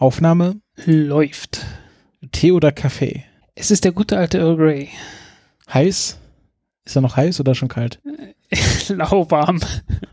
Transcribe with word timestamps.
Aufnahme 0.00 0.60
läuft. 0.86 1.64
Tee 2.32 2.52
oder 2.52 2.72
Kaffee? 2.72 3.24
Es 3.54 3.70
ist 3.70 3.84
der 3.84 3.92
gute 3.92 4.16
alte 4.16 4.38
Earl 4.38 4.56
Grey. 4.56 4.88
Heiß? 5.72 6.18
Ist 6.86 6.96
er 6.96 7.02
noch 7.02 7.16
heiß 7.16 7.38
oder 7.40 7.54
schon 7.54 7.68
kalt? 7.68 8.00
Lauwarm. 8.88 9.60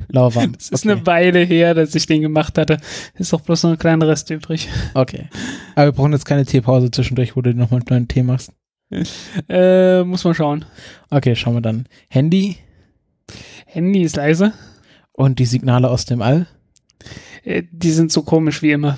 Lauwarm. 0.10 0.54
Es 0.60 0.70
ist 0.70 0.86
eine 0.86 1.06
Weile 1.06 1.40
her, 1.40 1.74
dass 1.74 1.96
ich 1.96 2.06
den 2.06 2.22
gemacht 2.22 2.58
hatte. 2.58 2.78
Ist 3.16 3.32
doch 3.32 3.40
bloß 3.40 3.64
noch 3.64 3.72
ein 3.72 3.78
kleiner 3.80 4.08
Rest 4.10 4.30
übrig. 4.30 4.68
Okay. 4.94 5.30
Aber 5.76 5.86
wir 5.88 5.92
brauchen 5.94 6.12
jetzt 6.12 6.26
keine 6.26 6.46
Teepause 6.46 6.92
zwischendurch, 6.92 7.38
wo 7.38 7.42
du 7.42 7.54
nochmal 7.54 7.80
einen 7.80 7.86
kleinen 7.86 8.08
Tee 8.08 8.24
machst. 8.24 8.52
Äh, 9.50 10.04
muss 10.04 10.24
man 10.24 10.34
schauen. 10.34 10.66
Okay, 11.10 11.36
schauen 11.36 11.56
wir 11.56 11.62
dann. 11.62 11.88
Handy 12.10 12.58
Handy 13.66 14.02
ist 14.02 14.16
leise. 14.16 14.54
und 15.12 15.40
die 15.40 15.46
Signale 15.46 15.90
aus 15.90 16.06
dem 16.06 16.22
All. 16.22 16.48
Äh, 17.44 17.64
die 17.72 17.92
sind 17.92 18.12
so 18.12 18.24
komisch 18.24 18.62
wie 18.62 18.72
immer. 18.72 18.98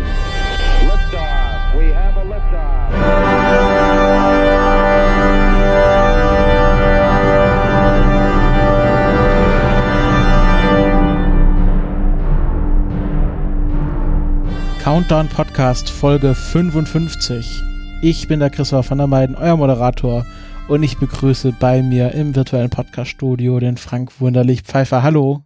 Countdown 14.83 15.29
Podcast 15.29 15.91
Folge 15.91 16.33
55. 16.33 17.61
Ich 18.01 18.27
bin 18.27 18.39
der 18.39 18.49
Christopher 18.49 18.89
van 18.89 18.97
der 18.97 19.05
Meiden, 19.05 19.35
euer 19.35 19.55
Moderator. 19.55 20.25
Und 20.67 20.81
ich 20.81 20.97
begrüße 20.97 21.53
bei 21.59 21.83
mir 21.83 22.13
im 22.13 22.33
virtuellen 22.33 22.71
Podcast-Studio 22.71 23.59
den 23.59 23.77
Frank 23.77 24.19
Wunderlich 24.19 24.63
Pfeiffer. 24.63 25.03
Hallo. 25.03 25.43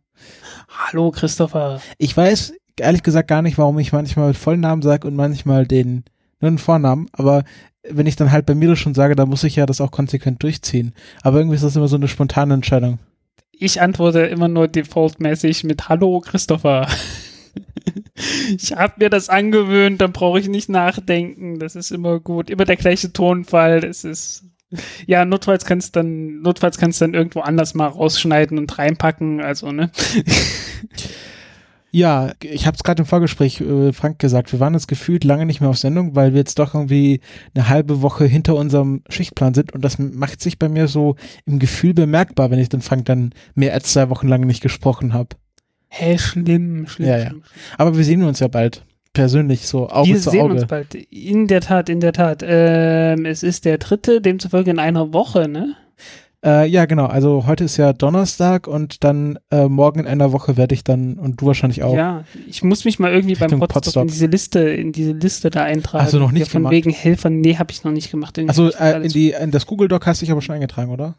Hallo 0.70 1.12
Christopher. 1.12 1.82
Ich 1.98 2.16
weiß 2.16 2.54
ehrlich 2.80 3.04
gesagt 3.04 3.28
gar 3.28 3.42
nicht, 3.42 3.58
warum 3.58 3.78
ich 3.78 3.92
manchmal 3.92 4.34
Vollnamen 4.34 4.82
sage 4.82 5.06
und 5.06 5.18
manchmal 5.18 5.68
den 5.68 6.06
nur 6.40 6.52
den 6.52 6.58
Vornamen, 6.58 7.08
aber 7.12 7.44
wenn 7.84 8.08
ich 8.08 8.16
dann 8.16 8.32
halt 8.32 8.46
bei 8.46 8.56
mir 8.56 8.70
das 8.70 8.80
schon 8.80 8.96
sage, 8.96 9.18
dann 9.18 9.28
muss 9.28 9.44
ich 9.44 9.58
ja 9.58 9.66
das 9.66 9.82
auch 9.82 9.92
konsequent 9.92 10.44
durchziehen. 10.44 10.94
Aber 11.24 11.40
irgendwie 11.40 11.56
ist 11.56 11.64
das 11.66 11.76
immer 11.76 11.90
so 11.90 11.98
eine 11.98 12.08
spontane 12.08 12.54
Entscheidung. 12.54 13.00
Ich 13.52 13.82
antworte 13.82 14.22
immer 14.22 14.48
nur 14.48 14.70
defaultmäßig 14.70 15.66
mit 15.66 15.90
Hallo 15.90 16.22
Christopher. 16.22 16.88
Ich 18.58 18.72
habe 18.72 18.94
mir 19.00 19.10
das 19.10 19.28
angewöhnt, 19.28 20.02
dann 20.02 20.14
brauche 20.14 20.40
ich 20.40 20.48
nicht 20.48 20.70
nachdenken. 20.70 21.60
Das 21.60 21.76
ist 21.76 21.92
immer 21.92 22.20
gut. 22.20 22.50
Immer 22.50 22.66
der 22.66 22.78
gleiche 22.78 23.12
Tonfall. 23.12 23.82
Das 23.82 24.04
ist 24.04 24.46
ja 25.06 25.26
notfalls 25.26 25.66
kannst 25.66 25.96
dann 25.96 26.42
notfalls 26.42 26.78
kannst 26.78 27.02
dann 27.02 27.14
irgendwo 27.14 27.42
anders 27.42 27.74
mal 27.76 27.88
rausschneiden 27.88 28.58
und 28.58 28.78
reinpacken. 28.78 29.42
Also 29.42 29.72
ne. 29.72 29.92
Ja, 31.92 32.34
ich 32.42 32.68
habe 32.68 32.76
es 32.76 32.84
gerade 32.84 33.04
im 33.04 33.06
Vorgespräch 33.06 33.62
äh, 33.62 33.94
Frank 33.94 34.20
gesagt, 34.20 34.52
wir 34.52 34.60
waren 34.60 34.74
jetzt 34.74 34.90
gefühlt 34.90 35.24
lange 35.24 35.46
nicht 35.46 35.62
mehr 35.62 35.70
auf 35.70 35.78
Sendung, 35.78 36.14
weil 36.14 36.34
wir 36.34 36.40
jetzt 36.40 36.60
doch 36.60 36.74
irgendwie 36.76 37.22
eine 37.54 37.70
halbe 37.70 38.02
Woche 38.02 38.26
hinter 38.26 38.56
unserem 38.56 39.02
Schichtplan 39.08 39.54
sind 39.54 39.74
und 39.74 39.82
das 39.82 39.98
macht 39.98 40.42
sich 40.42 40.60
bei 40.60 40.68
mir 40.68 40.90
so 40.90 41.16
im 41.46 41.58
Gefühl 41.58 41.94
bemerkbar, 41.94 42.52
wenn 42.52 42.60
ich 42.60 42.68
den 42.68 42.82
Frank 42.82 43.06
dann 43.06 43.32
mehr 43.54 43.74
als 43.74 43.94
zwei 43.94 44.10
Wochen 44.10 44.28
lang 44.28 44.42
nicht 44.42 44.62
gesprochen 44.62 45.14
habe. 45.14 45.38
Hä, 45.98 46.18
schlimm, 46.18 46.88
schlimm. 46.88 47.08
Ja, 47.08 47.18
ja. 47.18 47.28
schlimm. 47.28 47.44
Aber 47.78 47.96
wir 47.96 48.04
sehen 48.04 48.24
uns 48.24 48.40
ja 48.40 48.50
bald 48.50 48.84
persönlich 49.14 49.66
so 49.66 49.90
Auge 49.90 50.10
Wir 50.10 50.20
zu 50.20 50.30
sehen 50.30 50.42
Auge. 50.42 50.54
uns 50.56 50.66
bald. 50.66 50.94
In 50.94 51.48
der 51.48 51.62
Tat, 51.62 51.88
in 51.88 52.02
der 52.02 52.12
Tat. 52.12 52.44
Ähm, 52.46 53.26
es 53.26 53.44
ist 53.44 53.64
der 53.64 53.78
dritte, 53.78 54.20
demzufolge 54.20 54.72
in 54.72 54.80
einer 54.80 55.14
Woche, 55.14 55.48
ne? 55.48 55.76
Äh, 56.46 56.68
ja, 56.68 56.86
genau. 56.86 57.06
Also 57.06 57.48
heute 57.48 57.64
ist 57.64 57.78
ja 57.78 57.94
Donnerstag 57.94 58.68
und 58.68 59.06
dann 59.06 59.40
äh, 59.52 59.70
morgen 59.70 60.02
in 60.02 60.06
einer 60.06 60.34
Woche 60.34 60.58
werde 60.58 60.76
ich 60.76 60.84
dann 60.84 61.14
und 61.18 61.42
du 61.42 61.46
wahrscheinlich 61.48 61.82
auch. 61.82 61.96
Ja, 61.96 62.26
ich 62.46 62.62
muss 62.62 62.84
mich 62.84 63.00
mal 63.00 63.12
irgendwie 63.12 63.36
beim 63.36 63.46
Richtung 63.46 63.60
Podstock, 63.62 63.84
Podstock. 63.84 64.02
in 64.04 64.08
diese 64.10 64.26
Liste, 64.28 64.60
in 64.60 64.92
diese 64.92 65.14
Liste 65.14 65.50
da 65.50 65.64
eintragen. 65.64 66.12
Du 66.12 66.20
noch 66.20 66.32
nicht 66.34 66.42
ja, 66.42 66.46
Von 66.48 66.64
gemacht? 66.64 66.74
wegen 66.74 66.92
Helfern, 66.92 67.40
nee, 67.40 67.56
habe 67.56 67.72
ich 67.72 67.84
noch 67.86 67.94
nicht 67.94 68.12
gemacht. 68.12 68.38
Irgendwie 68.38 68.50
Also 68.50 68.70
äh, 68.78 69.06
in 69.06 69.12
die 69.14 69.32
in 69.32 69.52
das 69.52 69.66
Google 69.66 69.88
Doc 69.88 70.06
hast 70.06 70.22
du 70.22 70.26
dich 70.26 70.32
aber 70.32 70.42
schon 70.42 70.56
eingetragen, 70.56 70.92
oder? 70.92 71.16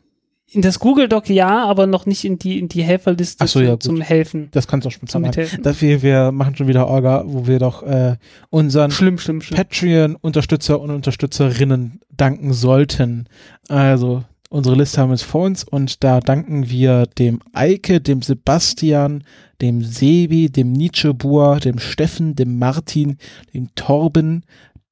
In 0.52 0.62
das 0.62 0.78
Google 0.78 1.08
Doc 1.08 1.28
ja, 1.28 1.64
aber 1.64 1.86
noch 1.86 2.06
nicht 2.06 2.24
in 2.24 2.38
die 2.38 2.58
in 2.58 2.68
die 2.68 2.82
Helferliste 2.82 3.44
Ach 3.44 3.48
so, 3.48 3.60
ja, 3.60 3.72
gut. 3.72 3.82
zum 3.82 4.00
Helfen. 4.00 4.48
Das 4.52 4.68
kannst 4.68 4.84
du 4.84 4.88
auch 4.88 4.92
spontan 4.92 5.22
machen. 5.22 5.44
Dafür 5.62 6.02
wir 6.02 6.30
machen 6.32 6.54
schon 6.56 6.68
wieder 6.68 6.86
Orga, 6.86 7.24
wo 7.26 7.46
wir 7.46 7.58
doch 7.58 7.82
äh, 7.82 8.16
unseren 8.50 8.90
Schlimm, 8.92 9.18
schlimm, 9.18 9.40
schlimm. 9.40 9.56
Patreon-Unterstützer 9.56 10.80
und 10.80 10.90
Unterstützerinnen 10.90 12.00
danken 12.16 12.52
sollten. 12.52 13.26
Also, 13.68 14.22
unsere 14.48 14.76
Liste 14.76 15.00
haben 15.00 15.10
wir 15.10 15.14
jetzt 15.14 15.24
vor 15.24 15.44
uns 15.44 15.64
und 15.64 16.04
da 16.04 16.20
danken 16.20 16.70
wir 16.70 17.06
dem 17.18 17.40
Eike, 17.52 18.00
dem 18.00 18.22
Sebastian, 18.22 19.24
dem 19.60 19.82
Sebi, 19.82 20.48
dem 20.50 20.72
Nietzschebur, 20.72 21.58
dem 21.58 21.78
Steffen, 21.80 22.36
dem 22.36 22.58
Martin, 22.58 23.18
dem 23.52 23.74
Torben, 23.74 24.44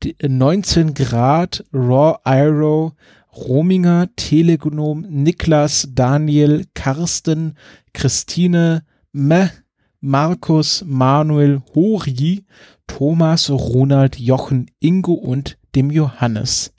die- 0.02 0.16
19 0.26 0.94
Grad, 0.94 1.64
Raw 1.72 2.16
Arrow, 2.24 2.92
Rominger, 3.36 4.08
Telegnom, 4.16 5.06
Niklas, 5.08 5.88
Daniel, 5.92 6.64
Karsten, 6.74 7.56
Christine, 7.92 8.84
Meh, 9.12 9.48
Markus, 10.00 10.84
Manuel, 10.86 11.62
Hori, 11.74 12.44
Thomas, 12.86 13.50
Ronald, 13.50 14.18
Jochen, 14.18 14.70
Ingo 14.80 15.14
und 15.14 15.58
dem 15.74 15.90
Johannes. 15.90 16.72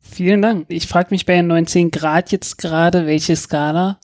Vielen 0.00 0.42
Dank. 0.42 0.66
Ich 0.68 0.86
frage 0.86 1.08
mich 1.10 1.24
bei 1.24 1.40
19 1.40 1.90
Grad 1.90 2.32
jetzt 2.32 2.58
gerade, 2.58 3.06
welche 3.06 3.36
Skala? 3.36 3.98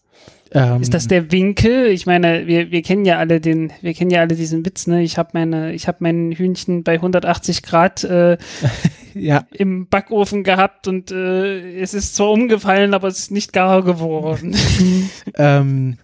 Ähm, 0.53 0.81
Ist 0.81 0.95
das 0.95 1.09
der 1.09 1.31
Winkel? 1.31 1.89
Ich 1.89 2.07
meine, 2.07 2.47
wir, 2.47 2.71
wir 2.71 2.83
kennen 2.83 3.05
ja 3.05 3.19
alle 3.19 3.41
den, 3.41 3.73
wir 3.83 3.95
kennen 3.95 4.11
ja 4.11 4.21
alle 4.21 4.35
diesen 4.35 4.65
Witz, 4.65 4.87
ne? 4.87 5.03
Ich 5.03 5.19
habe 5.19 5.31
meine, 5.35 5.73
ich 5.73 5.89
habe 5.89 5.99
mein 6.01 6.33
Hühnchen 6.33 6.85
bei 6.85 6.95
180 6.95 7.63
Grad 7.63 8.05
äh, 8.05 8.39
ja, 9.15 9.47
im 9.53 9.89
Backofen 9.89 10.45
gehabt 10.45 10.89
und 10.89 11.11
äh, 11.11 11.81
es 11.81 11.95
ist 11.95 12.17
zwar 12.17 12.31
umgefallen, 12.31 12.95
aber 12.95 13.09
es 13.09 13.19
ist 13.19 13.31
nicht 13.31 13.53
gar 13.53 13.83
geworden. 13.83 14.57
ähm, 15.37 15.99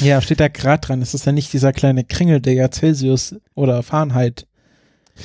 ja, 0.00 0.20
steht 0.20 0.40
da 0.40 0.48
Grad 0.48 0.88
dran. 0.88 1.02
Es 1.02 1.14
ist 1.14 1.26
ja 1.26 1.32
nicht 1.32 1.52
dieser 1.52 1.72
kleine 1.72 2.04
Kringel, 2.04 2.40
der 2.40 2.54
ja 2.54 2.70
Celsius 2.70 3.36
oder 3.54 3.82
Fahrenheit. 3.82 4.46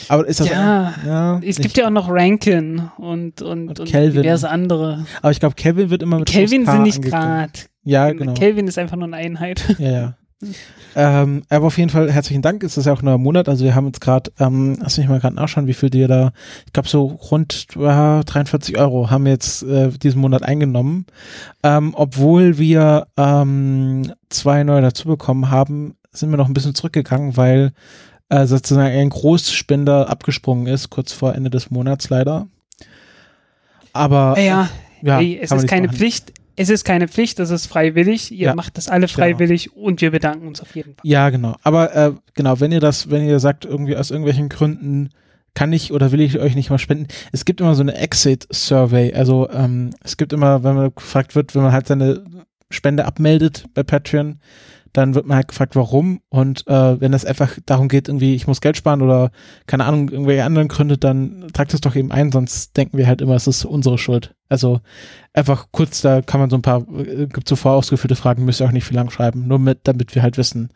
Aber 0.07 0.25
ist 0.28 0.40
das 0.40 0.50
Ja, 0.50 0.94
ja 1.06 1.35
es 1.38 1.41
nicht- 1.44 1.62
gibt 1.62 1.78
ja 1.78 1.88
auch 1.88 1.91
noch 1.91 2.09
Rankin 2.09 2.90
und, 2.97 3.41
und, 3.41 3.69
Und 3.69 3.79
und, 3.79 3.90
Kelvin. 3.90 4.24
diverse 4.24 4.50
andere. 4.50 5.06
Aber 5.22 5.31
ich 5.31 5.40
glaube, 5.40 5.56
Kelvin 5.56 5.90
wird 5.90 6.02
immer 6.03 6.19
mit 6.19 6.28
Kelvin 6.29 6.63
groß 6.63 6.68
K 6.68 6.72
sind 6.74 6.84
nicht. 6.84 7.02
Grad. 7.03 7.69
Ja, 7.84 8.12
genau. 8.12 8.34
Kelvin 8.34 8.68
ist 8.68 8.78
einfach 8.78 8.96
nur 8.96 9.07
eine 9.07 9.18
Einheit. 9.18 9.63
Ja, 9.79 9.91
ja. 9.91 10.13
ähm, 10.96 11.44
aber 11.50 11.68
auf 11.68 11.78
jeden 11.78 11.90
Fall 11.91 12.12
herzlichen 12.12 12.41
Dank. 12.41 12.63
Es 12.63 12.75
ist 12.78 12.85
ja 12.85 12.94
auch 12.94 13.02
ein 13.02 13.06
neuer 13.06 13.18
Monat. 13.19 13.47
Also 13.47 13.63
wir 13.63 13.75
haben 13.75 13.85
jetzt 13.88 14.02
gerade, 14.02 14.31
ähm, 14.40 14.75
lass 14.81 14.97
mich 14.97 15.07
mal 15.07 15.19
gerade 15.19 15.35
nachschauen, 15.35 15.68
wie 15.68 15.74
viel 15.74 15.91
wir 15.94 16.08
da, 16.08 16.31
ich 16.66 16.73
glaube 16.73 16.90
so 16.90 17.06
rund 17.06 17.68
äh, 17.75 18.23
43 18.23 18.78
Euro 18.78 19.09
haben 19.12 19.25
wir 19.25 19.31
jetzt 19.31 19.63
äh, 19.63 19.90
diesen 19.90 20.19
Monat 20.22 20.44
eingenommen. 20.44 21.06
Ähm, 21.63 21.94
obwohl 21.96 22.58
wir 22.58 23.08
ähm, 23.18 24.12
zwei 24.29 24.63
neue 24.63 24.81
dazu 24.81 25.08
bekommen 25.08 25.50
haben, 25.52 25.96
sind 26.12 26.29
wir 26.31 26.38
noch 26.38 26.47
ein 26.47 26.53
bisschen 26.53 26.75
zurückgegangen, 26.75 27.38
weil 27.38 27.72
äh, 28.31 28.47
sozusagen 28.47 28.96
ein 28.96 29.09
Großspender 29.09 30.09
abgesprungen 30.09 30.68
ist, 30.68 30.90
kurz 30.90 31.12
vor 31.12 31.36
Ende 31.36 31.50
des 31.50 31.69
Monats 31.69 32.09
leider. 32.09 32.47
Aber 33.92 34.40
Ja, 34.40 34.69
ja, 35.02 35.19
ey, 35.19 35.38
es 35.42 35.50
kann 35.50 35.58
man 35.58 35.66
ist 35.66 35.69
keine 35.69 35.88
machen. 35.88 35.97
Pflicht. 35.97 36.34
Es 36.56 36.70
ist 36.70 36.86
keine 36.86 37.08
Pflicht, 37.08 37.40
das 37.40 37.50
ist 37.50 37.68
freiwillig. 37.68 38.31
Ihr 38.31 38.47
Ja, 38.47 38.56
macht 38.56 38.78
das 38.78 38.88
alle 38.88 39.08
freiwillig 39.08 39.75
und 39.75 40.02
wir 40.02 40.12
bedanken 40.12 40.47
uns 40.47 40.62
auf 40.62 40.75
jeden 40.75 40.96
Fall. 40.96 41.02
Ja, 41.03 41.30
genau. 41.30 41.56
Aber 41.64 41.96
äh, 41.96 42.14
genau, 42.34 42.59
wenn 42.59 42.72
ihr 42.72 42.80
das, 42.80 43.09
wenn 43.09 43.28
ihr 43.28 43.40
sagt, 43.40 43.66
irgendwie 43.66 43.97
aus 43.97 44.12
irgendwelchen 44.12 44.47
Gründen 44.47 45.09
kann 45.53 45.74
ich 45.74 45.91
oder 45.91 46.12
will 46.14 46.22
ich 46.22 46.40
euch 46.40 46.56
nicht 46.56 46.70
mal 46.70 46.78
spenden, 46.78 47.08
es 47.34 47.44
gibt 47.44 47.59
immer 47.59 47.76
so 47.76 47.82
eine 47.82 47.96
Exit-Survey. 47.96 49.14
Also 49.14 49.50
ähm, 49.50 49.90
es 50.03 50.16
gibt 50.16 50.32
immer, 50.32 50.64
wenn 50.64 50.76
man 50.76 50.96
gefragt 50.96 51.35
wird, 51.35 51.53
wenn 51.56 51.64
man 51.64 51.73
halt 51.73 51.88
seine 51.88 52.23
Spende 52.70 53.06
abmeldet 53.06 53.66
bei 53.73 53.84
Patreon, 53.84 54.40
dann 54.93 55.16
wird 55.16 55.26
man 55.26 55.38
halt 55.38 55.47
gefragt, 55.47 55.76
warum. 55.76 56.22
Und 56.29 56.67
äh, 56.67 56.99
wenn 56.99 57.14
es 57.14 57.26
einfach 57.26 57.58
darum 57.66 57.88
geht, 57.88 58.08
irgendwie, 58.08 58.35
ich 58.35 58.47
muss 58.47 58.61
Geld 58.61 58.78
sparen 58.78 59.02
oder 59.02 59.32
keine 59.67 59.85
Ahnung, 59.85 60.09
irgendwelche 60.09 60.43
anderen 60.43 60.67
Gründe, 60.67 60.97
dann 60.97 61.47
tragt 61.53 61.73
es 61.73 61.82
doch 61.82 61.96
eben 61.96 62.11
ein, 62.11 62.32
sonst 62.32 62.76
denken 62.78 62.97
wir 62.97 63.08
halt 63.08 63.22
immer, 63.22 63.35
es 63.35 63.47
ist 63.47 63.66
unsere 63.66 63.97
Schuld. 63.97 64.35
Also 64.49 64.82
einfach 65.34 65.67
kurz, 65.72 66.02
da 66.02 66.22
kann 66.22 66.40
man 66.40 66.49
so 66.49 66.58
ein 66.58 66.61
paar, 66.61 66.85
äh, 66.97 67.28
gibt 67.28 67.47
so 67.47 67.55
vorausgefüllte 67.55 68.16
Fragen, 68.16 68.46
müsst 68.46 68.61
ihr 68.61 68.67
auch 68.67 68.72
nicht 68.72 68.85
viel 68.85 68.97
lang 68.97 69.09
schreiben, 69.09 69.47
nur 69.47 69.59
mit, 69.59 69.79
damit 69.84 70.14
wir 70.16 70.22
halt 70.22 70.38
wissen, 70.38 70.70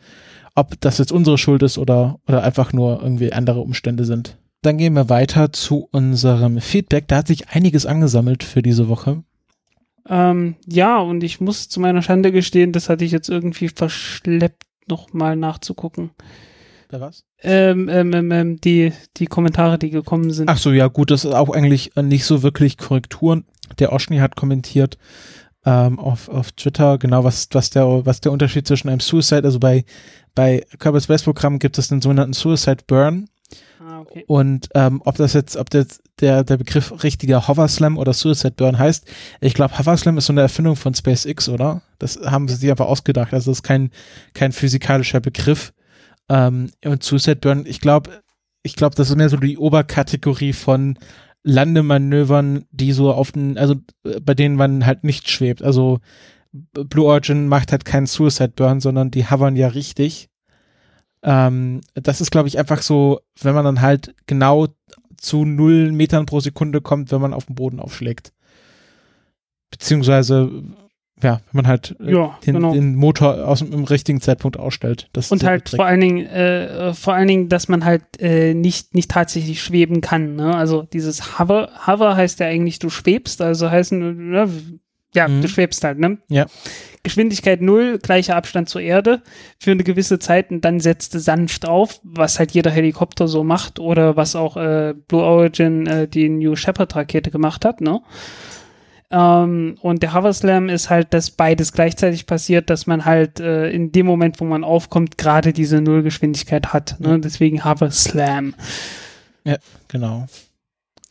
ob 0.55 0.79
das 0.79 0.97
jetzt 0.97 1.11
unsere 1.11 1.37
Schuld 1.37 1.63
ist 1.63 1.77
oder, 1.77 2.19
oder 2.27 2.43
einfach 2.43 2.73
nur 2.73 3.01
irgendwie 3.01 3.33
andere 3.33 3.59
Umstände 3.59 4.05
sind. 4.05 4.37
Dann 4.61 4.77
gehen 4.77 4.93
wir 4.93 5.09
weiter 5.09 5.51
zu 5.51 5.87
unserem 5.91 6.59
Feedback. 6.59 7.07
Da 7.07 7.17
hat 7.17 7.27
sich 7.27 7.49
einiges 7.49 7.85
angesammelt 7.85 8.43
für 8.43 8.63
diese 8.63 8.87
Woche. 8.87 9.23
Ähm, 10.07 10.55
ja, 10.67 10.99
und 10.99 11.23
ich 11.23 11.41
muss 11.41 11.69
zu 11.69 11.79
meiner 11.79 12.01
Schande 12.01 12.31
gestehen, 12.31 12.71
das 12.71 12.89
hatte 12.89 13.05
ich 13.05 13.11
jetzt 13.11 13.29
irgendwie 13.29 13.69
verschleppt, 13.69 14.63
nochmal 14.87 15.35
nachzugucken. 15.35 16.11
Da 16.89 17.01
was? 17.01 17.23
Ähm, 17.41 17.89
ähm, 17.89 18.13
ähm, 18.13 18.31
ähm, 18.31 18.61
die, 18.61 18.93
die 19.17 19.25
Kommentare, 19.25 19.79
die 19.79 19.89
gekommen 19.89 20.31
sind. 20.31 20.49
Ach 20.49 20.57
so, 20.57 20.71
ja 20.71 20.87
gut, 20.87 21.11
das 21.11 21.25
ist 21.25 21.33
auch 21.33 21.49
eigentlich 21.49 21.97
äh, 21.97 22.03
nicht 22.03 22.25
so 22.25 22.43
wirklich 22.43 22.77
Korrekturen. 22.77 23.45
Der 23.79 23.91
Oschni 23.91 24.17
hat 24.17 24.35
kommentiert 24.35 24.97
ähm, 25.65 25.99
auf, 25.99 26.29
auf 26.29 26.51
Twitter 26.51 26.97
genau, 26.97 27.23
was, 27.23 27.47
was, 27.51 27.71
der, 27.71 28.05
was 28.05 28.21
der 28.21 28.31
Unterschied 28.31 28.67
zwischen 28.67 28.89
einem 28.89 28.99
Suicide, 28.99 29.43
also 29.43 29.59
bei, 29.59 29.83
bei 30.35 30.63
Kerbal 30.79 31.01
Space 31.01 31.23
Programm 31.23 31.59
gibt 31.59 31.77
es 31.77 31.87
den 31.87 32.01
sogenannten 32.01 32.33
Suicide 32.33 32.83
Burn. 32.85 33.27
Ah, 33.87 33.99
okay. 33.99 34.23
Und 34.27 34.69
ähm, 34.73 35.01
ob 35.05 35.15
das 35.15 35.33
jetzt, 35.33 35.57
ob 35.57 35.69
das 35.69 36.01
der, 36.19 36.43
der 36.43 36.57
Begriff 36.57 37.03
richtiger 37.03 37.47
Hover 37.47 37.67
Slam 37.67 37.99
oder 37.99 38.13
Suicide 38.13 38.55
Burn 38.55 38.79
heißt, 38.79 39.05
ich 39.41 39.53
glaube, 39.53 39.77
Hover 39.77 39.95
Slam 39.95 40.17
ist 40.17 40.25
so 40.25 40.33
eine 40.33 40.41
Erfindung 40.41 40.75
von 40.75 40.95
SpaceX, 40.95 41.49
oder? 41.49 41.83
Das 41.99 42.17
haben 42.17 42.47
sie 42.47 42.55
sich 42.55 42.71
einfach 42.71 42.87
ausgedacht. 42.87 43.31
Also 43.33 43.51
das 43.51 43.59
ist 43.59 43.63
kein, 43.63 43.91
kein 44.33 44.53
physikalischer 44.53 45.19
Begriff. 45.19 45.71
Ähm, 46.29 46.71
und 46.83 47.03
Suicide 47.03 47.35
Burn, 47.35 47.65
ich 47.67 47.79
glaube, 47.79 48.23
ich 48.63 48.75
glaube, 48.75 48.95
das 48.95 49.09
ist 49.11 49.17
mehr 49.17 49.29
so 49.29 49.37
die 49.37 49.59
Oberkategorie 49.59 50.53
von 50.53 50.97
Landemanövern, 51.43 52.65
die 52.71 52.91
so 52.91 53.13
auf 53.13 53.33
den, 53.33 53.59
also 53.59 53.75
äh, 54.03 54.19
bei 54.19 54.33
denen 54.33 54.55
man 54.55 54.87
halt 54.87 55.03
nicht 55.03 55.29
schwebt. 55.29 55.61
Also 55.61 55.99
Blue 56.73 57.05
Origin 57.05 57.47
macht 57.47 57.71
halt 57.71 57.85
keinen 57.85 58.07
Suicide 58.07 58.53
Burn, 58.55 58.79
sondern 58.79 59.11
die 59.11 59.29
hovern 59.29 59.55
ja 59.55 59.67
richtig. 59.67 60.29
Ähm, 61.27 61.81
das 61.95 62.21
ist, 62.21 62.29
glaube 62.31 62.47
ich, 62.47 62.57
einfach 62.59 62.81
so, 62.83 63.19
wenn 63.41 63.55
man 63.55 63.65
dann 63.65 63.81
halt 63.81 64.13
genau 64.27 64.67
zu 65.17 65.43
null 65.43 65.91
Metern 65.91 66.27
pro 66.27 66.39
Sekunde 66.39 66.81
kommt, 66.81 67.11
wenn 67.11 67.19
man 67.21 67.33
auf 67.33 67.45
den 67.45 67.55
Boden 67.55 67.79
aufschlägt. 67.79 68.31
Beziehungsweise, 69.71 70.51
ja, 71.23 71.41
wenn 71.51 71.63
man 71.63 71.67
halt 71.67 71.95
äh, 71.99 72.11
Ja, 72.13 72.37
den, 72.45 72.55
genau. 72.55 72.73
den 72.73 72.95
Motor 72.95 73.47
aus 73.47 73.59
dem 73.59 73.83
richtigen 73.85 74.21
Zeitpunkt 74.21 74.57
ausstellt. 74.57 75.09
Und 75.29 75.43
halt 75.43 75.69
vor 75.69 75.85
allen 75.85 76.01
Dingen, 76.01 76.25
äh, 76.27 76.93
vor 76.93 77.13
allen 77.15 77.27
Dingen, 77.27 77.49
dass 77.49 77.67
man 77.67 77.83
halt 77.85 78.03
äh, 78.19 78.53
nicht, 78.53 78.93
nicht 78.93 79.09
tatsächlich 79.11 79.61
schweben 79.63 80.01
kann. 80.01 80.35
Ne? 80.35 80.55
Also 80.55 80.83
dieses 80.83 81.39
Hover, 81.39 81.69
Hover 81.87 82.15
heißt 82.15 82.39
ja 82.39 82.47
eigentlich, 82.47 82.79
du 82.79 82.89
schwebst, 82.89 83.41
also 83.41 83.69
heißen, 83.69 84.29
ne, 84.29 84.49
ja, 85.15 85.27
Mhm. 85.27 85.41
du 85.41 85.47
schwebst 85.47 85.83
halt, 85.83 85.97
ne? 85.97 86.17
Ja. 86.29 86.45
Geschwindigkeit 87.05 87.61
null, 87.61 87.99
gleicher 87.99 88.35
Abstand 88.35 88.67
zur 88.67 88.81
Erde 88.81 89.21
für 89.59 89.71
eine 89.71 89.83
gewisse 89.83 90.19
Zeit 90.19 90.51
und 90.51 90.65
dann 90.65 90.81
setzt 90.81 91.15
es 91.15 91.23
sanft 91.25 91.65
auf, 91.65 92.01
was 92.03 92.39
halt 92.39 92.51
jeder 92.51 92.71
Helikopter 92.71 93.27
so 93.27 93.43
macht 93.43 93.79
oder 93.79 94.17
was 94.17 94.35
auch 94.35 94.57
äh, 94.57 94.93
Blue 95.07 95.23
Origin 95.23 95.87
äh, 95.87 96.07
die 96.07 96.27
New 96.27 96.55
Shepard 96.55 96.93
Rakete 96.95 97.31
gemacht 97.31 97.63
hat, 97.63 97.79
ne? 97.79 98.01
Ähm, 99.11 99.77
und 99.81 100.01
der 100.01 100.13
Hover 100.13 100.33
Slam 100.33 100.67
ist 100.67 100.89
halt, 100.89 101.13
dass 101.13 101.29
beides 101.29 101.73
gleichzeitig 101.73 102.25
passiert, 102.25 102.69
dass 102.71 102.87
man 102.87 103.05
halt 103.05 103.39
äh, 103.39 103.69
in 103.69 103.91
dem 103.91 104.07
Moment, 104.07 104.41
wo 104.41 104.45
man 104.45 104.63
aufkommt, 104.63 105.17
gerade 105.17 105.53
diese 105.53 105.79
Nullgeschwindigkeit 105.79 106.73
hat. 106.73 106.99
Ne? 106.99 107.19
Deswegen 107.19 107.63
Hover 107.63 107.91
Slam. 107.91 108.55
Genau. 109.87 110.25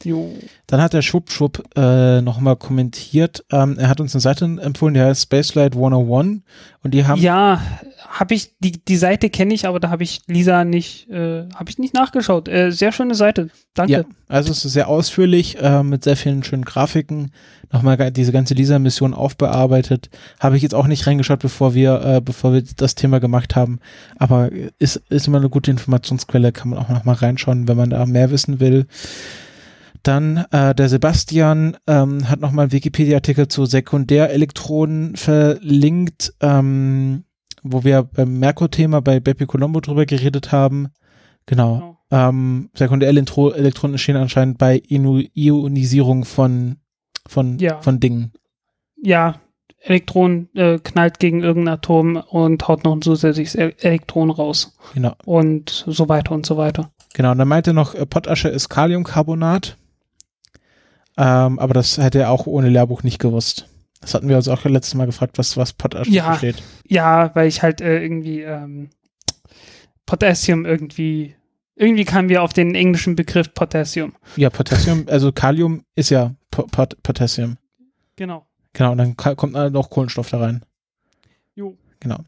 Jo. 0.05 0.31
Dann 0.67 0.81
hat 0.81 0.93
der 0.93 1.03
Schwupp 1.03 1.31
Schwupp 1.31 1.63
äh, 1.77 2.21
nochmal 2.21 2.57
kommentiert. 2.57 3.45
Ähm, 3.51 3.79
er 3.79 3.89
hat 3.89 4.01
uns 4.01 4.15
eine 4.15 4.21
Seite 4.21 4.45
empfohlen, 4.45 4.95
die 4.95 5.01
heißt 5.01 5.23
Spaceflight 5.23 5.75
101 5.75 6.43
und 6.83 6.95
die 6.95 7.07
haben 7.07 7.21
Ja, 7.21 7.61
habe 8.09 8.35
ich, 8.35 8.53
die, 8.59 8.73
die 8.73 8.97
Seite 8.97 9.31
kenne 9.31 9.55
ich, 9.55 9.67
aber 9.67 9.81
da 9.81 9.91
habe 9.91 10.03
ich 10.03 10.21
Lisa 10.27 10.65
nicht, 10.65 11.09
äh, 11.11 11.49
habe 11.55 11.71
ich 11.71 11.79
nicht 11.79 11.95
nachgeschaut. 11.95 12.49
Äh, 12.49 12.71
sehr 12.71 12.93
schöne 12.93 13.15
Seite. 13.15 13.49
Danke. 13.75 13.93
Ja, 13.93 14.05
also 14.29 14.53
es 14.53 14.65
ist 14.65 14.73
sehr 14.73 14.89
ausführlich, 14.89 15.59
äh, 15.61 15.83
mit 15.83 16.05
sehr 16.05 16.17
vielen 16.17 16.45
schönen 16.45 16.65
Grafiken. 16.65 17.33
Nochmal 17.73 18.13
diese 18.13 18.31
ganze 18.31 18.55
Lisa-Mission 18.55 19.15
aufbearbeitet. 19.15 20.09
Habe 20.39 20.57
ich 20.57 20.63
jetzt 20.63 20.75
auch 20.75 20.87
nicht 20.87 21.07
reingeschaut, 21.07 21.41
bevor 21.41 21.75
wir, 21.75 22.01
äh, 22.05 22.21
bevor 22.21 22.53
wir 22.53 22.63
das 22.77 22.95
Thema 22.95 23.19
gemacht 23.19 23.57
haben. 23.57 23.81
Aber 24.17 24.51
ist, 24.79 25.03
ist 25.09 25.27
immer 25.27 25.39
eine 25.39 25.49
gute 25.49 25.73
Informationsquelle, 25.73 26.53
kann 26.53 26.69
man 26.69 26.79
auch 26.79 26.89
nochmal 26.89 27.17
reinschauen, 27.17 27.67
wenn 27.67 27.77
man 27.77 27.91
da 27.91 28.07
mehr 28.07 28.31
wissen 28.31 28.61
will. 28.61 28.87
Dann 30.05 30.45
äh, 30.53 30.75
der 30.75 30.89
Sebastian 30.89 31.77
ähm, 31.87 32.29
hat 32.29 32.41
nochmal 32.41 32.65
einen 32.65 32.73
Wikipedia-Artikel 32.73 33.49
zu 33.49 33.65
Sekundärelektronen 33.67 35.17
verlinkt, 35.17 36.35
ähm, 36.41 37.25
wo 37.63 37.85
wir 37.85 38.03
beim 38.03 38.39
Merkur-Thema 38.39 39.01
bei 39.01 39.19
Bepi 39.19 39.47
Colombo 39.47 39.81
drüber 39.81 40.07
geredet 40.07 40.53
haben. 40.53 40.89
Genau. 41.47 41.79
Genau. 41.79 41.99
Ähm, 42.29 42.71
Sekundärelektronen 42.75 43.95
entstehen 43.95 44.17
anscheinend 44.17 44.59
bei 44.59 44.77
Inu 44.77 45.23
Ionisierung 45.35 46.25
von, 46.25 46.77
von, 47.27 47.59
Ja. 47.59 47.81
von 47.81 47.99
Dingen. 47.99 48.33
Ja, 49.03 49.41
Elektron 49.81 50.49
äh, 50.55 50.79
knallt 50.79 51.19
gegen 51.19 51.43
irgendein 51.43 51.75
Atom 51.75 52.17
und 52.17 52.69
haut 52.69 52.85
noch 52.85 52.93
ein 52.95 53.03
zusätzliches 53.03 53.55
E- 53.55 53.75
Elektron 53.81 54.31
raus. 54.31 54.77
Genau. 54.95 55.15
Und 55.25 55.85
so 55.87 56.09
weiter 56.09 56.33
und 56.33 56.47
so 56.47 56.57
weiter. 56.57 56.91
Genau. 57.15 57.33
Und 57.33 57.39
dann 57.39 57.49
meinte 57.49 57.73
noch, 57.75 57.95
äh, 57.95 58.07
Pottasche 58.07 58.49
ist 58.49 58.69
Kaliumcarbonat. 58.69 59.77
Ähm, 61.17 61.59
aber 61.59 61.75
das 61.75 61.99
hätte 61.99 62.19
er 62.21 62.31
auch 62.31 62.47
ohne 62.47 62.69
Lehrbuch 62.69 63.03
nicht 63.03 63.19
gewusst. 63.19 63.69
Das 64.01 64.15
hatten 64.15 64.29
wir 64.29 64.37
uns 64.37 64.49
auch 64.49 64.65
letztes 64.65 64.95
Mal 64.95 65.07
gefragt, 65.07 65.39
was, 65.39 65.57
was 65.57 65.73
Pottasche 65.73 66.11
Ja. 66.11 66.37
steht. 66.37 66.63
Ja, 66.87 67.35
weil 67.35 67.49
ich 67.49 67.63
halt 67.63 67.81
äh, 67.81 68.03
irgendwie 68.03 68.43
ähm, 68.43 68.91
Potassium 70.07 70.67
irgendwie, 70.67 71.35
irgendwie 71.77 72.05
kamen 72.05 72.29
wir 72.29 72.43
auf 72.43 72.53
den 72.53 72.75
englischen 72.75 73.17
Begriff 73.17 73.55
Potassium. 73.55 74.15
Ja, 74.37 74.51
Potassium, 74.51 75.05
also 75.09 75.33
Kalium 75.33 75.85
ist 75.95 76.11
ja 76.11 76.35
Po- 76.51 76.67
Pot 76.71 77.03
Potassium. 77.03 77.57
Genau. 78.17 78.45
Genau, 78.75 78.93
und 78.93 78.99
dann 78.99 79.17
kommt 79.17 79.53
noch 79.53 79.91
Kohlenstoff 79.91 80.31
da 80.31 80.39
rein. 80.39 80.65
Jo. 81.55 81.77
Genau. 82.01 82.19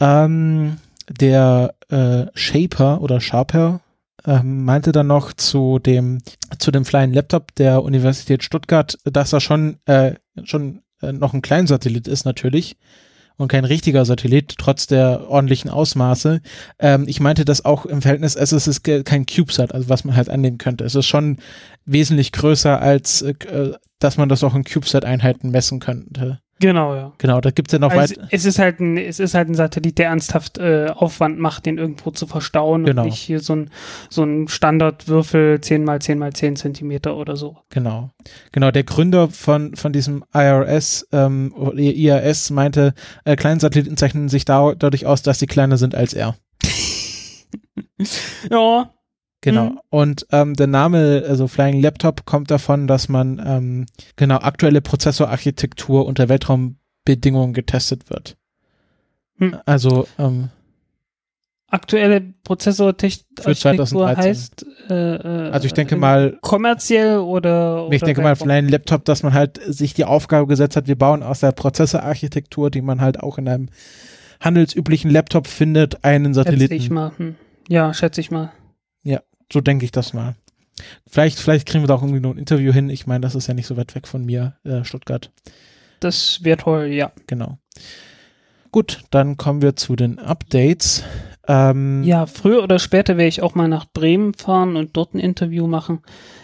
Ähm, 0.00 0.76
der 1.08 1.74
äh, 1.88 2.26
Shaper 2.34 3.00
oder 3.00 3.20
Sharper 3.20 3.80
ähm, 4.28 4.64
meinte 4.64 4.92
dann 4.92 5.08
noch 5.08 5.32
zu 5.32 5.78
dem 5.78 6.18
zu 6.58 6.70
dem 6.70 6.84
Flying 6.84 7.12
Laptop 7.12 7.54
der 7.54 7.82
Universität 7.82 8.44
Stuttgart, 8.44 8.96
dass 9.04 9.32
er 9.32 9.40
schon 9.40 9.78
äh, 9.86 10.14
schon 10.44 10.82
äh, 11.02 11.12
noch 11.12 11.34
ein 11.34 11.42
Kleinsatellit 11.42 12.06
ist 12.06 12.24
natürlich 12.24 12.76
und 13.38 13.48
kein 13.48 13.64
richtiger 13.64 14.04
Satellit 14.04 14.56
trotz 14.58 14.86
der 14.86 15.28
ordentlichen 15.28 15.70
Ausmaße. 15.70 16.42
Ähm, 16.78 17.04
ich 17.08 17.20
meinte 17.20 17.44
das 17.44 17.64
auch 17.64 17.86
im 17.86 18.02
Verhältnis, 18.02 18.36
es 18.36 18.52
ist, 18.52 18.66
es 18.66 18.78
ist 18.78 19.04
kein 19.04 19.26
CubeSat, 19.26 19.72
also 19.72 19.88
was 19.88 20.04
man 20.04 20.14
halt 20.14 20.28
annehmen 20.28 20.58
könnte. 20.58 20.84
Es 20.84 20.94
ist 20.94 21.06
schon 21.06 21.38
wesentlich 21.86 22.32
größer 22.32 22.80
als 22.80 23.22
äh, 23.22 23.34
dass 24.00 24.16
man 24.16 24.28
das 24.28 24.44
auch 24.44 24.54
in 24.54 24.64
CubeSat-Einheiten 24.64 25.50
messen 25.50 25.80
könnte. 25.80 26.40
Genau, 26.60 26.94
ja. 26.94 27.12
Genau, 27.18 27.40
da 27.40 27.50
gibt's 27.50 27.72
ja 27.72 27.78
noch 27.78 27.90
Also, 27.92 28.16
weit. 28.16 28.28
es 28.30 28.44
ist 28.44 28.58
halt 28.58 28.80
ein, 28.80 28.96
es 28.98 29.20
ist 29.20 29.34
halt 29.34 29.48
ein 29.48 29.54
Satellit, 29.54 29.98
der 29.98 30.06
ernsthaft 30.08 30.58
äh, 30.58 30.86
Aufwand 30.94 31.38
macht, 31.38 31.66
den 31.66 31.78
irgendwo 31.78 32.10
zu 32.10 32.26
verstauen 32.26 32.84
Genau. 32.84 33.02
und 33.02 33.08
nicht 33.08 33.20
hier 33.20 33.40
so 33.40 33.54
ein, 33.54 33.70
so 34.10 34.24
ein 34.24 34.48
Standardwürfel 34.48 35.60
10 35.60 35.84
mal 35.84 36.00
10 36.00 36.18
mal 36.18 36.32
10 36.32 36.56
Zentimeter 36.56 37.16
oder 37.16 37.36
so. 37.36 37.56
Genau. 37.70 38.10
Genau, 38.52 38.70
der 38.70 38.84
Gründer 38.84 39.28
von, 39.28 39.76
von 39.76 39.92
diesem 39.92 40.24
IRS, 40.34 41.06
ähm, 41.12 41.52
IRS 41.76 42.50
meinte, 42.50 42.94
äh, 43.24 43.36
kleine 43.36 43.60
Satelliten 43.60 43.96
zeichnen 43.96 44.28
sich 44.28 44.44
da, 44.44 44.74
dadurch 44.74 45.06
aus, 45.06 45.22
dass 45.22 45.38
sie 45.38 45.46
kleiner 45.46 45.76
sind 45.76 45.94
als 45.94 46.12
er. 46.14 46.36
Ja, 48.50 48.90
Genau. 49.40 49.64
Mhm. 49.70 49.78
Und 49.90 50.26
ähm, 50.32 50.54
der 50.54 50.66
Name, 50.66 51.22
also 51.28 51.46
Flying 51.46 51.80
Laptop, 51.80 52.24
kommt 52.26 52.50
davon, 52.50 52.86
dass 52.88 53.08
man 53.08 53.40
ähm, 53.44 53.86
genau 54.16 54.38
aktuelle 54.38 54.80
Prozessorarchitektur 54.80 56.06
unter 56.06 56.28
Weltraumbedingungen 56.28 57.52
getestet 57.54 58.10
wird. 58.10 58.36
Hm. 59.38 59.56
Also 59.64 60.08
ähm, 60.18 60.48
aktuelle 61.68 62.20
Prozessorarchitektur 62.42 63.54
2013. 63.54 64.16
heißt 64.24 64.66
äh, 64.90 65.14
äh, 65.16 65.50
Also 65.50 65.66
ich 65.66 65.74
denke 65.74 65.96
mal- 65.96 66.36
kommerziell 66.40 67.18
oder, 67.18 67.86
oder 67.86 67.94
ich 67.94 68.02
denke 68.02 68.22
mal? 68.22 68.34
Flying 68.36 68.68
Laptop, 68.68 69.04
dass 69.04 69.22
man 69.22 69.34
halt 69.34 69.60
sich 69.64 69.94
die 69.94 70.04
Aufgabe 70.04 70.46
gesetzt 70.48 70.76
hat, 70.76 70.88
wir 70.88 70.96
bauen 70.98 71.22
aus 71.22 71.40
der 71.40 71.52
Prozessorarchitektur, 71.52 72.70
die 72.70 72.80
man 72.82 73.00
halt 73.00 73.20
auch 73.20 73.38
in 73.38 73.48
einem 73.48 73.68
handelsüblichen 74.40 75.10
Laptop 75.10 75.46
findet, 75.46 76.04
einen 76.04 76.34
schätze 76.34 76.50
ich 76.52 76.58
Satelliten. 76.60 76.94
mal. 76.94 77.12
Hm. 77.16 77.34
Ja, 77.68 77.92
schätze 77.94 78.20
ich 78.20 78.30
mal. 78.30 78.50
So 79.52 79.60
denke 79.60 79.84
ich 79.84 79.92
das 79.92 80.12
mal. 80.12 80.34
Vielleicht, 81.06 81.38
vielleicht 81.38 81.66
kriegen 81.66 81.82
wir 81.82 81.88
da 81.88 81.94
auch 81.94 82.02
irgendwie 82.02 82.20
noch 82.20 82.32
ein 82.32 82.38
Interview 82.38 82.72
hin. 82.72 82.90
Ich 82.90 83.06
meine, 83.06 83.22
das 83.22 83.34
ist 83.34 83.46
ja 83.46 83.54
nicht 83.54 83.66
so 83.66 83.76
weit 83.76 83.94
weg 83.94 84.06
von 84.06 84.24
mir, 84.24 84.56
äh, 84.64 84.84
Stuttgart. 84.84 85.30
Das 86.00 86.44
wäre 86.44 86.58
toll, 86.58 86.86
ja. 86.86 87.10
Genau. 87.26 87.58
Gut, 88.70 89.00
dann 89.10 89.36
kommen 89.36 89.62
wir 89.62 89.74
zu 89.74 89.96
den 89.96 90.18
Updates. 90.18 91.02
Ähm, 91.48 92.04
Ja, 92.04 92.26
früher 92.26 92.62
oder 92.62 92.78
später 92.78 93.16
werde 93.16 93.28
ich 93.28 93.42
auch 93.42 93.54
mal 93.54 93.66
nach 93.66 93.86
Bremen 93.86 94.34
fahren 94.34 94.76
und 94.76 94.96
dort 94.96 95.14
ein 95.14 95.18
Interview 95.18 95.66
machen. 95.66 96.00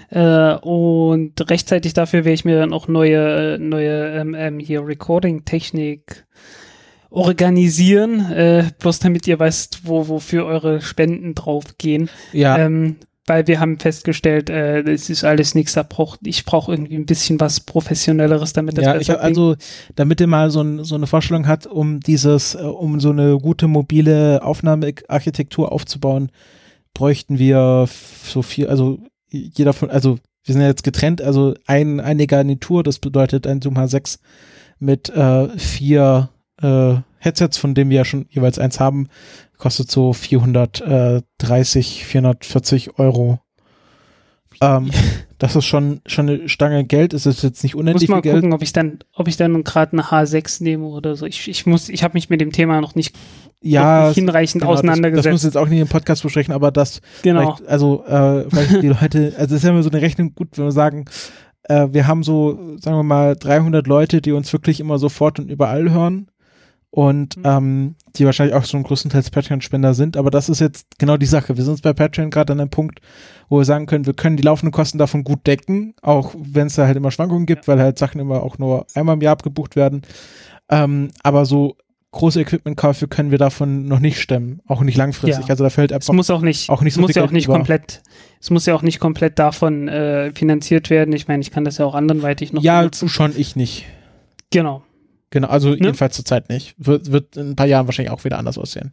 Äh, 0.08 0.54
und 0.54 1.48
rechtzeitig 1.50 1.92
dafür 1.92 2.24
werde 2.24 2.34
ich 2.34 2.44
mir 2.44 2.58
dann 2.58 2.72
auch 2.72 2.88
neue, 2.88 3.54
äh, 3.54 3.58
neue 3.58 4.18
ähm, 4.18 4.34
ähm, 4.34 4.58
hier 4.58 4.84
Recording-Technik 4.84 6.26
organisieren. 7.14 8.30
Äh, 8.32 8.70
bloß 8.78 8.98
damit 8.98 9.26
ihr 9.26 9.38
weißt, 9.38 9.82
wo, 9.84 10.08
wofür 10.08 10.44
eure 10.44 10.80
Spenden 10.80 11.34
draufgehen. 11.34 12.10
ja 12.32 12.58
Ähm, 12.58 12.96
weil 13.26 13.46
wir 13.46 13.58
haben 13.58 13.78
festgestellt, 13.78 14.50
äh, 14.50 14.84
das 14.84 15.08
ist 15.08 15.24
alles 15.24 15.54
nichts, 15.54 15.72
da 15.72 15.82
braucht, 15.82 16.20
ich 16.24 16.44
brauche 16.44 16.72
irgendwie 16.72 16.96
ein 16.96 17.06
bisschen 17.06 17.40
was 17.40 17.60
Professionelleres, 17.60 18.52
damit 18.52 18.76
das 18.76 18.84
Ja, 18.84 18.96
ich 18.96 19.08
hab, 19.08 19.22
also, 19.22 19.56
damit 19.94 20.20
ihr 20.20 20.26
mal 20.26 20.50
so, 20.50 20.60
ein, 20.60 20.84
so 20.84 20.94
eine 20.94 21.06
Vorstellung 21.06 21.46
hat, 21.46 21.66
um 21.66 22.00
dieses, 22.00 22.54
äh, 22.54 22.58
um 22.58 23.00
so 23.00 23.10
eine 23.10 23.38
gute 23.38 23.66
mobile 23.66 24.42
Aufnahmearchitektur 24.42 25.72
aufzubauen, 25.72 26.30
bräuchten 26.92 27.38
wir 27.38 27.88
so 28.24 28.42
viel, 28.42 28.68
also 28.68 28.98
jeder 29.30 29.72
von, 29.72 29.88
also 29.90 30.18
wir 30.44 30.52
sind 30.52 30.60
ja 30.60 30.68
jetzt 30.68 30.84
getrennt, 30.84 31.22
also 31.22 31.54
ein, 31.66 32.00
eine 32.00 32.26
Garnitur, 32.26 32.82
das 32.82 32.98
bedeutet 32.98 33.46
ein 33.46 33.62
Zoom 33.62 33.78
H6 33.78 34.18
mit 34.78 35.08
äh, 35.08 35.48
vier 35.58 36.28
äh, 36.64 36.96
Headsets, 37.18 37.56
von 37.58 37.74
denen 37.74 37.90
wir 37.90 37.98
ja 37.98 38.04
schon 38.04 38.26
jeweils 38.30 38.58
eins 38.58 38.80
haben, 38.80 39.08
kostet 39.56 39.90
so 39.90 40.12
430, 40.12 42.04
440 42.04 42.98
Euro. 42.98 43.38
Ähm, 44.60 44.90
das 45.38 45.56
ist 45.56 45.64
schon, 45.64 46.00
schon 46.06 46.28
eine 46.28 46.48
Stange 46.48 46.84
Geld, 46.84 47.12
es 47.12 47.26
ist 47.26 47.42
jetzt 47.42 47.62
nicht 47.62 47.74
muss 47.74 47.80
unendlich 47.80 48.08
mal 48.08 48.16
viel 48.16 48.22
Geld. 48.22 48.36
gucken, 48.36 48.52
ob 48.52 48.62
ich 48.62 48.72
dann, 48.72 49.00
ob 49.14 49.26
ich 49.28 49.36
dann 49.36 49.64
gerade 49.64 49.92
eine 49.92 50.02
H6 50.02 50.62
nehme 50.62 50.86
oder 50.86 51.16
so. 51.16 51.26
Ich, 51.26 51.48
ich 51.48 51.66
muss, 51.66 51.88
ich 51.88 52.04
habe 52.04 52.14
mich 52.14 52.30
mit 52.30 52.40
dem 52.40 52.52
Thema 52.52 52.80
noch 52.80 52.94
nicht, 52.94 53.16
Ja, 53.60 54.00
noch 54.00 54.08
nicht 54.08 54.14
hinreichend 54.16 54.62
genau, 54.62 54.72
Das, 54.72 54.80
das 54.82 54.90
auseinandergesetzt. 54.90 55.32
muss 55.32 55.42
jetzt 55.44 55.56
auch 55.56 55.68
nicht 55.68 55.80
im 55.80 55.88
Podcast 55.88 56.22
besprechen, 56.22 56.54
aber 56.54 56.70
das 56.70 57.00
genau. 57.22 57.56
Also, 57.66 58.04
äh, 58.06 58.48
vielleicht 58.48 58.82
die 58.82 58.88
Leute, 58.88 59.32
also 59.36 59.54
es 59.54 59.60
ist 59.60 59.64
ja 59.64 59.70
immer 59.70 59.82
so 59.82 59.90
eine 59.90 60.02
Rechnung 60.02 60.34
gut, 60.34 60.56
wenn 60.56 60.64
wir 60.66 60.72
sagen, 60.72 61.06
äh, 61.64 61.88
wir 61.90 62.06
haben 62.06 62.22
so, 62.22 62.76
sagen 62.78 62.96
wir 62.96 63.02
mal, 63.02 63.34
300 63.36 63.86
Leute, 63.86 64.20
die 64.20 64.32
uns 64.32 64.52
wirklich 64.52 64.80
immer 64.80 64.98
sofort 64.98 65.40
und 65.40 65.50
überall 65.50 65.90
hören 65.90 66.28
und 66.94 67.36
Mhm. 67.38 67.42
ähm, 67.44 67.94
die 68.14 68.24
wahrscheinlich 68.24 68.54
auch 68.54 68.64
schon 68.64 68.84
größtenteils 68.84 69.30
Patreon-Spender 69.30 69.94
sind, 69.94 70.16
aber 70.16 70.30
das 70.30 70.48
ist 70.48 70.60
jetzt 70.60 70.86
genau 70.98 71.16
die 71.16 71.26
Sache. 71.26 71.56
Wir 71.56 71.64
sind 71.64 71.82
bei 71.82 71.92
Patreon 71.92 72.30
gerade 72.30 72.52
an 72.52 72.60
einem 72.60 72.70
Punkt, 72.70 73.00
wo 73.48 73.58
wir 73.58 73.64
sagen 73.64 73.86
können, 73.86 74.06
wir 74.06 74.14
können 74.14 74.36
die 74.36 74.44
laufenden 74.44 74.70
Kosten 74.70 74.98
davon 74.98 75.24
gut 75.24 75.44
decken, 75.44 75.94
auch 76.02 76.32
wenn 76.38 76.68
es 76.68 76.76
da 76.76 76.86
halt 76.86 76.96
immer 76.96 77.10
Schwankungen 77.10 77.46
gibt, 77.46 77.66
weil 77.66 77.80
halt 77.80 77.98
Sachen 77.98 78.20
immer 78.20 78.44
auch 78.44 78.58
nur 78.58 78.86
einmal 78.94 79.16
im 79.16 79.22
Jahr 79.22 79.32
abgebucht 79.32 79.74
werden. 79.74 80.02
Ähm, 80.70 81.08
aber 81.24 81.46
so 81.46 81.76
große 82.12 82.40
Equipmentkäufe 82.42 83.08
können 83.08 83.32
wir 83.32 83.38
davon 83.38 83.88
noch 83.88 83.98
nicht 83.98 84.20
stemmen, 84.20 84.60
auch 84.68 84.80
nicht 84.82 84.96
langfristig. 84.96 85.46
Ja. 85.46 85.50
Also 85.50 85.64
da 85.64 85.70
fällt 85.70 85.90
Es 85.90 85.96
einfach 85.96 86.14
muss 86.14 86.30
auch 86.30 86.42
nicht, 86.42 86.70
auch 86.70 86.80
nicht 86.82 86.92
es 86.92 86.94
so 86.94 87.00
muss 87.00 87.14
ja 87.16 87.24
auch 87.24 87.32
nicht 87.32 87.46
über. 87.46 87.54
komplett, 87.54 88.02
es 88.40 88.50
muss 88.50 88.66
ja 88.66 88.74
auch 88.76 88.82
nicht 88.82 89.00
komplett 89.00 89.40
davon 89.40 89.88
äh, 89.88 90.30
finanziert 90.32 90.90
werden. 90.90 91.12
Ich 91.12 91.26
meine, 91.26 91.40
ich 91.40 91.50
kann 91.50 91.64
das 91.64 91.78
ja 91.78 91.86
auch 91.86 91.96
anderweitig 91.96 92.52
noch 92.52 92.62
ja, 92.62 92.78
benutzen. 92.78 93.06
du 93.06 93.08
schon, 93.08 93.32
ich 93.36 93.56
nicht. 93.56 93.86
Genau. 94.52 94.84
Genau, 95.34 95.48
also 95.48 95.70
Ne? 95.70 95.78
jedenfalls 95.78 96.14
zur 96.14 96.24
Zeit 96.24 96.48
nicht. 96.48 96.76
Wird, 96.78 97.10
wird 97.10 97.36
in 97.36 97.50
ein 97.50 97.56
paar 97.56 97.66
Jahren 97.66 97.86
wahrscheinlich 97.86 98.12
auch 98.12 98.22
wieder 98.22 98.38
anders 98.38 98.56
aussehen. 98.56 98.92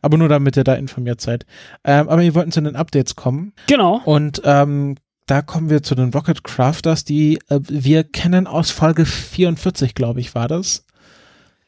Aber 0.00 0.16
nur 0.16 0.30
damit 0.30 0.56
ihr 0.56 0.64
da 0.64 0.72
informiert 0.74 1.20
seid. 1.20 1.44
Ähm, 1.84 2.08
aber 2.08 2.22
wir 2.22 2.34
wollten 2.34 2.52
zu 2.52 2.62
den 2.62 2.74
Updates 2.74 3.16
kommen. 3.16 3.52
Genau. 3.66 4.00
Und 4.06 4.40
ähm, 4.46 4.96
da 5.26 5.42
kommen 5.42 5.68
wir 5.68 5.82
zu 5.82 5.94
den 5.94 6.08
Rocket 6.08 6.42
Crafters, 6.42 7.04
die 7.04 7.38
äh, 7.50 7.60
wir 7.68 8.02
kennen 8.04 8.46
aus 8.46 8.70
Folge 8.70 9.04
44, 9.04 9.94
glaube 9.94 10.20
ich, 10.20 10.34
war 10.34 10.48
das. 10.48 10.86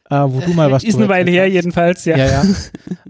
Äh, 0.08 0.16
wo 0.16 0.40
du 0.40 0.54
mal 0.54 0.72
was 0.72 0.82
Ist 0.82 0.96
eine 0.96 1.10
Weile 1.10 1.30
her, 1.30 1.50
jedenfalls, 1.50 2.06
ja. 2.06 2.16
Ja, 2.16 2.26
ja. 2.26 2.44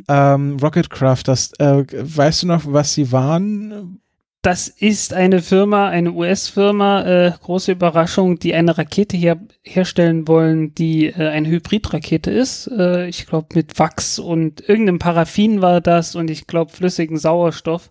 ähm, 0.34 0.56
Rocket 0.60 0.90
Crafters, 0.90 1.52
äh, 1.60 1.84
weißt 1.92 2.42
du 2.42 2.46
noch, 2.48 2.62
was 2.66 2.94
sie 2.94 3.12
waren? 3.12 4.00
Das 4.46 4.68
ist 4.68 5.12
eine 5.12 5.42
Firma, 5.42 5.88
eine 5.88 6.12
US-Firma, 6.12 7.02
äh, 7.02 7.32
große 7.32 7.72
Überraschung, 7.72 8.38
die 8.38 8.54
eine 8.54 8.78
Rakete 8.78 9.16
her 9.16 9.40
herstellen 9.64 10.28
wollen, 10.28 10.72
die 10.72 11.06
äh, 11.06 11.30
eine 11.30 11.48
Hybridrakete 11.48 12.30
ist. 12.30 12.68
Äh, 12.68 13.08
ich 13.08 13.26
glaube 13.26 13.48
mit 13.54 13.76
Wachs 13.80 14.20
und 14.20 14.60
irgendeinem 14.68 15.00
Paraffin 15.00 15.62
war 15.62 15.80
das 15.80 16.14
und 16.14 16.30
ich 16.30 16.46
glaube 16.46 16.70
flüssigen 16.70 17.16
Sauerstoff. 17.16 17.90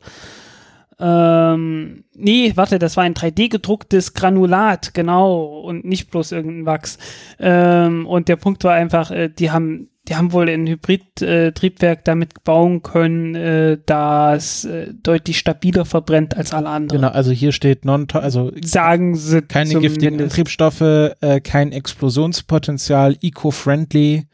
Ähm, 0.97 2.05
nee, 2.13 2.53
warte, 2.55 2.79
das 2.79 2.95
war 2.95 3.03
ein 3.03 3.15
3D 3.15 3.49
gedrucktes 3.49 4.13
Granulat, 4.13 4.93
genau, 4.93 5.59
und 5.59 5.83
nicht 5.83 6.09
bloß 6.09 6.31
irgendein 6.31 6.65
Wachs. 6.65 6.97
Ähm, 7.37 8.07
und 8.07 8.29
der 8.29 8.37
Punkt 8.37 8.63
war 8.63 8.75
einfach, 8.75 9.11
äh, 9.11 9.27
die 9.27 9.51
haben, 9.51 9.89
die 10.07 10.15
haben 10.15 10.31
wohl 10.31 10.49
ein 10.49 10.67
Hybrid-Triebwerk 10.67 12.05
damit 12.05 12.43
bauen 12.43 12.83
können, 12.83 13.35
äh, 13.35 13.77
das 13.85 14.65
äh, 14.65 14.93
deutlich 14.93 15.39
stabiler 15.39 15.85
verbrennt 15.85 16.37
als 16.37 16.53
alle 16.53 16.69
anderen. 16.69 17.01
Genau, 17.01 17.13
also 17.13 17.31
hier 17.31 17.51
steht 17.51 17.85
non, 17.85 18.07
also 18.13 18.51
Sagen 18.63 19.15
sie 19.15 19.41
keine 19.41 19.69
giftigen 19.79 19.99
zumindest. 19.99 20.31
Antriebsstoffe, 20.31 20.81
äh, 20.81 21.41
kein 21.41 21.71
Explosionspotenzial, 21.71 23.17
eco-friendly. 23.21 24.27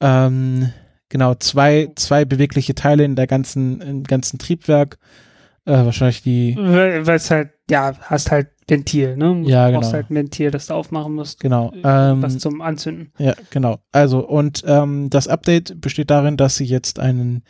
Ähm, 0.00 0.72
genau, 1.08 1.34
zwei, 1.36 1.88
zwei 1.94 2.24
bewegliche 2.24 2.74
Teile 2.74 3.04
in 3.04 3.16
der 3.16 3.26
ganzen, 3.26 3.80
im 3.80 4.02
ganzen 4.02 4.38
Triebwerk. 4.38 4.98
Äh, 5.64 5.72
wahrscheinlich 5.72 6.22
die, 6.22 6.56
Weil 6.56 7.08
es 7.08 7.30
halt, 7.30 7.50
ja, 7.70 7.94
hast 8.00 8.30
halt 8.30 8.48
Ventil, 8.68 9.16
ne? 9.16 9.42
Ja, 9.46 9.66
Du 9.68 9.74
brauchst 9.74 9.90
genau. 9.90 9.92
halt 9.94 10.10
ein 10.10 10.14
Ventil, 10.16 10.50
das 10.50 10.66
du 10.66 10.74
aufmachen 10.74 11.14
musst. 11.14 11.40
genau. 11.40 11.72
äh, 11.72 12.10
Ähm, 12.10 12.22
was 12.22 12.38
zum 12.38 12.60
Anzünden. 12.60 13.12
ja, 13.18 13.34
genau. 13.50 13.78
Also, 13.92 14.26
und 14.26 14.64
ähm, 14.66 15.08
das 15.10 15.28
Update 15.28 15.80
besteht 15.80 16.10
darin, 16.10 16.36
dass 16.36 16.56
sie 16.56 16.64
jetzt 16.64 16.98
einen 16.98 17.42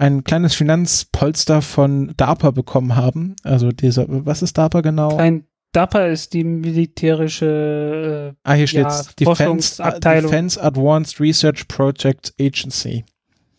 ein 0.00 0.22
kleines 0.22 0.54
Finanzpolster 0.54 1.60
von 1.60 2.14
DARPA 2.16 2.52
bekommen 2.52 2.94
haben. 2.94 3.34
Also 3.42 3.72
dieser, 3.72 4.06
was 4.08 4.42
ist 4.42 4.56
DARPA 4.56 4.80
genau? 4.80 5.16
Ein 5.16 5.44
DARPA 5.72 6.06
ist 6.06 6.34
die 6.34 6.44
militärische, 6.44 8.34
ah, 8.44 8.52
hier 8.52 8.60
ja, 8.62 8.66
steht's. 8.90 9.14
Defense. 9.16 9.82
Defense 10.00 10.62
Advanced 10.62 11.20
Research 11.20 11.66
Project 11.68 12.32
Agency. 12.40 12.98
äh, 12.98 13.04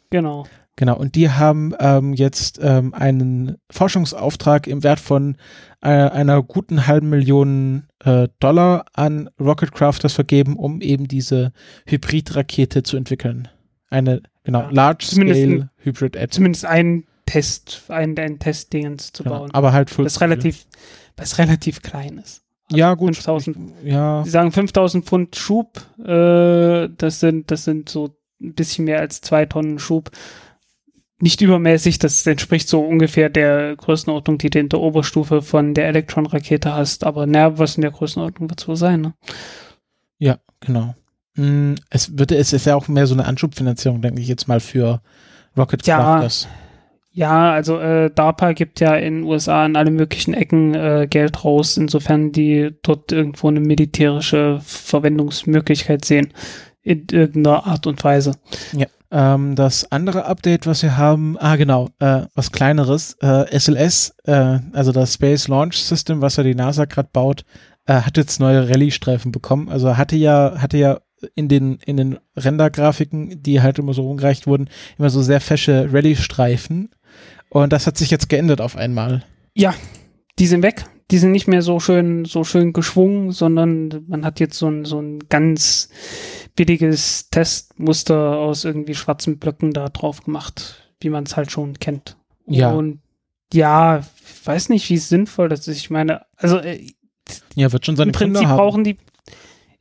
genau. 0.09 0.45
Genau, 0.79 0.95
und 0.95 1.15
die 1.15 1.29
haben 1.29 1.73
ähm, 1.81 2.13
jetzt 2.13 2.57
ähm, 2.63 2.93
einen 2.93 3.57
Forschungsauftrag 3.69 4.65
im 4.65 4.81
Wert 4.81 5.01
von 5.01 5.35
äh, 5.81 5.89
einer 5.89 6.41
guten 6.41 6.87
halben 6.87 7.09
Million 7.09 7.87
äh, 8.05 8.29
Dollar 8.39 8.85
an 8.93 9.29
Rocket 9.41 9.73
Crafters 9.73 10.13
vergeben, 10.13 10.55
um 10.55 10.79
eben 10.79 11.09
diese 11.09 11.51
Hybridrakete 11.85 12.81
zu 12.83 12.95
entwickeln. 12.95 13.49
Eine, 13.89 14.21
genau, 14.45 14.61
Ja, 14.61 14.69
Large 14.71 15.05
zumindest 15.07 15.41
Scale 15.41 15.55
ein- 15.63 15.69
Hybrid 15.83 16.15
Ad. 16.15 16.27
Zumindest 16.29 16.65
ein 16.65 17.03
Test, 17.25 17.83
ein, 17.89 18.17
ein 18.17 18.39
Testdingens 18.39 19.11
zu 19.11 19.23
Genau, 19.23 19.39
bauen. 19.39 19.51
aber 19.53 19.73
halt 19.73 19.89
Full 19.89 20.05
das 20.05 20.21
relativ, 20.21 20.65
das 21.17 21.39
relativ 21.39 21.81
klein 21.81 22.19
ist. 22.19 22.41
Ja, 22.71 22.93
gut. 22.93 23.15
5000. 23.17 23.57
Ja, 23.83 24.23
Sie 24.23 24.29
sagen 24.29 24.53
5000 24.53 25.03
Pfund 25.03 25.35
Schub, 25.35 25.81
äh, 25.99 26.87
das 26.97 27.19
sind, 27.19 27.51
das 27.51 27.65
sind 27.65 27.89
so 27.89 28.15
ein 28.41 28.53
bisschen 28.53 28.85
mehr 28.85 28.99
als 29.01 29.19
zwei 29.19 29.45
Tonnen 29.45 29.77
Schub. 29.77 30.11
Nicht 31.21 31.41
übermäßig, 31.41 31.99
das 31.99 32.25
entspricht 32.25 32.69
so 32.69 32.81
ungefähr 32.81 33.29
der 33.29 33.75
Größenordnung, 33.75 34.37
die 34.37 34.49
du 34.49 34.59
in 34.59 34.69
der 34.69 34.79
Oberstufe 34.79 35.41
von 35.41 35.73
der 35.73 35.87
Elektron-Rakete 35.87 36.73
hast. 36.73 37.03
Aber 37.03 37.25
na, 37.25 37.57
was 37.57 37.75
in 37.75 37.81
der 37.81 37.91
Größenordnung 37.91 38.49
wird 38.49 38.61
es 38.61 38.67
wohl 38.67 38.77
sein, 38.77 39.01
ne? 39.01 39.13
ja, 40.17 40.37
genau. 40.61 40.95
Mm, 41.35 41.75
Es 41.89 42.17
wird, 42.17 42.31
es 42.31 42.53
ist 42.53 42.65
ja 42.65 42.75
auch 42.75 42.87
mehr 42.87 43.07
so 43.07 43.13
eine 43.15 43.25
Anschubfinanzierung, 43.25 44.01
denke 44.01 44.21
ich 44.21 44.27
jetzt 44.27 44.47
mal 44.47 44.59
für 44.59 45.01
Rocket 45.57 45.85
Ja. 45.87 45.97
Crafters. 45.99 46.47
Ja, 47.11 47.51
also 47.51 47.79
äh, 47.79 48.11
DARPA 48.11 48.53
gibt 48.53 48.79
ja 48.79 48.95
in 48.95 49.15
den 49.15 49.23
USA 49.23 49.65
in 49.65 49.75
alle 49.75 49.91
möglichen 49.91 50.33
Ecken 50.33 50.73
äh, 50.75 51.07
Geld 51.09 51.43
raus, 51.43 51.75
insofern 51.75 52.31
die 52.31 52.69
dort 52.83 53.11
irgendwo 53.11 53.47
eine 53.49 53.59
militärische 53.59 54.61
Verwendungsmöglichkeit 54.63 56.05
sehen. 56.05 56.33
In 56.81 57.07
irgendeiner 57.11 57.65
Art 57.65 57.87
und 57.87 58.03
Weise. 58.05 58.35
Ähm, 59.11 59.55
das 59.55 59.91
andere 59.91 60.25
Update, 60.25 60.67
was 60.67 60.83
wir 60.83 60.97
haben, 60.97 61.37
ah 61.39 61.55
genau, 61.55 61.89
äh, 61.99 62.23
was 62.35 62.51
kleineres, 62.51 63.17
äh, 63.21 63.45
SLS, 63.57 64.15
äh, 64.25 64.59
also 64.73 64.91
das 64.91 65.15
Space 65.15 65.47
Launch 65.47 65.77
System, 65.77 66.21
was 66.21 66.35
ja 66.35 66.43
die 66.43 66.55
NASA 66.55 66.85
gerade 66.85 67.09
baut, 67.11 67.43
äh, 67.87 67.93
hat 67.93 68.17
jetzt 68.17 68.39
neue 68.39 68.69
Rallye-Streifen 68.69 69.31
bekommen. 69.31 69.69
Also 69.69 69.97
hatte 69.97 70.15
ja, 70.15 70.55
hatte 70.57 70.77
ja 70.77 70.99
in 71.35 71.47
den, 71.47 71.79
in 71.85 71.97
den 71.97 72.19
Render-Grafiken, 72.37 73.41
die 73.41 73.61
halt 73.61 73.79
immer 73.79 73.93
so 73.93 74.03
rumgereicht 74.03 74.47
wurden, 74.47 74.69
immer 74.97 75.09
so 75.09 75.21
sehr 75.21 75.41
fesche 75.41 75.89
Rallye-Streifen. 75.91 76.91
Und 77.49 77.73
das 77.73 77.87
hat 77.87 77.97
sich 77.97 78.11
jetzt 78.11 78.29
geändert 78.29 78.61
auf 78.61 78.75
einmal. 78.75 79.23
Die 80.37 80.47
sind 80.47 80.61
weg. 80.61 80.85
Die 81.11 81.17
sind 81.17 81.31
nicht 81.31 81.47
mehr 81.47 81.61
so 81.61 81.79
schön, 81.79 82.25
so 82.25 82.43
schön 82.43 82.71
geschwungen, 82.73 83.31
sondern 83.31 84.05
man 84.07 84.23
hat 84.25 84.39
jetzt 84.39 84.57
so 84.57 84.67
ein, 84.69 84.85
so 84.85 85.01
ein 85.01 85.19
ganz 85.29 85.89
billiges 86.55 87.29
Testmuster 87.29 88.37
aus 88.37 88.65
irgendwie 88.65 88.95
schwarzen 88.95 89.39
Blöcken 89.39 89.71
da 89.71 89.89
drauf 89.89 90.23
gemacht, 90.23 90.93
wie 91.01 91.09
man 91.09 91.23
es 91.23 91.35
halt 91.35 91.51
schon 91.51 91.73
kennt. 91.79 92.17
Ja. 92.45 92.71
Und 92.71 92.99
ja, 93.53 93.99
ich 93.99 94.47
weiß 94.47 94.69
nicht, 94.69 94.89
wie 94.89 94.97
sinnvoll 94.97 95.49
das 95.49 95.67
ist. 95.67 95.77
Ich 95.77 95.89
meine, 95.89 96.25
also 96.35 96.57
äh, 96.57 96.85
Ja, 97.55 97.71
wird 97.71 97.85
schon 97.85 97.95
seine 97.95 98.09
im 98.09 98.13
Prinzip 98.13 98.47
haben. 98.47 98.57
brauchen 98.57 98.83
die, 98.83 98.97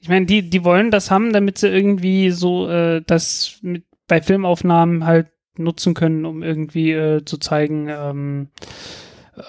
ich 0.01 0.09
meine, 0.09 0.27
die, 0.27 0.49
die 0.49 0.65
wollen 0.65 0.91
das 0.91 1.11
haben, 1.11 1.33
damit 1.33 1.59
sie 1.59 1.69
irgendwie 1.69 2.31
so 2.31 2.69
äh, 2.69 3.03
das 3.07 3.59
mit 3.63 3.85
bei 4.09 4.23
Filmaufnahmen 4.23 5.05
halt 5.05 5.29
nutzen 5.57 5.95
können, 5.95 6.25
um 6.25 6.43
irgendwie 6.43 6.93
äh, 6.93 7.25
zu 7.25 7.37
zeigen, 7.37 7.89
ähm, 7.91 8.49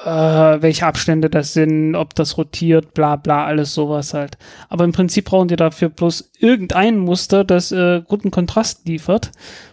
äh, 0.05 0.61
welche 0.61 0.85
Abstände 0.85 1.29
das 1.29 1.53
sind, 1.53 1.95
ob 1.95 2.15
das 2.15 2.37
rotiert, 2.37 2.93
bla 2.93 3.15
bla, 3.15 3.45
alles 3.45 3.73
sowas 3.73 4.13
halt. 4.13 4.37
Aber 4.69 4.83
im 4.83 4.91
Prinzip 4.91 5.25
brauchen 5.25 5.47
die 5.47 5.55
dafür 5.55 5.89
bloß 5.89 6.31
irgendein 6.39 6.97
Muster, 6.97 7.43
das 7.43 7.71
äh, 7.71 8.01
guten 8.07 8.31
Kontrast 8.31 8.87
liefert. 8.87 9.31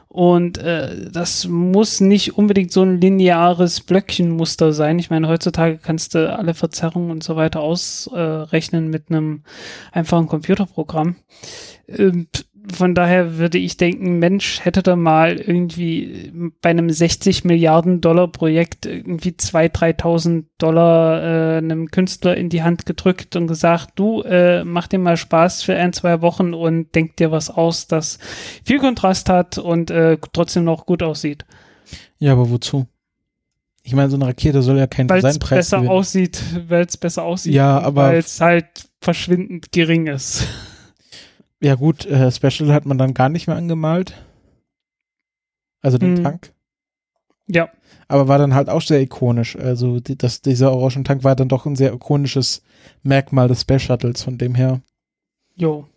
Und 0.09 0.57
äh, 0.57 1.11
das 1.11 1.47
muss 1.47 2.01
nicht 2.01 2.39
unbedingt 2.39 2.73
so 2.73 2.83
ein 2.83 2.99
lineares 3.03 3.83
Blöckchenmuster 3.83 4.73
sein. 4.73 4.99
Ich 4.99 5.11
meine, 5.11 5.29
heutzutage 5.29 5.77
kannst 5.77 6.15
du 6.15 6.35
alle 6.35 6.55
Verzerrungen 6.55 7.11
und 7.11 7.23
so 7.23 7.37
weiter 7.37 7.61
ausrechnen 7.61 8.87
äh, 8.87 8.89
mit 8.89 9.11
einem 9.11 9.43
einfachen 9.93 10.27
Computerprogramm. 10.27 11.17
Ähm, 11.87 12.29
von 12.73 12.95
daher 12.95 13.39
würde 13.39 13.59
ich 13.59 13.77
denken, 13.77 14.19
Mensch, 14.19 14.65
hätte 14.65 14.83
da 14.83 14.97
mal 14.97 15.37
irgendwie 15.37 16.33
bei 16.61 16.71
einem 16.71 16.91
60 16.91 17.45
Milliarden 17.45 18.01
Dollar 18.01 18.29
Projekt 18.29 18.87
irgendwie 18.87 19.31
2.000, 19.31 20.01
3.000 20.01 20.45
Dollar 20.59 21.23
äh, 21.23 21.59
einem 21.59 21.91
Künstler 21.91 22.37
in 22.37 22.49
die 22.49 22.63
Hand 22.63 22.87
gedrückt 22.87 23.37
und 23.37 23.47
gesagt, 23.47 23.91
du, 23.97 24.23
äh, 24.23 24.65
mach 24.65 24.89
dir 24.89 24.99
mal 24.99 25.17
Spaß 25.17 25.63
für 25.63 25.77
ein, 25.77 25.93
zwei 25.93 26.23
Wochen 26.23 26.55
und 26.55 26.95
denk 26.95 27.17
dir 27.17 27.31
was 27.31 27.51
aus, 27.51 27.87
das 27.87 28.19
viel 28.65 28.79
Kontrast 28.79 29.29
hat 29.29 29.59
und 29.59 29.91
äh, 29.91 30.19
trotzdem 30.33 30.65
noch 30.65 30.87
gut 30.87 31.03
aussieht. 31.03 31.45
Ja, 32.19 32.33
aber 32.33 32.51
wozu? 32.51 32.87
Ich 33.83 33.95
meine, 33.95 34.11
so 34.11 34.17
eine 34.17 34.27
Rakete 34.27 34.63
soll 34.63 34.79
ja 34.79 34.89
kein 34.89 35.07
Designpreis 35.07 35.23
Weil 35.23 35.59
es 35.61 35.67
besser 35.67 35.77
gewinnen. 35.77 35.93
aussieht, 35.93 36.43
weil 36.69 36.85
es 36.87 36.97
besser 36.97 37.23
aussieht. 37.23 37.55
Ja, 37.55 37.79
aber 37.79 38.09
weil 38.09 38.19
es 38.19 38.41
halt 38.41 38.67
verschwindend 39.01 39.71
gering 39.71 40.09
ist. 40.09 40.49
Ja 41.67 41.75
gut, 41.75 42.07
äh, 42.07 42.31
Special 42.31 42.73
hat 42.73 42.87
man 42.87 42.97
dann 42.97 43.13
gar 43.13 43.29
nicht 43.29 43.49
mehr 43.49 43.57
angemalt. 43.57 44.15
Also 45.83 45.99
den 45.99 46.19
hm. 46.19 46.23
Tank. 46.23 46.53
Ja. 47.49 47.71
Aber 48.07 48.29
war 48.29 48.39
dann 48.39 48.55
halt 48.55 48.69
auch 48.69 48.83
sehr 48.83 49.01
ikonisch. 49.01 49.57
Also 49.57 49.99
die, 49.99 50.17
das, 50.17 50.43
dieser 50.43 50.71
orangen 50.73 51.03
Tank 51.03 51.25
war 51.25 51.35
dann 51.35 51.49
doch 51.49 51.67
ein 51.67 51.75
sehr 51.75 51.93
ikonisches 51.93 52.63
Merkmal 53.03 53.49
des 53.49 53.63
Space 53.63 53.83
Shuttles, 53.83 54.23
von 54.23 54.39
dem 54.39 54.55
her. 54.55 54.81
Jo. 55.57 55.89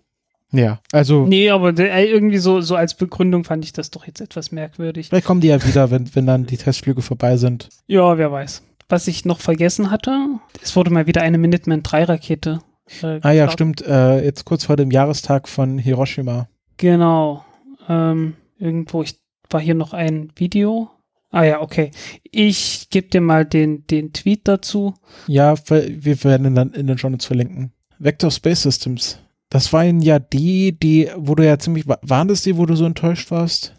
Ja, 0.52 0.80
also. 0.92 1.28
Nee, 1.28 1.52
aber 1.52 1.78
irgendwie 1.78 2.40
so, 2.40 2.62
so 2.62 2.76
als 2.76 2.96
Begründung 2.96 3.44
fand 3.44 3.64
ich 3.64 3.72
das 3.72 3.92
doch 3.92 4.08
jetzt 4.08 4.22
etwas 4.22 4.52
merkwürdig. 4.52 5.10
Vielleicht 5.10 5.28
kommen 5.28 5.42
die 5.42 5.50
ja 5.50 5.64
wieder, 5.64 5.92
wenn, 5.92 6.16
wenn 6.16 6.26
dann 6.26 6.48
die 6.48 6.58
Testflüge 6.58 7.04
vorbei 7.04 7.38
sind. 7.38 7.70
Ja, 7.86 8.18
wer 8.18 8.32
weiß. 8.32 8.64
Was 8.88 9.08
ich 9.08 9.24
noch 9.24 9.40
vergessen 9.40 9.92
hatte, 9.92 10.40
es 10.64 10.76
wurde 10.76 10.90
mal 10.90 11.06
wieder 11.06 11.22
eine 11.22 11.38
Minuteman 11.38 11.84
3 11.84 12.06
Rakete 12.06 12.62
äh, 13.02 13.20
ah 13.22 13.32
ja, 13.32 13.46
glaub, 13.46 13.54
stimmt. 13.54 13.82
Äh, 13.82 14.24
jetzt 14.24 14.46
kurz 14.46 14.66
vor 14.66 14.76
dem 14.76 14.92
Jahrestag 14.92 15.48
von 15.48 15.78
Hiroshima. 15.78 16.48
Genau. 16.78 17.46
Ähm, 17.88 18.36
irgendwo, 18.58 19.04
ich 19.04 19.20
war 19.50 19.62
hier 19.62 19.76
noch 19.76 19.94
ein 19.94 20.32
Video. 20.36 20.90
Ah 21.32 21.44
ja, 21.44 21.62
okay. 21.62 21.92
Ich 22.24 22.88
gebe 22.90 23.10
dir 23.10 23.22
mal 23.22 23.46
den, 23.46 23.86
den 23.88 24.14
Tweet 24.14 24.48
dazu. 24.48 24.96
Ja, 25.28 25.56
wir 25.68 26.24
werden 26.24 26.56
dann 26.56 26.74
in 26.74 26.88
den 26.88 26.98
Notes 27.02 27.26
verlinken. 27.26 27.72
Vector 28.00 28.32
Space 28.32 28.64
Systems. 28.64 29.20
Das 29.50 29.74
waren 29.74 30.02
ja 30.02 30.20
die, 30.20 30.78
die, 30.78 31.10
wo 31.16 31.36
du 31.36 31.46
ja 31.46 31.58
ziemlich, 31.60 31.86
waren 31.88 32.28
das 32.28 32.44
die, 32.44 32.58
wo 32.58 32.66
du 32.66 32.76
so 32.76 32.86
enttäuscht 32.86 33.32
warst? 33.32 33.74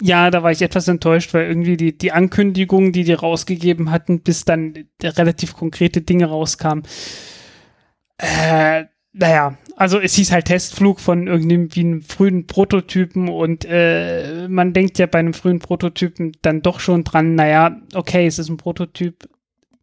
Ja, 0.00 0.30
da 0.30 0.42
war 0.42 0.50
ich 0.50 0.62
etwas 0.62 0.88
enttäuscht, 0.88 1.32
weil 1.32 1.46
irgendwie 1.46 1.76
die, 1.76 1.96
die 1.96 2.10
Ankündigungen, 2.10 2.92
die 2.92 3.04
die 3.04 3.12
rausgegeben 3.12 3.92
hatten, 3.92 4.20
bis 4.20 4.44
dann 4.44 4.74
relativ 5.00 5.54
konkrete 5.54 6.00
Dinge 6.00 6.26
rauskamen, 6.26 6.82
äh, 8.22 8.84
naja, 9.12 9.58
also 9.76 10.00
es 10.00 10.14
hieß 10.14 10.32
halt 10.32 10.46
Testflug 10.46 11.00
von 11.00 11.26
irgendwie 11.26 11.80
einem 11.80 12.02
frühen 12.02 12.46
Prototypen 12.46 13.28
und 13.28 13.66
äh, 13.68 14.48
man 14.48 14.72
denkt 14.72 14.98
ja 14.98 15.06
bei 15.06 15.18
einem 15.18 15.34
frühen 15.34 15.58
Prototypen 15.58 16.32
dann 16.40 16.62
doch 16.62 16.80
schon 16.80 17.04
dran, 17.04 17.34
naja, 17.34 17.76
okay, 17.94 18.26
es 18.26 18.38
ist 18.38 18.48
ein 18.48 18.56
Prototyp, 18.56 19.28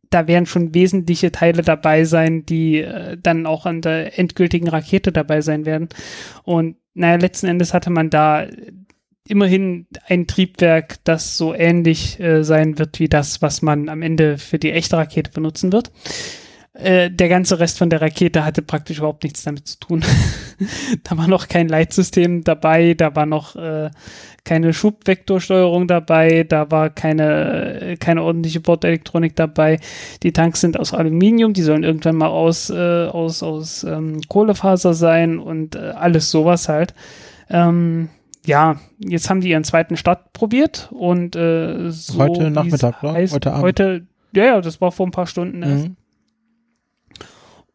da 0.09 0.27
werden 0.27 0.47
schon 0.47 0.73
wesentliche 0.73 1.31
Teile 1.31 1.61
dabei 1.61 2.05
sein, 2.05 2.45
die 2.45 2.79
äh, 2.79 3.17
dann 3.21 3.45
auch 3.45 3.65
an 3.65 3.81
der 3.81 4.17
endgültigen 4.17 4.67
Rakete 4.67 5.11
dabei 5.11 5.41
sein 5.41 5.65
werden. 5.65 5.89
Und 6.43 6.77
naja, 6.95 7.17
letzten 7.17 7.47
Endes 7.47 7.73
hatte 7.73 7.91
man 7.91 8.09
da 8.09 8.47
immerhin 9.27 9.85
ein 10.07 10.25
Triebwerk, 10.25 11.03
das 11.03 11.37
so 11.37 11.53
ähnlich 11.53 12.19
äh, 12.19 12.43
sein 12.43 12.79
wird 12.79 12.99
wie 12.99 13.09
das, 13.09 13.43
was 13.43 13.61
man 13.61 13.89
am 13.89 14.01
Ende 14.01 14.39
für 14.39 14.57
die 14.57 14.71
echte 14.71 14.97
Rakete 14.97 15.31
benutzen 15.31 15.71
wird. 15.71 15.91
Äh, 16.73 17.09
der 17.09 17.29
ganze 17.29 17.59
Rest 17.59 17.79
von 17.79 17.89
der 17.89 17.99
Rakete 17.99 18.45
hatte 18.45 18.61
praktisch 18.61 18.99
überhaupt 18.99 19.23
nichts 19.23 19.43
damit 19.43 19.67
zu 19.67 19.79
tun. 19.79 20.03
da 21.03 21.17
war 21.17 21.27
noch 21.27 21.47
kein 21.47 21.67
Leitsystem 21.67 22.43
dabei, 22.43 22.93
da 22.93 23.15
war 23.15 23.25
noch 23.25 23.55
äh, 23.55 23.89
keine 24.43 24.71
Schubvektorsteuerung 24.73 25.87
dabei, 25.87 26.43
da 26.43 26.69
war 26.69 26.91
keine, 26.91 27.81
äh, 27.81 27.97
keine 27.97 28.21
ordentliche 28.21 28.59
Bordelektronik 28.59 29.35
dabei. 29.35 29.79
Die 30.21 30.31
Tanks 30.31 30.61
sind 30.61 30.79
aus 30.79 30.93
Aluminium, 30.93 31.53
die 31.53 31.63
sollen 31.63 31.83
irgendwann 31.83 32.15
mal 32.15 32.27
aus, 32.27 32.69
äh, 32.69 33.07
aus, 33.07 33.41
aus 33.41 33.83
ähm, 33.83 34.21
Kohlefaser 34.27 34.93
sein 34.93 35.39
und 35.39 35.75
äh, 35.75 35.93
alles 35.95 36.29
sowas 36.29 36.69
halt. 36.69 36.93
Ähm, 37.49 38.09
ja, 38.45 38.79
jetzt 38.99 39.29
haben 39.29 39.41
die 39.41 39.49
ihren 39.49 39.63
zweiten 39.63 39.97
Start 39.97 40.33
probiert 40.33 40.89
und 40.91 41.35
äh, 41.35 41.89
so 41.89 42.19
heute 42.19 42.51
Nachmittag, 42.51 43.03
oder? 43.03 43.13
Heute 43.13 43.51
Abend. 43.51 43.63
Heute, 43.63 44.07
ja, 44.33 44.45
ja, 44.45 44.61
das 44.61 44.79
war 44.81 44.91
vor 44.91 45.07
ein 45.07 45.11
paar 45.11 45.27
Stunden 45.27 45.63
erst. 45.63 45.87
Mhm. 45.89 45.95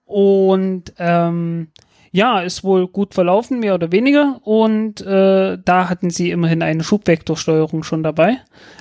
Und 0.05 0.93
ähm, 0.99 1.69
ja, 2.15 2.41
ist 2.41 2.63
wohl 2.63 2.87
gut 2.87 3.13
verlaufen, 3.13 3.59
mehr 3.59 3.75
oder 3.75 3.91
weniger. 3.91 4.41
Und 4.45 5.01
äh, 5.01 5.59
da 5.65 5.89
hatten 5.89 6.11
sie 6.11 6.31
immerhin 6.31 6.63
eine 6.63 6.85
Schubvektorsteuerung 6.85 7.83
schon 7.83 8.05
dabei. 8.05 8.37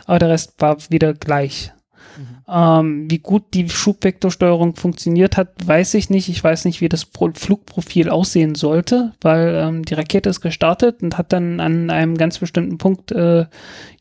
Aber 0.06 0.20
der 0.20 0.30
Rest 0.30 0.54
war 0.60 0.78
wieder 0.90 1.16
gleich. 1.16 1.72
Mhm. 2.16 2.38
Ähm, 2.48 3.10
wie 3.10 3.18
gut 3.18 3.46
die 3.56 3.68
Schubvektorsteuerung 3.68 4.76
funktioniert 4.76 5.36
hat, 5.36 5.50
weiß 5.66 5.96
ich 5.96 6.12
nicht. 6.12 6.30
Ich 6.30 6.44
weiß 6.44 6.66
nicht, 6.66 6.82
wie 6.82 6.90
das 6.90 7.06
Pro 7.06 7.32
Flugprofil 7.34 8.10
aussehen 8.10 8.54
sollte, 8.54 9.14
weil 9.22 9.56
ähm, 9.56 9.84
die 9.84 9.96
Rakete 9.96 10.30
ist 10.30 10.42
gestartet 10.42 11.02
und 11.02 11.18
hat 11.18 11.34
dann 11.34 11.60
an 11.60 11.90
einem 11.90 12.18
ganz 12.18 12.38
bestimmten 12.38 12.78
Punkt, 12.78 13.12
äh, 13.12 13.48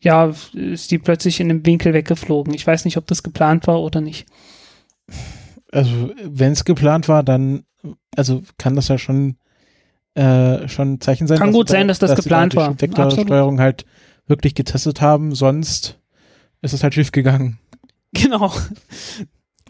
ja, 0.03 0.35
ist 0.53 0.91
die 0.91 0.99
plötzlich 0.99 1.41
in 1.41 1.49
einem 1.49 1.65
Winkel 1.65 1.95
weggeflogen. 1.95 2.53
Ich 2.53 2.67
weiß 2.67 2.85
nicht, 2.85 2.99
ob 2.99 3.07
das 3.07 3.23
geplant 3.23 3.67
war 3.67 3.81
oder 3.81 4.03
nicht 4.03 4.27
also 5.73 6.13
wenn 6.25 6.53
es 6.53 6.65
geplant 6.65 7.09
war, 7.09 7.23
dann, 7.23 7.65
also 8.17 8.43
kann 8.59 8.77
das 8.77 8.89
ja 8.89 8.99
schon, 8.99 9.37
äh, 10.15 10.69
schon 10.69 10.95
ein 10.95 11.01
Zeichen 11.01 11.27
sein. 11.27 11.39
Kann 11.39 11.53
gut 11.53 11.69
sein, 11.69 11.89
dass 11.89 11.99
das 11.99 12.11
dass 12.11 12.23
geplant 12.23 12.55
war. 12.55 12.75
Die 12.75 12.83
Vektorsteuerung 12.83 13.61
halt 13.61 13.85
wirklich 14.27 14.55
getestet 14.55 15.01
haben, 15.01 15.35
sonst 15.35 15.99
ist 16.61 16.75
es 16.75 16.83
halt 16.83 16.95
schief 16.95 17.13
gegangen. 17.13 17.59
Genau. 18.15 18.53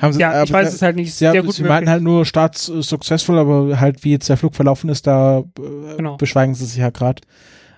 Haben 0.01 0.13
sie, 0.15 0.19
ja, 0.19 0.43
ich 0.43 0.53
weiß 0.53 0.75
es 0.75 0.83
halt 0.83 0.97
nicht. 0.97 1.15
Sehr 1.15 1.33
ja, 1.33 1.43
gut 1.43 1.55
sie 1.55 1.63
meinten 1.63 1.89
halt 1.89 2.03
nur 2.03 2.27
Start 2.27 2.57
successful, 2.57 3.39
aber 3.39 3.79
halt 3.79 4.03
wie 4.03 4.11
jetzt 4.11 4.29
der 4.29 4.37
Flug 4.37 4.57
verlaufen 4.57 4.91
ist, 4.91 5.07
da 5.07 5.45
äh, 5.61 5.97
genau. 5.97 6.17
beschweigen 6.17 6.57
sie 6.57 6.67
sich 6.67 6.79
ja 6.79 6.91
gerade. 6.91 7.23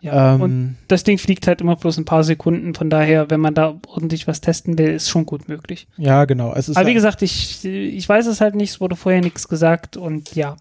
Ja, 0.05 0.35
ähm, 0.35 0.41
und 0.43 0.77
das 0.89 1.03
Ding 1.03 1.17
fliegt 1.17 1.47
halt 1.47 1.63
immer 1.63 1.77
bloß 1.77 1.97
ein 1.97 2.05
paar 2.05 2.25
Sekunden, 2.25 2.75
von 2.75 2.91
daher, 2.91 3.31
wenn 3.31 3.41
man 3.41 3.55
da 3.55 3.81
ordentlich 3.87 4.27
was 4.27 4.43
testen 4.43 4.77
will, 4.77 4.91
ist 4.91 5.09
schon 5.09 5.25
gut 5.25 5.49
möglich. 5.49 5.89
Ja, 5.97 6.27
genau. 6.27 6.51
Aber 6.51 6.67
wie 6.67 6.75
halt 6.75 6.93
gesagt, 6.93 7.23
ich, 7.23 7.65
ich 7.65 8.07
weiß 8.07 8.27
es 8.27 8.43
halt 8.43 8.55
nicht, 8.55 8.73
es 8.73 8.83
wurde 8.83 8.97
vorher 8.97 9.23
nichts 9.23 9.49
gesagt 9.49 9.97
und 9.97 10.35
ja. 10.35 10.57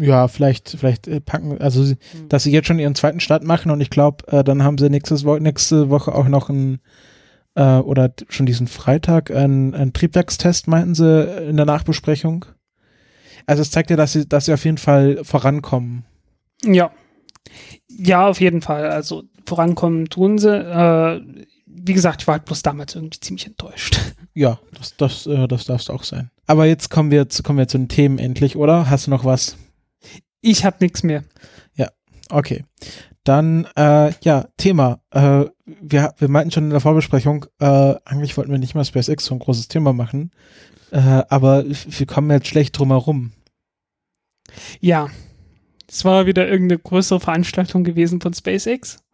Ja, 0.00 0.28
vielleicht, 0.28 0.76
vielleicht 0.78 1.08
äh, 1.08 1.20
packen, 1.20 1.60
also 1.60 1.82
mhm. 1.82 1.96
dass 2.28 2.44
sie 2.44 2.52
jetzt 2.52 2.68
schon 2.68 2.78
ihren 2.78 2.94
zweiten 2.94 3.18
Start 3.18 3.42
machen 3.42 3.72
und 3.72 3.80
ich 3.80 3.90
glaube, 3.90 4.24
äh, 4.28 4.44
dann 4.44 4.62
haben 4.62 4.78
sie 4.78 4.88
nächstes 4.88 5.24
Wo 5.24 5.36
nächste 5.36 5.90
Woche 5.90 6.14
auch 6.14 6.28
noch 6.28 6.48
ein 6.48 6.78
äh, 7.58 7.78
oder 7.78 8.12
schon 8.28 8.46
diesen 8.46 8.68
Freitag 8.68 9.32
ein, 9.32 9.74
ein 9.74 9.92
Triebwerkstest, 9.92 10.68
meinten 10.68 10.94
sie 10.94 11.48
in 11.48 11.56
der 11.56 11.66
Nachbesprechung. 11.66 12.44
Also 13.46 13.62
es 13.62 13.72
zeigt 13.72 13.90
ja, 13.90 13.96
dass 13.96 14.12
sie, 14.12 14.28
dass 14.28 14.44
sie 14.44 14.52
auf 14.52 14.64
jeden 14.64 14.78
Fall 14.78 15.24
vorankommen. 15.24 16.04
Ja. 16.64 16.92
Ja, 17.88 18.28
auf 18.28 18.40
jeden 18.40 18.62
Fall. 18.62 18.88
Also 18.88 19.24
vorankommen 19.46 20.08
tun 20.08 20.38
sie. 20.38 20.54
Äh, 20.54 21.20
wie 21.66 21.94
gesagt, 21.94 22.22
ich 22.22 22.28
war 22.28 22.34
halt 22.34 22.44
bloß 22.44 22.62
damals 22.62 22.94
irgendwie 22.94 23.20
ziemlich 23.20 23.46
enttäuscht. 23.46 23.98
Ja, 24.34 24.60
das, 24.72 24.96
das, 24.96 25.26
äh, 25.26 25.48
das 25.48 25.64
darfst 25.64 25.90
auch 25.90 26.04
sein. 26.04 26.30
Aber 26.46 26.64
jetzt 26.64 26.90
kommen 26.90 27.10
wir, 27.10 27.28
zu, 27.28 27.42
kommen 27.42 27.58
wir 27.58 27.66
zu 27.66 27.76
den 27.76 27.88
Themen 27.88 28.18
endlich, 28.18 28.54
oder? 28.54 28.88
Hast 28.88 29.08
du 29.08 29.10
noch 29.10 29.24
was? 29.24 29.56
Ich 30.40 30.64
habe 30.64 30.76
nichts 30.78 31.02
mehr. 31.02 31.24
Ja, 31.74 31.88
okay. 32.30 32.64
Dann, 33.28 33.66
äh, 33.76 34.10
ja, 34.22 34.48
Thema. 34.56 35.02
Äh, 35.10 35.44
wir, 35.66 36.14
wir 36.16 36.28
meinten 36.28 36.50
schon 36.50 36.64
in 36.64 36.70
der 36.70 36.80
Vorbesprechung, 36.80 37.44
äh, 37.60 37.94
eigentlich 38.06 38.34
wollten 38.38 38.50
wir 38.50 38.58
nicht 38.58 38.74
mal 38.74 38.86
SpaceX 38.86 39.26
so 39.26 39.34
ein 39.34 39.38
großes 39.38 39.68
Thema 39.68 39.92
machen, 39.92 40.30
äh, 40.92 40.98
aber 41.28 41.66
wir 41.66 42.06
kommen 42.06 42.30
jetzt 42.30 42.46
schlecht 42.46 42.78
drum 42.78 42.88
herum. 42.88 43.32
Ja. 44.80 45.08
Es 45.86 46.06
war 46.06 46.24
wieder 46.24 46.48
irgendeine 46.48 46.78
größere 46.78 47.20
Veranstaltung 47.20 47.84
gewesen 47.84 48.22
von 48.22 48.32
SpaceX. 48.32 49.04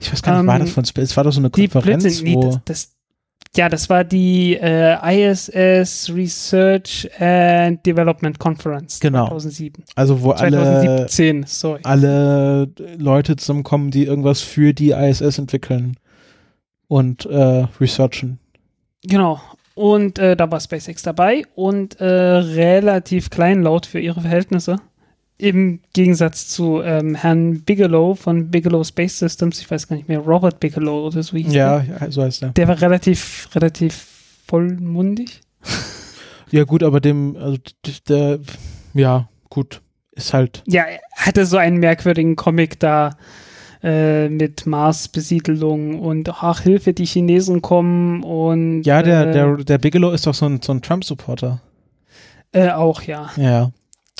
Ich 0.00 0.10
weiß 0.10 0.22
gar 0.22 0.38
nicht, 0.38 0.46
war 0.46 0.58
das 0.58 0.68
Ähm, 0.68 0.74
von 0.74 0.84
Space? 0.86 1.14
War 1.18 1.24
das 1.24 1.34
so 1.34 1.40
eine 1.42 1.50
Konferenz, 1.50 2.04
Blödsinn, 2.04 2.24
nee, 2.24 2.34
wo 2.36 2.42
das, 2.44 2.60
das, 2.64 2.96
ja, 3.56 3.68
das 3.68 3.88
war 3.88 4.04
die 4.04 4.56
äh, 4.60 4.96
ISS 5.30 6.12
Research 6.14 7.08
and 7.18 7.84
Development 7.84 8.38
Conference 8.38 9.00
Genau. 9.00 9.26
2007. 9.28 9.84
also 9.96 10.22
wo 10.22 10.30
alle 10.32 10.50
2017, 10.58 11.44
sorry. 11.46 11.80
alle 11.84 12.68
Leute 12.98 13.36
zusammenkommen, 13.36 13.90
die 13.90 14.04
irgendwas 14.04 14.40
für 14.40 14.72
die 14.74 14.90
ISS 14.90 15.38
entwickeln 15.38 15.96
und 16.88 17.26
äh, 17.26 17.66
researchen. 17.80 18.38
Genau. 19.04 19.40
Und 19.74 20.18
äh, 20.18 20.34
da 20.36 20.50
war 20.50 20.58
SpaceX 20.60 21.02
dabei 21.02 21.44
und 21.54 22.00
äh, 22.00 22.04
relativ 22.04 23.30
kleinlaut 23.30 23.86
für 23.86 24.00
ihre 24.00 24.20
Verhältnisse. 24.20 24.76
Im 25.40 25.80
Gegensatz 25.92 26.48
zu 26.48 26.82
ähm, 26.82 27.14
Herrn 27.14 27.60
Bigelow 27.60 28.16
von 28.16 28.50
Bigelow 28.50 28.82
Space 28.82 29.18
Systems, 29.20 29.60
ich 29.60 29.70
weiß 29.70 29.86
gar 29.86 29.94
nicht 29.96 30.08
mehr, 30.08 30.18
Robert 30.18 30.58
Bigelow 30.58 31.06
oder 31.06 31.22
so 31.22 31.36
hieß 31.36 31.52
Ja, 31.54 31.78
der. 31.78 32.00
ja, 32.00 32.10
so 32.10 32.22
heißt 32.22 32.42
er. 32.42 32.48
Der 32.50 32.66
war 32.66 32.80
relativ, 32.80 33.48
relativ 33.54 34.06
vollmundig. 34.46 35.40
Ja 36.50 36.64
gut, 36.64 36.82
aber 36.82 36.98
dem, 37.02 37.36
also 37.36 37.58
der, 38.08 38.38
ja 38.94 39.28
gut, 39.50 39.82
ist 40.12 40.32
halt. 40.32 40.62
Ja, 40.66 40.84
er 40.84 40.98
hatte 41.14 41.44
so 41.44 41.58
einen 41.58 41.76
merkwürdigen 41.76 42.36
Comic 42.36 42.80
da 42.80 43.18
äh, 43.82 44.30
mit 44.30 44.64
Mars-Besiedelung 44.64 46.00
und 46.00 46.30
ach, 46.42 46.62
Hilfe, 46.62 46.94
die 46.94 47.04
Chinesen 47.04 47.60
kommen 47.60 48.22
und 48.22 48.80
Ja, 48.84 49.02
der, 49.02 49.26
äh, 49.28 49.32
der, 49.32 49.56
der 49.58 49.76
Bigelow 49.76 50.10
ist 50.12 50.26
doch 50.26 50.32
so 50.32 50.46
ein, 50.46 50.62
so 50.62 50.72
ein 50.72 50.80
Trump-Supporter. 50.80 51.60
äh, 52.52 52.70
auch, 52.70 53.02
ja. 53.02 53.28
Ja. 53.36 53.70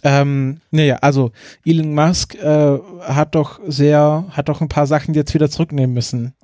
Ähm, 0.04 0.60
naja, 0.70 0.96
also 0.96 1.32
Elon 1.64 1.94
Musk 1.94 2.34
äh, 2.36 2.78
hat 3.02 3.34
doch 3.34 3.60
sehr, 3.66 4.24
hat 4.30 4.48
doch 4.48 4.60
ein 4.60 4.68
paar 4.68 4.86
Sachen 4.86 5.14
jetzt 5.14 5.34
wieder 5.34 5.50
zurücknehmen 5.50 5.94
müssen. 5.94 6.34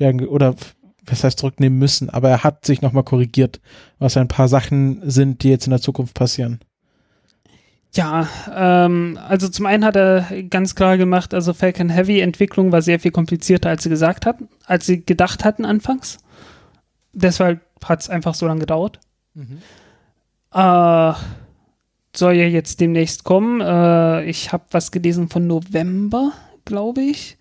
Oder 0.00 0.54
was 1.06 1.22
heißt 1.22 1.38
zurücknehmen 1.38 1.78
müssen, 1.78 2.10
aber 2.10 2.30
er 2.30 2.44
hat 2.44 2.64
sich 2.64 2.82
nochmal 2.82 3.04
korrigiert, 3.04 3.60
was 3.98 4.16
ein 4.16 4.28
paar 4.28 4.48
Sachen 4.48 5.00
sind, 5.08 5.42
die 5.42 5.50
jetzt 5.50 5.66
in 5.66 5.70
der 5.70 5.80
Zukunft 5.80 6.14
passieren. 6.14 6.60
Ja, 7.92 8.28
ähm, 8.52 9.18
also 9.28 9.48
zum 9.48 9.66
einen 9.66 9.84
hat 9.84 9.96
er 9.96 10.26
ganz 10.50 10.74
klar 10.74 10.96
gemacht, 10.98 11.32
also 11.32 11.52
Falcon 11.52 11.90
Heavy 11.90 12.20
Entwicklung 12.20 12.72
war 12.72 12.82
sehr 12.82 12.98
viel 12.98 13.12
komplizierter, 13.12 13.68
als 13.68 13.84
sie 13.84 13.88
gesagt 13.88 14.26
hatten, 14.26 14.48
als 14.64 14.86
sie 14.86 15.04
gedacht 15.04 15.44
hatten 15.44 15.64
anfangs. 15.64 16.18
Deshalb 17.12 17.60
hat 17.84 18.00
es 18.00 18.10
einfach 18.10 18.34
so 18.34 18.46
lange 18.46 18.60
gedauert. 18.60 18.98
Äh, 20.52 21.12
soll 22.16 22.34
ja 22.34 22.46
jetzt 22.46 22.80
demnächst 22.80 23.24
kommen. 23.24 23.60
Äh, 23.60 24.24
ich 24.24 24.52
habe 24.52 24.64
was 24.70 24.90
gelesen 24.90 25.28
von 25.28 25.46
November, 25.46 26.32
glaube 26.64 27.02
ich. 27.02 27.36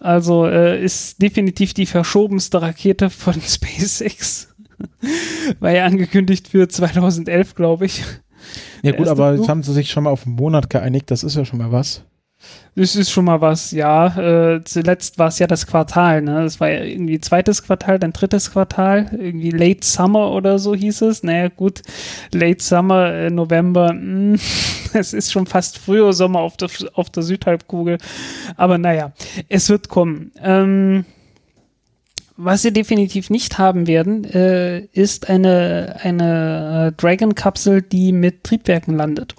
Also 0.00 0.46
äh, 0.46 0.82
ist 0.82 1.22
definitiv 1.22 1.74
die 1.74 1.86
verschobenste 1.86 2.60
Rakete 2.60 3.10
von 3.10 3.34
SpaceX. 3.40 4.54
War 5.60 5.70
ja 5.70 5.86
angekündigt 5.86 6.48
für 6.48 6.68
2011, 6.68 7.54
glaube 7.54 7.86
ich. 7.86 8.04
Ja 8.82 8.92
gut, 8.92 9.08
aber 9.08 9.34
jetzt 9.34 9.48
haben 9.48 9.62
sie 9.62 9.72
sich 9.72 9.90
schon 9.90 10.04
mal 10.04 10.10
auf 10.10 10.26
einen 10.26 10.34
Monat 10.34 10.68
geeinigt, 10.68 11.10
das 11.10 11.24
ist 11.24 11.36
ja 11.36 11.44
schon 11.44 11.58
mal 11.58 11.72
was. 11.72 12.04
Das 12.76 12.96
ist 12.96 13.10
schon 13.12 13.26
mal 13.26 13.40
was, 13.40 13.70
ja. 13.70 14.54
Äh, 14.56 14.64
zuletzt 14.64 15.18
war 15.18 15.28
es 15.28 15.38
ja 15.38 15.46
das 15.46 15.66
Quartal, 15.66 16.22
ne? 16.22 16.42
Es 16.42 16.58
war 16.58 16.70
ja 16.70 16.82
irgendwie 16.82 17.20
zweites 17.20 17.62
Quartal, 17.62 18.00
dann 18.00 18.12
drittes 18.12 18.50
Quartal, 18.50 19.10
irgendwie 19.12 19.50
Late 19.50 19.86
Summer 19.86 20.32
oder 20.32 20.58
so 20.58 20.74
hieß 20.74 21.02
es. 21.02 21.22
Naja, 21.22 21.48
gut, 21.48 21.82
Late 22.32 22.62
Summer, 22.62 23.12
äh, 23.12 23.30
November, 23.30 23.92
mh, 23.92 24.38
es 24.92 25.12
ist 25.12 25.30
schon 25.30 25.46
fast 25.46 25.78
früher 25.78 26.12
Sommer 26.12 26.40
auf 26.40 26.56
der, 26.56 26.68
auf 26.94 27.10
der 27.10 27.22
Südhalbkugel. 27.22 27.98
Aber 28.56 28.76
naja, 28.78 29.12
es 29.48 29.68
wird 29.68 29.88
kommen. 29.88 30.32
Ähm, 30.42 31.04
was 32.36 32.62
sie 32.62 32.72
definitiv 32.72 33.30
nicht 33.30 33.58
haben 33.58 33.86
werden, 33.86 34.24
äh, 34.24 34.80
ist 34.86 35.30
eine, 35.30 35.96
eine 36.02 36.88
äh, 36.88 37.00
Dragon-Kapsel, 37.00 37.82
die 37.82 38.10
mit 38.10 38.42
Triebwerken 38.42 38.96
landet. 38.96 39.36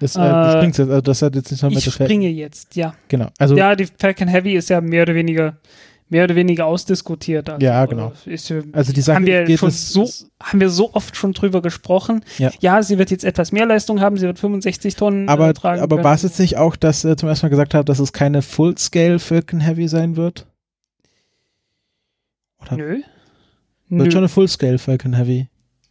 Das, 0.00 0.16
äh, 0.16 0.20
Äh, 0.20 0.30
du 0.52 0.52
springst 0.58 0.78
jetzt, 0.78 0.88
also 0.90 1.00
das 1.00 1.22
hat 1.22 1.34
jetzt 1.34 1.50
nicht 1.50 1.62
noch 1.62 1.70
mit 1.70 1.78
Ich 1.86 1.92
springe 1.92 2.28
jetzt, 2.28 2.76
ja. 2.76 2.94
Genau. 3.08 3.28
Also 3.38 3.56
Ja, 3.56 3.74
die 3.74 3.86
Falcon 3.98 4.28
Heavy 4.28 4.54
ist 4.54 4.68
ja 4.70 4.80
mehr 4.80 5.02
oder 5.02 5.14
weniger 5.14 5.56
mehr 6.10 6.24
oder 6.24 6.36
weniger 6.36 6.64
ausdiskutiert. 6.64 7.50
Also, 7.50 7.62
Ja, 7.64 7.84
genau. 7.84 8.12
äh, 8.26 8.32
Ist, 8.32 8.48
ja- 8.48 8.62
Also 8.72 8.94
die 8.94 9.02
Sache 9.02 9.16
haben 9.16 9.26
wir 9.26 9.44
geht 9.44 9.58
schon 9.58 9.70
so 9.70 10.08
haben 10.42 10.58
wir 10.60 10.70
so 10.70 10.94
oft 10.94 11.16
schon 11.16 11.34
drüber 11.34 11.60
gesprochen. 11.60 12.24
Ja. 12.38 12.82
sie 12.82 12.96
wird 12.96 13.10
jetzt 13.10 13.24
etwas 13.24 13.52
mehr 13.52 13.66
Leistung 13.66 14.00
haben. 14.00 14.16
Sie 14.16 14.26
wird 14.26 14.38
65 14.38 14.96
Tonnen 14.96 15.28
aber, 15.28 15.50
äh, 15.50 15.52
tragen. 15.52 15.82
aber 15.82 15.96
können. 15.96 16.04
war 16.04 16.14
es 16.14 16.22
jetzt 16.22 16.40
nicht 16.40 16.56
auch, 16.56 16.76
dass 16.76 17.04
er 17.04 17.18
zum 17.18 17.28
ersten 17.28 17.44
Mal 17.46 17.50
gesagt 17.50 17.74
hat, 17.74 17.88
dass 17.90 17.98
es 17.98 18.14
keine 18.14 18.40
Full-Scale 18.40 19.18
Falcon 19.18 19.60
Heavy 19.60 19.86
sein 19.88 20.16
wird? 20.16 20.46
Oder 22.62 22.76
Nö. 22.76 22.88
wird 22.94 23.04
Nö. 24.06 24.10
schon 24.10 24.18
eine 24.18 24.28
Full-Scale 24.28 24.78
Falcon 24.78 25.12
Heavy? 25.14 25.48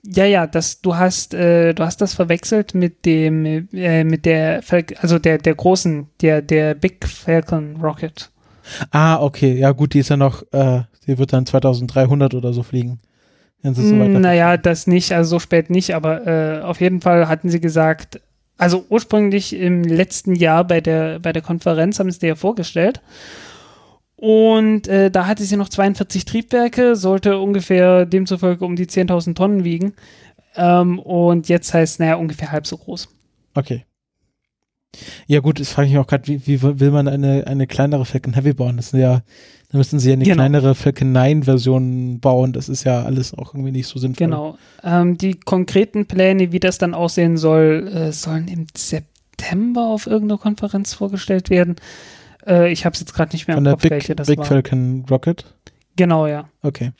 Ja, 0.10 0.26
ja, 0.26 0.48
das, 0.48 0.82
du 0.82 0.96
hast, 0.96 1.34
äh, 1.34 1.74
du 1.74 1.84
hast 1.84 2.00
das 2.00 2.14
verwechselt 2.14 2.74
mit 2.74 3.06
dem, 3.06 3.68
äh, 3.74 4.04
mit 4.04 4.26
der, 4.26 4.62
Fal 4.62 4.86
also 5.02 5.20
der, 5.20 5.38
der 5.38 5.56
großen, 5.56 6.08
der, 6.22 6.42
der 6.42 6.76
Big 6.76 7.06
Falcon 7.06 7.76
Rocket. 7.82 8.32
Ah, 8.92 9.22
okay. 9.22 9.58
Ja 9.58 9.72
gut, 9.72 9.94
die 9.94 10.00
ist 10.00 10.10
ja 10.10 10.18
noch, 10.18 10.44
äh, 10.54 10.82
die 11.06 11.18
wird 11.18 11.34
dann 11.34 11.46
2300 11.46 12.34
oder 12.36 12.54
so 12.54 12.64
fliegen. 12.64 13.00
Wenn 13.62 13.76
sie 13.76 13.88
so 13.88 13.96
Mm, 13.96 14.22
naja, 14.22 14.56
das 14.56 14.88
nicht, 14.88 15.12
also 15.12 15.32
so 15.32 15.40
spät 15.40 15.70
nicht, 15.70 15.94
aber 15.94 16.26
äh, 16.28 16.62
auf 16.62 16.80
jeden 16.80 17.02
Fall 17.02 17.28
hatten 17.28 17.50
sie 17.50 17.60
gesagt, 17.60 18.22
also 18.58 18.86
ursprünglich 18.90 19.54
im 19.54 19.84
letzten 19.84 20.36
Jahr 20.36 20.64
bei 20.64 20.80
der, 20.82 21.20
bei 21.20 21.34
der 21.34 21.42
Konferenz 21.42 22.00
haben 22.00 22.12
sie 22.12 22.20
dir 22.20 22.28
ja 22.28 22.36
vorgestellt. 22.36 23.02
Und 24.18 24.88
äh, 24.88 25.12
da 25.12 25.28
hatte 25.28 25.44
sie 25.44 25.58
noch 25.58 25.70
42 25.70 26.26
Triebwerke, 26.26 26.96
sollte 26.96 27.38
ungefähr 27.38 28.06
demzufolge 28.08 28.66
um 28.66 28.76
die 28.76 28.88
10.000 28.88 29.36
Tonnen 29.36 29.64
wiegen. 29.64 29.94
Ähm, 30.56 30.98
und 30.98 31.50
jetzt 31.50 31.72
heißt 31.74 31.94
es, 31.94 32.00
naja, 32.00 32.16
ungefähr 32.16 32.52
halb 32.52 32.66
so 32.66 32.78
groß. 32.78 33.10
Okay. 33.54 33.86
Ja 35.28 35.40
gut, 35.42 35.60
das 35.60 35.70
frage 35.70 35.88
ich 35.88 35.94
mich 35.94 36.00
auch 36.02 36.08
gerade, 36.08 36.28
wie, 36.28 36.48
wie 36.48 36.62
will 36.80 36.90
man 36.90 37.08
eine, 37.08 37.46
eine 37.46 37.68
kleinere 37.68 38.06
Falcon 38.06 38.34
Heavy 38.34 38.54
bauen? 38.54 38.78
Das 38.78 38.90
sind 38.90 39.02
ja, 39.02 39.22
da 39.70 39.78
müssen 39.78 40.00
sie 40.00 40.10
ja 40.10 40.14
eine 40.14 40.24
Genau. 40.24 40.36
kleinere 40.36 40.74
Falcon 40.74 41.12
9 41.12 41.44
Version 41.44 42.20
bauen. 42.20 42.54
Das 42.54 42.70
ist 42.70 42.86
ja 42.86 43.04
alles 43.04 43.36
auch 43.36 43.54
irgendwie 43.54 43.72
nicht 43.72 43.86
so 43.88 44.00
sinnvoll. 44.00 44.26
Genau. 44.26 44.58
Ähm, 44.84 45.16
die 45.18 45.36
konkreten 45.40 46.08
Pläne, 46.08 46.52
wie 46.52 46.60
das 46.60 46.80
dann 46.80 46.96
aussehen 46.96 47.38
soll, 47.38 47.88
äh, 47.94 48.12
sollen 48.12 48.48
im 48.48 48.66
September 48.76 49.88
auf 49.88 50.08
irgendeiner 50.08 50.40
Konferenz 50.40 50.96
vorgestellt 50.96 51.52
werden. 51.52 51.76
Äh, 52.48 52.72
ich 52.72 52.86
habe 52.86 52.94
es 52.94 53.00
jetzt 53.00 53.14
gerade 53.14 53.34
nicht 53.34 53.48
mehr 53.48 53.56
Von 53.56 53.62
im 53.62 53.66
der 53.66 53.74
Kopf, 53.74 53.82
Big, 53.84 53.92
welche 53.92 54.16
das 54.16 54.28
Big 54.28 54.40
war. 54.40 54.46
Falcon 54.46 55.06
Rocket? 55.10 55.46
Genau, 55.96 56.28
ja. 56.28 56.50
Okay. 56.62 56.92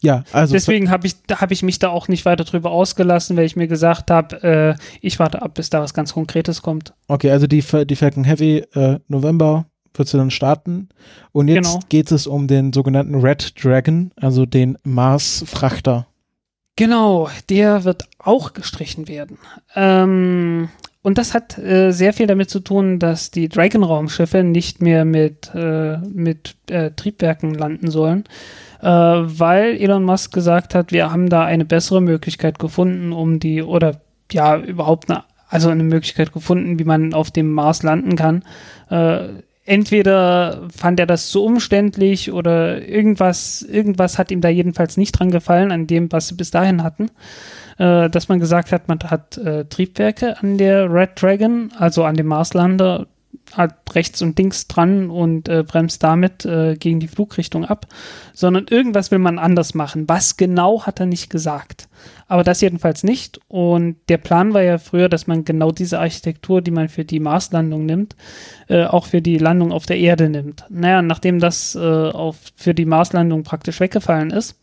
Ja, 0.00 0.22
also 0.32 0.52
Deswegen 0.52 0.90
habe 0.90 1.08
ich, 1.08 1.16
hab 1.30 1.50
ich 1.50 1.62
mich 1.64 1.80
da 1.80 1.88
auch 1.88 2.06
nicht 2.06 2.24
weiter 2.24 2.44
drüber 2.44 2.70
ausgelassen, 2.70 3.36
weil 3.36 3.46
ich 3.46 3.56
mir 3.56 3.66
gesagt 3.66 4.10
habe, 4.12 4.76
äh, 4.78 4.82
ich 5.00 5.18
warte 5.18 5.42
ab, 5.42 5.54
bis 5.54 5.70
da 5.70 5.80
was 5.80 5.92
ganz 5.92 6.14
Konkretes 6.14 6.62
kommt. 6.62 6.92
Okay, 7.08 7.30
also 7.32 7.48
die, 7.48 7.64
die 7.84 7.96
Falcon 7.96 8.22
Heavy 8.24 8.58
äh, 8.74 9.00
November 9.08 9.66
wird 9.94 10.06
sie 10.06 10.16
dann 10.16 10.30
starten. 10.30 10.88
Und 11.32 11.48
jetzt 11.48 11.72
Genau. 11.72 11.80
geht 11.88 12.12
es 12.12 12.28
um 12.28 12.46
den 12.46 12.72
sogenannten 12.72 13.16
Red 13.16 13.52
Dragon, 13.62 14.12
also 14.14 14.46
den 14.46 14.78
Mars-Frachter. 14.84 16.06
Genau, 16.76 17.28
der 17.48 17.82
wird 17.82 18.04
auch 18.18 18.52
gestrichen 18.52 19.08
werden. 19.08 19.38
Ähm, 19.74 20.68
und 21.02 21.16
das 21.16 21.32
hat 21.32 21.56
äh, 21.58 21.92
sehr 21.92 22.12
viel 22.12 22.26
damit 22.26 22.50
zu 22.50 22.60
tun, 22.60 22.98
dass 22.98 23.30
die 23.30 23.48
Dragon-Raumschiffe 23.48 24.42
nicht 24.42 24.82
mehr 24.82 25.04
mit, 25.04 25.50
äh, 25.54 25.98
mit 25.98 26.56
äh, 26.68 26.90
Triebwerken 26.90 27.54
landen 27.54 27.90
sollen, 27.90 28.24
äh, 28.82 28.86
weil 28.86 29.76
Elon 29.76 30.04
Musk 30.04 30.34
gesagt 30.34 30.74
hat, 30.74 30.90
wir 30.90 31.12
haben 31.12 31.28
da 31.28 31.44
eine 31.44 31.64
bessere 31.64 32.02
Möglichkeit 32.02 32.58
gefunden, 32.58 33.12
um 33.12 33.38
die, 33.38 33.62
oder 33.62 34.00
ja, 34.32 34.56
überhaupt 34.58 35.08
eine, 35.08 35.24
also 35.48 35.68
eine 35.70 35.84
Möglichkeit 35.84 36.32
gefunden, 36.32 36.78
wie 36.78 36.84
man 36.84 37.14
auf 37.14 37.30
dem 37.30 37.52
Mars 37.52 37.82
landen 37.84 38.16
kann. 38.16 38.42
Äh, 38.90 39.28
entweder 39.64 40.68
fand 40.76 40.98
er 40.98 41.06
das 41.06 41.28
zu 41.28 41.44
umständlich 41.44 42.32
oder 42.32 42.86
irgendwas, 42.86 43.62
irgendwas 43.62 44.18
hat 44.18 44.30
ihm 44.30 44.40
da 44.40 44.48
jedenfalls 44.48 44.96
nicht 44.96 45.12
dran 45.12 45.30
gefallen, 45.30 45.70
an 45.70 45.86
dem, 45.86 46.10
was 46.10 46.28
sie 46.28 46.34
bis 46.34 46.50
dahin 46.50 46.82
hatten. 46.82 47.10
Äh, 47.78 48.10
dass 48.10 48.28
man 48.28 48.40
gesagt 48.40 48.72
hat, 48.72 48.88
man 48.88 48.98
hat 49.04 49.38
äh, 49.38 49.64
Triebwerke 49.64 50.38
an 50.40 50.58
der 50.58 50.92
Red 50.92 51.10
Dragon, 51.20 51.72
also 51.78 52.04
an 52.04 52.16
dem 52.16 52.26
Marslander, 52.26 53.06
hat 53.54 53.94
rechts 53.94 54.20
und 54.20 54.38
links 54.38 54.68
dran 54.68 55.10
und 55.10 55.48
äh, 55.48 55.62
bremst 55.62 56.02
damit 56.02 56.44
äh, 56.44 56.76
gegen 56.76 57.00
die 57.00 57.08
Flugrichtung 57.08 57.64
ab, 57.64 57.86
sondern 58.34 58.66
irgendwas 58.68 59.10
will 59.10 59.18
man 59.18 59.38
anders 59.38 59.74
machen. 59.74 60.04
Was 60.06 60.36
genau 60.36 60.84
hat 60.84 61.00
er 61.00 61.06
nicht 61.06 61.30
gesagt. 61.30 61.88
Aber 62.26 62.44
das 62.44 62.60
jedenfalls 62.60 63.04
nicht. 63.04 63.40
Und 63.48 63.96
der 64.08 64.18
Plan 64.18 64.52
war 64.52 64.62
ja 64.62 64.78
früher, 64.78 65.08
dass 65.08 65.26
man 65.26 65.44
genau 65.44 65.72
diese 65.72 65.98
Architektur, 65.98 66.60
die 66.60 66.70
man 66.70 66.88
für 66.88 67.04
die 67.04 67.20
Marslandung 67.20 67.86
nimmt, 67.86 68.16
äh, 68.68 68.84
auch 68.84 69.06
für 69.06 69.22
die 69.22 69.38
Landung 69.38 69.72
auf 69.72 69.86
der 69.86 69.98
Erde 69.98 70.28
nimmt. 70.28 70.64
Naja, 70.68 71.00
nachdem 71.00 71.40
das 71.40 71.74
äh, 71.74 71.78
auf, 71.78 72.36
für 72.54 72.74
die 72.74 72.84
Marslandung 72.86 73.44
praktisch 73.44 73.80
weggefallen 73.80 74.30
ist, 74.30 74.58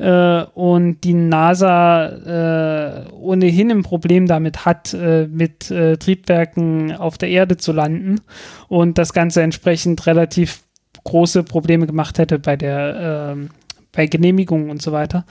äh, 0.00 0.44
und 0.54 1.04
die 1.04 1.12
NASA 1.12 2.06
äh, 2.06 3.12
ohnehin 3.12 3.70
ein 3.70 3.82
Problem 3.82 4.26
damit 4.26 4.64
hat, 4.64 4.94
äh, 4.94 5.26
mit 5.26 5.70
äh, 5.70 5.98
Triebwerken 5.98 6.96
auf 6.96 7.18
der 7.18 7.28
Erde 7.28 7.58
zu 7.58 7.72
landen 7.72 8.20
und 8.68 8.96
das 8.96 9.12
Ganze 9.12 9.42
entsprechend 9.42 10.06
relativ 10.06 10.62
große 11.04 11.42
Probleme 11.42 11.86
gemacht 11.86 12.18
hätte 12.18 12.38
bei 12.38 12.56
der 12.56 13.32
ähm, 13.34 13.50
bei 13.92 14.06
Genehmigungen 14.06 14.70
und 14.70 14.80
so 14.80 14.92
weiter. 14.92 15.26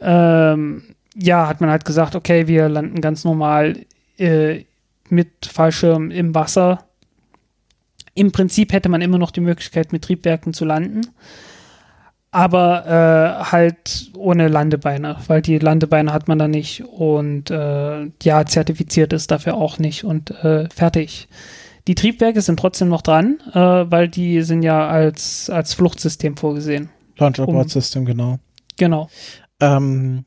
Ähm, 0.00 0.82
ja, 1.16 1.48
hat 1.48 1.60
man 1.60 1.70
halt 1.70 1.84
gesagt, 1.84 2.14
okay, 2.14 2.46
wir 2.46 2.68
landen 2.68 3.00
ganz 3.00 3.24
normal 3.24 3.86
äh, 4.18 4.64
mit 5.08 5.46
Fallschirm 5.46 6.10
im 6.10 6.34
Wasser. 6.34 6.84
Im 8.14 8.30
Prinzip 8.30 8.72
hätte 8.72 8.88
man 8.88 9.00
immer 9.00 9.18
noch 9.18 9.30
die 9.30 9.40
Möglichkeit, 9.40 9.92
mit 9.92 10.04
Triebwerken 10.04 10.52
zu 10.52 10.64
landen 10.64 11.02
aber 12.36 12.84
äh, 12.84 13.44
halt 13.50 14.10
ohne 14.14 14.48
Landebeine, 14.48 15.16
weil 15.26 15.40
die 15.40 15.58
Landebeine 15.58 16.12
hat 16.12 16.28
man 16.28 16.38
da 16.38 16.48
nicht 16.48 16.84
und 16.84 17.50
äh, 17.50 18.10
ja, 18.22 18.44
zertifiziert 18.44 19.14
ist 19.14 19.30
dafür 19.30 19.54
auch 19.54 19.78
nicht 19.78 20.04
und 20.04 20.32
äh, 20.44 20.68
fertig. 20.68 21.28
Die 21.88 21.94
Triebwerke 21.94 22.42
sind 22.42 22.60
trotzdem 22.60 22.90
noch 22.90 23.00
dran, 23.00 23.38
äh, 23.54 23.58
weil 23.58 24.08
die 24.08 24.42
sind 24.42 24.62
ja 24.62 24.86
als, 24.86 25.48
als 25.48 25.72
Fluchtsystem 25.72 26.36
vorgesehen. 26.36 26.90
Launch 27.16 27.40
Abort 27.40 27.64
um, 27.64 27.68
System, 27.70 28.04
genau. 28.04 28.38
Genau. 28.76 29.08
Ähm, 29.58 30.26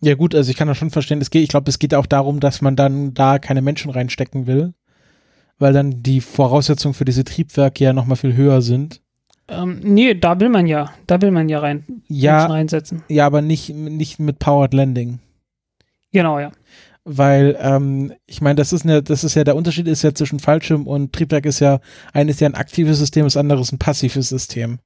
ja 0.00 0.14
gut, 0.14 0.36
also 0.36 0.52
ich 0.52 0.56
kann 0.56 0.68
das 0.68 0.78
schon 0.78 0.90
verstehen. 0.90 1.20
Es 1.20 1.30
geht, 1.30 1.42
ich 1.42 1.48
glaube, 1.48 1.68
es 1.68 1.80
geht 1.80 1.92
auch 1.92 2.06
darum, 2.06 2.38
dass 2.38 2.62
man 2.62 2.76
dann 2.76 3.14
da 3.14 3.40
keine 3.40 3.62
Menschen 3.62 3.90
reinstecken 3.90 4.46
will, 4.46 4.74
weil 5.58 5.72
dann 5.72 6.04
die 6.04 6.20
Voraussetzungen 6.20 6.94
für 6.94 7.04
diese 7.04 7.24
Triebwerke 7.24 7.82
ja 7.82 7.92
nochmal 7.92 8.16
viel 8.16 8.36
höher 8.36 8.62
sind. 8.62 9.00
Ähm, 9.48 9.80
nee, 9.82 10.14
da 10.14 10.38
will 10.40 10.50
man 10.50 10.66
ja, 10.66 10.92
da 11.06 11.20
will 11.22 11.30
man 11.30 11.48
ja 11.48 11.60
rein 11.60 12.02
ja, 12.08 12.46
reinsetzen. 12.46 13.02
Ja, 13.08 13.26
aber 13.26 13.40
nicht, 13.40 13.70
nicht 13.70 14.18
mit 14.18 14.38
Powered 14.38 14.74
Landing. 14.74 15.20
Genau, 16.12 16.38
ja. 16.38 16.52
Weil, 17.04 17.56
ähm, 17.58 18.12
ich 18.26 18.42
meine, 18.42 18.56
das 18.56 18.74
ist 18.74 18.84
eine, 18.84 19.02
das 19.02 19.24
ist 19.24 19.34
ja 19.34 19.44
der 19.44 19.56
Unterschied 19.56 19.88
ist 19.88 20.02
ja 20.02 20.14
zwischen 20.14 20.40
Fallschirm 20.40 20.86
und 20.86 21.14
Triebwerk 21.14 21.46
ist 21.46 21.60
ja, 21.60 21.80
eines 22.12 22.36
ist 22.36 22.40
ja 22.40 22.48
ein 22.48 22.54
aktives 22.54 22.98
System, 22.98 23.24
das 23.24 23.38
andere 23.38 23.60
ist 23.62 23.72
ein 23.72 23.78
passives 23.78 24.28
System. 24.28 24.80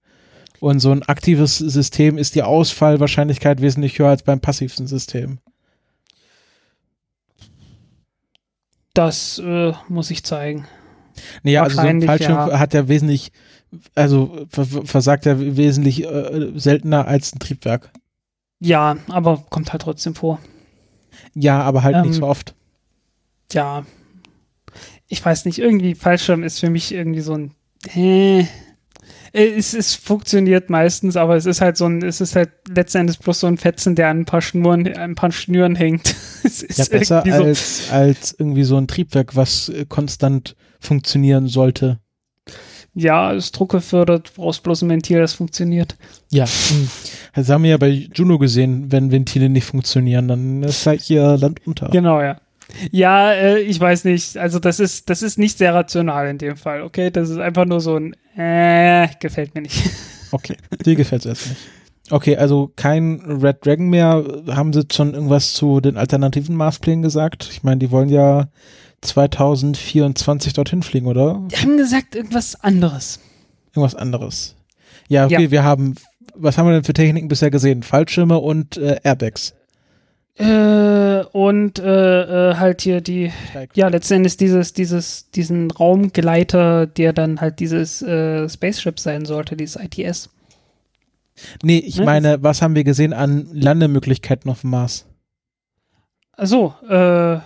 Und 0.60 0.78
so 0.78 0.92
ein 0.92 1.02
aktives 1.02 1.58
System 1.58 2.16
ist 2.16 2.36
die 2.36 2.44
Ausfallwahrscheinlichkeit 2.44 3.60
wesentlich 3.60 3.98
höher 3.98 4.10
als 4.10 4.22
beim 4.22 4.38
passiven 4.38 4.86
System. 4.86 5.40
Das 8.94 9.40
äh, 9.44 9.72
muss 9.88 10.12
ich 10.12 10.22
zeigen. 10.22 10.68
Naja, 11.42 11.64
also 11.64 11.80
so 11.80 11.82
ein 11.82 12.02
Fallschirm 12.02 12.50
ja. 12.50 12.58
hat 12.60 12.74
ja 12.74 12.86
wesentlich 12.86 13.32
also 13.94 14.46
versagt 14.50 15.26
er 15.26 15.56
wesentlich 15.56 16.04
äh, 16.04 16.52
seltener 16.54 17.06
als 17.06 17.34
ein 17.34 17.38
Triebwerk. 17.38 17.90
Ja, 18.60 18.96
aber 19.08 19.44
kommt 19.50 19.72
halt 19.72 19.82
trotzdem 19.82 20.14
vor. 20.14 20.38
Ja, 21.34 21.62
aber 21.62 21.82
halt 21.82 21.96
ähm, 21.96 22.02
nicht 22.02 22.14
so 22.14 22.26
oft. 22.26 22.54
Ja. 23.52 23.84
Ich 25.08 25.24
weiß 25.24 25.44
nicht, 25.46 25.58
irgendwie 25.58 25.94
Fallschirm 25.94 26.42
ist 26.42 26.60
für 26.60 26.70
mich 26.70 26.92
irgendwie 26.92 27.20
so 27.20 27.34
ein. 27.34 27.54
Äh, 27.94 28.46
es, 29.32 29.72
es 29.72 29.94
funktioniert 29.94 30.68
meistens, 30.68 31.16
aber 31.16 31.36
es 31.36 31.46
ist 31.46 31.62
halt 31.62 31.76
so 31.78 31.86
ein, 31.86 32.02
es 32.02 32.20
ist 32.20 32.36
halt 32.36 32.50
letzten 32.68 32.98
Endes 32.98 33.16
bloß 33.16 33.40
so 33.40 33.46
ein 33.46 33.56
Fetzen, 33.56 33.94
der 33.94 34.08
an 34.08 34.20
ein 34.20 34.24
paar 34.26 34.42
Schnüren, 34.42 34.86
ein 34.86 35.14
paar 35.14 35.32
Schnüren 35.32 35.74
hängt. 35.74 36.14
es 36.44 36.62
ist 36.62 36.78
ja, 36.78 36.98
besser 36.98 37.24
so 37.26 37.32
als, 37.32 37.90
als 37.90 38.36
irgendwie 38.38 38.64
so 38.64 38.76
ein 38.76 38.86
Triebwerk, 38.86 39.34
was 39.34 39.72
konstant 39.88 40.54
funktionieren 40.80 41.48
sollte 41.48 42.01
ja, 42.94 43.32
ist 43.32 43.52
Druck 43.52 43.70
gefördert, 43.70 44.32
brauchst 44.34 44.62
bloß 44.62 44.82
ein 44.82 44.90
Ventil, 44.90 45.20
das 45.20 45.32
funktioniert. 45.32 45.96
Ja, 46.30 46.46
hm. 46.46 46.88
das 47.34 47.48
haben 47.48 47.64
wir 47.64 47.70
ja 47.70 47.76
bei 47.78 47.88
Juno 47.88 48.38
gesehen, 48.38 48.92
wenn 48.92 49.10
Ventile 49.10 49.48
nicht 49.48 49.64
funktionieren, 49.64 50.28
dann 50.28 50.62
ist 50.62 50.86
halt 50.86 51.00
hier 51.00 51.36
Land 51.38 51.66
unter. 51.66 51.88
Genau, 51.88 52.20
ja. 52.20 52.40
Ja, 52.90 53.32
äh, 53.32 53.58
ich 53.60 53.78
weiß 53.78 54.04
nicht. 54.04 54.36
Also 54.36 54.58
das 54.58 54.80
ist, 54.80 55.10
das 55.10 55.22
ist 55.22 55.38
nicht 55.38 55.58
sehr 55.58 55.74
rational 55.74 56.28
in 56.28 56.38
dem 56.38 56.56
Fall, 56.56 56.82
okay? 56.82 57.10
Das 57.10 57.28
ist 57.28 57.38
einfach 57.38 57.66
nur 57.66 57.80
so 57.80 57.96
ein 57.96 58.14
äh, 58.36 59.08
gefällt 59.20 59.54
mir 59.54 59.62
nicht. 59.62 59.82
Okay, 60.34 60.56
dir 60.86 60.96
gefällt 60.96 61.26
es 61.26 61.26
erst 61.26 61.50
nicht. 61.50 61.60
Okay, 62.10 62.38
also 62.38 62.72
kein 62.74 63.20
Red 63.20 63.66
Dragon 63.66 63.90
mehr. 63.90 64.24
Haben 64.48 64.72
sie 64.72 64.86
schon 64.90 65.12
irgendwas 65.12 65.52
zu 65.52 65.82
den 65.82 65.98
alternativen 65.98 66.56
Marsplänen 66.56 67.02
gesagt? 67.02 67.50
Ich 67.52 67.62
meine, 67.62 67.80
die 67.80 67.90
wollen 67.90 68.08
ja 68.08 68.48
2024 69.02 70.52
dorthin 70.52 70.82
fliegen, 70.82 71.06
oder? 71.06 71.42
Die 71.50 71.56
haben 71.56 71.76
gesagt, 71.76 72.14
irgendwas 72.14 72.62
anderes. 72.62 73.20
Irgendwas 73.74 73.94
anderes. 73.94 74.56
Ja, 75.08 75.26
okay, 75.26 75.44
ja. 75.44 75.50
wir 75.50 75.64
haben, 75.64 75.96
was 76.34 76.56
haben 76.56 76.66
wir 76.66 76.72
denn 76.72 76.84
für 76.84 76.92
Techniken 76.92 77.28
bisher 77.28 77.50
gesehen? 77.50 77.82
Fallschirme 77.82 78.38
und 78.38 78.76
äh, 78.76 79.00
Airbags. 79.02 79.54
Äh, 80.38 81.24
und 81.32 81.78
äh, 81.78 82.50
äh 82.50 82.54
halt 82.56 82.80
hier 82.80 83.00
die, 83.02 83.30
ja, 83.74 83.88
letztendlich 83.88 84.36
dieses, 84.36 84.72
dieses, 84.72 85.30
diesen 85.30 85.70
Raumgleiter, 85.70 86.86
der 86.86 87.12
dann 87.12 87.40
halt 87.40 87.60
dieses 87.60 88.00
äh, 88.02 88.48
Spaceship 88.48 88.98
sein 88.98 89.26
sollte, 89.26 89.56
dieses 89.56 89.76
ITS. 89.76 90.30
Nee, 91.62 91.78
ich 91.78 91.98
ne? 91.98 92.04
meine, 92.04 92.42
was 92.42 92.62
haben 92.62 92.74
wir 92.74 92.84
gesehen 92.84 93.12
an 93.12 93.48
Landemöglichkeiten 93.52 94.50
auf 94.50 94.62
dem 94.62 94.70
Mars? 94.70 95.06
Achso, 96.36 96.74
äh, 96.88 97.40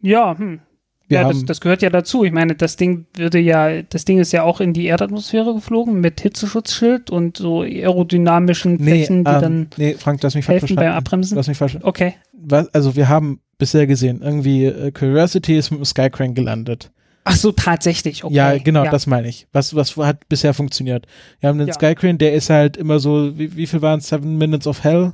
ja, 0.00 0.36
hm. 0.38 0.60
Wir 1.08 1.20
ja, 1.20 1.28
das, 1.28 1.44
das, 1.44 1.60
gehört 1.60 1.82
ja 1.82 1.90
dazu. 1.90 2.24
Ich 2.24 2.32
meine, 2.32 2.56
das 2.56 2.74
Ding 2.74 3.06
würde 3.14 3.38
ja, 3.38 3.82
das 3.82 4.04
Ding 4.04 4.18
ist 4.18 4.32
ja 4.32 4.42
auch 4.42 4.60
in 4.60 4.72
die 4.72 4.86
Erdatmosphäre 4.86 5.54
geflogen 5.54 6.00
mit 6.00 6.20
Hitzeschutzschild 6.20 7.10
und 7.10 7.36
so 7.36 7.62
aerodynamischen 7.62 8.80
Flächen, 8.80 9.18
nee, 9.18 9.24
die 9.24 9.30
ähm, 9.30 9.40
dann 9.40 9.68
nee, 9.76 9.94
Frank, 9.94 10.20
lass 10.22 10.34
mich 10.34 10.48
helfen 10.48 10.74
beim 10.74 10.92
Abbremsen. 10.92 11.36
Lass 11.36 11.46
mich 11.46 11.56
falsch 11.56 11.78
Okay. 11.80 12.14
Was, 12.32 12.66
also 12.74 12.96
wir 12.96 13.08
haben 13.08 13.40
bisher 13.56 13.86
gesehen, 13.86 14.20
irgendwie 14.20 14.64
äh, 14.64 14.90
Curiosity 14.90 15.56
ist 15.56 15.70
mit 15.70 15.78
dem 15.78 15.84
Skycrank 15.84 16.34
gelandet. 16.34 16.90
Ach 17.22 17.36
so, 17.36 17.52
tatsächlich, 17.52 18.24
okay. 18.24 18.34
Ja, 18.34 18.58
genau, 18.58 18.84
ja. 18.84 18.90
das 18.90 19.06
meine 19.06 19.28
ich. 19.28 19.46
Was, 19.52 19.74
was 19.74 19.96
hat 19.96 20.28
bisher 20.28 20.54
funktioniert? 20.54 21.06
Wir 21.40 21.48
haben 21.48 21.58
den 21.58 21.68
ja. 21.68 21.74
Skycrane, 21.74 22.18
der 22.18 22.34
ist 22.34 22.50
halt 22.50 22.76
immer 22.76 22.98
so, 22.98 23.36
wie, 23.38 23.56
wie 23.56 23.66
viel 23.66 23.82
waren 23.82 23.98
es? 23.98 24.08
Seven 24.08 24.38
Minutes 24.38 24.66
of 24.66 24.82
Hell? 24.82 25.12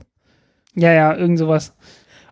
Ja, 0.74 0.92
ja, 0.92 1.14
irgend 1.14 1.38
sowas. 1.38 1.74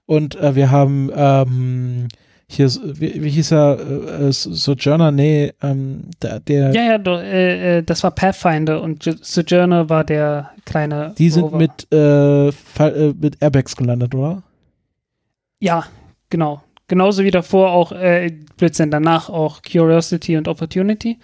Und 0.07 0.37
äh, 0.37 0.55
wir 0.55 0.71
haben 0.71 1.11
ähm, 1.15 2.09
hier, 2.53 2.69
wie, 2.69 3.23
wie 3.23 3.31
hieß 3.31 3.53
er, 3.53 3.79
äh, 3.79 4.29
äh 4.29 4.33
Sojourner, 4.33 5.13
nee, 5.13 5.53
ähm, 5.63 6.03
der, 6.21 6.41
der 6.41 6.73
Ja, 6.75 6.83
ja, 6.83 6.99
do, 6.99 7.17
äh, 7.17 7.79
äh, 7.79 7.83
das 7.83 8.03
war 8.03 8.11
Pathfinder 8.11 8.83
und 8.83 9.05
Sojourner 9.23 9.89
war 9.89 10.03
der 10.03 10.51
kleine 10.65 11.15
Die 11.17 11.31
sind 11.31 11.53
mit, 11.53 11.87
äh, 11.93 12.49
äh, 12.49 13.15
mit 13.21 13.41
Airbags 13.41 13.77
gelandet, 13.77 14.15
oder? 14.15 14.43
Ja, 15.61 15.85
genau. 16.29 16.63
Genauso 16.89 17.23
wie 17.23 17.31
davor 17.31 17.71
auch, 17.71 17.93
äh, 17.93 18.33
Blödsinn, 18.57 18.91
danach 18.91 19.31
auch 19.31 19.63
Curiosity 19.63 20.37
und 20.37 20.49
Opportunity. 20.49 21.19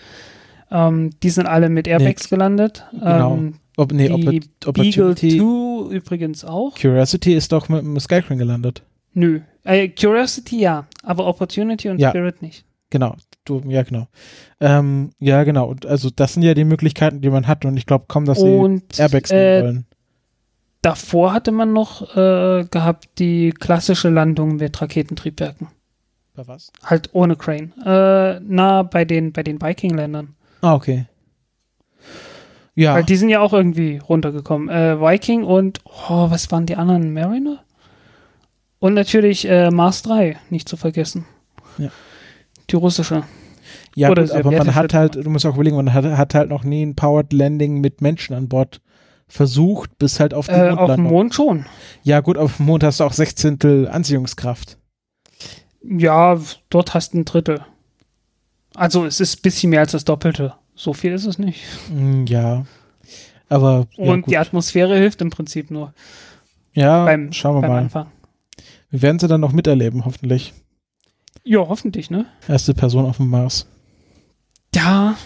Ähm, 0.71 1.11
die 1.25 1.31
sind 1.31 1.47
alle 1.47 1.69
mit 1.69 1.89
Airbags 1.89 2.31
nee, 2.31 2.37
gelandet. 2.37 2.85
Genau. 2.93 3.35
Ähm, 3.35 3.55
Ob, 3.77 3.93
nee, 3.93 4.09
die 4.09 4.43
Opportunity. 4.65 5.39
Beagle 5.39 5.89
2 5.89 5.95
übrigens 5.97 6.45
auch. 6.45 6.77
Curiosity 6.77 7.35
ist 7.35 7.51
doch 7.51 7.69
mit 7.69 7.83
dem 7.83 7.99
Skycrane 7.99 8.39
gelandet. 8.39 8.85
Nö. 9.17 9.41
Äh, 9.65 9.89
Curiosity 9.89 10.61
ja, 10.61 10.87
aber 11.03 11.27
Opportunity 11.27 11.89
und 11.89 11.99
ja. 11.99 12.11
Spirit 12.11 12.43
nicht. 12.43 12.67
Genau, 12.91 13.17
du, 13.47 13.63
ja, 13.67 13.83
genau. 13.83 14.09
Ähm, 14.61 15.11
ja, 15.19 15.43
genau. 15.45 15.69
Und 15.69 15.87
also 15.87 16.11
das 16.11 16.35
sind 16.35 16.43
ja 16.43 16.53
die 16.53 16.65
Möglichkeiten, 16.65 17.23
die 17.23 17.31
man 17.31 17.47
hat 17.47 17.65
und 17.65 17.79
ich 17.79 17.87
glaube 17.87 18.05
kaum, 18.09 18.27
dass 18.27 18.39
sie 18.39 18.55
und, 18.55 19.01
Airbags 19.01 19.31
nehmen 19.31 19.43
äh, 19.43 19.63
wollen. 19.63 19.87
Davor 20.83 21.33
hatte 21.33 21.51
man 21.51 21.73
noch 21.73 22.15
äh, 22.15 22.67
gehabt 22.71 23.09
die 23.19 23.51
klassische 23.51 24.11
Landung 24.11 24.57
mit 24.57 24.81
Raketentriebwerken. 24.81 25.69
Bei 26.35 26.47
was? 26.47 26.71
Halt 26.85 27.09
ohne 27.15 27.37
Crane. 27.37 27.73
Äh, 27.85 28.41
na, 28.47 28.83
bei 28.83 29.07
den, 29.07 29.33
bei 29.33 29.43
den 29.43 29.63
Viking-Ländern. 29.63 30.35
Ah, 30.61 30.75
okay. 30.75 31.07
Ja. 32.75 32.95
Weil 32.95 33.05
die 33.05 33.17
sind 33.17 33.31
ja 33.31 33.41
auch 33.41 33.55
irgendwie 33.55 33.97
runtergekommen. 33.97 34.69
Äh, 34.69 35.01
Viking 35.01 35.43
und, 35.43 35.81
oh, 35.87 36.31
was 36.31 36.53
waren 36.53 36.67
die 36.67 36.77
anderen? 36.77 37.15
Mariner? 37.15 37.65
Und 38.79 38.95
natürlich 38.95 39.49
äh, 39.49 39.71
Mars 39.71 40.03
3, 40.03 40.37
nicht 40.51 40.69
zu 40.69 40.77
vergessen. 40.77 41.25
Ja. 41.79 41.91
Die 42.71 42.77
russische. 42.77 43.25
Ja, 43.95 44.09
gut, 44.09 44.31
aber 44.31 44.51
man 44.51 44.75
hat 44.75 44.93
halt, 44.93 45.15
du 45.15 45.31
musst 45.31 45.47
auch 45.47 45.55
überlegen, 45.55 45.77
man 45.77 45.93
hat, 45.93 46.05
hat, 46.05 46.35
halt 46.35 46.51
noch 46.51 46.65
nie 46.65 46.85
ein 46.85 46.95
Powered 46.95 47.33
Landing 47.33 47.81
mit 47.81 48.03
Menschen 48.03 48.35
an 48.35 48.49
Bord 48.49 48.81
versucht, 49.27 49.97
bis 49.99 50.21
halt 50.21 50.35
auf 50.35 50.47
den 50.47 50.55
äh, 50.55 50.71
Auf 50.71 50.95
dem 50.95 51.05
Mond 51.05 51.35
schon. 51.35 51.67
Ja, 52.03 52.21
gut, 52.21 52.37
auf 52.37 52.59
dem 52.59 52.67
Mond 52.67 52.85
hast 52.85 53.01
du 53.01 53.05
auch 53.05 53.13
Sechzehntel 53.13 53.89
Anziehungskraft. 53.89 54.79
Ja, 55.83 56.39
dort 56.69 56.95
hast 56.95 57.15
du 57.15 57.19
ein 57.19 57.25
Drittel. 57.25 57.65
Also 58.75 59.07
es 59.07 59.21
ist 59.21 59.39
ein 59.39 59.43
bisschen 59.43 59.71
mehr 59.71 59.81
als 59.81 59.93
das 59.93 60.05
Doppelte. 60.05 60.55
So 60.75 60.93
viel 60.93 61.13
ist 61.13 61.25
es 61.25 61.39
nicht. 61.39 61.63
Mm, 61.91 62.27
ja. 62.27 62.67
Aber. 63.49 63.87
Und 63.97 64.27
ja, 64.27 64.27
die 64.29 64.39
Atmosphäre 64.39 64.97
hilft 64.97 65.23
im 65.23 65.31
Prinzip 65.31 65.71
nur. 65.71 65.95
Ja, 66.75 67.07
beim, 67.07 67.33
schauen 67.33 67.63
wir 67.63 67.69
mal. 67.69 67.79
Anfang. 67.79 68.09
Wir 68.91 69.03
werden 69.03 69.19
sie 69.19 69.29
dann 69.29 69.41
noch 69.41 69.53
miterleben, 69.53 70.05
hoffentlich. 70.05 70.55
Ja, 71.45 71.59
hoffentlich, 71.61 72.11
ne? 72.11 72.27
Erste 72.49 72.75
Person 72.75 73.05
auf 73.07 73.19
dem 73.19 73.29
Mars. 73.29 73.67
Ja, 74.75 75.17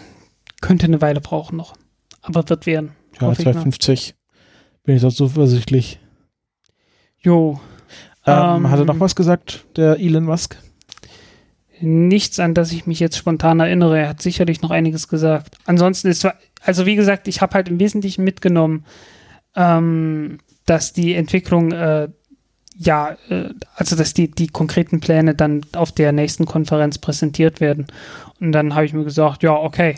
könnte 0.60 0.86
eine 0.86 1.00
Weile 1.00 1.20
brauchen 1.20 1.56
noch. 1.56 1.74
Aber 2.22 2.48
wird 2.48 2.66
werden. 2.66 2.92
Ja, 3.20 3.32
250. 3.32 4.14
Bin 4.84 4.96
ich 4.96 5.02
doch 5.02 5.12
zuversichtlich. 5.12 5.98
Jo. 7.18 7.60
Ähm, 8.26 8.56
Ähm, 8.64 8.70
hat 8.70 8.78
er 8.78 8.84
noch 8.84 9.00
was 9.00 9.14
gesagt, 9.16 9.66
der 9.76 9.98
Elon 9.98 10.24
Musk? 10.24 10.56
Nichts, 11.80 12.38
an 12.38 12.52
das 12.54 12.72
ich 12.72 12.86
mich 12.86 13.00
jetzt 13.00 13.16
spontan 13.16 13.60
erinnere. 13.60 13.98
Er 14.00 14.08
hat 14.10 14.20
sicherlich 14.22 14.60
noch 14.60 14.70
einiges 14.70 15.08
gesagt. 15.08 15.56
Ansonsten 15.64 16.08
ist, 16.08 16.28
also 16.62 16.84
wie 16.84 16.96
gesagt, 16.96 17.26
ich 17.28 17.40
habe 17.40 17.54
halt 17.54 17.68
im 17.68 17.80
Wesentlichen 17.80 18.22
mitgenommen, 18.22 18.84
ähm, 19.56 20.38
dass 20.66 20.92
die 20.92 21.14
Entwicklung, 21.14 21.72
äh, 21.72 22.08
ja, 22.82 23.16
äh, 23.28 23.50
also 23.74 23.94
dass 23.94 24.14
die, 24.14 24.30
die 24.30 24.48
konkreten 24.48 25.00
Pläne 25.00 25.34
dann 25.34 25.60
auf 25.74 25.92
der 25.92 26.12
nächsten 26.12 26.46
Konferenz 26.46 26.96
präsentiert 26.96 27.60
werden. 27.60 27.86
Und 28.40 28.52
dann 28.52 28.74
habe 28.74 28.86
ich 28.86 28.94
mir 28.94 29.04
gesagt, 29.04 29.42
ja, 29.42 29.54
okay, 29.54 29.96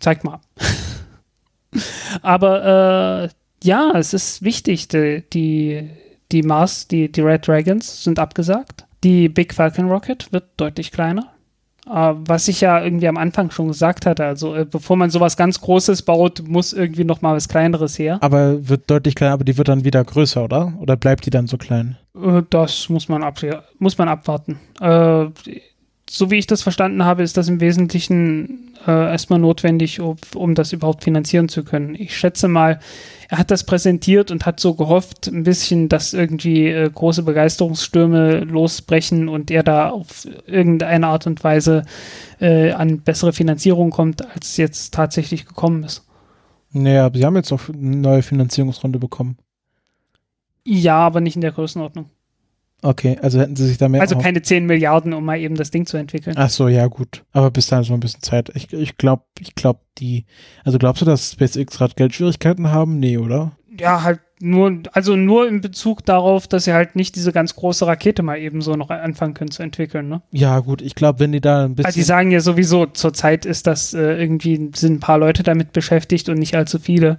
zeig 0.00 0.24
mal. 0.24 0.40
Aber 2.22 3.24
äh, 3.24 3.28
ja, 3.66 3.92
es 3.94 4.14
ist 4.14 4.42
wichtig, 4.42 4.88
die, 4.88 5.22
die, 5.30 5.90
die 6.32 6.42
Mars, 6.42 6.88
die, 6.88 7.12
die 7.12 7.20
Red 7.20 7.46
Dragons 7.46 8.02
sind 8.02 8.18
abgesagt. 8.18 8.86
Die 9.04 9.28
Big 9.28 9.52
Falcon 9.52 9.90
Rocket 9.90 10.32
wird 10.32 10.44
deutlich 10.56 10.90
kleiner. 10.90 11.32
Äh, 11.86 12.14
was 12.14 12.48
ich 12.48 12.62
ja 12.62 12.82
irgendwie 12.82 13.08
am 13.08 13.18
Anfang 13.18 13.50
schon 13.50 13.68
gesagt 13.68 14.06
hatte, 14.06 14.24
also 14.24 14.54
äh, 14.54 14.64
bevor 14.64 14.96
man 14.96 15.10
sowas 15.10 15.36
ganz 15.36 15.60
Großes 15.60 16.02
baut, 16.02 16.42
muss 16.48 16.72
irgendwie 16.72 17.04
noch 17.04 17.20
mal 17.20 17.36
was 17.36 17.48
Kleineres 17.48 17.98
her. 17.98 18.18
Aber 18.22 18.66
wird 18.66 18.90
deutlich 18.90 19.16
kleiner, 19.16 19.34
aber 19.34 19.44
die 19.44 19.58
wird 19.58 19.68
dann 19.68 19.84
wieder 19.84 20.02
größer, 20.02 20.42
oder? 20.42 20.72
Oder 20.80 20.96
bleibt 20.96 21.26
die 21.26 21.30
dann 21.30 21.46
so 21.46 21.58
klein? 21.58 21.98
Äh, 22.14 22.42
das 22.50 22.88
muss 22.88 23.08
man, 23.08 23.22
ab, 23.22 23.40
muss 23.78 23.98
man 23.98 24.08
abwarten. 24.08 24.58
Äh, 24.80 25.26
so 26.08 26.30
wie 26.30 26.36
ich 26.36 26.46
das 26.46 26.62
verstanden 26.62 27.04
habe, 27.04 27.22
ist 27.22 27.36
das 27.36 27.48
im 27.48 27.60
Wesentlichen 27.60 28.74
äh, 28.86 28.90
erstmal 28.90 29.38
notwendig, 29.38 30.00
um, 30.00 30.16
um 30.34 30.54
das 30.54 30.72
überhaupt 30.72 31.04
finanzieren 31.04 31.48
zu 31.48 31.64
können. 31.64 31.94
Ich 31.94 32.16
schätze 32.16 32.48
mal, 32.48 32.80
er 33.28 33.38
hat 33.38 33.50
das 33.50 33.64
präsentiert 33.64 34.30
und 34.30 34.44
hat 34.44 34.60
so 34.60 34.74
gehofft, 34.74 35.28
ein 35.28 35.44
bisschen, 35.44 35.88
dass 35.88 36.12
irgendwie 36.12 36.68
äh, 36.68 36.90
große 36.90 37.22
Begeisterungsstürme 37.22 38.40
losbrechen 38.40 39.28
und 39.28 39.50
er 39.50 39.62
da 39.62 39.88
auf 39.88 40.28
irgendeine 40.46 41.06
Art 41.06 41.26
und 41.26 41.42
Weise 41.44 41.84
äh, 42.40 42.72
an 42.72 43.00
bessere 43.00 43.32
Finanzierung 43.32 43.90
kommt, 43.90 44.28
als 44.34 44.58
jetzt 44.58 44.92
tatsächlich 44.92 45.46
gekommen 45.46 45.84
ist. 45.84 46.06
Naja, 46.72 47.10
sie 47.14 47.24
haben 47.24 47.36
jetzt 47.36 47.52
auch 47.52 47.68
eine 47.68 47.96
neue 47.96 48.22
Finanzierungsrunde 48.22 48.98
bekommen. 48.98 49.38
Ja, 50.64 50.96
aber 50.96 51.20
nicht 51.20 51.34
in 51.34 51.40
der 51.42 51.52
Größenordnung. 51.52 52.10
Okay, 52.84 53.16
also 53.22 53.38
hätten 53.38 53.54
sie 53.54 53.66
sich 53.66 53.78
da 53.78 53.88
mehr. 53.88 54.00
Also 54.00 54.18
keine 54.18 54.42
10 54.42 54.66
Milliarden, 54.66 55.12
um 55.12 55.24
mal 55.24 55.38
eben 55.38 55.54
das 55.54 55.70
Ding 55.70 55.86
zu 55.86 55.96
entwickeln. 55.96 56.34
Ach 56.36 56.50
so, 56.50 56.66
ja, 56.66 56.88
gut. 56.88 57.24
Aber 57.32 57.52
bis 57.52 57.68
dahin 57.68 57.84
ist 57.84 57.90
noch 57.90 57.96
ein 57.96 58.00
bisschen 58.00 58.22
Zeit. 58.22 58.50
Ich, 58.54 58.72
ich 58.72 58.96
glaube, 58.96 59.22
ich 59.38 59.54
glaube, 59.54 59.80
die. 59.98 60.26
Also 60.64 60.78
glaubst 60.78 61.00
du, 61.00 61.06
dass 61.06 61.32
SpaceX 61.32 61.78
gerade 61.78 61.94
Geldschwierigkeiten 61.94 62.72
haben? 62.72 62.98
Nee, 62.98 63.18
oder? 63.18 63.52
ja, 63.78 64.02
halt 64.02 64.20
nur, 64.44 64.80
also 64.92 65.14
nur 65.14 65.46
in 65.46 65.60
Bezug 65.60 66.04
darauf, 66.04 66.48
dass 66.48 66.64
sie 66.64 66.72
halt 66.72 66.96
nicht 66.96 67.14
diese 67.14 67.30
ganz 67.30 67.54
große 67.54 67.86
Rakete 67.86 68.24
mal 68.24 68.38
eben 68.38 68.60
so 68.60 68.74
noch 68.74 68.90
anfangen 68.90 69.34
können 69.34 69.52
zu 69.52 69.62
entwickeln, 69.62 70.08
ne? 70.08 70.20
Ja, 70.32 70.58
gut. 70.58 70.82
Ich 70.82 70.96
glaube, 70.96 71.20
wenn 71.20 71.30
die 71.30 71.40
da 71.40 71.64
ein 71.64 71.76
bisschen. 71.76 71.86
Also 71.86 72.00
die 72.00 72.02
sagen 72.02 72.32
ja 72.32 72.40
sowieso, 72.40 72.86
zurzeit 72.86 73.46
ist 73.46 73.68
das 73.68 73.94
äh, 73.94 74.20
irgendwie, 74.20 74.70
sind 74.74 74.94
ein 74.94 75.00
paar 75.00 75.18
Leute 75.18 75.44
damit 75.44 75.72
beschäftigt 75.72 76.28
und 76.28 76.38
nicht 76.38 76.56
allzu 76.56 76.80
viele, 76.80 77.18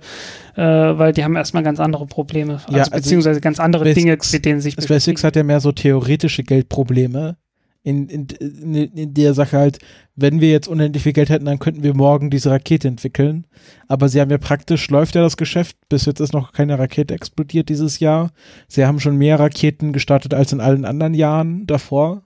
äh, 0.56 0.62
weil 0.62 1.14
die 1.14 1.24
haben 1.24 1.38
erstmal 1.38 1.64
ganz 1.64 1.80
andere 1.80 2.08
Probleme, 2.08 2.56
also, 2.56 2.72
Ja, 2.74 2.80
also 2.80 2.92
beziehungsweise 2.92 3.40
ganz 3.40 3.58
andere 3.58 3.94
Dinge, 3.94 4.18
mit 4.32 4.46
denen 4.46 4.60
sich 4.60 4.74
SpaceX 4.74 5.24
hat 5.24 5.38
ja 5.38 5.44
mehr 5.44 5.62
so 5.62 5.72
theoretische 5.72 6.44
Geldprobleme. 6.44 7.38
In, 7.86 8.08
in, 8.08 8.28
in, 8.40 8.76
in 8.76 9.14
der 9.14 9.34
Sache 9.34 9.58
halt, 9.58 9.80
wenn 10.16 10.40
wir 10.40 10.50
jetzt 10.50 10.70
unendlich 10.70 11.04
viel 11.04 11.12
Geld 11.12 11.30
hätten, 11.30 11.46
dann 11.46 11.60
könnten 11.60 11.84
wir 11.84 11.94
morgen 11.94 12.30
diese 12.30 12.50
Rakete 12.50 12.88
entwickeln. 12.88 13.46
Aber 13.88 14.08
sie 14.08 14.22
haben 14.22 14.32
ja 14.32 14.38
praktisch, 14.38 14.90
läuft 14.90 15.16
ja 15.16 15.22
das 15.22 15.36
Geschäft. 15.36 15.76
Bis 15.90 16.06
jetzt 16.06 16.22
ist 16.22 16.34
noch 16.34 16.54
keine 16.54 16.80
Rakete 16.80 17.14
explodiert 17.14 17.68
dieses 17.68 18.00
Jahr. 18.00 18.32
Sie 18.70 18.86
haben 18.86 19.02
schon 19.02 19.18
mehr 19.18 19.40
Raketen 19.40 19.92
gestartet 19.92 20.34
als 20.34 20.54
in 20.54 20.62
allen 20.62 20.86
anderen 20.86 21.14
Jahren 21.14 21.68
davor. 21.68 22.24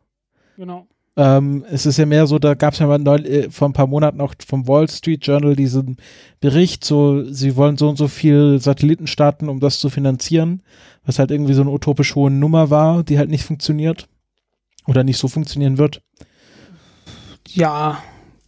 Genau. 0.58 0.86
Ähm, 1.16 1.66
es 1.72 1.88
ist 1.88 1.98
ja 1.98 2.06
mehr 2.06 2.28
so, 2.28 2.38
da 2.38 2.54
gab 2.54 2.74
es 2.74 2.80
ja 2.80 2.86
mal 2.86 3.00
neu, 3.00 3.16
äh, 3.16 3.50
vor 3.50 3.68
ein 3.68 3.74
paar 3.74 3.88
Monaten 3.88 4.22
auch 4.22 4.36
vom 4.48 4.68
Wall 4.68 4.88
Street 4.88 5.26
Journal 5.26 5.56
diesen 5.56 5.98
Bericht, 6.40 6.86
so, 6.86 7.24
sie 7.24 7.56
wollen 7.56 7.76
so 7.76 7.90
und 7.90 7.98
so 7.98 8.08
viel 8.08 8.60
Satelliten 8.60 9.08
starten, 9.08 9.50
um 9.50 9.60
das 9.60 9.80
zu 9.80 9.90
finanzieren, 9.90 10.62
was 11.08 11.18
halt 11.18 11.32
irgendwie 11.32 11.56
so 11.56 11.62
eine 11.62 11.72
utopisch 11.72 12.14
hohe 12.14 12.30
Nummer 12.30 12.70
war, 12.70 13.04
die 13.04 13.18
halt 13.18 13.32
nicht 13.32 13.46
funktioniert 13.46 14.08
oder 14.88 15.04
nicht 15.04 15.18
so 15.18 15.28
funktionieren 15.28 15.78
wird. 15.78 16.02
Ja, 17.48 18.02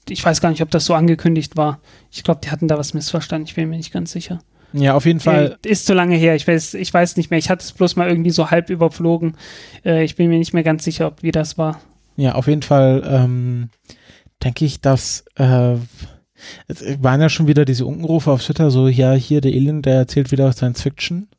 ich 0.07 0.23
weiß 0.25 0.41
gar 0.41 0.49
nicht, 0.49 0.61
ob 0.61 0.71
das 0.71 0.85
so 0.85 0.93
angekündigt 0.93 1.55
war. 1.57 1.79
Ich 2.11 2.23
glaube, 2.23 2.41
die 2.43 2.49
hatten 2.49 2.67
da 2.67 2.77
was 2.77 2.93
missverstanden, 2.93 3.47
ich 3.47 3.55
bin 3.55 3.69
mir 3.69 3.77
nicht 3.77 3.93
ganz 3.93 4.11
sicher. 4.11 4.39
Ja, 4.73 4.93
auf 4.93 5.05
jeden 5.05 5.19
Fall. 5.19 5.57
Äh, 5.65 5.69
Ist 5.69 5.85
zu 5.85 5.93
lange 5.93 6.15
her, 6.15 6.35
ich 6.35 6.47
weiß, 6.47 6.75
ich 6.75 6.93
weiß 6.93 7.17
nicht 7.17 7.31
mehr. 7.31 7.39
Ich 7.39 7.49
hatte 7.49 7.63
es 7.63 7.71
bloß 7.71 7.95
mal 7.95 8.07
irgendwie 8.07 8.29
so 8.29 8.51
halb 8.51 8.69
überflogen. 8.69 9.35
Äh, 9.83 10.03
ich 10.03 10.15
bin 10.15 10.29
mir 10.29 10.37
nicht 10.37 10.53
mehr 10.53 10.63
ganz 10.63 10.83
sicher, 10.83 11.07
ob 11.07 11.23
wie 11.23 11.31
das 11.31 11.57
war. 11.57 11.81
Ja, 12.17 12.35
auf 12.35 12.47
jeden 12.47 12.61
Fall 12.61 13.01
ähm, 13.05 13.69
denke 14.43 14.65
ich, 14.65 14.79
dass 14.79 15.25
äh, 15.37 15.75
es 16.67 17.03
waren 17.03 17.21
ja 17.21 17.29
schon 17.29 17.47
wieder 17.47 17.65
diese 17.65 17.85
Unkenrufe 17.85 18.31
auf 18.31 18.43
Twitter, 18.43 18.71
so, 18.71 18.87
ja, 18.87 19.13
hier 19.13 19.41
der 19.41 19.51
Alien, 19.51 19.81
der 19.81 19.95
erzählt 19.95 20.31
wieder 20.31 20.51
Science 20.53 20.81
Fiction. 20.81 21.29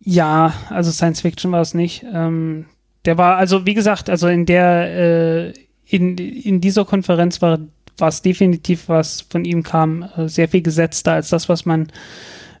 Ja, 0.00 0.54
also 0.70 0.90
Science 0.90 1.20
Fiction 1.20 1.52
war 1.52 1.60
es 1.60 1.74
nicht. 1.74 2.04
Ähm, 2.12 2.66
der 3.04 3.18
war, 3.18 3.36
also 3.36 3.66
wie 3.66 3.74
gesagt, 3.74 4.08
also 4.08 4.28
in 4.28 4.46
der, 4.46 5.48
äh, 5.48 5.52
in, 5.84 6.16
in 6.16 6.60
dieser 6.60 6.84
Konferenz 6.84 7.42
war 7.42 7.58
war 7.98 8.08
es 8.08 8.22
definitiv, 8.22 8.88
was 8.88 9.22
von 9.22 9.44
ihm 9.44 9.62
kam, 9.62 10.02
äh, 10.16 10.28
sehr 10.28 10.48
viel 10.48 10.62
gesetzter 10.62 11.12
als 11.12 11.28
das, 11.28 11.48
was 11.48 11.64
man 11.64 11.88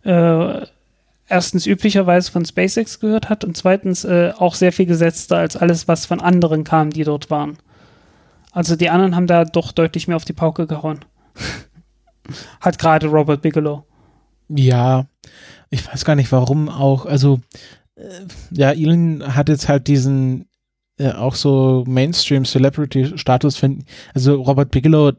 äh, 0.04 0.66
erstens 1.28 1.66
üblicherweise 1.66 2.30
von 2.30 2.44
SpaceX 2.44 3.00
gehört 3.00 3.28
hat 3.28 3.44
und 3.44 3.56
zweitens 3.56 4.04
äh, 4.04 4.32
auch 4.36 4.54
sehr 4.54 4.72
viel 4.72 4.86
gesetzter 4.86 5.38
als 5.38 5.56
alles, 5.56 5.88
was 5.88 6.06
von 6.06 6.20
anderen 6.20 6.64
kam, 6.64 6.90
die 6.90 7.04
dort 7.04 7.30
waren. 7.30 7.58
Also 8.52 8.76
die 8.76 8.90
anderen 8.90 9.16
haben 9.16 9.26
da 9.26 9.44
doch 9.44 9.72
deutlich 9.72 10.08
mehr 10.08 10.16
auf 10.16 10.24
die 10.24 10.34
Pauke 10.34 10.66
gehauen. 10.66 11.00
hat 12.60 12.78
gerade 12.78 13.06
Robert 13.06 13.42
Bigelow. 13.42 13.84
Ja, 14.48 15.06
ich 15.70 15.86
weiß 15.90 16.04
gar 16.04 16.16
nicht 16.16 16.30
warum 16.32 16.68
auch. 16.68 17.06
Also, 17.06 17.40
ja, 18.50 18.72
Elon 18.72 19.34
hat 19.34 19.48
jetzt 19.48 19.68
halt 19.68 19.86
diesen 19.86 20.48
äh, 20.98 21.12
auch 21.12 21.34
so 21.34 21.84
Mainstream-Celebrity-Status 21.86 23.56
finden. 23.56 23.86
Also 24.14 24.34
Robert 24.34 24.70
Bigelow 24.70 25.08
äh, 25.08 25.12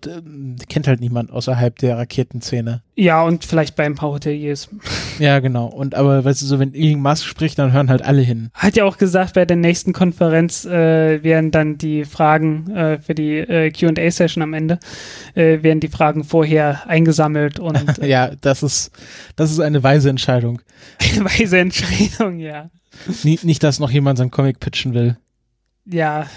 kennt 0.70 0.88
halt 0.88 1.00
niemand 1.00 1.32
außerhalb 1.32 1.78
der 1.80 1.98
Raketenszene. 1.98 2.84
Ja, 2.96 3.24
und 3.24 3.44
vielleicht 3.44 3.76
bei 3.76 3.84
ein 3.84 3.96
paar 3.96 4.12
Hoteliers. 4.12 4.70
Ja, 5.18 5.40
genau. 5.40 5.66
Und 5.66 5.96
aber 5.96 6.24
weißt 6.24 6.44
du, 6.44 6.46
so 6.46 6.60
wenn 6.60 6.76
Elon 6.76 7.02
Musk 7.02 7.26
spricht, 7.26 7.58
dann 7.58 7.74
hören 7.74 7.90
halt 7.90 8.04
alle 8.04 8.22
hin. 8.22 8.52
Hat 8.54 8.76
ja 8.76 8.86
auch 8.86 8.98
gesagt, 8.98 9.34
bei 9.34 9.46
der 9.46 9.58
nächsten 9.58 9.94
Konferenz 9.94 10.64
äh, 10.64 11.24
werden 11.24 11.50
dann 11.50 11.80
die 11.80 12.06
Fragen 12.06 12.70
äh, 12.70 13.00
für 13.00 13.16
die 13.16 13.38
äh, 13.38 13.72
QA-Session 13.72 14.44
am 14.44 14.54
Ende, 14.54 14.78
äh, 15.34 15.64
werden 15.64 15.80
die 15.80 15.88
Fragen 15.88 16.24
vorher 16.24 16.88
eingesammelt 16.88 17.60
und 17.60 17.98
äh, 18.00 18.08
Ja, 18.08 18.32
das 18.42 18.62
ist, 18.62 18.92
das 19.36 19.50
ist 19.52 19.60
eine 19.60 19.82
weise 19.82 20.12
Entscheidung. 20.12 20.62
weise 21.20 21.58
Entscheidung, 21.58 22.38
ja. 22.38 22.70
Nie, 23.24 23.40
nicht, 23.42 23.64
dass 23.64 23.80
noch 23.80 23.90
jemand 23.90 24.20
seinen 24.20 24.30
Comic 24.30 24.60
pitchen 24.60 24.94
will. 24.94 25.18
Ja. 25.86 26.28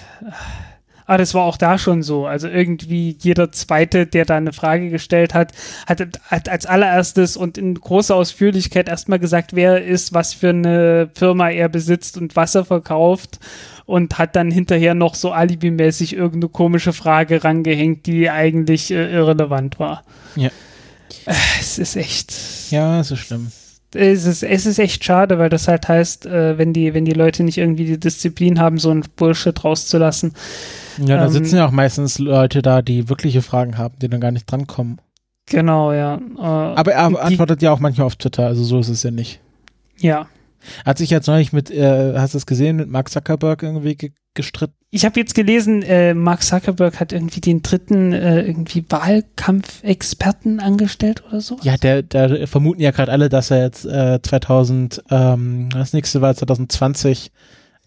Aber 1.07 1.19
das 1.19 1.35
war 1.35 1.45
auch 1.45 1.57
da 1.57 1.79
schon 1.79 2.03
so. 2.03 2.27
Also 2.27 2.49
irgendwie 2.49 3.17
jeder 3.21 3.53
Zweite, 3.53 4.07
der 4.07 4.25
da 4.25 4.37
eine 4.37 4.53
Frage 4.53 4.91
gestellt 4.91 5.35
hat, 5.35 5.53
hat, 5.87 6.01
hat 6.25 6.49
als 6.49 6.67
allererstes 6.67 7.37
und 7.37 7.59
in 7.59 7.75
großer 7.75 8.15
Ausführlichkeit 8.15 8.89
erstmal 8.89 9.21
gesagt, 9.21 9.55
wer 9.55 9.75
er 9.75 9.85
ist, 9.85 10.13
was 10.15 10.35
für 10.35 10.49
eine 10.49 11.09
Firma 11.15 11.51
er 11.51 11.69
besitzt 11.69 12.17
und 12.19 12.35
was 12.35 12.57
er 12.57 12.65
verkauft 12.65 13.39
und 13.85 14.19
hat 14.19 14.35
dann 14.35 14.51
hinterher 14.51 14.95
noch 14.95 15.15
so 15.15 15.31
alibimäßig 15.31 16.17
irgendeine 16.17 16.49
komische 16.49 16.93
Frage 16.93 17.45
rangehängt, 17.45 18.07
die 18.07 18.29
eigentlich 18.29 18.91
äh, 18.91 19.13
irrelevant 19.13 19.79
war. 19.79 20.03
Ja. 20.35 20.51
Es 21.61 21.79
ist 21.79 21.97
echt. 21.97 22.35
Ja, 22.71 23.01
ist 23.01 23.17
schlimm. 23.17 23.53
Es 23.95 24.27
ist, 24.27 24.43
es 24.43 24.67
ist 24.67 24.79
echt 24.79 25.05
schade, 25.05 25.39
weil 25.39 25.49
das 25.49 25.69
halt 25.69 25.89
heißt, 25.89 26.27
äh, 26.27 26.59
wenn 26.59 26.73
die, 26.73 26.93
wenn 26.93 27.05
die 27.05 27.13
Leute 27.13 27.45
nicht 27.45 27.57
irgendwie 27.59 27.85
die 27.87 27.99
Disziplin 28.01 28.59
haben, 28.61 28.79
so 28.79 28.91
ein 28.91 29.05
Bullshit 29.17 29.63
rauszulassen. 29.65 30.33
Ja, 30.99 31.17
da 31.19 31.27
Ähm, 31.27 31.31
sitzen 31.31 31.57
ja 31.57 31.67
auch 31.67 31.71
meistens 31.71 32.19
Leute 32.19 32.63
da, 32.63 32.83
die 32.83 33.09
wirkliche 33.09 33.43
Fragen 33.43 33.79
haben, 33.79 33.95
die 34.01 34.09
dann 34.09 34.21
gar 34.21 34.33
nicht 34.33 34.51
drankommen. 34.51 35.01
Genau, 35.49 35.93
ja. 35.93 36.17
Äh, 36.17 36.41
Aber 36.41 36.93
er 36.93 37.09
die- 37.11 37.17
antwortet 37.19 37.63
ja 37.63 37.71
auch 37.73 37.79
manchmal 37.81 38.07
auf 38.07 38.17
Twitter, 38.17 38.47
also 38.47 38.65
so 38.65 38.81
ist 38.81 38.89
es 38.89 39.03
ja 39.03 39.11
nicht. 39.13 39.41
Ja. 39.99 40.27
Hat 40.85 40.99
sich 40.99 41.11
jetzt 41.11 41.27
neulich 41.27 41.53
mit, 41.53 41.71
äh, 41.71 42.15
hast 42.17 42.35
du 42.35 42.39
es 42.39 42.47
gesehen, 42.47 42.77
mit 42.77 42.89
Mark 42.89 43.11
Zuckerberg 43.11 43.63
irgendwie 43.63 43.97
ge 43.97 44.13
gestritten? 44.35 44.75
Ich 44.91 45.05
habe 45.07 45.19
jetzt 45.19 45.35
gelesen, 45.35 45.83
äh, 45.83 46.13
Mark 46.13 46.43
Zuckerberg 46.43 47.01
hat 47.01 47.13
irgendwie 47.13 47.41
den 47.41 47.63
dritten 47.63 48.13
äh, 48.13 48.43
irgendwie 48.43 48.85
Wahlkampfexperten 48.87 50.61
angestellt 50.61 51.25
oder 51.27 51.41
so. 51.41 51.59
Ja, 51.63 51.77
der, 51.77 52.03
der 52.03 52.47
vermuten 52.47 52.81
ja 52.81 52.91
gerade 52.91 53.13
alle, 53.13 53.29
dass 53.29 53.51
er 53.51 53.63
jetzt 53.63 53.85
äh, 53.87 54.21
2000, 54.23 55.03
ähm, 55.11 55.69
das 55.73 55.93
nächste 55.93 56.21
war 56.21 56.35
2020 56.35 57.31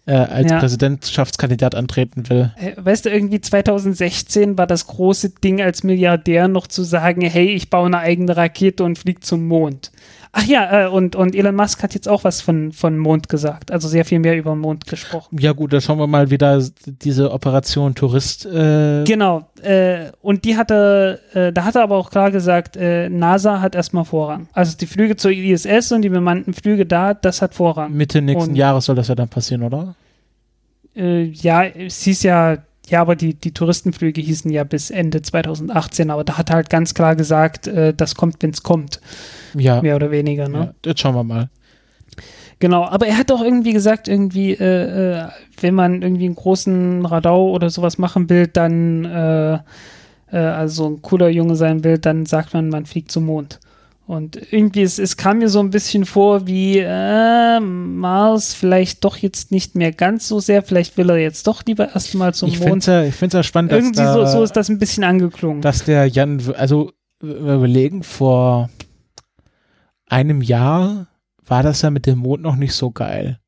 äh, 0.06 0.12
als 0.12 0.50
Ja. 0.50 0.58
Präsidentschaftskandidat 0.58 1.74
antreten 1.74 2.28
will. 2.28 2.52
Äh, 2.56 2.72
Weißt 2.76 3.04
du, 3.04 3.10
irgendwie 3.10 3.40
2016 3.40 4.58
war 4.58 4.66
das 4.66 4.86
große 4.86 5.30
Ding 5.30 5.60
als 5.60 5.82
Milliardär 5.84 6.48
noch 6.48 6.66
zu 6.66 6.82
sagen, 6.82 7.22
hey, 7.22 7.50
ich 7.50 7.70
baue 7.70 7.86
eine 7.86 7.98
eigene 7.98 8.36
Rakete 8.36 8.82
und 8.84 8.98
fliege 8.98 9.20
zum 9.20 9.46
Mond. 9.46 9.92
Ach 10.32 10.44
ja, 10.44 10.84
äh, 10.84 10.88
und, 10.88 11.16
und 11.16 11.34
Elon 11.34 11.56
Musk 11.56 11.82
hat 11.82 11.92
jetzt 11.94 12.08
auch 12.08 12.22
was 12.22 12.40
von, 12.40 12.70
von 12.70 12.96
Mond 12.98 13.28
gesagt, 13.28 13.72
also 13.72 13.88
sehr 13.88 14.04
viel 14.04 14.20
mehr 14.20 14.36
über 14.36 14.54
Mond 14.54 14.86
gesprochen. 14.86 15.36
Ja 15.40 15.50
gut, 15.52 15.72
da 15.72 15.80
schauen 15.80 15.98
wir 15.98 16.06
mal 16.06 16.30
wieder 16.30 16.62
diese 16.86 17.32
Operation 17.32 17.96
Tourist. 17.96 18.46
Äh 18.46 19.02
Genau, 19.04 19.48
äh, 19.62 20.12
und 20.22 20.44
die 20.44 20.56
hatte, 20.56 21.20
äh, 21.34 21.52
da 21.52 21.64
hat 21.64 21.74
er 21.74 21.82
aber 21.82 21.96
auch 21.96 22.10
klar 22.10 22.30
gesagt, 22.30 22.76
äh, 22.76 23.08
NASA 23.08 23.60
hat 23.60 23.74
erstmal 23.74 24.04
Vorrang. 24.04 24.48
Also 24.52 24.76
die 24.76 24.86
Flüge 24.86 25.16
zur 25.16 25.32
ISS 25.32 25.90
und 25.90 26.02
die 26.02 26.08
bemannten 26.10 26.54
Flüge 26.54 26.86
da, 26.86 27.12
das 27.12 27.42
hat 27.42 27.54
Vorrang. 27.54 27.92
Mitte 27.92 28.22
nächsten 28.22 28.50
Und- 28.50 28.56
Jahres 28.56 28.84
soll 28.84 28.94
das 28.94 29.08
ja 29.08 29.16
dann 29.16 29.28
passieren, 29.28 29.64
oder? 29.64 29.96
Äh, 30.94 31.24
ja, 31.24 31.64
es 31.64 32.02
hieß 32.02 32.22
ja, 32.22 32.58
ja, 32.90 33.00
aber 33.00 33.14
die, 33.14 33.34
die 33.34 33.52
Touristenflüge 33.52 34.20
hießen 34.20 34.50
ja 34.50 34.64
bis 34.64 34.90
Ende 34.90 35.22
2018, 35.22 36.10
aber 36.10 36.24
da 36.24 36.36
hat 36.38 36.50
er 36.50 36.56
halt 36.56 36.70
ganz 36.70 36.92
klar 36.92 37.14
gesagt, 37.14 37.68
äh, 37.68 37.94
das 37.94 38.16
kommt, 38.16 38.42
wenn 38.42 38.50
es 38.50 38.62
kommt, 38.64 39.00
Ja. 39.54 39.80
mehr 39.80 39.94
oder 39.94 40.10
weniger, 40.10 40.48
ne? 40.48 40.58
ja. 40.58 40.74
Jetzt 40.90 41.00
schauen 41.00 41.14
wir 41.14 41.22
mal. 41.24 41.48
Genau, 42.58 42.84
aber 42.84 43.06
er 43.06 43.16
hat 43.16 43.30
auch 43.32 43.42
irgendwie 43.42 43.72
gesagt, 43.72 44.08
irgendwie, 44.08 44.52
äh, 44.52 45.22
äh, 45.24 45.28
wenn 45.60 45.74
man 45.74 46.02
irgendwie 46.02 46.26
einen 46.26 46.34
großen 46.34 47.06
Radau 47.06 47.50
oder 47.52 47.70
sowas 47.70 47.96
machen 47.96 48.28
will, 48.28 48.48
dann, 48.48 49.04
äh, 49.04 49.54
äh, 50.32 50.36
also 50.36 50.88
ein 50.90 51.00
cooler 51.00 51.28
Junge 51.28 51.54
sein 51.56 51.84
will, 51.84 51.96
dann 51.98 52.26
sagt 52.26 52.52
man, 52.52 52.68
man 52.68 52.86
fliegt 52.86 53.12
zum 53.12 53.26
Mond. 53.26 53.60
Und 54.10 54.52
irgendwie, 54.52 54.82
es, 54.82 54.98
es 54.98 55.16
kam 55.16 55.38
mir 55.38 55.48
so 55.48 55.60
ein 55.60 55.70
bisschen 55.70 56.04
vor, 56.04 56.48
wie 56.48 56.78
äh, 56.78 57.60
Mars 57.60 58.54
vielleicht 58.54 59.04
doch 59.04 59.16
jetzt 59.16 59.52
nicht 59.52 59.76
mehr 59.76 59.92
ganz 59.92 60.26
so 60.26 60.40
sehr, 60.40 60.64
vielleicht 60.64 60.96
will 60.96 61.10
er 61.10 61.18
jetzt 61.18 61.46
doch 61.46 61.62
lieber 61.64 61.94
erstmal 61.94 62.34
zum 62.34 62.48
ich 62.48 62.56
finde 62.56 62.70
Mond. 62.70 62.82
es 62.82 62.86
ja, 62.86 63.04
ich 63.04 63.14
find's 63.14 63.34
ja 63.34 63.44
spannend, 63.44 63.70
dass, 63.70 63.78
Irgendwie 63.84 64.02
so, 64.04 64.26
so 64.26 64.42
ist 64.42 64.56
das 64.56 64.68
ein 64.68 64.80
bisschen 64.80 65.04
angeklungen. 65.04 65.62
dass 65.62 65.84
der 65.84 66.06
Jan, 66.06 66.42
also 66.56 66.90
wir 67.20 67.36
überlegen, 67.54 68.02
vor 68.02 68.68
einem 70.08 70.42
Jahr 70.42 71.06
war 71.46 71.62
das 71.62 71.82
ja 71.82 71.90
mit 71.90 72.06
dem 72.06 72.18
Mond 72.18 72.42
noch 72.42 72.56
nicht 72.56 72.74
so 72.74 72.90
geil. 72.90 73.38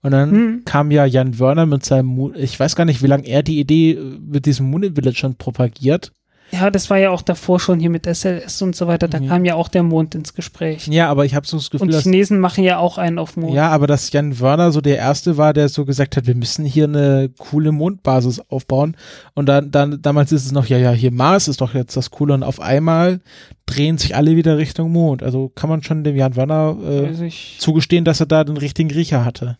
Und 0.00 0.12
dann 0.12 0.30
Hm. 0.30 0.62
kam 0.64 0.92
ja 0.92 1.06
Jan 1.06 1.40
Wörner 1.40 1.66
mit 1.66 1.84
seinem 1.84 2.06
Moon, 2.06 2.34
ich 2.36 2.60
weiß 2.60 2.76
gar 2.76 2.84
nicht, 2.84 3.02
wie 3.02 3.08
lange 3.08 3.26
er 3.26 3.42
die 3.42 3.58
Idee 3.58 3.98
mit 4.20 4.46
diesem 4.46 4.70
Moon 4.70 4.94
Village 4.94 5.16
schon 5.16 5.34
propagiert. 5.34 6.12
Ja, 6.50 6.70
das 6.70 6.88
war 6.88 6.98
ja 6.98 7.10
auch 7.10 7.22
davor 7.22 7.58
schon 7.58 7.80
hier 7.80 7.90
mit 7.90 8.06
SLS 8.06 8.62
und 8.62 8.76
so 8.76 8.86
weiter, 8.86 9.08
da 9.08 9.18
Mhm. 9.18 9.28
kam 9.28 9.44
ja 9.44 9.54
auch 9.56 9.68
der 9.68 9.82
Mond 9.82 10.14
ins 10.14 10.34
Gespräch. 10.34 10.86
Ja, 10.86 11.08
aber 11.10 11.24
ich 11.24 11.34
habe 11.34 11.46
so 11.46 11.56
das 11.56 11.68
Gefühl, 11.70 11.88
Und 11.92 12.00
Chinesen 12.00 12.38
machen 12.38 12.62
ja 12.62 12.78
auch 12.78 12.96
einen 12.96 13.18
auf 13.18 13.36
Mond. 13.36 13.54
Ja, 13.54 13.70
aber 13.70 13.86
dass 13.88 14.12
Jan 14.12 14.38
Wörner 14.38 14.70
so 14.70 14.80
der 14.80 14.96
Erste 14.98 15.36
war, 15.36 15.52
der 15.52 15.68
so 15.68 15.84
gesagt 15.84 16.16
hat, 16.16 16.26
wir 16.26 16.34
müssen 16.36 16.64
hier 16.64 16.84
eine 16.84 17.30
coole 17.38 17.72
Mondbasis 17.72 18.40
aufbauen. 18.50 18.96
Und 19.34 19.46
dann, 19.48 19.70
dann 19.72 20.00
damals 20.00 20.30
ist 20.32 20.46
es 20.46 20.52
noch, 20.52 20.66
ja, 20.66 20.78
ja, 20.78 20.92
hier 20.92 21.10
Mars 21.10 21.48
ist 21.48 21.60
doch 21.60 21.74
jetzt 21.74 21.96
das 21.96 22.10
Coole. 22.12 22.34
Und 22.34 22.42
auf 22.44 22.60
einmal 22.60 23.20
drehen 23.66 23.98
sich 23.98 24.14
alle 24.14 24.36
wieder 24.36 24.56
Richtung 24.58 24.92
Mond. 24.92 25.22
Also 25.22 25.50
kann 25.54 25.70
man 25.70 25.82
schon 25.82 26.04
dem 26.04 26.14
Jan 26.14 26.36
Wörner 26.36 26.76
äh, 26.86 27.30
zugestehen, 27.58 28.04
dass 28.04 28.20
er 28.20 28.26
da 28.26 28.44
den 28.44 28.58
richtigen 28.58 28.90
Riecher 28.90 29.24
hatte. 29.24 29.58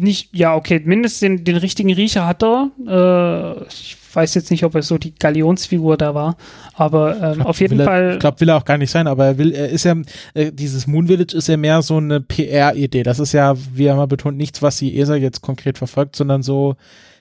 Nicht, 0.00 0.30
ja, 0.34 0.54
okay, 0.54 0.80
mindestens 0.84 1.20
den, 1.20 1.44
den 1.44 1.56
richtigen 1.56 1.92
Riecher 1.92 2.26
hat 2.26 2.42
er. 2.42 2.70
Äh, 2.86 3.64
ich 3.68 3.96
weiß 4.12 4.34
jetzt 4.34 4.50
nicht, 4.50 4.64
ob 4.64 4.74
er 4.74 4.82
so 4.82 4.96
die 4.96 5.14
Galionsfigur 5.14 5.96
da 5.96 6.14
war, 6.14 6.36
aber 6.74 7.16
ähm, 7.20 7.34
Glaub, 7.34 7.46
auf 7.48 7.60
jeden 7.60 7.80
er, 7.80 7.84
Fall. 7.84 8.12
Ich 8.14 8.18
glaube, 8.20 8.40
will 8.40 8.48
er 8.48 8.56
auch 8.56 8.64
gar 8.64 8.78
nicht 8.78 8.90
sein, 8.90 9.06
aber 9.06 9.26
er 9.26 9.38
will, 9.38 9.52
er 9.52 9.68
ist 9.68 9.84
ja, 9.84 9.96
äh, 10.34 10.52
dieses 10.52 10.86
Moon 10.86 11.06
Village 11.08 11.36
ist 11.36 11.48
ja 11.48 11.56
mehr 11.56 11.82
so 11.82 11.96
eine 11.96 12.20
PR-Idee. 12.20 13.02
Das 13.02 13.18
ist 13.18 13.32
ja, 13.32 13.54
wie 13.74 13.86
er 13.86 13.96
mal 13.96 14.06
betont, 14.06 14.36
nichts, 14.36 14.62
was 14.62 14.76
die 14.78 14.98
ESA 14.98 15.16
jetzt 15.16 15.40
konkret 15.40 15.78
verfolgt, 15.78 16.14
sondern 16.16 16.42
so, 16.42 16.76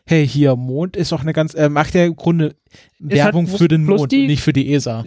hey, 0.05 0.28
hier, 0.28 0.55
Mond 0.55 0.95
ist 0.95 1.11
doch 1.11 1.21
eine 1.21 1.34
ganz, 1.34 1.53
er 1.53 1.69
macht 1.69 1.95
ja 1.95 2.05
im 2.05 2.15
Grunde 2.15 2.55
Werbung 2.99 3.47
halt 3.47 3.57
für 3.57 3.67
den 3.67 3.86
Mond 3.86 4.11
die- 4.11 4.28
nicht 4.28 4.41
für 4.43 4.53
die 4.53 4.74
ESA. 4.74 5.05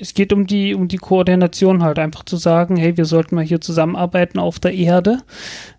Es 0.00 0.14
geht 0.14 0.32
um 0.32 0.46
die, 0.46 0.74
um 0.74 0.88
die 0.88 0.96
Koordination 0.96 1.82
halt, 1.82 1.98
einfach 1.98 2.24
zu 2.24 2.36
sagen, 2.36 2.76
hey, 2.76 2.96
wir 2.96 3.04
sollten 3.04 3.34
mal 3.34 3.44
hier 3.44 3.60
zusammenarbeiten 3.60 4.38
auf 4.38 4.58
der 4.58 4.74
Erde. 4.74 5.18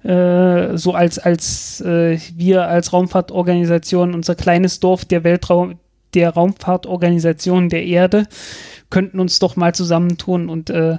Äh, 0.04 0.78
so 0.78 0.94
als, 0.94 1.20
als 1.20 1.82
äh, 1.82 2.18
wir 2.36 2.68
als 2.68 2.94
Raumfahrtorganisation, 2.94 4.14
unser 4.14 4.36
kleines 4.36 4.80
Dorf 4.80 5.06
der 5.06 5.24
Weltraum, 5.24 5.80
der 6.14 6.32
Raumfahrtorganisation 6.32 7.70
der 7.70 7.86
Erde, 7.86 8.26
könnten 8.90 9.20
uns 9.20 9.40
doch 9.40 9.56
mal 9.56 9.74
zusammentun 9.76 10.50
und 10.50 10.70
äh, 10.70 10.98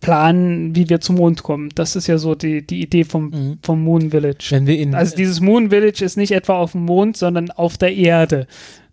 planen, 0.00 0.74
wie 0.76 0.88
wir 0.90 1.00
zum 1.00 1.16
Mond 1.16 1.42
kommen. 1.42 1.70
Das 1.74 1.96
ist 1.96 2.08
ja 2.08 2.18
so 2.18 2.34
die, 2.34 2.66
die 2.66 2.82
Idee 2.82 3.04
vom, 3.04 3.30
Mhm. 3.30 3.58
vom 3.62 3.82
Moon 3.82 4.10
Village. 4.10 4.48
Wenn 4.50 4.66
wir 4.66 4.78
in, 4.78 4.94
Also 4.94 5.16
dieses 5.16 5.40
Moon 5.40 5.70
Village 5.70 6.04
ist 6.04 6.16
nicht 6.16 6.32
etwa 6.32 6.58
auf 6.58 6.72
dem 6.72 6.82
Mond, 6.84 7.16
sondern 7.16 7.50
auf 7.50 7.78
der 7.78 7.94
Erde. 7.94 8.46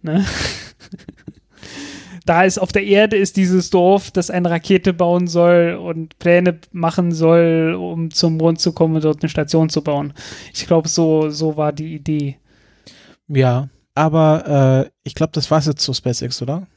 Ne? 0.03 0.23
da 2.25 2.43
ist 2.43 2.59
auf 2.59 2.71
der 2.71 2.83
Erde 2.83 3.17
ist 3.17 3.37
dieses 3.37 3.69
Dorf, 3.69 4.11
das 4.11 4.29
eine 4.29 4.49
Rakete 4.49 4.93
bauen 4.93 5.27
soll 5.27 5.79
und 5.81 6.17
Pläne 6.19 6.59
machen 6.71 7.11
soll, 7.11 7.75
um 7.79 8.11
zum 8.11 8.37
Mond 8.37 8.59
zu 8.59 8.73
kommen 8.73 8.95
und 8.95 9.03
dort 9.03 9.21
eine 9.21 9.29
Station 9.29 9.69
zu 9.69 9.83
bauen. 9.83 10.13
Ich 10.53 10.67
glaube, 10.67 10.87
so, 10.87 11.29
so 11.29 11.57
war 11.57 11.73
die 11.73 11.95
Idee. 11.95 12.37
ja, 13.27 13.69
aber 13.95 14.85
äh, 14.85 14.91
ich 15.03 15.15
glaube, 15.15 15.31
das 15.33 15.49
war's 15.51 15.65
jetzt 15.65 15.81
zu 15.81 15.93
SpaceX, 15.93 16.41
oder? 16.41 16.67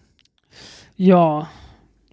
Ja. 0.96 1.48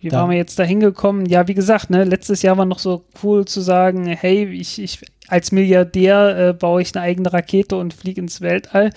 Wie 0.01 0.09
Da- 0.09 0.17
waren 0.17 0.31
wir 0.31 0.37
jetzt 0.37 0.57
da 0.57 0.63
hingekommen? 0.63 1.25
Ja, 1.27 1.47
wie 1.47 1.53
gesagt, 1.53 1.89
ne, 1.89 2.03
letztes 2.03 2.41
Jahr 2.41 2.57
war 2.57 2.65
noch 2.65 2.79
so 2.79 3.03
cool 3.23 3.45
zu 3.45 3.61
sagen, 3.61 4.07
hey, 4.07 4.45
ich, 4.45 4.81
ich 4.81 4.99
als 5.27 5.51
Milliardär 5.51 6.49
äh, 6.49 6.53
baue 6.53 6.81
ich 6.81 6.93
eine 6.95 7.05
eigene 7.05 7.31
Rakete 7.31 7.77
und 7.77 7.93
fliege 7.93 8.19
ins 8.19 8.41
Weltall. 8.41 8.89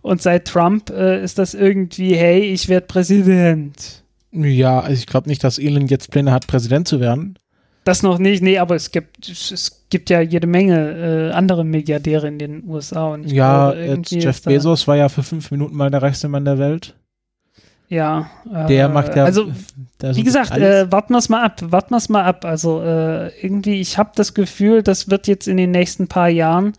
Und 0.00 0.22
seit 0.22 0.46
Trump 0.46 0.90
äh, 0.90 1.22
ist 1.22 1.38
das 1.38 1.54
irgendwie, 1.54 2.14
hey, 2.14 2.40
ich 2.40 2.68
werde 2.68 2.86
Präsident. 2.86 4.02
Ja, 4.32 4.80
also 4.80 4.94
ich 4.94 5.06
glaube 5.06 5.28
nicht, 5.28 5.44
dass 5.44 5.58
Elon 5.58 5.86
jetzt 5.86 6.10
Pläne 6.10 6.32
hat, 6.32 6.46
Präsident 6.46 6.88
zu 6.88 7.00
werden. 7.00 7.38
Das 7.84 8.02
noch 8.02 8.18
nicht, 8.18 8.42
nee, 8.42 8.56
aber 8.56 8.76
es 8.76 8.92
gibt, 8.92 9.28
es, 9.28 9.84
gibt 9.90 10.08
ja 10.08 10.22
jede 10.22 10.46
Menge 10.46 11.30
äh, 11.30 11.32
andere 11.32 11.64
Milliardäre 11.64 12.26
in 12.28 12.38
den 12.38 12.64
USA. 12.66 13.16
Ja, 13.26 13.72
glaube, 13.72 14.02
Jeff 14.08 14.42
Bezos 14.42 14.88
war 14.88 14.96
ja 14.96 15.10
für 15.10 15.22
fünf 15.22 15.50
Minuten 15.50 15.76
mal 15.76 15.90
der 15.90 16.00
reichste 16.00 16.28
Mann 16.28 16.46
der 16.46 16.58
Welt. 16.58 16.94
Ja. 17.88 18.30
Äh, 18.52 18.66
Der 18.66 18.88
macht 18.88 19.14
ja. 19.14 19.24
Also, 19.24 19.46
der 20.00 20.16
Wie 20.16 20.22
gesagt, 20.24 20.52
alles. 20.52 20.86
äh, 20.88 20.92
warten 20.92 21.12
wir 21.12 21.18
es 21.18 21.28
mal 21.28 21.42
ab, 21.44 21.60
warten 21.62 21.90
wir 21.92 21.98
es 21.98 22.08
mal 22.08 22.24
ab. 22.24 22.44
Also 22.44 22.82
äh, 22.82 23.28
irgendwie, 23.40 23.80
ich 23.80 23.98
habe 23.98 24.10
das 24.14 24.34
Gefühl, 24.34 24.82
das 24.82 25.10
wird 25.10 25.26
jetzt 25.28 25.46
in 25.48 25.56
den 25.56 25.70
nächsten 25.70 26.08
paar 26.08 26.28
Jahren, 26.28 26.72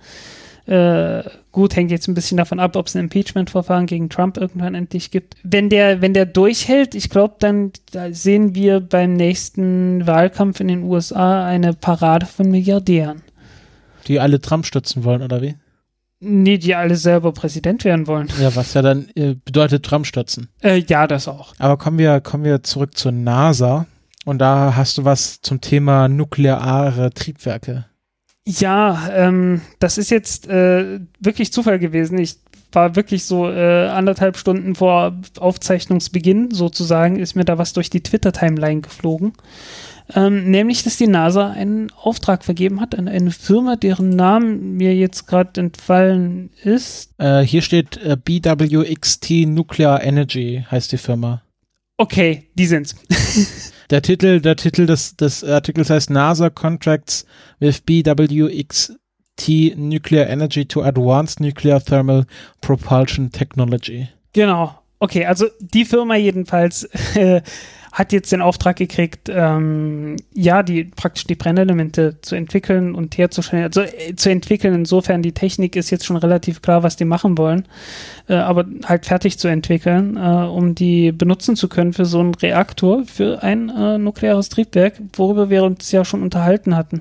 äh, 0.65 1.23
gut, 1.51 1.75
hängt 1.75 1.91
jetzt 1.91 2.07
ein 2.07 2.15
bisschen 2.15 2.37
davon 2.37 2.59
ab, 2.59 2.75
ob 2.75 2.87
es 2.87 2.95
ein 2.95 3.01
Impeachment-Verfahren 3.01 3.85
gegen 3.85 4.09
Trump 4.09 4.35
irgendwann 4.37 4.73
endlich 4.75 5.11
gibt. 5.11 5.35
Wenn 5.43 5.69
der, 5.69 6.01
wenn 6.01 6.13
der 6.15 6.25
durchhält, 6.25 6.95
ich 6.95 7.09
glaube, 7.11 7.35
dann 7.39 7.71
da 7.91 8.11
sehen 8.11 8.55
wir 8.55 8.79
beim 8.79 9.13
nächsten 9.13 10.05
Wahlkampf 10.07 10.59
in 10.59 10.67
den 10.67 10.83
USA 10.83 11.45
eine 11.45 11.73
Parade 11.73 12.25
von 12.25 12.49
Milliardären. 12.49 13.21
die 14.07 14.19
alle 14.19 14.41
Trump 14.41 14.65
stützen 14.65 15.03
wollen, 15.03 15.21
oder 15.21 15.41
wie? 15.41 15.55
Nee, 16.27 16.57
die 16.57 16.73
alle 16.75 16.95
selber 16.95 17.31
Präsident 17.31 17.83
werden 17.85 18.07
wollen. 18.07 18.29
Ja, 18.39 18.55
was 18.55 18.73
ja 18.73 18.81
dann 18.81 19.09
äh, 19.15 19.35
bedeutet 19.45 19.85
Trump 19.85 20.07
stützen. 20.07 20.49
Äh, 20.61 20.83
ja, 20.87 21.05
das 21.07 21.27
auch. 21.27 21.53
Aber 21.59 21.77
kommen 21.77 21.97
wir, 21.99 22.19
kommen 22.21 22.43
wir 22.43 22.63
zurück 22.63 22.97
zur 22.97 23.11
NASA. 23.11 23.85
Und 24.25 24.39
da 24.39 24.75
hast 24.75 24.97
du 24.97 25.05
was 25.05 25.41
zum 25.41 25.61
Thema 25.61 26.07
nukleare 26.07 27.11
Triebwerke. 27.13 27.85
Ja, 28.47 29.09
ähm, 29.11 29.61
das 29.79 29.97
ist 29.97 30.09
jetzt 30.09 30.47
äh, 30.47 30.99
wirklich 31.19 31.53
Zufall 31.53 31.79
gewesen. 31.79 32.17
Ich 32.17 32.37
war 32.71 32.95
wirklich 32.95 33.25
so 33.25 33.49
äh, 33.49 33.87
anderthalb 33.87 34.37
Stunden 34.37 34.75
vor 34.75 35.13
Aufzeichnungsbeginn 35.39 36.51
sozusagen, 36.51 37.17
ist 37.17 37.35
mir 37.35 37.45
da 37.45 37.57
was 37.57 37.73
durch 37.73 37.89
die 37.89 38.01
Twitter-Timeline 38.01 38.81
geflogen. 38.81 39.33
Ähm, 40.13 40.51
nämlich, 40.51 40.83
dass 40.83 40.97
die 40.97 41.07
NASA 41.07 41.49
einen 41.51 41.91
Auftrag 41.91 42.43
vergeben 42.43 42.79
hat 42.79 42.95
an 42.95 43.07
eine 43.07 43.31
Firma, 43.31 43.75
deren 43.75 44.09
Namen 44.09 44.73
mir 44.73 44.95
jetzt 44.95 45.27
gerade 45.27 45.59
entfallen 45.59 46.51
ist. 46.63 47.11
Äh, 47.17 47.41
hier 47.41 47.61
steht 47.61 47.97
äh, 47.97 48.15
BWXT 48.15 49.47
Nuclear 49.47 50.03
Energy, 50.03 50.65
heißt 50.69 50.91
die 50.91 50.97
Firma. 50.97 51.41
Okay, 51.97 52.49
die 52.55 52.65
sind's. 52.65 52.95
Der 53.91 54.01
Titel, 54.01 54.41
der 54.41 54.55
Titel 54.55 54.87
des, 54.87 55.15
des 55.15 55.43
Artikels 55.43 55.91
heißt 55.91 56.09
NASA 56.09 56.49
Contracts 56.49 57.25
with 57.59 57.81
BWXT 57.81 58.97
Nuclear 59.75 60.27
Energy 60.27 60.65
to 60.65 60.81
Advanced 60.81 61.39
Nuclear 61.39 61.79
Thermal 61.79 62.25
Propulsion 62.61 63.31
Technology. 63.31 64.07
Genau. 64.33 64.73
Okay, 64.97 65.25
also 65.25 65.47
die 65.59 65.85
Firma 65.85 66.15
jedenfalls 66.15 66.83
äh, 67.15 67.41
hat 67.95 68.11
jetzt 68.11 68.33
den 68.33 68.41
Auftrag 68.41 68.75
gekriegt, 68.75 69.29
ähm, 69.29 70.17
ja, 70.33 70.63
die 70.63 70.83
praktisch 70.83 71.27
die 71.27 71.35
Brennelemente 71.35 72.19
zu 72.21 72.35
entwickeln 72.35 72.93
und 72.93 73.17
herzustellen, 73.17 73.63
also 73.63 73.83
äh, 73.83 74.13
zu 74.17 74.29
entwickeln. 74.29 74.73
Insofern 74.73 75.21
die 75.21 75.31
Technik 75.31 75.77
ist 75.77 75.91
jetzt 75.91 76.05
schon 76.05 76.17
relativ 76.17 76.61
klar, 76.61 76.83
was 76.83 76.97
die 76.97 77.05
machen 77.05 77.37
wollen, 77.37 77.65
äh, 78.27 78.33
aber 78.33 78.65
halt 78.83 79.05
fertig 79.05 79.39
zu 79.39 79.47
entwickeln, 79.47 80.17
äh, 80.17 80.19
um 80.19 80.75
die 80.75 81.13
benutzen 81.13 81.55
zu 81.55 81.69
können 81.69 81.93
für 81.93 82.03
so 82.03 82.19
einen 82.19 82.35
Reaktor, 82.35 83.05
für 83.05 83.41
ein 83.43 83.69
äh, 83.69 83.97
nukleares 83.97 84.49
Triebwerk, 84.49 85.01
worüber 85.13 85.49
wir 85.49 85.63
uns 85.63 85.89
ja 85.93 86.03
schon 86.03 86.21
unterhalten 86.21 86.75
hatten. 86.75 86.99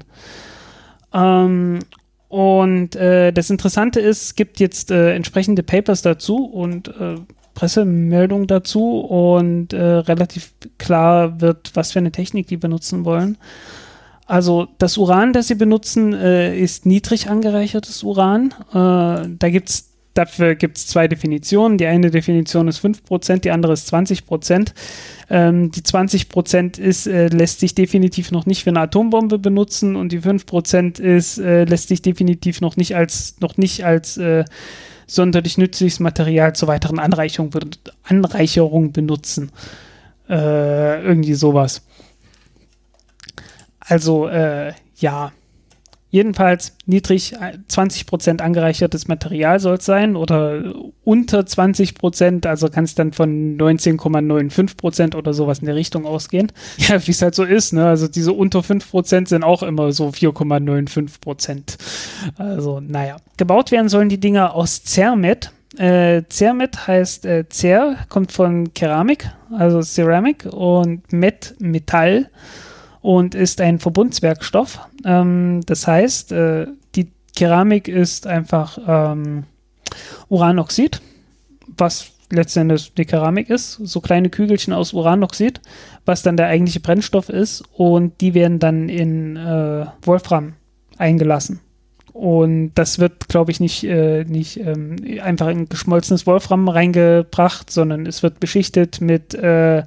Ähm, 1.13 1.81
und 2.29 2.95
äh, 2.95 3.33
das 3.33 3.51
Interessante 3.51 3.99
ist, 3.99 4.23
es 4.23 4.35
gibt 4.37 4.61
jetzt 4.61 4.93
äh, 4.93 5.13
entsprechende 5.13 5.65
Papers 5.65 6.03
dazu 6.03 6.45
und 6.45 6.87
äh, 6.87 7.17
Pressemeldungen 7.55 8.47
dazu 8.47 9.01
und 9.01 9.73
äh, 9.73 9.83
relativ 9.83 10.53
klar 10.79 11.41
wird, 11.41 11.71
was 11.75 11.93
für 11.93 12.01
eine 12.01 12.13
Technik 12.13 12.47
die 12.49 12.57
benutzen 12.57 13.05
wollen. 13.05 13.39
Also 14.27 14.69
das 14.79 14.97
Uran, 14.97 15.33
das 15.33 15.49
sie 15.49 15.55
benutzen, 15.55 16.15
äh, 16.15 16.59
ist 16.59 16.87
niedrig 16.87 17.29
angereichertes 17.29 18.03
Uran. 18.03 18.55
Äh, 18.71 19.29
da 19.39 19.51
gibt's 19.51 19.95
Dafür 20.15 20.55
gibt 20.55 20.77
es 20.77 20.87
zwei 20.87 21.09
Definitionen. 21.09 21.77
Die 21.77 21.87
eine 21.87 22.09
Definition 22.09 22.69
ist 22.69 22.79
5%, 22.79 23.41
die 23.41 23.51
andere 23.51 23.73
ist 23.73 23.93
20%. 23.93 24.73
Ähm, 25.29 25.73
die 25.73 25.81
20% 25.81 26.79
ist, 26.79 27.09
äh, 27.09 27.27
lässt 27.27 27.59
sich 27.59 27.75
definitiv 27.75 28.31
noch 28.31 28.47
nicht 28.47 28.63
für 28.63 28.71
eine 28.71 28.81
Atombombe 28.81 29.41
benutzen 29.41 29.97
und 29.97 30.13
die 30.13 30.21
5% 30.21 31.01
ist, 31.01 31.39
äh, 31.39 31.65
lässt 31.65 31.89
sich 31.89 32.01
definitiv 32.01 32.61
noch 32.61 32.77
nicht 32.77 32.95
als, 32.95 33.35
noch 33.41 33.57
nicht 33.57 33.85
als 33.85 34.17
äh, 34.17 34.45
sonderlich 35.07 35.59
nützliches 35.59 36.01
Material 36.01 36.55
zur 36.55 36.69
weiteren 36.69 36.99
Anreicherung, 36.99 37.51
Anreicherung 38.03 38.93
benutzen. 38.93 39.53
Äh, 40.29 41.03
irgendwie 41.03 41.35
sowas. 41.35 41.83
Also, 43.81 44.29
äh, 44.29 44.73
ja. 44.97 45.33
Jedenfalls 46.15 46.77
niedrig 46.87 47.35
20% 47.37 48.39
äh, 48.39 48.43
angereichertes 48.45 49.09
Material 49.09 49.59
soll 49.59 49.79
es 49.79 49.85
sein 49.85 50.15
oder 50.15 50.73
unter 51.03 51.41
20%, 51.41 52.47
also 52.47 52.69
kann 52.69 52.85
es 52.85 52.95
dann 52.95 53.13
von 53.13 53.59
19,95% 53.59 55.17
oder 55.17 55.35
sowas 55.35 55.59
in 55.59 55.67
der 55.67 55.75
Richtung 55.75 56.07
ausgehen. 56.07 56.53
Ja, 56.77 57.05
wie 57.05 57.11
es 57.11 57.21
halt 57.21 57.35
so 57.35 57.43
ist, 57.43 57.73
ne? 57.73 57.89
Also 57.89 58.07
diese 58.07 58.33
unter 58.33 58.61
5% 58.61 59.27
sind 59.27 59.43
auch 59.43 59.65
immer 59.65 59.91
so 59.91 60.11
4,95%. 60.11 61.79
Also, 62.37 62.79
naja. 62.79 63.17
Gebaut 63.37 63.73
werden 63.73 63.89
sollen 63.89 64.09
die 64.09 64.21
Dinger 64.21 64.55
aus 64.55 64.85
Zermet. 64.85 65.51
Äh, 65.79 66.23
Zermet 66.29 66.87
heißt 66.87 67.27
äh, 67.27 67.45
Cer, 67.51 67.97
kommt 68.09 68.31
von 68.31 68.73
Keramik, 68.73 69.29
also 69.51 69.83
Ceramic 69.83 70.47
und 70.47 71.13
Met 71.13 71.57
Metall 71.59 72.31
und 73.05 73.35
ist 73.35 73.61
ein 73.61 73.79
Verbundswerkstoff. 73.79 74.81
Ähm, 75.05 75.61
das 75.67 75.87
heißt, 75.87 76.33
äh, 76.33 76.69
die 76.95 77.09
Keramik 77.37 77.87
ist 77.87 78.27
einfach 78.27 78.79
ähm, 78.89 79.45
Uranoxid, 80.31 81.03
was 81.77 82.13
letztendlich 82.31 82.95
die 82.95 83.05
Keramik 83.05 83.51
ist, 83.51 83.73
so 83.75 84.01
kleine 84.01 84.31
Kügelchen 84.31 84.73
aus 84.73 84.95
Uranoxid, 84.95 85.61
was 86.07 86.23
dann 86.23 86.39
der 86.39 86.47
eigentliche 86.47 86.81
Brennstoff 86.81 87.29
ist 87.29 87.63
und 87.75 88.19
die 88.23 88.33
werden 88.33 88.59
dann 88.59 88.89
in 88.89 89.37
äh, 89.37 89.85
Wolfram 90.01 90.55
eingelassen. 90.97 91.61
Und 92.15 92.73
das 92.75 92.99
wird, 93.01 93.29
glaube 93.29 93.51
ich, 93.51 93.61
nicht, 93.61 93.85
äh, 93.85 94.25
nicht 94.25 94.59
ähm, 94.61 94.97
einfach 95.23 95.49
in 95.49 95.69
geschmolzenes 95.69 96.27
Wolfram 96.27 96.69
reingebracht, 96.69 97.71
sondern 97.71 98.07
es 98.07 98.23
wird 98.23 98.41
beschichtet 98.41 99.03
mit 99.03 99.35
äh, 99.35 99.83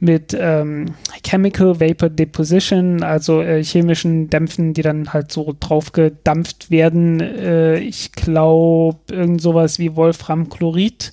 mit 0.00 0.36
ähm, 0.38 0.94
Chemical 1.24 1.80
Vapor 1.80 2.08
Deposition, 2.08 3.02
also 3.02 3.42
äh, 3.42 3.62
chemischen 3.62 4.30
Dämpfen, 4.30 4.74
die 4.74 4.82
dann 4.82 5.12
halt 5.12 5.32
so 5.32 5.54
drauf 5.58 5.92
gedampft 5.92 6.70
werden. 6.70 7.20
Äh, 7.20 7.78
ich 7.78 8.12
glaube, 8.12 8.98
irgend 9.10 9.40
sowas 9.42 9.78
wie 9.78 9.96
Wolframchlorid. 9.96 11.12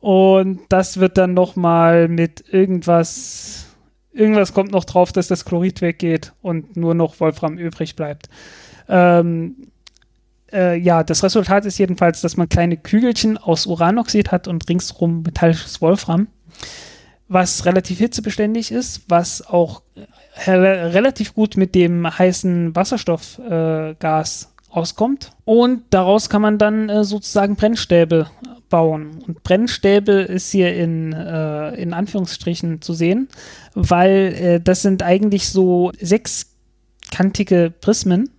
Und 0.00 0.60
das 0.68 1.00
wird 1.00 1.18
dann 1.18 1.34
nochmal 1.34 2.08
mit 2.08 2.44
irgendwas, 2.50 3.66
irgendwas 4.12 4.54
kommt 4.54 4.70
noch 4.70 4.84
drauf, 4.84 5.12
dass 5.12 5.28
das 5.28 5.44
Chlorid 5.44 5.82
weggeht 5.82 6.32
und 6.40 6.76
nur 6.76 6.94
noch 6.94 7.20
Wolfram 7.20 7.58
übrig 7.58 7.96
bleibt. 7.96 8.28
Ähm, 8.88 9.68
äh, 10.52 10.78
ja, 10.78 11.02
das 11.02 11.22
Resultat 11.22 11.66
ist 11.66 11.78
jedenfalls, 11.78 12.20
dass 12.20 12.36
man 12.36 12.48
kleine 12.48 12.76
Kügelchen 12.76 13.36
aus 13.36 13.66
Uranoxid 13.66 14.32
hat 14.32 14.48
und 14.48 14.68
ringsrum 14.68 15.22
metallisches 15.22 15.82
Wolfram 15.82 16.28
was 17.28 17.66
relativ 17.66 17.98
hitzebeständig 17.98 18.72
ist, 18.72 19.02
was 19.08 19.46
auch 19.46 19.82
äh, 20.46 20.50
relativ 20.50 21.34
gut 21.34 21.56
mit 21.56 21.74
dem 21.74 22.06
heißen 22.18 22.74
Wasserstoffgas 22.74 24.42
äh, 24.44 24.74
auskommt. 24.74 25.30
Und 25.44 25.82
daraus 25.90 26.28
kann 26.30 26.42
man 26.42 26.58
dann 26.58 26.88
äh, 26.88 27.04
sozusagen 27.04 27.56
Brennstäbe 27.56 28.28
bauen. 28.68 29.22
Und 29.26 29.42
Brennstäbe 29.42 30.12
ist 30.12 30.50
hier 30.50 30.74
in, 30.74 31.12
äh, 31.12 31.74
in 31.74 31.92
Anführungsstrichen 31.92 32.80
zu 32.80 32.92
sehen, 32.94 33.28
weil 33.74 34.34
äh, 34.34 34.60
das 34.60 34.82
sind 34.82 35.02
eigentlich 35.02 35.48
so 35.48 35.92
sechskantige 36.00 37.72
Prismen, 37.80 38.30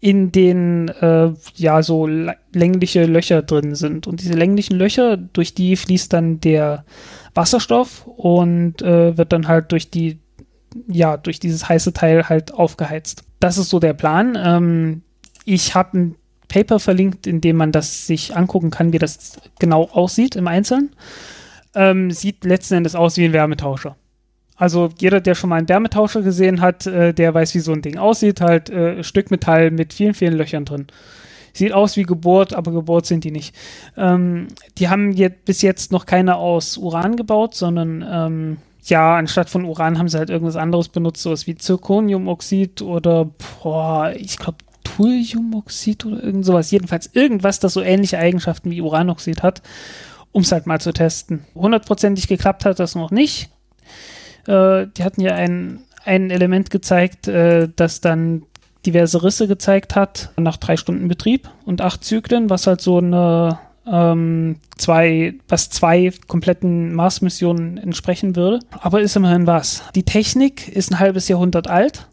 in 0.00 0.32
denen 0.32 0.88
äh, 0.88 1.32
ja 1.54 1.82
so 1.82 2.08
längliche 2.52 3.06
Löcher 3.06 3.42
drin 3.42 3.76
sind. 3.76 4.08
Und 4.08 4.20
diese 4.20 4.34
länglichen 4.34 4.76
Löcher, 4.76 5.16
durch 5.16 5.54
die 5.54 5.76
fließt 5.76 6.12
dann 6.12 6.40
der 6.40 6.84
Wasserstoff 7.34 8.06
und 8.06 8.82
äh, 8.82 9.16
wird 9.16 9.32
dann 9.32 9.48
halt 9.48 9.72
durch 9.72 9.90
die, 9.90 10.18
ja, 10.86 11.16
durch 11.16 11.40
dieses 11.40 11.68
heiße 11.68 11.92
Teil 11.92 12.28
halt 12.28 12.52
aufgeheizt. 12.52 13.24
Das 13.40 13.58
ist 13.58 13.70
so 13.70 13.80
der 13.80 13.94
Plan. 13.94 14.38
Ähm, 14.40 15.02
ich 15.44 15.74
habe 15.74 15.98
ein 15.98 16.14
Paper 16.48 16.78
verlinkt, 16.78 17.26
in 17.26 17.40
dem 17.40 17.56
man 17.56 17.72
das 17.72 18.06
sich 18.06 18.36
angucken 18.36 18.70
kann, 18.70 18.92
wie 18.92 18.98
das 18.98 19.40
genau 19.58 19.88
aussieht 19.92 20.36
im 20.36 20.46
Einzelnen. 20.46 20.90
Ähm, 21.74 22.10
sieht 22.10 22.44
letzten 22.44 22.74
Endes 22.74 22.94
aus 22.94 23.16
wie 23.16 23.24
ein 23.24 23.32
Wärmetauscher. 23.32 23.96
Also 24.56 24.90
jeder, 24.98 25.20
der 25.20 25.34
schon 25.34 25.50
mal 25.50 25.56
einen 25.56 25.68
Wärmetauscher 25.68 26.20
gesehen 26.20 26.60
hat, 26.60 26.86
äh, 26.86 27.14
der 27.14 27.32
weiß, 27.32 27.54
wie 27.54 27.60
so 27.60 27.72
ein 27.72 27.82
Ding 27.82 27.96
aussieht. 27.98 28.40
Halt 28.40 28.68
äh, 28.68 29.02
Stück 29.02 29.30
Metall 29.30 29.70
mit 29.70 29.94
vielen, 29.94 30.14
vielen 30.14 30.34
Löchern 30.34 30.66
drin. 30.66 30.86
Sieht 31.52 31.72
aus 31.72 31.96
wie 31.96 32.04
gebohrt, 32.04 32.54
aber 32.54 32.72
gebohrt 32.72 33.06
sind 33.06 33.24
die 33.24 33.30
nicht. 33.30 33.54
Ähm, 33.96 34.48
die 34.78 34.88
haben 34.88 35.12
jetzt 35.12 35.44
bis 35.44 35.62
jetzt 35.62 35.92
noch 35.92 36.06
keine 36.06 36.36
aus 36.36 36.76
Uran 36.76 37.16
gebaut, 37.16 37.54
sondern 37.54 38.04
ähm, 38.08 38.56
ja, 38.84 39.16
anstatt 39.16 39.48
von 39.48 39.64
Uran 39.64 39.98
haben 39.98 40.08
sie 40.08 40.18
halt 40.18 40.30
irgendwas 40.30 40.56
anderes 40.56 40.88
benutzt, 40.88 41.22
sowas 41.22 41.46
wie 41.46 41.54
Zirconiumoxid 41.54 42.82
oder 42.82 43.30
boah, 43.62 44.12
ich 44.16 44.38
glaube 44.38 44.58
Thuliumoxid 44.84 46.04
oder 46.04 46.22
irgend 46.22 46.44
sowas. 46.44 46.70
Jedenfalls 46.70 47.10
irgendwas, 47.12 47.60
das 47.60 47.74
so 47.74 47.82
ähnliche 47.82 48.18
Eigenschaften 48.18 48.70
wie 48.70 48.80
Uranoxid 48.80 49.42
hat, 49.42 49.62
um 50.32 50.42
es 50.42 50.52
halt 50.52 50.66
mal 50.66 50.80
zu 50.80 50.92
testen. 50.92 51.44
Hundertprozentig 51.54 52.28
geklappt 52.28 52.64
hat 52.64 52.78
das 52.78 52.94
noch 52.94 53.10
nicht. 53.10 53.50
Äh, 54.46 54.86
die 54.96 55.04
hatten 55.04 55.20
ja 55.20 55.34
ein, 55.34 55.84
ein 56.04 56.30
Element 56.30 56.70
gezeigt, 56.70 57.28
äh, 57.28 57.68
das 57.74 58.00
dann 58.00 58.42
diverse 58.86 59.22
Risse 59.22 59.48
gezeigt 59.48 59.94
hat 59.94 60.30
nach 60.36 60.56
drei 60.56 60.76
Stunden 60.76 61.08
Betrieb 61.08 61.48
und 61.64 61.80
acht 61.80 62.04
Zyklen, 62.04 62.50
was 62.50 62.66
halt 62.66 62.80
so 62.80 62.98
eine 62.98 63.58
ähm, 63.86 64.56
zwei, 64.76 65.34
was 65.48 65.70
zwei 65.70 66.12
kompletten 66.28 66.94
Mars-Missionen 66.94 67.78
entsprechen 67.78 68.36
würde. 68.36 68.60
Aber 68.70 69.00
ist 69.00 69.16
immerhin 69.16 69.46
was. 69.46 69.82
Die 69.94 70.04
Technik 70.04 70.68
ist 70.68 70.90
ein 70.90 70.98
halbes 70.98 71.28
Jahrhundert 71.28 71.68
alt, 71.68 72.06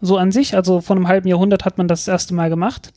so 0.00 0.16
an 0.16 0.32
sich. 0.32 0.54
Also 0.54 0.80
von 0.80 0.98
einem 0.98 1.08
halben 1.08 1.28
Jahrhundert 1.28 1.64
hat 1.64 1.78
man 1.78 1.88
das, 1.88 2.04
das 2.04 2.12
erste 2.12 2.34
Mal 2.34 2.50
gemacht. 2.50 2.92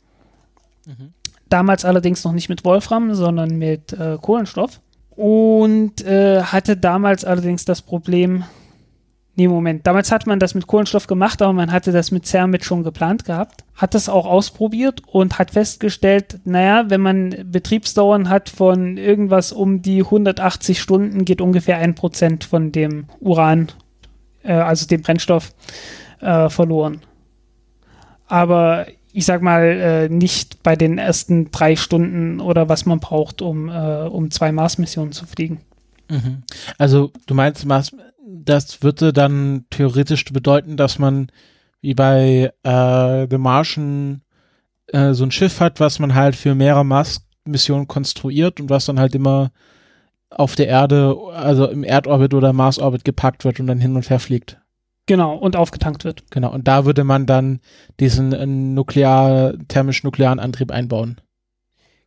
Mhm. 0.86 1.12
Damals 1.48 1.84
allerdings 1.84 2.24
noch 2.24 2.32
nicht 2.32 2.48
mit 2.48 2.64
Wolfram, 2.64 3.14
sondern 3.14 3.58
mit 3.58 3.92
äh, 3.92 4.18
Kohlenstoff. 4.20 4.80
Und 5.10 6.04
äh, 6.04 6.42
hatte 6.42 6.76
damals 6.76 7.24
allerdings 7.24 7.64
das 7.64 7.82
Problem, 7.82 8.44
Nee, 9.36 9.48
Moment. 9.48 9.84
Damals 9.86 10.12
hat 10.12 10.28
man 10.28 10.38
das 10.38 10.54
mit 10.54 10.68
Kohlenstoff 10.68 11.08
gemacht, 11.08 11.42
aber 11.42 11.52
man 11.52 11.72
hatte 11.72 11.90
das 11.90 12.12
mit 12.12 12.24
Cermet 12.24 12.64
schon 12.64 12.84
geplant 12.84 13.24
gehabt. 13.24 13.64
Hat 13.74 13.94
das 13.94 14.08
auch 14.08 14.26
ausprobiert 14.26 15.02
und 15.06 15.40
hat 15.40 15.50
festgestellt, 15.50 16.38
naja, 16.44 16.84
wenn 16.88 17.00
man 17.00 17.34
Betriebsdauern 17.50 18.28
hat 18.28 18.48
von 18.48 18.96
irgendwas 18.96 19.50
um 19.50 19.82
die 19.82 20.02
180 20.02 20.80
Stunden, 20.80 21.24
geht 21.24 21.40
ungefähr 21.40 21.78
ein 21.78 21.96
Prozent 21.96 22.44
von 22.44 22.70
dem 22.70 23.06
Uran, 23.18 23.72
äh, 24.44 24.52
also 24.52 24.86
dem 24.86 25.02
Brennstoff, 25.02 25.52
äh, 26.20 26.48
verloren. 26.48 27.00
Aber 28.28 28.86
ich 29.12 29.24
sag 29.24 29.42
mal, 29.42 29.62
äh, 29.62 30.08
nicht 30.08 30.62
bei 30.62 30.76
den 30.76 30.98
ersten 30.98 31.50
drei 31.50 31.74
Stunden 31.74 32.40
oder 32.40 32.68
was 32.68 32.86
man 32.86 33.00
braucht, 33.00 33.42
um, 33.42 33.68
äh, 33.68 34.06
um 34.06 34.30
zwei 34.30 34.52
Mars-Missionen 34.52 35.12
zu 35.12 35.26
fliegen. 35.26 35.60
Mhm. 36.08 36.42
Also 36.78 37.10
du 37.26 37.34
meinst, 37.34 37.64
Mars 37.66 37.92
das 38.42 38.82
würde 38.82 39.12
dann 39.12 39.66
theoretisch 39.70 40.24
bedeuten, 40.24 40.76
dass 40.76 40.98
man 40.98 41.28
wie 41.80 41.94
bei 41.94 42.52
äh, 42.62 43.26
The 43.30 43.38
Martian 43.38 44.22
äh, 44.88 45.12
so 45.12 45.24
ein 45.24 45.30
Schiff 45.30 45.60
hat, 45.60 45.80
was 45.80 45.98
man 45.98 46.14
halt 46.14 46.34
für 46.34 46.54
mehrere 46.54 46.84
Mars-Missionen 46.84 47.86
konstruiert 47.86 48.60
und 48.60 48.70
was 48.70 48.86
dann 48.86 48.98
halt 48.98 49.14
immer 49.14 49.52
auf 50.30 50.56
der 50.56 50.66
Erde, 50.66 51.16
also 51.32 51.68
im 51.68 51.84
Erdorbit 51.84 52.34
oder 52.34 52.52
Marsorbit 52.52 53.04
gepackt 53.04 53.44
wird 53.44 53.60
und 53.60 53.66
dann 53.66 53.80
hin 53.80 53.94
und 53.94 54.10
her 54.10 54.18
fliegt. 54.18 54.58
Genau, 55.06 55.36
und 55.36 55.54
aufgetankt 55.54 56.04
wird. 56.04 56.30
Genau, 56.30 56.50
und 56.52 56.66
da 56.66 56.86
würde 56.86 57.04
man 57.04 57.26
dann 57.26 57.60
diesen 58.00 58.32
äh, 58.32 58.46
nuklear, 58.46 59.54
thermisch-nuklearen 59.68 60.40
Antrieb 60.40 60.72
einbauen. 60.72 61.20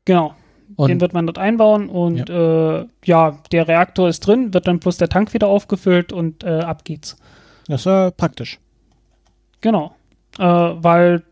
Genau, 0.05 0.34
und 0.78 0.89
den 0.89 1.01
wird 1.01 1.13
man 1.13 1.25
dort 1.25 1.39
einbauen 1.39 1.89
und 1.89 2.30
ja. 2.30 2.82
Äh, 2.82 2.86
ja. 3.03 3.39
der 3.51 3.67
Reaktor 3.67 4.07
ist 4.07 4.21
drin, 4.21 4.53
wird 4.53 4.67
dann 4.67 4.80
plus 4.80 4.97
der 4.97 5.09
Tank 5.09 5.34
wieder 5.34 5.47
aufgefüllt 5.47 6.13
und 6.13 6.43
äh, 6.43 6.59
ab 6.59 6.86
geht's. 6.86 7.17
Das 7.67 7.86
war 7.86 8.11
praktisch. 8.11 8.59
Genau. 9.59 9.95
Äh, 10.38 10.43
weil 10.43 11.23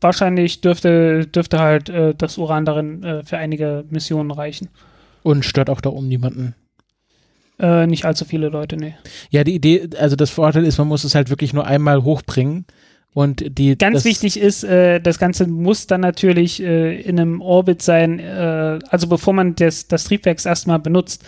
wahrscheinlich 0.00 0.60
dürfte, 0.60 1.26
dürfte 1.26 1.58
halt 1.58 1.88
äh, 1.88 2.14
das 2.14 2.38
Uran 2.38 2.64
darin 2.64 3.02
äh, 3.02 3.24
für 3.24 3.38
einige 3.38 3.84
Missionen 3.88 4.30
reichen. 4.30 4.68
Und 5.22 5.44
stört 5.44 5.70
auch 5.70 5.80
da 5.80 5.90
oben 5.90 6.08
niemanden. 6.08 6.54
Äh, 7.58 7.86
nicht 7.86 8.04
allzu 8.04 8.24
viele 8.24 8.48
Leute, 8.48 8.76
nee. 8.76 8.94
Ja, 9.30 9.44
die 9.44 9.54
Idee, 9.54 9.88
also 9.98 10.16
das 10.16 10.30
Vorteil 10.30 10.64
ist, 10.64 10.78
man 10.78 10.88
muss 10.88 11.04
es 11.04 11.14
halt 11.14 11.30
wirklich 11.30 11.52
nur 11.52 11.66
einmal 11.66 12.02
hochbringen. 12.04 12.66
Und 13.12 13.58
die, 13.58 13.76
Ganz 13.76 14.04
wichtig 14.04 14.38
ist, 14.38 14.62
äh, 14.62 15.00
das 15.00 15.18
Ganze 15.18 15.48
muss 15.48 15.88
dann 15.88 16.00
natürlich 16.00 16.62
äh, 16.62 17.00
in 17.00 17.18
einem 17.18 17.40
Orbit 17.40 17.82
sein, 17.82 18.20
äh, 18.20 18.78
also 18.88 19.08
bevor 19.08 19.34
man 19.34 19.56
das, 19.56 19.88
das 19.88 20.04
Triebwerk 20.04 20.44
erstmal 20.46 20.78
benutzt, 20.78 21.24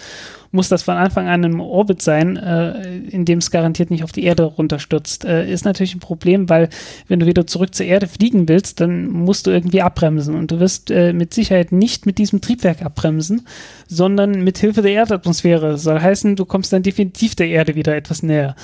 muss 0.53 0.69
das 0.69 0.83
von 0.83 0.97
Anfang 0.97 1.29
an 1.29 1.43
im 1.43 1.61
Orbit 1.61 2.01
sein, 2.03 2.37
äh, 2.37 2.99
in 3.09 3.25
dem 3.25 3.39
es 3.39 3.51
garantiert 3.51 3.91
nicht 3.91 4.05
auf 4.05 4.13
die 4.13 4.23
Erde 4.23 4.45
runterstürzt. 4.45 5.25
Äh, 5.25 5.51
ist 5.51 5.65
natürlich 5.65 5.95
ein 5.95 6.01
Problem, 6.01 6.49
weil 6.49 6.69
wenn 7.09 7.19
du 7.19 7.27
wieder 7.27 7.47
zurück 7.47 7.75
zur 7.75 7.87
Erde 7.87 8.07
fliegen 8.07 8.49
willst, 8.49 8.81
dann 8.81 9.09
musst 9.09 9.47
du 9.47 9.51
irgendwie 9.51 9.83
abbremsen 9.83 10.37
und 10.37 10.51
du 10.51 10.61
wirst 10.61 10.91
äh, 10.91 11.13
mit 11.13 11.35
Sicherheit 11.35 11.73
nicht 11.73 12.07
mit 12.07 12.19
diesem 12.19 12.43
Triebwerk 12.43 12.83
abbremsen, 12.83 13.47
sondern 13.89 14.45
mit 14.45 14.59
Hilfe 14.59 14.83
der 14.83 14.93
Erdatmosphäre. 14.93 15.79
Soll 15.79 16.01
heißen, 16.01 16.37
du 16.37 16.45
kommst 16.45 16.73
dann 16.73 16.83
definitiv 16.83 17.35
der 17.35 17.49
Erde 17.49 17.75
wieder 17.75 17.97
etwas 17.97 18.23
näher. 18.23 18.55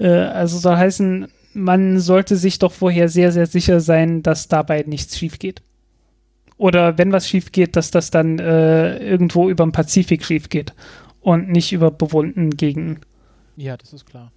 Äh, 0.00 0.08
also 0.08 0.58
soll 0.58 0.76
heißen, 0.76 1.28
man 1.54 1.98
sollte 2.00 2.36
sich 2.36 2.58
doch 2.58 2.72
vorher 2.72 3.08
sehr, 3.08 3.32
sehr 3.32 3.46
sicher 3.46 3.80
sein, 3.80 4.22
dass 4.22 4.48
dabei 4.48 4.84
nichts 4.86 5.18
schief 5.18 5.38
geht. 5.38 5.62
Oder 6.56 6.98
wenn 6.98 7.12
was 7.12 7.28
schief 7.28 7.52
geht, 7.52 7.76
dass 7.76 7.90
das 7.90 8.10
dann 8.10 8.38
äh, 8.38 8.98
irgendwo 8.98 9.48
über 9.48 9.64
den 9.64 9.72
Pazifik 9.72 10.24
schief 10.24 10.48
geht 10.48 10.72
und 11.20 11.48
nicht 11.48 11.72
über 11.72 11.90
bewohnten 11.90 12.50
Gegenden. 12.50 13.00
Ja, 13.56 13.76
das 13.76 13.92
ist 13.92 14.06
klar. 14.06 14.30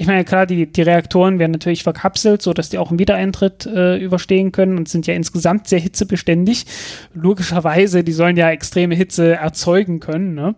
Ich 0.00 0.06
meine, 0.06 0.24
klar, 0.24 0.46
die, 0.46 0.66
die 0.66 0.80
Reaktoren 0.80 1.38
werden 1.38 1.52
natürlich 1.52 1.82
verkapselt, 1.82 2.40
sodass 2.40 2.70
die 2.70 2.78
auch 2.78 2.88
einen 2.88 2.98
Wiedereintritt 2.98 3.66
äh, 3.66 3.98
überstehen 3.98 4.50
können 4.50 4.78
und 4.78 4.88
sind 4.88 5.06
ja 5.06 5.12
insgesamt 5.12 5.68
sehr 5.68 5.78
hitzebeständig. 5.78 6.64
Logischerweise, 7.12 8.02
die 8.02 8.12
sollen 8.12 8.38
ja 8.38 8.50
extreme 8.50 8.94
Hitze 8.94 9.36
erzeugen 9.36 10.00
können, 10.00 10.32
ne? 10.34 10.54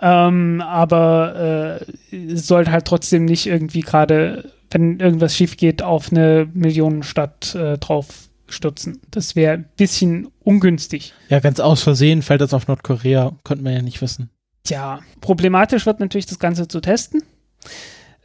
ähm, 0.00 0.60
aber 0.66 1.78
äh, 2.10 2.34
sollte 2.34 2.72
halt 2.72 2.86
trotzdem 2.86 3.24
nicht 3.24 3.46
irgendwie 3.46 3.82
gerade, 3.82 4.50
wenn 4.76 5.00
irgendwas 5.00 5.34
schief 5.34 5.56
geht, 5.56 5.82
auf 5.82 6.12
eine 6.12 6.48
Millionenstadt 6.52 7.54
äh, 7.54 7.78
drauf 7.78 8.28
stürzen. 8.46 9.00
Das 9.10 9.34
wäre 9.34 9.54
ein 9.54 9.68
bisschen 9.76 10.28
ungünstig. 10.44 11.14
Ja, 11.30 11.40
ganz 11.40 11.60
aus 11.60 11.82
Versehen 11.82 12.20
fällt 12.20 12.42
das 12.42 12.52
auf 12.52 12.68
Nordkorea, 12.68 13.32
konnte 13.42 13.64
man 13.64 13.72
ja 13.72 13.80
nicht 13.80 14.02
wissen. 14.02 14.28
Tja, 14.64 15.00
problematisch 15.22 15.86
wird 15.86 16.00
natürlich 16.00 16.26
das 16.26 16.38
Ganze 16.38 16.68
zu 16.68 16.80
testen. 16.80 17.22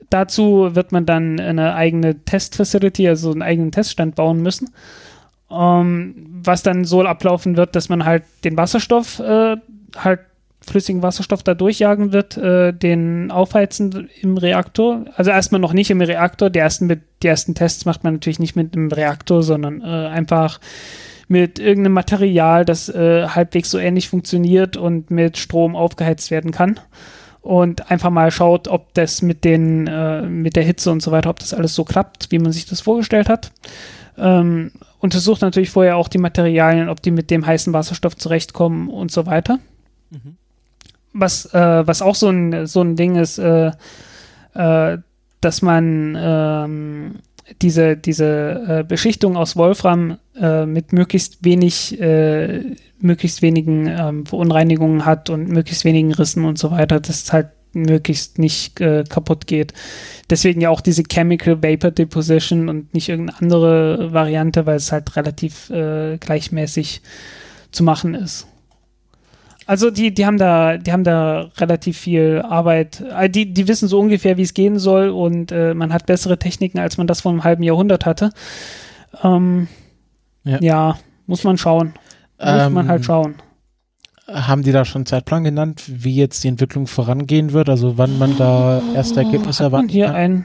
Dazu 0.09 0.75
wird 0.75 0.91
man 0.91 1.05
dann 1.05 1.39
eine 1.39 1.73
eigene 1.73 2.19
Test-Facility, 2.25 3.07
also 3.07 3.31
einen 3.31 3.43
eigenen 3.43 3.71
Teststand 3.71 4.15
bauen 4.15 4.41
müssen. 4.41 4.71
Ähm, 5.49 6.41
was 6.43 6.63
dann 6.63 6.83
so 6.83 7.01
ablaufen 7.01 7.55
wird, 7.55 7.77
dass 7.77 7.87
man 7.87 8.03
halt 8.03 8.23
den 8.43 8.57
Wasserstoff, 8.57 9.19
äh, 9.19 9.55
halt 9.95 10.19
flüssigen 10.65 11.01
Wasserstoff 11.01 11.43
da 11.43 11.53
durchjagen 11.53 12.13
wird, 12.13 12.37
äh, 12.37 12.71
den 12.71 13.31
aufheizen 13.31 14.09
im 14.21 14.37
Reaktor. 14.37 15.05
Also 15.15 15.31
erstmal 15.31 15.61
noch 15.61 15.73
nicht 15.73 15.89
im 15.89 16.01
Reaktor. 16.01 16.49
Die 16.49 16.59
ersten, 16.59 17.01
die 17.23 17.27
ersten 17.27 17.55
Tests 17.55 17.85
macht 17.85 18.03
man 18.03 18.13
natürlich 18.13 18.39
nicht 18.39 18.55
mit 18.55 18.75
dem 18.75 18.91
Reaktor, 18.91 19.43
sondern 19.43 19.81
äh, 19.81 19.85
einfach 19.85 20.59
mit 21.27 21.59
irgendeinem 21.59 21.93
Material, 21.93 22.65
das 22.65 22.89
äh, 22.89 23.27
halbwegs 23.27 23.71
so 23.71 23.79
ähnlich 23.79 24.09
funktioniert 24.09 24.77
und 24.77 25.09
mit 25.09 25.37
Strom 25.37 25.75
aufgeheizt 25.75 26.29
werden 26.29 26.51
kann 26.51 26.79
und 27.41 27.89
einfach 27.89 28.09
mal 28.11 28.31
schaut, 28.31 28.67
ob 28.67 28.93
das 28.93 29.21
mit 29.21 29.43
den 29.43 29.87
äh, 29.87 30.21
mit 30.21 30.55
der 30.55 30.63
Hitze 30.63 30.91
und 30.91 31.01
so 31.01 31.11
weiter, 31.11 31.29
ob 31.29 31.39
das 31.39 31.53
alles 31.53 31.73
so 31.73 31.83
klappt, 31.83 32.31
wie 32.31 32.39
man 32.39 32.51
sich 32.51 32.65
das 32.65 32.81
vorgestellt 32.81 33.29
hat. 33.29 33.51
Ähm, 34.17 34.71
untersucht 34.99 35.41
natürlich 35.41 35.71
vorher 35.71 35.97
auch 35.97 36.07
die 36.07 36.19
Materialien, 36.19 36.89
ob 36.89 37.01
die 37.01 37.11
mit 37.11 37.31
dem 37.31 37.45
heißen 37.45 37.73
Wasserstoff 37.73 38.15
zurechtkommen 38.15 38.89
und 38.89 39.11
so 39.11 39.25
weiter. 39.25 39.59
Mhm. 40.11 40.37
Was, 41.13 41.45
äh, 41.53 41.87
was 41.87 42.01
auch 42.01 42.15
so 42.15 42.29
ein, 42.29 42.67
so 42.67 42.81
ein 42.81 42.95
Ding 42.95 43.15
ist, 43.15 43.37
äh, 43.37 43.71
äh 44.53 44.97
dass 45.41 45.63
man 45.63 46.15
ähm, 46.19 47.15
diese, 47.61 47.97
diese 47.97 48.25
äh, 48.67 48.83
Beschichtung 48.87 49.35
aus 49.35 49.55
Wolfram 49.55 50.17
äh, 50.39 50.65
mit 50.65 50.93
möglichst 50.93 51.43
wenig, 51.43 51.99
äh, 51.99 52.75
möglichst 52.99 53.41
wenigen 53.41 53.87
ähm, 53.87 54.25
Verunreinigungen 54.25 55.05
hat 55.05 55.29
und 55.29 55.49
möglichst 55.49 55.83
wenigen 55.83 56.13
Rissen 56.13 56.45
und 56.45 56.57
so 56.57 56.71
weiter, 56.71 56.99
dass 56.99 57.23
es 57.23 57.33
halt 57.33 57.49
möglichst 57.73 58.37
nicht 58.37 58.79
äh, 58.81 59.03
kaputt 59.07 59.47
geht. 59.47 59.73
Deswegen 60.29 60.61
ja 60.61 60.69
auch 60.69 60.81
diese 60.81 61.03
Chemical 61.03 61.63
Vapor 61.63 61.91
Deposition 61.91 62.69
und 62.69 62.93
nicht 62.93 63.09
irgendeine 63.09 63.39
andere 63.39 64.13
Variante, 64.13 64.65
weil 64.65 64.75
es 64.75 64.91
halt 64.91 65.15
relativ 65.15 65.69
äh, 65.69 66.17
gleichmäßig 66.17 67.01
zu 67.71 67.83
machen 67.83 68.13
ist. 68.13 68.47
Also 69.71 69.89
die, 69.89 70.13
die 70.13 70.25
haben 70.25 70.37
da, 70.37 70.77
die 70.77 70.91
haben 70.91 71.05
da 71.05 71.49
relativ 71.57 71.97
viel 71.97 72.43
Arbeit. 72.43 73.01
Äh, 73.17 73.29
die, 73.29 73.53
die 73.53 73.69
wissen 73.69 73.87
so 73.87 74.01
ungefähr, 74.01 74.35
wie 74.35 74.41
es 74.41 74.53
gehen 74.53 74.77
soll 74.79 75.07
und 75.07 75.53
äh, 75.53 75.73
man 75.73 75.93
hat 75.93 76.07
bessere 76.07 76.37
Techniken, 76.37 76.77
als 76.77 76.97
man 76.97 77.07
das 77.07 77.21
vor 77.21 77.31
einem 77.31 77.45
halben 77.45 77.63
Jahrhundert 77.63 78.05
hatte. 78.05 78.31
Ähm, 79.23 79.69
ja. 80.43 80.59
ja. 80.59 80.99
muss 81.25 81.45
man 81.45 81.57
schauen. 81.57 81.93
Muss 82.37 82.63
ähm, 82.63 82.73
man 82.73 82.89
halt 82.89 83.05
schauen. 83.05 83.35
Haben 84.27 84.63
die 84.63 84.73
da 84.73 84.83
schon 84.83 84.99
einen 84.99 85.05
Zeitplan 85.05 85.45
genannt, 85.45 85.83
wie 85.87 86.17
jetzt 86.17 86.43
die 86.43 86.49
Entwicklung 86.49 86.85
vorangehen 86.85 87.53
wird? 87.53 87.69
Also 87.69 87.97
wann 87.97 88.17
man 88.17 88.35
da 88.35 88.81
erste 88.93 89.21
Ergebnisse 89.21 89.63
erwarten 89.63 89.87
kann? 89.87 89.93
Hier 89.93 90.13
ein, 90.13 90.43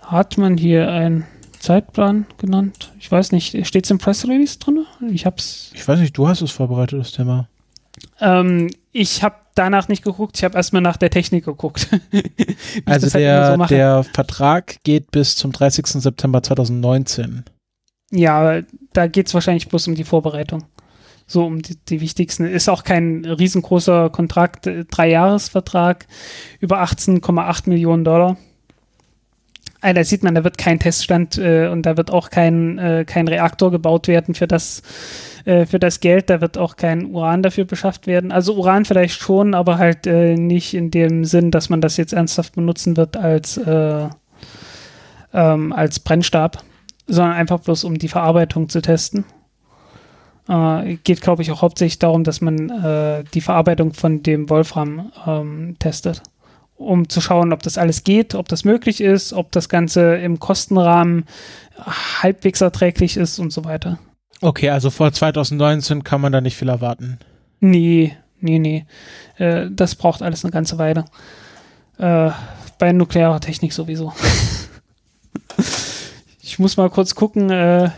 hat 0.00 0.38
man 0.38 0.56
hier 0.56 0.90
einen 0.90 1.26
Zeitplan 1.58 2.24
genannt? 2.38 2.92
Ich 2.98 3.12
weiß 3.12 3.32
nicht, 3.32 3.66
steht 3.66 3.84
es 3.84 3.90
im 3.90 3.98
Press 3.98 4.26
Release 4.26 4.58
drin? 4.58 4.86
Ich 5.12 5.26
hab's. 5.26 5.70
Ich 5.74 5.86
weiß 5.86 6.00
nicht, 6.00 6.16
du 6.16 6.28
hast 6.28 6.40
es 6.40 6.50
vorbereitet, 6.50 6.98
das 6.98 7.12
Thema. 7.12 7.46
Ähm, 8.20 8.70
ich 8.92 9.22
habe 9.22 9.36
danach 9.54 9.88
nicht 9.88 10.04
geguckt, 10.04 10.36
ich 10.36 10.44
habe 10.44 10.56
erstmal 10.56 10.82
nach 10.82 10.96
der 10.96 11.10
Technik 11.10 11.44
geguckt. 11.44 11.88
also 12.86 13.06
halt 13.06 13.14
der, 13.14 13.56
so 13.56 13.64
der 13.66 14.04
Vertrag 14.04 14.76
geht 14.84 15.10
bis 15.10 15.36
zum 15.36 15.52
30. 15.52 15.86
September 15.86 16.42
2019. 16.42 17.44
Ja, 18.10 18.62
da 18.92 19.06
geht 19.06 19.28
es 19.28 19.34
wahrscheinlich 19.34 19.68
bloß 19.68 19.88
um 19.88 19.94
die 19.94 20.04
Vorbereitung. 20.04 20.64
So 21.26 21.44
um 21.46 21.62
die, 21.62 21.76
die, 21.76 22.00
wichtigsten. 22.00 22.44
Ist 22.44 22.68
auch 22.68 22.82
kein 22.82 23.24
riesengroßer 23.24 24.10
Kontrakt, 24.10 24.66
äh, 24.66 24.84
Drei-Jahres-Vertrag 24.84 26.06
über 26.58 26.82
18,8 26.82 27.68
Millionen 27.68 28.04
Dollar. 28.04 28.36
Also 29.80 29.94
da 29.94 30.04
sieht 30.04 30.22
man, 30.22 30.34
da 30.34 30.44
wird 30.44 30.58
kein 30.58 30.78
Teststand 30.78 31.38
äh, 31.38 31.68
und 31.68 31.86
da 31.86 31.96
wird 31.96 32.10
auch 32.10 32.30
kein, 32.30 32.78
äh, 32.78 33.04
kein 33.06 33.28
Reaktor 33.28 33.70
gebaut 33.70 34.08
werden 34.08 34.34
für 34.34 34.46
das 34.46 34.82
äh, 35.44 35.66
für 35.66 35.78
das 35.78 36.00
Geld, 36.00 36.30
da 36.30 36.40
wird 36.40 36.58
auch 36.58 36.76
kein 36.76 37.06
Uran 37.06 37.42
dafür 37.42 37.64
beschafft 37.64 38.06
werden. 38.06 38.32
Also 38.32 38.54
Uran 38.54 38.84
vielleicht 38.84 39.20
schon, 39.20 39.54
aber 39.54 39.78
halt 39.78 40.06
äh, 40.06 40.34
nicht 40.36 40.74
in 40.74 40.90
dem 40.90 41.24
Sinn, 41.24 41.50
dass 41.50 41.68
man 41.68 41.80
das 41.80 41.96
jetzt 41.96 42.12
ernsthaft 42.12 42.54
benutzen 42.54 42.96
wird 42.96 43.16
als, 43.16 43.56
äh, 43.56 44.08
ähm, 45.32 45.72
als 45.72 46.00
Brennstab, 46.00 46.62
sondern 47.06 47.36
einfach 47.36 47.60
bloß 47.60 47.84
um 47.84 47.98
die 47.98 48.08
Verarbeitung 48.08 48.68
zu 48.68 48.82
testen. 48.82 49.24
Äh, 50.48 50.96
geht, 51.04 51.20
glaube 51.20 51.42
ich, 51.42 51.50
auch 51.52 51.62
hauptsächlich 51.62 51.98
darum, 51.98 52.24
dass 52.24 52.40
man 52.40 53.24
die 53.32 53.40
Verarbeitung 53.40 53.92
von 53.94 54.22
dem 54.22 54.50
Wolfram 54.50 55.12
ähm, 55.26 55.76
testet 55.78 56.22
um 56.80 57.08
zu 57.08 57.20
schauen, 57.20 57.52
ob 57.52 57.62
das 57.62 57.78
alles 57.78 58.04
geht, 58.04 58.34
ob 58.34 58.48
das 58.48 58.64
möglich 58.64 59.00
ist, 59.00 59.32
ob 59.32 59.52
das 59.52 59.68
Ganze 59.68 60.16
im 60.16 60.40
Kostenrahmen 60.40 61.26
halbwegs 62.22 62.60
erträglich 62.60 63.16
ist 63.16 63.38
und 63.38 63.52
so 63.52 63.64
weiter. 63.64 63.98
Okay, 64.40 64.70
also 64.70 64.90
vor 64.90 65.12
2019 65.12 66.02
kann 66.02 66.20
man 66.20 66.32
da 66.32 66.40
nicht 66.40 66.56
viel 66.56 66.70
erwarten. 66.70 67.18
Nee, 67.60 68.16
nee, 68.40 68.58
nee. 68.58 68.86
Äh, 69.36 69.66
das 69.70 69.94
braucht 69.94 70.22
alles 70.22 70.44
eine 70.44 70.52
ganze 70.52 70.78
Weile. 70.78 71.04
Äh, 71.98 72.30
bei 72.78 72.92
nuklearer 72.92 73.40
Technik 73.40 73.74
sowieso. 73.74 74.14
ich 76.42 76.58
muss 76.58 76.78
mal 76.78 76.88
kurz 76.88 77.14
gucken. 77.14 77.50
Äh, 77.50 77.90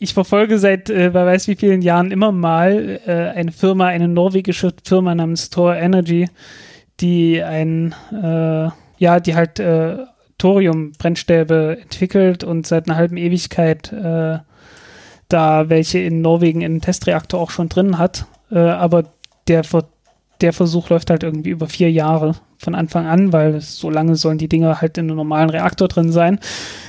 ich 0.00 0.14
verfolge 0.14 0.58
seit 0.58 0.90
äh, 0.90 1.14
wer 1.14 1.26
weiß 1.26 1.46
wie 1.46 1.54
vielen 1.54 1.82
Jahren 1.82 2.10
immer 2.10 2.32
mal 2.32 3.00
äh, 3.06 3.12
eine 3.38 3.52
Firma, 3.52 3.86
eine 3.86 4.08
norwegische 4.08 4.72
Firma 4.82 5.14
namens 5.14 5.50
Tor 5.50 5.76
Energy, 5.76 6.28
die 7.00 7.42
ein, 7.42 7.94
äh, 8.12 8.68
ja, 8.98 9.20
die 9.20 9.34
halt 9.34 9.58
äh, 9.58 9.98
Thorium-Brennstäbe 10.38 11.78
entwickelt 11.82 12.44
und 12.44 12.66
seit 12.66 12.88
einer 12.88 12.96
halben 12.96 13.16
Ewigkeit 13.16 13.92
äh, 13.92 14.38
da 15.32 15.68
welche 15.68 16.00
in 16.00 16.20
Norwegen 16.20 16.60
in 16.60 16.80
Testreaktor 16.80 17.40
auch 17.40 17.50
schon 17.50 17.68
drin 17.68 17.98
hat. 17.98 18.26
Äh, 18.50 18.58
aber 18.58 19.04
der, 19.48 19.62
der 20.40 20.52
Versuch 20.52 20.90
läuft 20.90 21.10
halt 21.10 21.22
irgendwie 21.22 21.50
über 21.50 21.68
vier 21.68 21.90
Jahre 21.90 22.34
von 22.58 22.74
Anfang 22.74 23.06
an, 23.06 23.32
weil 23.32 23.60
so 23.60 23.88
lange 23.88 24.16
sollen 24.16 24.38
die 24.38 24.48
Dinger 24.48 24.80
halt 24.80 24.98
in 24.98 25.06
einem 25.06 25.16
normalen 25.16 25.50
Reaktor 25.50 25.88
drin 25.88 26.12
sein. 26.12 26.38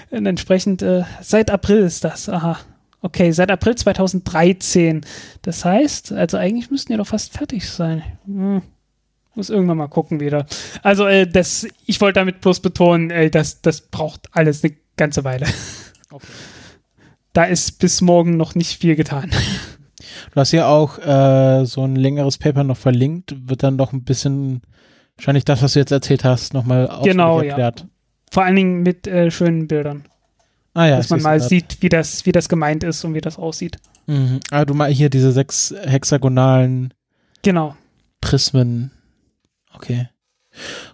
Und 0.10 0.26
entsprechend, 0.26 0.82
äh, 0.82 1.04
seit 1.22 1.50
April 1.50 1.80
ist 1.80 2.04
das. 2.04 2.28
Aha. 2.28 2.58
Okay, 3.02 3.32
seit 3.32 3.50
April 3.50 3.76
2013. 3.76 5.02
Das 5.42 5.66
heißt, 5.66 6.12
also 6.12 6.38
eigentlich 6.38 6.70
müssten 6.70 6.92
die 6.92 6.98
doch 6.98 7.08
fast 7.08 7.34
fertig 7.34 7.68
sein. 7.70 8.04
Hm. 8.26 8.62
Muss 9.36 9.50
irgendwann 9.50 9.78
mal 9.78 9.88
gucken 9.88 10.20
wieder. 10.20 10.46
Also, 10.84 11.08
äh, 11.08 11.26
das, 11.28 11.68
ich 11.86 12.02
wollte 12.02 12.20
damit 12.20 12.42
bloß 12.42 12.60
betonen, 12.60 13.10
äh, 13.12 13.30
das, 13.30 13.62
das 13.62 13.82
braucht 13.82 14.28
alles 14.32 14.64
eine 14.64 14.74
ganze 14.98 15.24
Weile. 15.24 15.48
Okay 16.12 16.28
da 17.34 17.46
ist 17.46 17.80
bis 17.80 18.02
morgen 18.02 18.36
noch 18.36 18.56
nicht 18.56 18.80
viel 18.82 18.96
getan. 18.98 19.32
Du 20.34 20.40
hast 20.40 20.52
ja 20.52 20.68
auch 20.68 20.98
äh, 21.00 21.66
so 21.66 21.86
ein 21.86 21.96
längeres 21.96 22.38
Paper 22.38 22.66
noch 22.66 22.76
verlinkt, 22.76 23.34
wird 23.48 23.64
dann 23.64 23.78
noch 23.78 23.94
ein 23.94 24.04
bisschen 24.04 24.62
Wahrscheinlich 25.18 25.46
das, 25.46 25.62
was 25.62 25.74
du 25.74 25.80
jetzt 25.80 25.92
erzählt 25.92 26.24
hast, 26.24 26.54
nochmal 26.54 26.90
Genau, 27.04 27.42
ja. 27.42 27.50
erklärt. 27.50 27.86
Vor 28.32 28.44
allen 28.44 28.56
Dingen 28.56 28.82
mit 28.82 29.06
äh, 29.08 29.30
schönen 29.30 29.68
Bildern, 29.68 30.06
Ah 30.74 30.88
ja, 30.88 30.98
dass 30.98 31.10
man 31.10 31.22
mal 31.22 31.38
grad. 31.38 31.48
sieht, 31.50 31.78
wie 31.82 31.90
das, 31.90 32.26
wie 32.26 32.32
das 32.32 32.50
gemeint 32.50 32.84
ist 32.84 33.04
und 33.04 33.14
wie 33.14 33.22
das 33.22 33.38
aussieht. 33.38 33.78
Mhm. 34.08 34.40
Ah, 34.50 34.66
du 34.66 34.74
mal 34.74 34.90
hier 34.92 35.10
diese 35.10 35.32
sechs 35.32 35.76
hexagonalen 35.86 36.94
Genau. 37.44 37.76
Prismen. 38.20 38.92
Okay. 39.82 40.10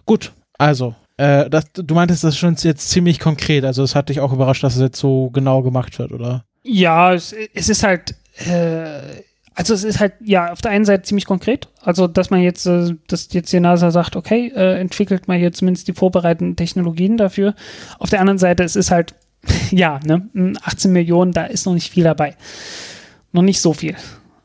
Gut, 0.06 0.32
also, 0.56 0.94
äh, 1.18 1.50
das, 1.50 1.66
du 1.72 1.94
meintest 1.94 2.24
das 2.24 2.38
schon 2.38 2.54
jetzt 2.56 2.90
ziemlich 2.90 3.20
konkret. 3.20 3.64
Also, 3.64 3.82
es 3.82 3.94
hat 3.94 4.08
dich 4.08 4.20
auch 4.20 4.32
überrascht, 4.32 4.64
dass 4.64 4.76
es 4.76 4.80
jetzt 4.80 4.98
so 4.98 5.30
genau 5.30 5.62
gemacht 5.62 5.98
wird, 5.98 6.12
oder? 6.12 6.44
Ja, 6.62 7.12
es, 7.12 7.34
es 7.54 7.68
ist 7.68 7.82
halt, 7.82 8.14
äh, 8.46 9.22
also 9.54 9.74
es 9.74 9.84
ist 9.84 10.00
halt, 10.00 10.14
ja, 10.20 10.52
auf 10.52 10.62
der 10.62 10.70
einen 10.70 10.84
Seite 10.84 11.02
ziemlich 11.02 11.26
konkret. 11.26 11.68
Also, 11.82 12.06
dass 12.06 12.30
man 12.30 12.40
jetzt, 12.40 12.64
äh, 12.66 12.94
dass 13.08 13.28
jetzt 13.32 13.52
die 13.52 13.60
NASA 13.60 13.90
sagt, 13.90 14.16
okay, 14.16 14.52
äh, 14.54 14.80
entwickelt 14.80 15.28
mal 15.28 15.36
hier 15.36 15.52
zumindest 15.52 15.88
die 15.88 15.92
vorbereitenden 15.92 16.56
Technologien 16.56 17.16
dafür. 17.16 17.54
Auf 17.98 18.10
der 18.10 18.20
anderen 18.20 18.38
Seite, 18.38 18.62
es 18.62 18.76
ist 18.76 18.90
halt, 18.90 19.14
ja, 19.70 20.00
ne, 20.04 20.54
18 20.62 20.92
Millionen, 20.92 21.32
da 21.32 21.44
ist 21.44 21.66
noch 21.66 21.74
nicht 21.74 21.92
viel 21.92 22.04
dabei. 22.04 22.36
Noch 23.32 23.42
nicht 23.42 23.60
so 23.60 23.74
viel. 23.74 23.96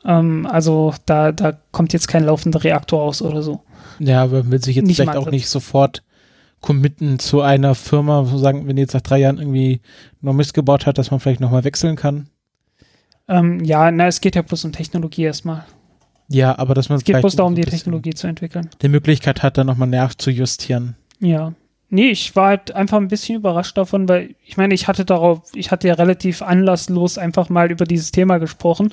Ähm, 0.04 0.46
also, 0.48 0.94
da, 1.06 1.32
da 1.32 1.58
kommt 1.72 1.94
jetzt 1.94 2.08
kein 2.08 2.26
laufender 2.26 2.64
Reaktor 2.64 3.02
aus 3.02 3.22
oder 3.22 3.42
so. 3.42 3.62
Ja, 4.08 4.24
aber 4.24 4.50
will 4.52 4.62
sich 4.62 4.76
jetzt 4.76 4.88
Nicht 4.88 4.98
vielleicht 4.98 5.18
auch 5.18 5.32
nicht 5.32 5.48
sofort 5.48 6.04
committen 6.62 7.20
zu 7.20 7.42
einer 7.42 7.76
Firma, 7.76 8.26
sagen, 8.38 8.68
wenn 8.68 8.76
die 8.76 8.82
jetzt 8.82 8.94
nach 8.94 9.02
drei 9.02 9.20
Jahren 9.20 9.38
irgendwie 9.38 9.82
noch 10.22 10.34
Mist 10.34 10.54
gebaut 10.54 10.86
hat, 10.86 10.98
dass 10.98 11.12
man 11.12 11.20
vielleicht 11.20 11.42
nochmal 11.42 11.64
wechseln 11.64 11.96
kann. 11.96 12.30
Ähm, 13.28 13.64
ja, 13.64 13.92
na, 13.92 14.08
es 14.08 14.22
geht 14.22 14.36
ja 14.36 14.42
bloß 14.42 14.66
um 14.66 14.72
Technologie 14.72 15.24
erstmal. 15.24 15.66
Ja, 16.30 16.58
aber 16.58 16.74
dass 16.74 16.90
man 16.90 16.98
Es 16.98 17.04
geht 17.04 17.20
bloß 17.20 17.36
darum, 17.36 17.56
die 17.56 17.64
Technologie 17.64 18.14
zu 18.14 18.28
entwickeln. 18.28 18.70
Die 18.82 18.90
Möglichkeit 18.90 19.44
hat, 19.44 19.58
dann 19.58 19.68
nochmal 19.68 19.90
nachzujustieren. 19.90 20.96
Ja. 21.20 21.54
Nee, 21.94 22.10
ich 22.10 22.36
war 22.36 22.48
halt 22.48 22.74
einfach 22.74 22.98
ein 22.98 23.08
bisschen 23.08 23.36
überrascht 23.36 23.78
davon, 23.78 24.10
weil 24.10 24.34
ich 24.44 24.58
meine, 24.58 24.74
ich 24.74 24.88
hatte 24.88 25.06
darauf, 25.06 25.44
ich 25.54 25.70
hatte 25.70 25.88
ja 25.88 25.94
relativ 25.94 26.42
anlasslos 26.42 27.20
einfach 27.20 27.50
mal 27.50 27.70
über 27.70 27.86
dieses 27.86 28.12
Thema 28.12 28.40
gesprochen 28.40 28.92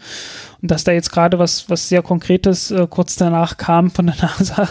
und 0.60 0.70
dass 0.70 0.84
da 0.84 0.92
jetzt 0.92 1.10
gerade 1.10 1.38
was, 1.38 1.70
was 1.70 1.88
sehr 1.88 2.02
Konkretes 2.02 2.70
äh, 2.70 2.86
kurz 2.90 3.16
danach 3.16 3.56
kam 3.56 3.90
von 3.90 4.04
der 4.08 4.16
NASA, 4.20 4.68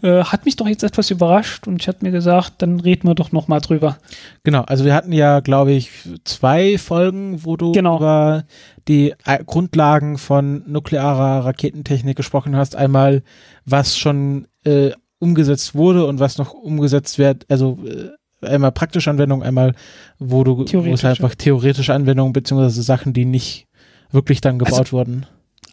äh, 0.00 0.24
hat 0.24 0.46
mich 0.46 0.56
doch 0.56 0.66
jetzt 0.66 0.82
etwas 0.82 1.10
überrascht 1.10 1.66
und 1.66 1.82
ich 1.82 1.88
hatte 1.88 2.06
mir 2.06 2.10
gesagt, 2.10 2.54
dann 2.62 2.80
reden 2.80 3.06
wir 3.06 3.14
doch 3.14 3.32
nochmal 3.32 3.60
drüber. 3.60 3.98
Genau, 4.42 4.62
also 4.62 4.86
wir 4.86 4.94
hatten 4.94 5.12
ja, 5.12 5.40
glaube 5.40 5.72
ich, 5.72 5.90
zwei 6.24 6.78
Folgen, 6.78 7.44
wo 7.44 7.58
du 7.58 7.72
Genau. 7.72 7.98
über 7.98 8.44
die 8.88 9.12
äh, 9.26 9.44
Grundlagen 9.44 10.16
von 10.16 10.62
nuklearer 10.66 11.44
Raketentechnik 11.44 12.16
gesprochen 12.16 12.56
hast. 12.56 12.76
Einmal, 12.76 13.22
was 13.66 13.98
schon 13.98 14.48
äh, 14.64 14.92
umgesetzt 15.18 15.74
wurde 15.74 16.06
und 16.06 16.20
was 16.20 16.38
noch 16.38 16.52
umgesetzt 16.52 17.18
wird, 17.18 17.46
also 17.48 17.78
äh, 17.84 18.10
einmal 18.46 18.72
praktische 18.72 19.10
Anwendung, 19.10 19.42
einmal, 19.42 19.74
wo 20.18 20.44
du 20.44 20.58
wo 20.58 20.92
es 20.92 21.04
einfach 21.04 21.34
theoretische 21.34 21.94
Anwendungen 21.94 22.32
beziehungsweise 22.32 22.82
Sachen, 22.82 23.12
die 23.12 23.24
nicht 23.24 23.66
wirklich 24.10 24.40
dann 24.40 24.58
gebaut 24.58 24.92
wurden. 24.92 25.26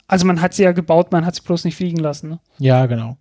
Also 0.07 0.25
man 0.25 0.41
hat 0.41 0.53
sie 0.53 0.63
ja 0.63 0.71
gebaut, 0.71 1.11
man 1.11 1.25
hat 1.25 1.35
sie 1.35 1.41
bloß 1.41 1.65
nicht 1.65 1.75
fliegen 1.75 1.97
lassen. 1.97 2.29
Ne? 2.29 2.39
Ja, 2.59 2.85
genau. 2.85 3.17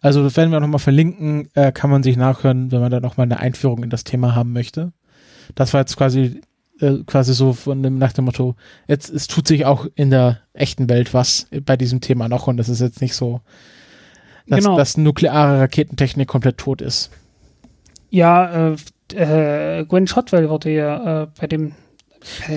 Also 0.00 0.22
das 0.22 0.36
werden 0.36 0.50
wir 0.50 0.60
nochmal 0.60 0.80
verlinken, 0.80 1.48
äh, 1.54 1.72
kann 1.72 1.90
man 1.90 2.02
sich 2.02 2.16
nachhören, 2.16 2.72
wenn 2.72 2.80
man 2.80 2.90
da 2.90 3.00
nochmal 3.00 3.26
eine 3.26 3.38
Einführung 3.38 3.84
in 3.84 3.90
das 3.90 4.04
Thema 4.04 4.34
haben 4.34 4.52
möchte. 4.52 4.92
Das 5.54 5.72
war 5.72 5.80
jetzt 5.80 5.96
quasi, 5.96 6.40
äh, 6.80 6.98
quasi 7.06 7.34
so 7.34 7.52
von 7.52 7.82
dem, 7.82 7.98
nach 7.98 8.12
dem 8.12 8.24
Motto, 8.24 8.56
jetzt, 8.88 9.10
es 9.10 9.28
tut 9.28 9.46
sich 9.46 9.64
auch 9.64 9.86
in 9.94 10.10
der 10.10 10.40
echten 10.54 10.88
Welt 10.88 11.14
was 11.14 11.46
bei 11.64 11.76
diesem 11.76 12.00
Thema 12.00 12.28
noch 12.28 12.46
und 12.48 12.58
es 12.58 12.68
ist 12.68 12.80
jetzt 12.80 13.00
nicht 13.00 13.14
so, 13.14 13.42
dass, 14.46 14.58
Genau. 14.64 14.76
dass 14.76 14.96
nukleare 14.96 15.60
Raketentechnik 15.60 16.28
komplett 16.28 16.58
tot 16.58 16.80
ist. 16.80 17.10
Ja, 18.10 18.72
äh, 19.14 19.78
äh, 19.80 19.84
Gwen 19.86 20.06
Shotwell 20.06 20.48
wurde 20.48 20.70
ja 20.70 21.22
äh, 21.22 21.26
bei 21.40 21.46
dem 21.46 21.72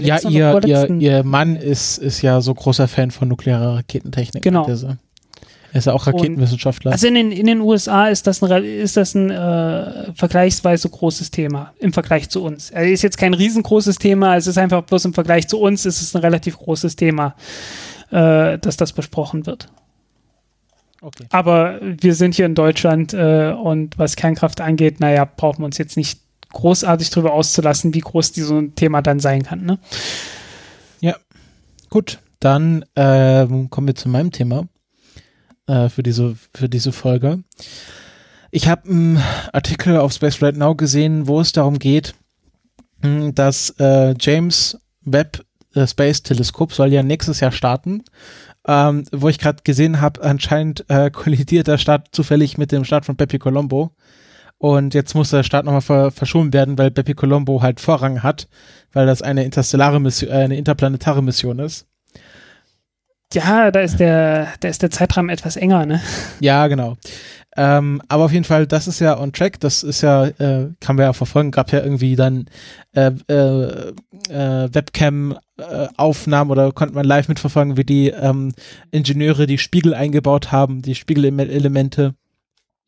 Ja, 0.02 0.20
ihr, 0.28 0.60
ihr, 0.66 0.90
ihr 1.00 1.24
Mann 1.24 1.56
ist, 1.56 1.98
ist 1.98 2.22
ja 2.22 2.42
so 2.42 2.54
großer 2.54 2.88
Fan 2.88 3.12
von 3.12 3.28
nuklearer 3.28 3.78
Raketentechnik. 3.78 4.44
Genau. 4.44 4.68
Er 4.68 5.80
ist 5.80 5.88
ja 5.88 5.94
auch 5.94 6.08
Und- 6.08 6.14
Raketenwissenschaftler. 6.14 6.92
Also 6.94 7.08
in 7.08 7.16
den, 7.16 7.32
in 7.34 7.48
den 7.48 7.60
USA 7.62 8.08
ist 8.08 8.28
das 8.28 8.42
ein, 8.42 8.64
ist 8.64 8.96
das 8.96 9.14
ein 9.16 9.30
äh, 9.30 10.14
vergleichsweise 10.14 10.88
großes 10.90 11.32
Thema 11.32 11.74
im 11.80 11.92
Vergleich 11.92 12.30
zu 12.30 12.44
uns. 12.44 12.70
Es 12.72 12.90
ist 12.92 13.02
jetzt 13.02 13.18
kein 13.18 13.34
riesengroßes 13.34 13.98
Thema, 13.98 14.38
es 14.38 14.48
ist 14.48 14.58
einfach 14.58 14.84
bloß 14.84 15.04
im 15.06 15.14
Vergleich 15.14 15.48
zu 15.50 15.60
uns 15.60 15.86
ist 15.86 16.02
es 16.02 16.16
ein 16.16 16.22
relativ 16.22 16.58
großes 16.58 16.96
Thema, 16.96 17.36
äh, 18.12 18.58
dass 18.60 18.78
das 18.78 18.94
besprochen 18.94 19.46
wird. 19.46 19.68
Okay. 21.06 21.26
Aber 21.32 21.80
wir 21.82 22.16
sind 22.16 22.36
hier 22.36 22.46
in 22.46 22.56
Deutschland 22.56 23.14
äh, 23.14 23.52
und 23.52 23.98
was 23.98 24.16
Kernkraft 24.16 24.62
angeht, 24.62 25.00
naja, 25.00 25.26
brauchen 25.26 25.60
wir 25.60 25.66
uns 25.66 25.78
jetzt 25.78 25.98
nicht 25.98 26.20
großartig 26.52 27.10
drüber 27.10 27.34
auszulassen, 27.34 27.94
wie 27.94 28.00
groß 28.00 28.32
dieses 28.32 28.64
Thema 28.76 29.02
dann 29.02 29.20
sein 29.20 29.44
kann. 29.44 29.66
Ne? 29.66 29.80
Gut, 31.96 32.20
dann 32.42 32.84
ähm, 32.98 33.70
kommen 33.70 33.88
wir 33.88 33.96
zu 33.96 34.10
meinem 34.10 34.34
Thema 34.34 34.68
äh, 35.66 35.88
für, 35.88 36.04
diese, 36.04 36.36
für 36.54 36.68
diese 36.68 36.92
Folge. 36.92 37.44
Ich 38.52 38.68
habe 38.68 38.90
einen 38.90 39.24
Artikel 39.54 39.96
auf 39.98 40.12
Space 40.12 40.42
Right 40.42 40.58
Now 40.58 40.76
gesehen, 40.76 41.28
wo 41.28 41.40
es 41.40 41.54
darum 41.54 41.80
geht, 41.80 42.14
mh, 43.02 43.32
dass 43.32 43.70
äh, 43.80 44.14
James 44.20 44.78
Webb 45.06 45.46
äh, 45.74 45.88
Space 45.88 46.22
Teleskop 46.22 46.74
soll 46.74 46.92
ja 46.92 47.02
nächstes 47.02 47.40
Jahr 47.40 47.54
starten. 47.54 48.04
Ähm, 48.68 49.04
wo 49.12 49.30
ich 49.30 49.38
gerade 49.38 49.62
gesehen 49.64 50.02
habe, 50.02 50.24
anscheinend 50.24 50.86
äh, 50.90 51.10
kollidiert 51.12 51.68
der 51.68 51.78
Start 51.78 52.10
zufällig 52.12 52.58
mit 52.58 52.72
dem 52.72 52.84
Start 52.84 53.06
von 53.06 53.16
Bepi 53.16 53.40
Colombo. 53.40 53.92
Und 54.58 54.94
jetzt 54.94 55.14
muss 55.16 55.32
der 55.32 55.44
Start 55.44 55.66
nochmal 55.66 55.82
ver 55.82 56.12
verschoben 56.12 56.54
werden, 56.54 56.78
weil 56.78 56.90
Bepi 56.92 57.14
Colombo 57.14 57.62
halt 57.62 57.80
Vorrang 57.80 58.24
hat, 58.24 58.48
weil 58.94 59.06
das 59.06 59.22
eine 59.22 59.44
interstellare 59.44 60.00
Mission, 60.00 60.32
äh, 60.32 60.36
eine 60.36 60.58
interplanetare 60.58 61.22
Mission 61.22 61.60
ist. 61.60 61.88
Ja, 63.34 63.72
da 63.72 63.80
ist 63.82 64.00
der, 64.00 64.50
da 64.60 64.68
ist 64.68 64.82
der 64.82 64.92
Zeitrahmen 64.92 65.30
etwas 65.30 65.58
enger, 65.58 65.86
ne? 65.86 66.02
Ja, 66.40 66.68
genau. 66.68 66.96
Ähm, 67.58 68.02
aber 68.10 68.26
auf 68.26 68.34
jeden 68.34 68.44
Fall, 68.44 68.68
das 68.68 68.88
ist 68.88 69.00
ja 69.00 69.18
on 69.18 69.32
track, 69.32 69.60
das 69.62 69.82
ist 69.82 70.02
ja, 70.02 70.26
äh, 70.28 70.72
kann 70.82 70.98
man 70.98 71.06
ja 71.06 71.14
verfolgen, 71.14 71.52
gab 71.52 71.72
ja 71.72 71.82
irgendwie 71.82 72.16
dann 72.16 72.46
äh, 72.94 73.12
äh, 73.30 73.94
äh, 74.30 74.70
Webcam-Aufnahmen 74.74 76.52
oder 76.52 76.72
konnte 76.74 76.96
man 76.96 77.06
live 77.06 77.30
mitverfolgen, 77.30 77.78
wie 77.78 77.86
die 77.86 78.10
ähm, 78.10 78.54
Ingenieure 78.92 79.48
die 79.48 79.58
Spiegel 79.58 79.94
eingebaut 79.94 80.52
haben, 80.52 80.82
die 80.82 80.96
Spiegelelemente. 80.96 82.16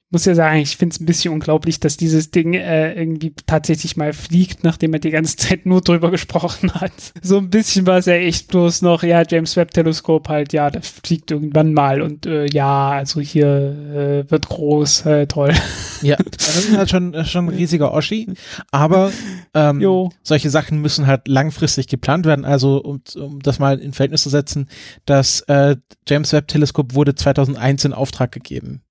Muss 0.10 0.26
ja 0.26 0.36
sagen, 0.36 0.60
ich 0.60 0.78
finde 0.78 0.94
es 0.94 1.02
ein 1.02 1.06
bisschen 1.06 1.34
unglaublich, 1.34 1.80
dass 1.80 1.98
dieses 1.98 2.32
Ding 2.32 2.54
äh, 2.54 2.94
irgendwie 2.94 3.34
tatsächlich 3.46 3.98
mal 3.98 4.14
fliegt, 4.14 4.64
nachdem 4.64 4.94
er 4.94 5.00
die 5.00 5.12
ganze 5.12 5.36
Zeit 5.38 5.66
nur 5.66 5.82
drüber 5.82 6.12
gesprochen 6.12 6.74
hat. 6.74 6.94
So 7.22 7.38
ein 7.38 7.50
bisschen 7.50 7.86
war 7.86 7.98
es 7.98 8.06
ja 8.06 8.14
echt 8.14 8.48
bloß 8.48 8.82
noch, 8.84 9.04
ja, 9.04 9.24
James 9.28 9.56
Webb 9.58 9.72
Teleskop 9.72 10.30
halt, 10.30 10.54
ja, 10.54 10.70
das 10.70 10.88
fliegt 10.88 11.32
irgendwann 11.32 11.74
mal 11.74 12.02
und 12.02 12.26
äh, 12.26 12.46
ja, 12.46 12.92
also 12.92 13.20
hier 13.20 13.48
äh, 13.48 14.32
wird 14.32 14.48
groß, 14.48 15.06
äh, 15.06 15.28
toll. 15.28 15.54
Ja, 16.04 16.16
das 16.16 16.60
ist 16.60 16.78
halt 16.78 16.92
schon, 16.92 17.26
schon 17.26 17.46
ein 17.46 17.56
riesiger 17.56 17.92
Oschi, 17.92 18.28
aber 18.70 19.12
ähm, 19.56 20.12
solche 20.22 20.52
Sachen 20.52 20.80
müssen 20.80 21.08
halt 21.08 21.28
langfristig 21.28 21.88
geplant 21.88 22.28
werden. 22.28 22.46
Also, 22.46 22.84
um, 22.84 23.02
um 23.16 23.40
das 23.40 23.58
mal 23.58 23.80
in 23.80 23.94
Verhältnis 23.94 24.22
zu 24.22 24.30
setzen, 24.30 24.70
das 25.06 25.42
äh, 25.48 25.76
James 26.08 26.34
Webb 26.34 26.50
Teleskop 26.50 26.94
wurde 26.94 27.16
2001 27.16 27.86
in 27.86 27.94
Auftrag 27.94 28.32
gegeben. 28.32 28.84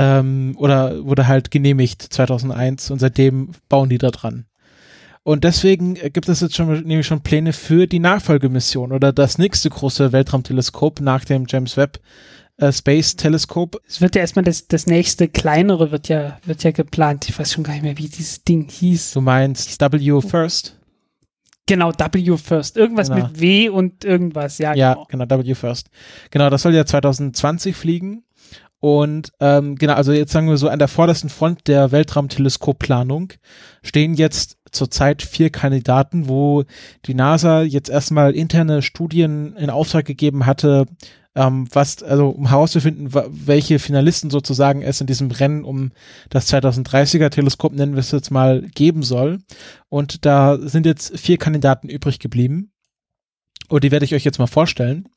Ähm, 0.00 0.54
oder 0.58 1.04
wurde 1.04 1.26
halt 1.26 1.50
genehmigt 1.50 2.00
2001 2.02 2.92
und 2.92 3.00
seitdem 3.00 3.50
bauen 3.68 3.88
die 3.88 3.98
da 3.98 4.10
dran. 4.10 4.44
Und 5.24 5.42
deswegen 5.42 5.96
äh, 5.96 6.08
gibt 6.10 6.28
es 6.28 6.40
jetzt 6.40 6.54
schon 6.54 6.68
nämlich 6.84 7.06
schon 7.06 7.22
Pläne 7.22 7.52
für 7.52 7.88
die 7.88 7.98
Nachfolgemission 7.98 8.92
oder 8.92 9.12
das 9.12 9.38
nächste 9.38 9.70
große 9.70 10.12
Weltraumteleskop 10.12 11.00
nach 11.00 11.24
dem 11.24 11.46
James 11.48 11.76
Webb 11.76 11.98
äh, 12.58 12.70
Space 12.72 13.16
Teleskop. 13.16 13.80
Es 13.88 14.00
wird 14.00 14.14
ja 14.14 14.20
erstmal 14.20 14.44
das, 14.44 14.68
das 14.68 14.86
nächste 14.86 15.26
kleinere 15.26 15.90
wird 15.90 16.06
ja, 16.08 16.38
wird 16.44 16.62
ja 16.62 16.70
geplant. 16.70 17.28
Ich 17.28 17.36
weiß 17.36 17.52
schon 17.52 17.64
gar 17.64 17.72
nicht 17.72 17.82
mehr, 17.82 17.98
wie 17.98 18.08
dieses 18.08 18.44
Ding 18.44 18.68
hieß. 18.70 19.12
Du 19.12 19.20
meinst 19.20 19.80
W 19.80 20.20
First? 20.20 20.78
Genau, 21.66 21.92
W 21.92 22.36
First. 22.36 22.76
Irgendwas 22.76 23.10
Genau. 23.10 23.26
mit 23.26 23.40
W 23.40 23.68
und 23.68 24.04
irgendwas, 24.04 24.58
ja, 24.58 24.74
Ja, 24.74 24.94
genau. 24.94 25.26
genau, 25.26 25.44
W 25.44 25.54
First. 25.54 25.88
Genau, 26.30 26.50
das 26.50 26.62
soll 26.62 26.74
ja 26.74 26.86
2020 26.86 27.74
fliegen. 27.74 28.22
Und 28.80 29.32
ähm, 29.40 29.74
genau, 29.74 29.94
also 29.94 30.12
jetzt 30.12 30.32
sagen 30.32 30.48
wir 30.48 30.56
so, 30.56 30.68
an 30.68 30.78
der 30.78 30.88
vordersten 30.88 31.30
Front 31.30 31.66
der 31.66 31.90
Weltraumteleskopplanung 31.90 33.32
stehen 33.82 34.14
jetzt 34.14 34.56
zurzeit 34.70 35.22
vier 35.22 35.50
Kandidaten, 35.50 36.28
wo 36.28 36.64
die 37.06 37.14
NASA 37.14 37.62
jetzt 37.62 37.88
erstmal 37.88 38.34
interne 38.34 38.82
Studien 38.82 39.56
in 39.56 39.70
Auftrag 39.70 40.04
gegeben 40.04 40.46
hatte, 40.46 40.86
ähm, 41.34 41.66
was, 41.72 42.02
also 42.02 42.28
um 42.30 42.48
herauszufinden, 42.48 43.12
welche 43.12 43.78
Finalisten 43.80 44.30
sozusagen 44.30 44.82
es 44.82 45.00
in 45.00 45.06
diesem 45.06 45.30
Rennen 45.30 45.64
um 45.64 45.90
das 46.30 46.52
2030er 46.52 47.30
Teleskop, 47.30 47.72
nennen 47.72 47.94
wir 47.94 48.00
es 48.00 48.12
jetzt 48.12 48.30
mal, 48.30 48.62
geben 48.74 49.02
soll. 49.02 49.38
Und 49.88 50.24
da 50.24 50.58
sind 50.58 50.86
jetzt 50.86 51.18
vier 51.18 51.38
Kandidaten 51.38 51.88
übrig 51.88 52.18
geblieben. 52.20 52.70
Und 53.68 53.84
die 53.84 53.90
werde 53.90 54.04
ich 54.04 54.14
euch 54.14 54.24
jetzt 54.24 54.38
mal 54.38 54.46
vorstellen. 54.46 55.08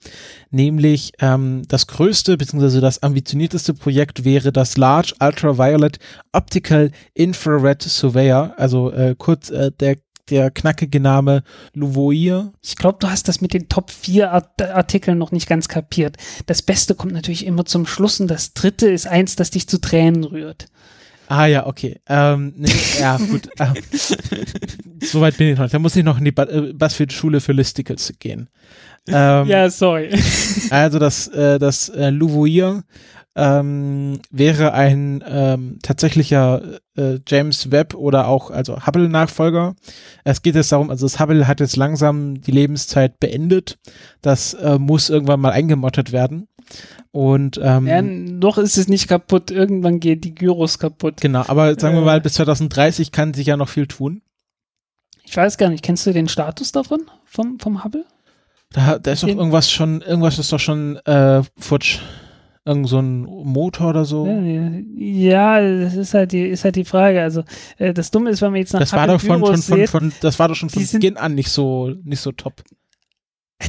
Nämlich 0.50 1.14
ähm, 1.20 1.64
das 1.68 1.88
größte 1.88 2.38
bzw. 2.38 2.82
das 2.82 3.02
ambitionierteste 3.02 3.74
Projekt 3.74 4.26
wäre 4.26 4.52
das 4.52 4.78
Large 4.78 5.14
Ultraviolet 5.20 6.00
Optical 6.34 6.92
Infrared 7.14 7.82
Surveyor, 7.82 8.54
also 8.58 8.92
äh, 8.92 9.16
kurz 9.18 9.50
äh, 9.50 9.72
der 9.80 9.98
der 10.30 10.50
knackige 10.50 11.00
Name 11.00 11.44
Louvoir. 11.74 12.54
Ich 12.62 12.78
glaube, 12.78 12.98
du 13.02 13.10
hast 13.10 13.28
das 13.28 13.42
mit 13.42 13.54
den 13.54 13.70
Top 13.70 13.92
4 13.92 14.32
Art 14.32 14.62
Artikeln 14.62 15.18
noch 15.18 15.32
nicht 15.32 15.48
ganz 15.48 15.68
kapiert. 15.68 16.16
Das 16.46 16.62
Beste 16.62 16.96
kommt 16.96 17.14
natürlich 17.14 17.46
immer 17.46 17.66
zum 17.66 17.86
Schluss 17.86 18.20
und 18.20 18.30
das 18.30 18.54
dritte 18.54 18.90
ist 18.90 19.08
eins, 19.08 19.36
das 19.36 19.52
dich 19.52 19.68
zu 19.68 19.80
Tränen 19.80 20.24
rührt. 20.24 20.68
Ah 21.32 21.46
ja, 21.46 21.66
okay. 21.66 21.98
Ähm, 22.10 22.54
nee, 22.58 22.70
ja, 23.00 23.16
gut. 23.16 23.48
ähm, 23.60 23.74
Soweit 25.02 25.38
bin 25.38 25.48
ich 25.48 25.58
noch. 25.58 25.70
Da 25.70 25.80
muss 25.80 25.96
ich 25.96 26.04
noch 26.04 26.18
in 26.18 26.26
die 26.26 26.36
äh, 26.36 26.74
BuzzFeed-Schule 26.74 27.40
für 27.40 27.54
Listicles 27.54 28.12
gehen. 28.20 28.50
Ähm, 29.08 29.48
ja, 29.48 29.70
sorry. 29.70 30.10
Also 30.72 31.00
das, 31.00 31.30
äh, 31.30 31.58
das 31.58 31.88
äh, 31.88 32.10
Louvoir 32.10 32.84
ähm, 33.38 34.20
wäre 34.30 34.74
ein 34.74 35.24
ähm, 35.26 35.80
tatsächlicher 35.82 36.82
äh, 36.98 37.20
James 37.26 37.72
Webb 37.72 37.94
oder 37.94 38.28
auch 38.28 38.52
also 38.52 38.86
Hubble-Nachfolger. 38.86 39.76
Es 40.26 40.42
geht 40.42 40.56
jetzt 40.56 40.74
darum, 40.74 40.90
also 40.90 41.06
das 41.06 41.18
Hubble 41.22 41.48
hat 41.48 41.62
jetzt 41.62 41.78
langsam 41.78 42.42
die 42.42 42.52
Lebenszeit 42.52 43.22
beendet. 43.22 43.80
Das 44.22 44.54
äh, 44.56 44.78
muss 44.78 45.10
irgendwann 45.10 45.40
mal 45.40 45.54
eingemottet 45.54 46.12
werden. 46.12 46.50
Und 47.12 47.60
ähm, 47.62 47.88
ja, 47.88 48.02
noch 48.02 48.58
ist 48.58 48.78
es 48.78 48.88
nicht 48.88 49.08
kaputt. 49.08 49.52
Irgendwann 49.52 50.00
geht 50.00 50.24
die 50.24 50.34
Gyros 50.34 50.80
kaputt. 50.80 51.20
Genau, 51.20 51.44
aber 51.48 51.78
sagen 51.80 51.96
wir 51.96 52.04
mal, 52.04 52.22
bis 52.22 52.34
2030 52.34 53.12
kann 53.12 53.34
sich 53.34 53.48
ja 53.48 53.58
noch 53.58 53.70
viel 53.70 53.88
tun. 53.88 54.22
Ich 55.26 55.36
weiß 55.36 55.58
gar 55.58 55.70
nicht, 55.70 55.84
kennst 55.84 56.06
du 56.06 56.14
den 56.14 56.28
Status 56.28 56.72
davon 56.72 57.02
vom, 57.26 57.60
vom 57.60 57.84
Hubble? 57.84 58.06
Da, 58.72 59.00
da 59.00 59.12
ist 59.12 59.24
doch 59.24 59.28
irgendwas 59.28 59.70
schon, 59.70 60.02
irgendwas 60.02 60.40
ist 60.40 60.52
doch 60.52 60.60
schon 60.60 60.98
äh, 61.06 61.42
futsch. 61.58 62.00
Irgend 62.64 62.88
so 62.88 63.00
ein 63.00 63.22
Motor 63.24 63.90
oder 63.90 64.06
so. 64.06 64.28
Ja, 64.96 65.60
das 65.60 65.96
ist 65.96 66.14
halt 66.14 66.32
die, 66.32 66.44
ist 66.44 66.64
halt 66.64 66.76
die 66.76 66.86
Frage. 66.86 67.22
Also 67.22 67.44
äh, 67.80 67.92
das 67.92 68.12
Dumme 68.12 68.30
ist, 68.30 68.42
wenn 68.42 68.52
man 68.52 68.60
jetzt 68.60 68.74
nach 68.74 68.80
das 68.80 68.94
war 68.94 69.08
doch 69.08 69.20
von, 69.20 69.40
von, 69.40 69.58
von, 69.58 69.88
von, 69.88 70.14
das 70.22 70.38
war 70.38 70.48
doch 70.48 70.56
schon 70.56 70.70
von 70.70 70.88
Beginn 70.92 71.18
an 71.18 71.34
nicht 71.34 71.50
so, 71.50 71.96
nicht 72.04 72.20
so 72.20 72.32
top. 72.32 72.62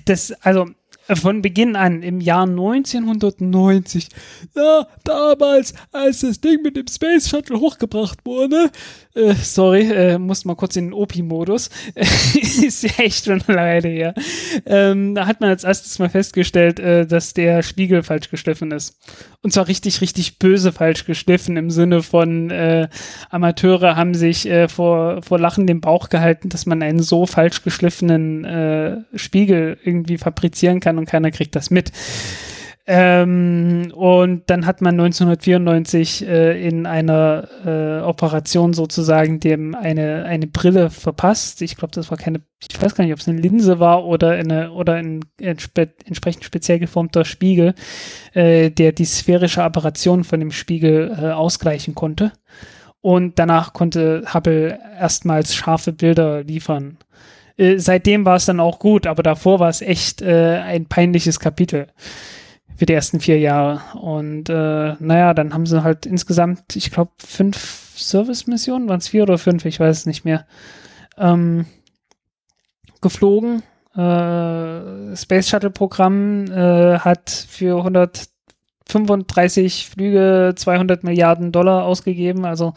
Das, 0.04 0.32
also 0.42 0.66
von 1.08 1.42
Beginn 1.42 1.76
an 1.76 2.02
im 2.02 2.20
Jahr 2.20 2.44
1990. 2.44 4.08
Ja, 4.54 4.86
damals, 5.04 5.74
als 5.90 6.20
das 6.20 6.40
Ding 6.40 6.62
mit 6.62 6.76
dem 6.76 6.86
Space 6.86 7.28
Shuttle 7.28 7.60
hochgebracht 7.60 8.24
wurde. 8.24 8.70
Äh, 9.14 9.34
sorry, 9.34 9.90
äh, 9.90 10.18
muss 10.18 10.44
mal 10.44 10.54
kurz 10.54 10.76
in 10.76 10.86
den 10.86 10.94
OP-Modus. 10.94 11.70
ist 11.94 12.82
ja 12.82 12.90
echt 12.98 13.24
schon 13.24 13.42
leider 13.46 13.88
her. 13.88 14.14
Ähm, 14.64 15.14
da 15.14 15.26
hat 15.26 15.40
man 15.40 15.50
als 15.50 15.64
erstes 15.64 15.98
mal 15.98 16.08
festgestellt, 16.08 16.80
äh, 16.80 17.06
dass 17.06 17.34
der 17.34 17.62
Spiegel 17.62 18.02
falsch 18.02 18.30
geschliffen 18.30 18.70
ist. 18.70 18.96
Und 19.44 19.52
zwar 19.52 19.66
richtig, 19.66 20.00
richtig 20.00 20.38
böse 20.38 20.70
falsch 20.70 21.04
geschliffen 21.04 21.56
im 21.56 21.68
Sinne 21.68 22.04
von 22.04 22.50
äh, 22.50 22.88
Amateure 23.28 23.96
haben 23.96 24.14
sich 24.14 24.48
äh, 24.48 24.68
vor, 24.68 25.20
vor 25.22 25.40
Lachen 25.40 25.66
den 25.66 25.80
Bauch 25.80 26.10
gehalten, 26.10 26.48
dass 26.48 26.64
man 26.64 26.80
einen 26.80 27.02
so 27.02 27.26
falsch 27.26 27.64
geschliffenen 27.64 28.44
äh, 28.44 28.98
Spiegel 29.16 29.78
irgendwie 29.82 30.16
fabrizieren 30.16 30.78
kann 30.78 30.96
und 30.96 31.06
keiner 31.06 31.32
kriegt 31.32 31.56
das 31.56 31.70
mit. 31.70 31.90
Ähm, 32.84 33.92
und 33.94 34.50
dann 34.50 34.66
hat 34.66 34.80
man 34.80 34.98
1994 34.98 36.26
äh, 36.26 36.66
in 36.66 36.84
einer 36.84 37.48
äh, 37.64 38.00
Operation 38.00 38.72
sozusagen 38.72 39.38
dem 39.38 39.76
eine, 39.76 40.24
eine 40.24 40.48
Brille 40.48 40.90
verpasst. 40.90 41.62
Ich 41.62 41.76
glaube, 41.76 41.94
das 41.94 42.10
war 42.10 42.18
keine, 42.18 42.40
ich 42.60 42.82
weiß 42.82 42.96
gar 42.96 43.04
nicht, 43.04 43.12
ob 43.12 43.20
es 43.20 43.28
eine 43.28 43.40
Linse 43.40 43.78
war 43.78 44.04
oder 44.04 44.30
eine 44.30 44.72
oder 44.72 44.94
ein 44.94 45.20
entspe 45.40 45.90
entsprechend 46.06 46.44
speziell 46.44 46.80
geformter 46.80 47.24
Spiegel, 47.24 47.74
äh, 48.32 48.70
der 48.70 48.90
die 48.90 49.04
sphärische 49.04 49.62
Apparation 49.62 50.24
von 50.24 50.40
dem 50.40 50.50
Spiegel 50.50 51.16
äh, 51.16 51.30
ausgleichen 51.30 51.94
konnte. 51.94 52.32
Und 53.00 53.38
danach 53.38 53.74
konnte 53.74 54.24
Hubble 54.32 54.78
erstmals 54.98 55.54
scharfe 55.54 55.92
Bilder 55.92 56.42
liefern. 56.42 56.98
Äh, 57.56 57.78
seitdem 57.78 58.24
war 58.24 58.36
es 58.36 58.46
dann 58.46 58.58
auch 58.58 58.80
gut, 58.80 59.06
aber 59.06 59.22
davor 59.22 59.60
war 59.60 59.68
es 59.68 59.82
echt 59.82 60.20
äh, 60.20 60.58
ein 60.64 60.86
peinliches 60.86 61.38
Kapitel 61.38 61.86
für 62.82 62.86
die 62.86 62.94
ersten 62.94 63.20
vier 63.20 63.38
Jahre. 63.38 63.80
Und 63.96 64.48
äh, 64.48 64.94
naja, 64.98 65.34
dann 65.34 65.54
haben 65.54 65.66
sie 65.66 65.84
halt 65.84 66.04
insgesamt, 66.04 66.74
ich 66.74 66.90
glaube, 66.90 67.12
fünf 67.24 67.94
Service-Missionen, 67.96 68.88
waren 68.88 68.98
es 68.98 69.06
vier 69.06 69.22
oder 69.22 69.38
fünf, 69.38 69.64
ich 69.66 69.78
weiß 69.78 69.98
es 69.98 70.06
nicht 70.06 70.24
mehr, 70.24 70.46
ähm, 71.16 71.66
geflogen. 73.00 73.62
Äh, 73.94 75.14
Space 75.14 75.48
Shuttle-Programm 75.48 76.46
äh, 76.46 76.98
hat 76.98 77.30
für 77.30 77.76
135 77.76 79.88
Flüge 79.88 80.54
200 80.56 81.04
Milliarden 81.04 81.52
Dollar 81.52 81.84
ausgegeben. 81.84 82.44
Also 82.44 82.74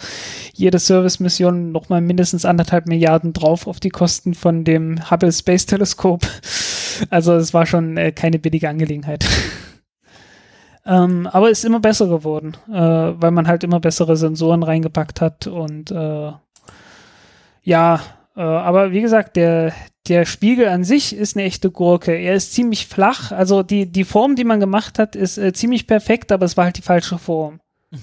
jede 0.54 0.78
Service-Mission 0.78 1.72
nochmal 1.72 2.02
mindestens 2.02 2.46
anderthalb 2.46 2.86
Milliarden 2.86 3.34
drauf 3.34 3.66
auf 3.66 3.80
die 3.80 3.90
Kosten 3.90 4.36
von 4.36 4.66
dem 4.66 5.10
Hubble 5.10 5.32
Space 5.32 5.66
Teleskop. 5.66 6.28
Also 7.10 7.34
es 7.34 7.54
war 7.54 7.66
schon 7.66 7.98
äh, 7.98 8.14
keine 8.14 8.40
billige 8.40 8.70
Angelegenheit. 8.70 9.26
Ähm, 10.86 11.28
aber 11.28 11.50
ist 11.50 11.66
immer 11.66 11.80
besser 11.80 12.08
geworden, 12.08 12.56
äh, 12.70 12.74
weil 12.74 13.32
man 13.32 13.48
halt 13.48 13.64
immer 13.64 13.80
bessere 13.80 14.18
Sensoren 14.18 14.62
reingepackt 14.62 15.20
hat 15.20 15.48
und 15.48 15.90
äh, 15.90 16.32
ja, 17.64 18.02
äh, 18.36 18.42
aber 18.42 18.92
wie 18.92 19.02
gesagt, 19.02 19.36
der, 19.36 19.74
der 20.08 20.26
Spiegel 20.26 20.68
an 20.68 20.84
sich 20.84 21.16
ist 21.16 21.36
eine 21.36 21.46
echte 21.46 21.72
Gurke. 21.72 22.12
Er 22.12 22.36
ist 22.36 22.54
ziemlich 22.54 22.86
flach, 22.86 23.32
also 23.32 23.64
die, 23.64 23.92
die 23.92 24.04
Form, 24.04 24.36
die 24.36 24.44
man 24.44 24.60
gemacht 24.60 25.00
hat, 25.00 25.16
ist 25.16 25.40
äh, 25.40 25.54
ziemlich 25.54 25.88
perfekt, 25.88 26.32
aber 26.32 26.46
es 26.46 26.56
war 26.56 26.66
halt 26.66 26.78
die 26.78 26.84
falsche 26.84 27.18
Form. 27.18 27.60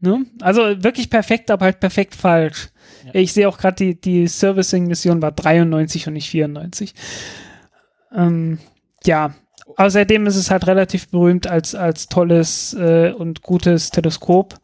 ne? 0.00 0.26
Also 0.42 0.60
wirklich 0.84 1.08
perfekt, 1.08 1.50
aber 1.50 1.64
halt 1.64 1.80
perfekt 1.80 2.14
falsch. 2.14 2.68
Ja. 3.06 3.14
Ich 3.14 3.32
sehe 3.32 3.48
auch 3.48 3.56
gerade, 3.56 3.76
die, 3.76 3.98
die 3.98 4.28
Servicing-Mission 4.28 5.22
war 5.22 5.32
93 5.32 6.06
und 6.08 6.12
nicht 6.12 6.28
94. 6.28 6.94
Ähm, 8.14 8.58
ja, 9.04 9.34
Außerdem 9.76 10.26
ist 10.26 10.36
es 10.36 10.50
halt 10.50 10.66
relativ 10.66 11.08
berühmt 11.08 11.46
als, 11.46 11.74
als 11.74 12.08
tolles 12.08 12.74
äh, 12.74 13.12
und 13.12 13.42
gutes 13.42 13.90
Teleskop. 13.90 14.58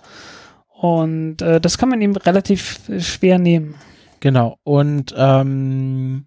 Und 0.68 1.42
äh, 1.42 1.60
das 1.60 1.78
kann 1.78 1.88
man 1.88 2.00
ihm 2.00 2.14
relativ 2.14 2.80
schwer 2.98 3.38
nehmen. 3.38 3.74
Genau. 4.20 4.58
Und 4.62 5.14
ähm, 5.16 6.26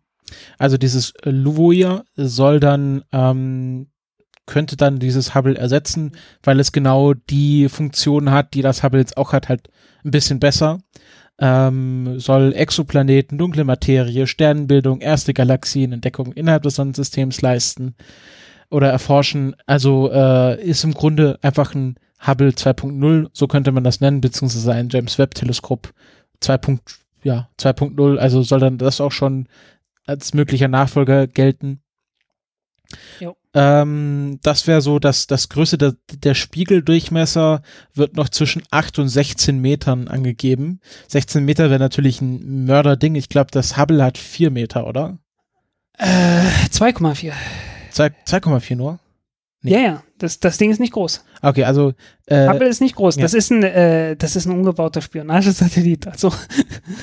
also 0.58 0.78
dieses 0.78 1.14
Luvoia 1.24 2.04
soll 2.16 2.60
dann 2.60 3.04
ähm, 3.12 3.88
könnte 4.46 4.76
dann 4.76 5.00
dieses 5.00 5.34
Hubble 5.34 5.58
ersetzen, 5.58 6.12
weil 6.44 6.60
es 6.60 6.72
genau 6.72 7.14
die 7.14 7.70
Funktion 7.70 8.32
hat, 8.32 8.54
die 8.54 8.62
das 8.62 8.84
Hubble 8.84 9.00
jetzt 9.00 9.16
auch 9.16 9.32
hat, 9.34 9.48
halt 9.48 9.70
ein 10.04 10.12
bisschen 10.12 10.40
besser. 10.40 10.80
Ähm, 11.40 12.20
soll 12.20 12.54
Exoplaneten, 12.54 13.38
dunkle 13.38 13.64
Materie, 13.64 14.28
Sternenbildung, 14.28 15.00
erste 15.00 15.34
Galaxienentdeckung 15.34 16.34
innerhalb 16.34 16.64
des 16.64 16.76
Sonnensystems 16.76 17.42
leisten 17.42 17.96
oder 18.72 18.90
erforschen. 18.90 19.56
Also 19.68 20.12
äh, 20.12 20.62
ist 20.64 20.84
im 20.84 20.94
Grunde 20.94 21.38
einfach 21.42 21.76
ein 21.76 21.96
Hubble 22.26 22.50
2.0, 22.50 23.30
so 23.34 23.48
könnte 23.48 23.72
man 23.72 23.84
das 23.84 24.00
nennen, 24.00 24.22
beziehungsweise 24.22 24.74
ein 24.74 24.90
James 24.90 25.18
Webb 25.18 25.36
Teleskop 25.36 25.94
2. 26.40 26.80
Ja, 27.24 27.50
2.0. 27.60 28.18
Also 28.18 28.42
soll 28.42 28.60
dann 28.60 28.78
das 28.78 29.02
auch 29.02 29.12
schon 29.12 29.48
als 30.06 30.34
möglicher 30.34 30.68
Nachfolger 30.68 31.28
gelten. 31.28 31.82
Ähm, 33.54 34.40
das 34.44 34.68
wäre 34.68 34.82
so, 34.82 35.00
dass 35.00 35.28
das 35.28 35.50
Größe 35.50 35.78
der, 35.78 35.96
der 36.14 36.34
Spiegeldurchmesser 36.34 37.62
wird 37.94 38.16
noch 38.16 38.30
zwischen 38.30 38.64
8 38.72 39.00
und 39.00 39.10
16 39.10 39.60
Metern 39.60 40.08
angegeben. 40.08 40.80
16 41.08 41.44
Meter 41.44 41.70
wäre 41.70 41.80
natürlich 41.80 42.22
ein 42.22 42.66
Mörderding. 42.66 43.16
Ich 43.16 43.30
glaube, 43.30 43.52
das 43.52 43.78
Hubble 43.78 44.04
hat 44.04 44.18
4 44.18 44.52
Meter, 44.52 44.88
oder? 44.88 45.18
Äh, 45.98 46.42
2,4. 46.70 47.34
2,4 47.92 48.76
nur? 48.76 49.00
Nee. 49.62 49.72
Ja, 49.72 49.80
ja, 49.80 50.04
das, 50.22 50.40
das 50.40 50.58
Ding 50.58 50.70
ist 50.72 50.80
nicht 50.80 50.94
groß. 50.94 51.24
Okay, 51.42 51.64
also 51.64 51.94
äh, 52.28 52.48
Hubble 52.48 52.68
ist 52.68 52.82
nicht 52.82 52.96
groß. 52.96 53.16
Ja. 53.16 53.24
Das 53.24 53.34
ist 53.34 53.52
ein, 53.52 53.64
äh, 53.64 54.16
das 54.16 54.36
ist 54.36 54.46
ein 54.46 54.52
umgebauter 54.52 55.02
Spionagesatellit. 55.02 56.08
Also 56.08 56.32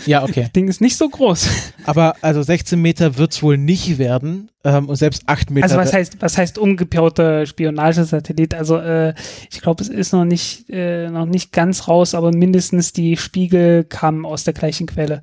ja, 0.07 0.23
okay. 0.23 0.43
Das 0.43 0.53
Ding 0.57 0.69
ist 0.69 0.81
nicht 0.81 0.97
so 0.97 1.09
groß. 1.09 1.49
Aber 1.85 2.15
also 2.23 2.43
16 2.43 2.81
Meter 2.81 3.19
wird 3.19 3.33
es 3.33 3.43
wohl 3.43 3.59
nicht 3.59 3.99
werden 3.99 4.51
ähm, 4.65 4.89
und 4.89 4.97
selbst 4.97 5.23
8 5.27 5.51
Meter. 5.51 5.65
Also 5.65 5.77
was 5.77 5.93
heißt, 5.93 6.17
was 6.21 6.39
heißt 6.39 6.59
umgebauter 6.59 7.47
Spionagesatellit? 7.47 8.55
Also 8.55 8.79
äh, 8.79 9.15
ich 9.51 9.61
glaube, 9.61 9.83
es 9.83 9.89
ist 9.89 10.13
noch 10.13 10.25
nicht, 10.25 10.71
äh, 10.71 11.11
noch 11.11 11.27
nicht 11.27 11.53
ganz 11.53 11.89
raus, 11.89 12.15
aber 12.15 12.33
mindestens 12.33 12.93
die 12.93 13.17
Spiegel 13.17 13.85
kamen 13.85 14.25
aus 14.25 14.45
der 14.45 14.55
gleichen 14.55 14.87
Quelle. 14.87 15.21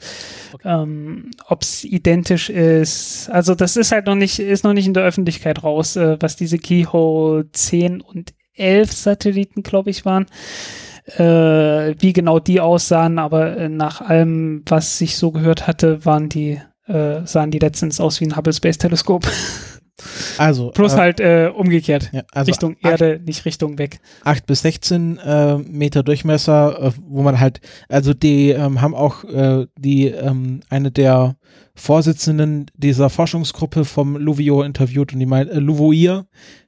Okay. 0.54 0.68
Ähm, 0.84 1.32
Ob 1.48 1.64
es 1.64 1.84
identisch 1.84 2.50
ist, 2.50 3.30
also 3.30 3.56
das 3.56 3.78
ist 3.78 3.92
halt 3.92 4.06
noch 4.06 4.16
nicht, 4.16 4.40
ist 4.40 4.64
noch 4.64 4.74
nicht 4.74 4.88
in 4.88 4.94
der 4.94 5.04
Öffentlichkeit 5.04 5.64
raus, 5.64 5.96
äh, 5.96 6.18
was 6.20 6.36
diese 6.36 6.58
Keyhole 6.58 7.52
10 7.52 7.85
und 8.02 8.34
elf 8.54 8.92
Satelliten, 8.92 9.64
glaube 9.64 9.90
ich, 9.90 10.06
waren. 10.06 10.26
Äh, 11.18 11.96
wie 12.00 12.14
genau 12.14 12.40
die 12.40 12.60
aussahen, 12.60 13.20
aber 13.20 13.58
äh, 13.58 13.70
nach 13.70 14.02
allem, 14.02 14.64
was 14.68 15.00
ich 15.02 15.18
so 15.18 15.32
gehört 15.32 15.68
hatte, 15.68 16.04
waren 16.04 16.30
die 16.30 16.60
äh, 16.88 17.26
sahen 17.26 17.52
die 17.52 17.60
letztens 17.60 18.00
aus 18.00 18.20
wie 18.22 18.26
ein 18.26 18.36
Hubble 18.36 18.54
Space 18.54 18.78
Teleskop. 18.78 19.28
Also. 20.38 20.72
Plus 20.72 20.94
äh, 20.94 20.98
halt 20.98 21.20
äh, 21.22 21.50
umgekehrt. 21.56 22.10
ja, 22.12 22.24
also 22.34 22.50
Richtung 22.50 22.76
acht- 22.84 23.02
Erde, 23.02 23.22
nicht 23.26 23.46
Richtung 23.46 23.78
weg. 23.78 24.00
8 24.26 24.46
bis 24.46 24.62
16 24.62 25.18
äh, 25.20 25.58
Meter 25.58 26.04
Durchmesser, 26.04 26.88
äh, 26.88 26.92
wo 27.08 27.22
man 27.22 27.40
halt, 27.40 27.62
also 27.88 28.14
die 28.14 28.50
ähm, 28.50 28.82
haben 28.82 28.94
auch 28.94 29.24
äh, 29.24 29.68
die 29.80 30.08
ähm, 30.08 30.60
eine 30.70 30.92
der 30.92 31.38
Vorsitzenden 31.76 32.66
dieser 32.76 33.10
Forschungsgruppe 33.10 33.86
vom 33.86 34.18
Luvio 34.18 34.64
interviewt 34.64 35.14
und 35.14 35.20
die 35.20 35.26
meint, 35.26 35.50
äh, 35.50 35.60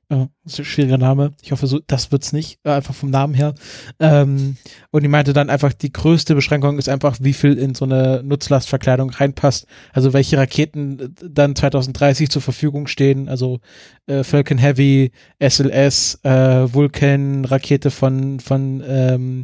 Äh, 0.09 0.27
das 0.43 0.53
ist 0.53 0.59
ein 0.59 0.65
schwieriger 0.65 0.97
Name, 0.97 1.33
ich 1.41 1.51
hoffe, 1.51 1.67
so, 1.67 1.79
das 1.85 2.11
wird's 2.11 2.31
nicht, 2.31 2.59
äh, 2.63 2.71
einfach 2.71 2.95
vom 2.95 3.09
Namen 3.09 3.33
her. 3.33 3.53
Ähm, 3.99 4.55
und 4.91 5.03
die 5.03 5.09
meinte 5.09 5.33
dann 5.33 5.49
einfach, 5.49 5.73
die 5.73 5.91
größte 5.91 6.33
Beschränkung 6.33 6.77
ist 6.77 6.87
einfach, 6.87 7.17
wie 7.21 7.33
viel 7.33 7.57
in 7.57 7.75
so 7.75 7.85
eine 7.85 8.21
Nutzlastverkleidung 8.23 9.09
reinpasst. 9.09 9.67
Also 9.91 10.13
welche 10.13 10.37
Raketen 10.37 10.99
äh, 10.99 11.09
dann 11.29 11.55
2030 11.55 12.29
zur 12.29 12.41
Verfügung 12.41 12.87
stehen, 12.87 13.27
also 13.27 13.59
äh, 14.07 14.23
Falcon 14.23 14.57
Heavy, 14.57 15.11
SLS, 15.39 16.19
äh, 16.23 16.73
Vulcan, 16.73 17.43
Rakete 17.43 17.91
von, 17.91 18.39
von 18.39 18.81
ähm, 18.87 19.43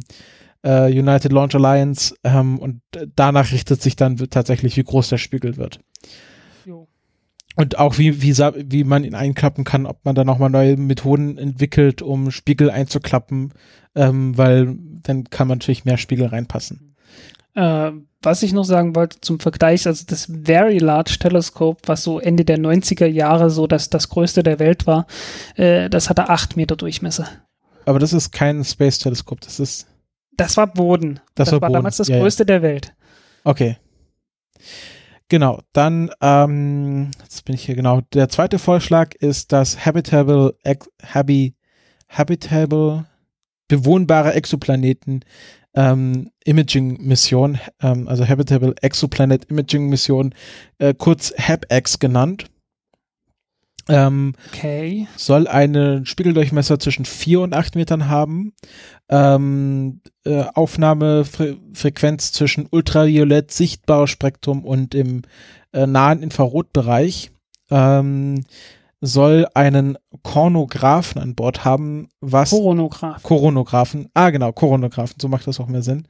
äh, 0.62 0.90
United 0.90 1.30
Launch 1.30 1.54
Alliance 1.54 2.14
ähm, 2.24 2.58
und 2.58 2.80
äh, 2.96 3.06
danach 3.14 3.52
richtet 3.52 3.82
sich 3.82 3.96
dann 3.96 4.16
tatsächlich, 4.16 4.78
wie 4.78 4.84
groß 4.84 5.10
der 5.10 5.18
Spiegel 5.18 5.58
wird. 5.58 5.80
Und 7.56 7.78
auch 7.78 7.98
wie, 7.98 8.20
wie, 8.20 8.36
wie 8.36 8.84
man 8.84 9.04
ihn 9.04 9.14
einklappen 9.14 9.64
kann, 9.64 9.86
ob 9.86 10.04
man 10.04 10.14
da 10.14 10.24
nochmal 10.24 10.50
neue 10.50 10.76
Methoden 10.76 11.38
entwickelt, 11.38 12.02
um 12.02 12.30
Spiegel 12.30 12.70
einzuklappen, 12.70 13.52
ähm, 13.94 14.36
weil 14.36 14.76
dann 15.02 15.24
kann 15.30 15.46
man 15.46 15.58
natürlich 15.58 15.84
mehr 15.84 15.96
Spiegel 15.96 16.26
reinpassen. 16.26 16.96
Äh, 17.54 17.92
was 18.22 18.42
ich 18.42 18.52
noch 18.52 18.64
sagen 18.64 18.96
wollte 18.96 19.20
zum 19.20 19.38
Vergleich, 19.38 19.86
also 19.86 20.04
das 20.08 20.26
Very 20.26 20.78
Large 20.78 21.18
Telescope, 21.20 21.82
was 21.86 22.02
so 22.02 22.18
Ende 22.18 22.44
der 22.44 22.58
90er 22.58 23.06
Jahre 23.06 23.50
so 23.50 23.66
das, 23.66 23.90
das 23.90 24.08
größte 24.08 24.42
der 24.42 24.58
Welt 24.58 24.86
war, 24.86 25.06
äh, 25.54 25.88
das 25.88 26.10
hatte 26.10 26.28
8 26.28 26.56
Meter 26.56 26.74
Durchmesser. 26.74 27.28
Aber 27.86 27.98
das 27.98 28.12
ist 28.12 28.32
kein 28.32 28.64
Space-Teleskop, 28.64 29.42
das 29.42 29.60
ist, 29.60 29.86
Das 30.36 30.56
war 30.56 30.66
Boden. 30.66 31.20
Das 31.34 31.52
war 31.52 31.60
Boden, 31.60 31.74
damals 31.74 31.98
das 31.98 32.08
ja, 32.08 32.16
ja. 32.16 32.22
größte 32.22 32.44
der 32.44 32.62
Welt. 32.62 32.94
okay. 33.44 33.76
Genau, 35.28 35.60
dann, 35.72 36.10
ähm, 36.20 37.10
jetzt 37.20 37.44
bin 37.44 37.54
ich 37.54 37.64
hier 37.64 37.74
genau. 37.74 38.02
Der 38.12 38.28
zweite 38.28 38.58
Vorschlag 38.58 39.14
ist 39.14 39.52
das 39.52 39.84
Habitable, 39.86 40.56
Ex 40.62 40.88
Habi, 41.02 41.54
Habitable, 42.08 43.06
bewohnbare 43.68 44.34
Exoplaneten 44.34 45.24
ähm, 45.74 46.30
Imaging 46.44 47.02
Mission, 47.02 47.58
ähm, 47.80 48.06
also 48.06 48.26
Habitable 48.28 48.74
Exoplanet 48.80 49.46
Imaging 49.50 49.88
Mission, 49.88 50.34
äh, 50.78 50.94
kurz 50.94 51.32
HabEx 51.36 51.98
genannt. 51.98 52.44
Ähm, 53.88 54.34
Okay. 54.52 55.06
soll 55.16 55.46
einen 55.46 56.06
Spiegeldurchmesser 56.06 56.78
zwischen 56.78 57.04
4 57.04 57.40
und 57.40 57.54
8 57.54 57.74
Metern 57.74 58.08
haben, 58.08 58.54
ähm, 59.10 60.00
äh, 60.24 60.44
Aufnahmefrequenz 60.54 62.32
zwischen 62.32 62.66
Ultraviolett, 62.70 63.50
sichtbares 63.50 64.10
Spektrum 64.10 64.64
und 64.64 64.94
im 64.94 65.22
äh, 65.72 65.86
nahen 65.86 66.22
Infrarotbereich, 66.22 67.30
ähm, 67.70 68.44
soll 69.00 69.46
einen 69.52 69.98
Kornographen 70.22 71.20
an 71.20 71.34
Bord 71.34 71.64
haben, 71.64 72.08
was 72.20 72.50
Koronograph. 72.50 73.22
Koronographen, 73.22 74.08
ah 74.14 74.30
genau, 74.30 74.52
Koronographen, 74.52 75.16
so 75.20 75.28
macht 75.28 75.46
das 75.46 75.60
auch 75.60 75.68
mehr 75.68 75.82
Sinn, 75.82 76.06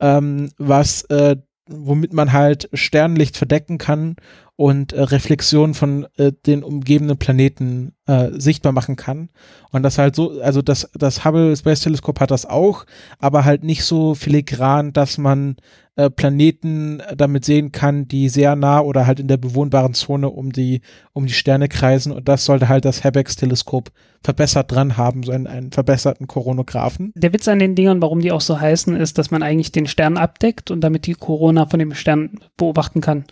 ähm, 0.00 0.50
was, 0.56 1.02
äh, 1.04 1.36
womit 1.68 2.12
man 2.12 2.32
halt 2.32 2.68
Sternlicht 2.72 3.36
verdecken 3.36 3.78
kann 3.78 4.16
und 4.56 4.92
äh, 4.92 5.02
Reflexionen 5.02 5.74
von 5.74 6.06
äh, 6.16 6.32
den 6.32 6.62
umgebenden 6.62 7.18
Planeten 7.18 7.92
äh, 8.06 8.30
sichtbar 8.32 8.72
machen 8.72 8.96
kann. 8.96 9.28
Und 9.70 9.82
das 9.82 9.98
halt 9.98 10.16
so, 10.16 10.40
also 10.40 10.62
das, 10.62 10.90
das 10.94 11.24
Hubble 11.24 11.56
Space 11.56 11.80
Teleskop 11.80 12.20
hat 12.20 12.30
das 12.30 12.46
auch, 12.46 12.86
aber 13.18 13.44
halt 13.44 13.64
nicht 13.64 13.84
so 13.84 14.14
filigran, 14.14 14.92
dass 14.92 15.18
man 15.18 15.56
äh, 15.96 16.10
Planeten 16.10 17.02
damit 17.16 17.46
sehen 17.46 17.72
kann, 17.72 18.06
die 18.06 18.28
sehr 18.28 18.54
nah 18.54 18.80
oder 18.80 19.06
halt 19.06 19.18
in 19.18 19.28
der 19.28 19.38
bewohnbaren 19.38 19.94
Zone 19.94 20.28
um 20.28 20.52
die, 20.52 20.82
um 21.14 21.26
die 21.26 21.32
Sterne 21.32 21.68
kreisen. 21.68 22.12
Und 22.12 22.28
das 22.28 22.44
sollte 22.44 22.68
halt 22.68 22.84
das 22.84 23.02
Habex-Teleskop 23.02 23.90
verbessert 24.22 24.70
dran 24.70 24.98
haben, 24.98 25.22
so 25.22 25.32
einen, 25.32 25.46
einen 25.46 25.72
verbesserten 25.72 26.26
Koronographen. 26.26 27.12
Der 27.16 27.32
Witz 27.32 27.48
an 27.48 27.60
den 27.60 27.74
Dingern, 27.74 28.02
warum 28.02 28.20
die 28.20 28.30
auch 28.30 28.42
so 28.42 28.60
heißen, 28.60 28.94
ist, 28.94 29.16
dass 29.16 29.30
man 29.30 29.42
eigentlich 29.42 29.72
den 29.72 29.86
Stern 29.86 30.18
abdeckt 30.18 30.70
und 30.70 30.82
damit 30.82 31.06
die 31.06 31.14
Corona 31.14 31.64
von 31.66 31.78
dem 31.78 31.94
Stern 31.94 32.40
beobachten 32.58 33.00
kann. 33.00 33.24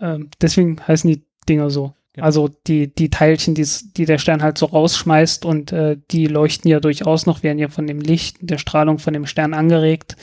Ähm, 0.00 0.28
deswegen 0.42 0.76
heißen 0.86 1.08
die 1.08 1.24
Dinger 1.48 1.70
so. 1.70 1.94
Genau. 2.12 2.26
Also 2.26 2.50
die, 2.66 2.94
die 2.94 3.08
Teilchen, 3.08 3.54
die 3.54 4.04
der 4.04 4.18
Stern 4.18 4.42
halt 4.42 4.58
so 4.58 4.66
rausschmeißt 4.66 5.44
und 5.44 5.72
äh, 5.72 5.96
die 6.10 6.26
leuchten 6.26 6.70
ja 6.70 6.80
durchaus 6.80 7.24
noch, 7.24 7.42
werden 7.42 7.58
ja 7.58 7.68
von 7.68 7.86
dem 7.86 8.00
Licht, 8.00 8.36
der 8.40 8.58
Strahlung 8.58 8.98
von 8.98 9.14
dem 9.14 9.26
Stern 9.26 9.54
angeregt. 9.54 10.16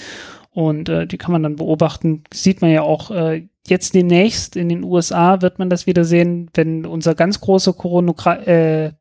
Und 0.54 0.89
äh, 0.89 1.08
die 1.08 1.18
kann 1.18 1.32
man 1.32 1.43
dann 1.43 1.56
beobachten. 1.56 2.24
Sieht 2.32 2.62
man 2.62 2.72
ja 2.72 2.84
auch 2.84 3.12
äh, 3.12 3.47
jetzt 3.68 3.95
demnächst 3.95 4.56
in 4.56 4.70
den 4.70 4.84
USA 4.84 5.41
wird 5.41 5.60
man 5.60 5.70
das 5.70 5.88
wieder 5.88 6.04
sehen, 6.04 6.49
wenn 6.54 6.86
unser 6.86 7.16
ganz 7.16 7.39
großer 7.39 7.74
Koronograph, 7.74 8.45
äh, 8.45 8.91
der 8.91 8.95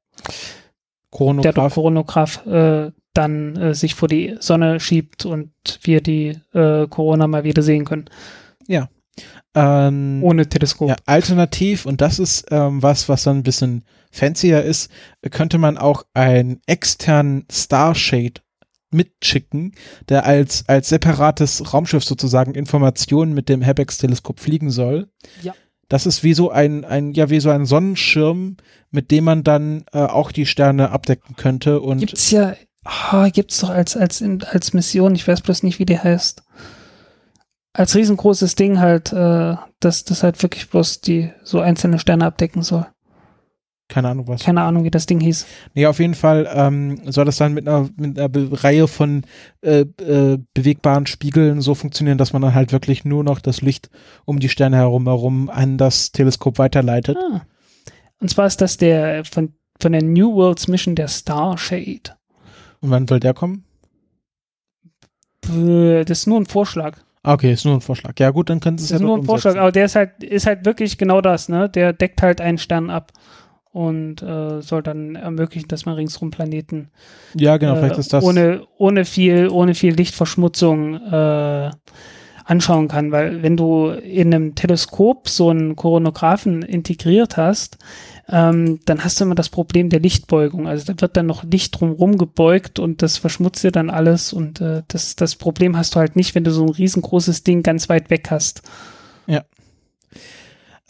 Koronograph. 1.10 1.74
Koronograph 1.74 2.46
äh, 2.46 2.90
dann 3.12 3.56
äh, 3.56 3.74
sich 3.74 3.94
vor 3.94 4.08
die 4.08 4.36
Sonne 4.40 4.80
schiebt 4.80 5.26
und 5.26 5.52
wir 5.82 6.00
die 6.00 6.38
äh, 6.54 6.86
Corona 6.86 7.26
mal 7.26 7.44
wieder 7.44 7.62
sehen 7.62 7.84
können. 7.84 8.08
Ähm, 9.54 10.20
Ohne 10.22 10.48
Teleskop. 10.48 10.88
Ja, 10.88 10.96
alternativ, 11.04 11.84
und 11.84 12.00
das 12.00 12.18
ist 12.18 12.46
ähm, 12.50 12.82
was, 12.82 13.08
was 13.08 13.24
dann 13.24 13.38
ein 13.38 13.42
bisschen 13.42 13.84
fancier 14.10 14.62
ist, 14.62 14.90
könnte 15.30 15.58
man 15.58 15.76
auch 15.76 16.04
einen 16.14 16.60
externen 16.66 17.44
Starshade 17.50 18.40
mitschicken, 18.92 19.72
der 20.08 20.26
als, 20.26 20.64
als 20.68 20.88
separates 20.88 21.72
Raumschiff 21.72 22.04
sozusagen 22.04 22.54
Informationen 22.54 23.34
mit 23.34 23.48
dem 23.48 23.64
Habex-Teleskop 23.64 24.40
fliegen 24.40 24.70
soll. 24.70 25.08
Ja. 25.42 25.54
Das 25.88 26.06
ist 26.06 26.22
wie 26.22 26.34
so 26.34 26.50
ein, 26.50 26.84
ein, 26.84 27.12
ja, 27.12 27.28
wie 27.28 27.40
so 27.40 27.50
ein 27.50 27.66
Sonnenschirm, 27.66 28.56
mit 28.90 29.10
dem 29.10 29.24
man 29.24 29.44
dann 29.44 29.84
äh, 29.92 29.98
auch 29.98 30.32
die 30.32 30.46
Sterne 30.46 30.90
abdecken 30.90 31.36
könnte 31.36 31.80
und 31.80 31.98
Gibt's 31.98 32.30
ja, 32.30 32.54
oh, 33.12 33.28
gibt's 33.30 33.60
doch 33.60 33.70
als, 33.70 33.96
als, 33.96 34.22
als 34.22 34.72
Mission, 34.72 35.14
ich 35.14 35.26
weiß 35.26 35.42
bloß 35.42 35.62
nicht, 35.62 35.78
wie 35.78 35.86
die 35.86 35.98
heißt. 35.98 36.42
Als 37.74 37.94
riesengroßes 37.94 38.54
Ding 38.54 38.80
halt, 38.80 39.12
äh, 39.12 39.56
dass 39.80 40.04
das 40.04 40.22
halt 40.22 40.42
wirklich 40.42 40.68
bloß 40.70 41.00
die 41.00 41.32
so 41.42 41.60
einzelne 41.60 41.98
Sterne 41.98 42.26
abdecken 42.26 42.62
soll. 42.62 42.86
Keine 43.88 44.08
Ahnung 44.08 44.26
was. 44.28 44.42
Keine 44.44 44.62
Ahnung, 44.62 44.84
wie 44.84 44.90
das 44.90 45.04
Ding 45.06 45.20
hieß. 45.20 45.46
Nee, 45.74 45.86
auf 45.86 45.98
jeden 45.98 46.14
Fall 46.14 46.48
ähm, 46.54 47.00
soll 47.10 47.24
das 47.26 47.36
dann 47.36 47.52
mit 47.52 47.68
einer, 47.68 47.90
mit 47.96 48.18
einer 48.18 48.30
Reihe 48.64 48.88
von 48.88 49.24
äh, 49.60 49.80
äh, 50.00 50.38
bewegbaren 50.54 51.06
Spiegeln 51.06 51.60
so 51.60 51.74
funktionieren, 51.74 52.16
dass 52.16 52.32
man 52.32 52.40
dann 52.42 52.54
halt 52.54 52.72
wirklich 52.72 53.04
nur 53.04 53.22
noch 53.22 53.40
das 53.40 53.60
Licht 53.60 53.90
um 54.24 54.38
die 54.40 54.48
Sterne 54.48 54.76
herum 54.76 55.06
herum 55.06 55.50
an 55.50 55.76
das 55.76 56.12
Teleskop 56.12 56.58
weiterleitet. 56.58 57.18
Ah. 57.18 57.42
Und 58.18 58.28
zwar 58.30 58.46
ist 58.46 58.60
das 58.62 58.76
der 58.78 59.24
von, 59.24 59.52
von 59.80 59.92
der 59.92 60.02
New 60.02 60.32
Worlds 60.34 60.68
Mission 60.68 60.94
der 60.94 61.08
Starshade. 61.08 62.16
Und 62.80 62.90
wann 62.90 63.06
soll 63.06 63.20
der 63.20 63.34
kommen? 63.34 63.64
Äh, 65.48 66.04
Das 66.04 66.20
ist 66.20 66.26
nur 66.26 66.40
ein 66.40 66.46
Vorschlag. 66.46 66.98
Ah, 67.24 67.34
okay, 67.34 67.52
ist 67.52 67.64
nur 67.64 67.74
ein 67.74 67.80
Vorschlag. 67.80 68.18
Ja 68.18 68.30
gut, 68.30 68.50
dann 68.50 68.58
können 68.58 68.78
sie 68.78 68.84
es 68.84 68.88
Das 68.90 69.00
ja 69.00 69.04
ist 69.04 69.06
nur 69.06 69.16
ein 69.18 69.24
Vorschlag, 69.24 69.50
umsetzen. 69.50 69.62
aber 69.62 69.72
der 69.72 69.84
ist 69.84 69.94
halt, 69.94 70.24
ist 70.24 70.46
halt 70.46 70.64
wirklich 70.64 70.98
genau 70.98 71.20
das, 71.20 71.48
ne? 71.48 71.68
Der 71.68 71.92
deckt 71.92 72.20
halt 72.22 72.40
einen 72.40 72.58
Stern 72.58 72.90
ab 72.90 73.12
und 73.72 74.22
äh, 74.22 74.60
soll 74.60 74.82
dann 74.82 75.16
ermöglichen, 75.16 75.68
dass 75.68 75.86
man 75.86 75.94
ringsrum 75.94 76.30
Planeten 76.30 76.90
Ja, 77.34 77.56
genau, 77.56 77.74
äh, 77.74 77.78
vielleicht 77.78 77.98
ist 77.98 78.12
das. 78.12 78.22
ohne, 78.22 78.66
ohne 78.76 79.04
viel, 79.04 79.48
ohne 79.48 79.74
viel 79.74 79.94
Lichtverschmutzung 79.94 80.94
äh, 80.94 81.70
anschauen 82.44 82.88
kann, 82.88 83.12
weil 83.12 83.42
wenn 83.42 83.56
du 83.56 83.88
in 83.88 84.34
einem 84.34 84.54
Teleskop 84.54 85.28
so 85.28 85.48
einen 85.48 85.74
Koronographen 85.74 86.62
integriert 86.62 87.36
hast, 87.36 87.78
ähm, 88.28 88.80
dann 88.84 89.04
hast 89.04 89.20
du 89.20 89.24
immer 89.24 89.34
das 89.34 89.48
Problem 89.48 89.88
der 89.88 90.00
Lichtbeugung. 90.00 90.66
Also 90.66 90.92
da 90.92 91.00
wird 91.00 91.16
dann 91.16 91.26
noch 91.26 91.44
Licht 91.44 91.80
drumherum 91.80 92.18
gebeugt 92.18 92.78
und 92.78 93.00
das 93.00 93.16
verschmutzt 93.16 93.64
dir 93.64 93.72
dann 93.72 93.90
alles 93.90 94.32
und 94.32 94.60
äh, 94.60 94.82
das, 94.88 95.16
das 95.16 95.36
Problem 95.36 95.76
hast 95.76 95.94
du 95.94 96.00
halt 96.00 96.16
nicht, 96.16 96.34
wenn 96.34 96.44
du 96.44 96.50
so 96.50 96.64
ein 96.64 96.70
riesengroßes 96.70 97.42
Ding 97.42 97.62
ganz 97.62 97.88
weit 97.88 98.10
weg 98.10 98.30
hast. 98.30 98.62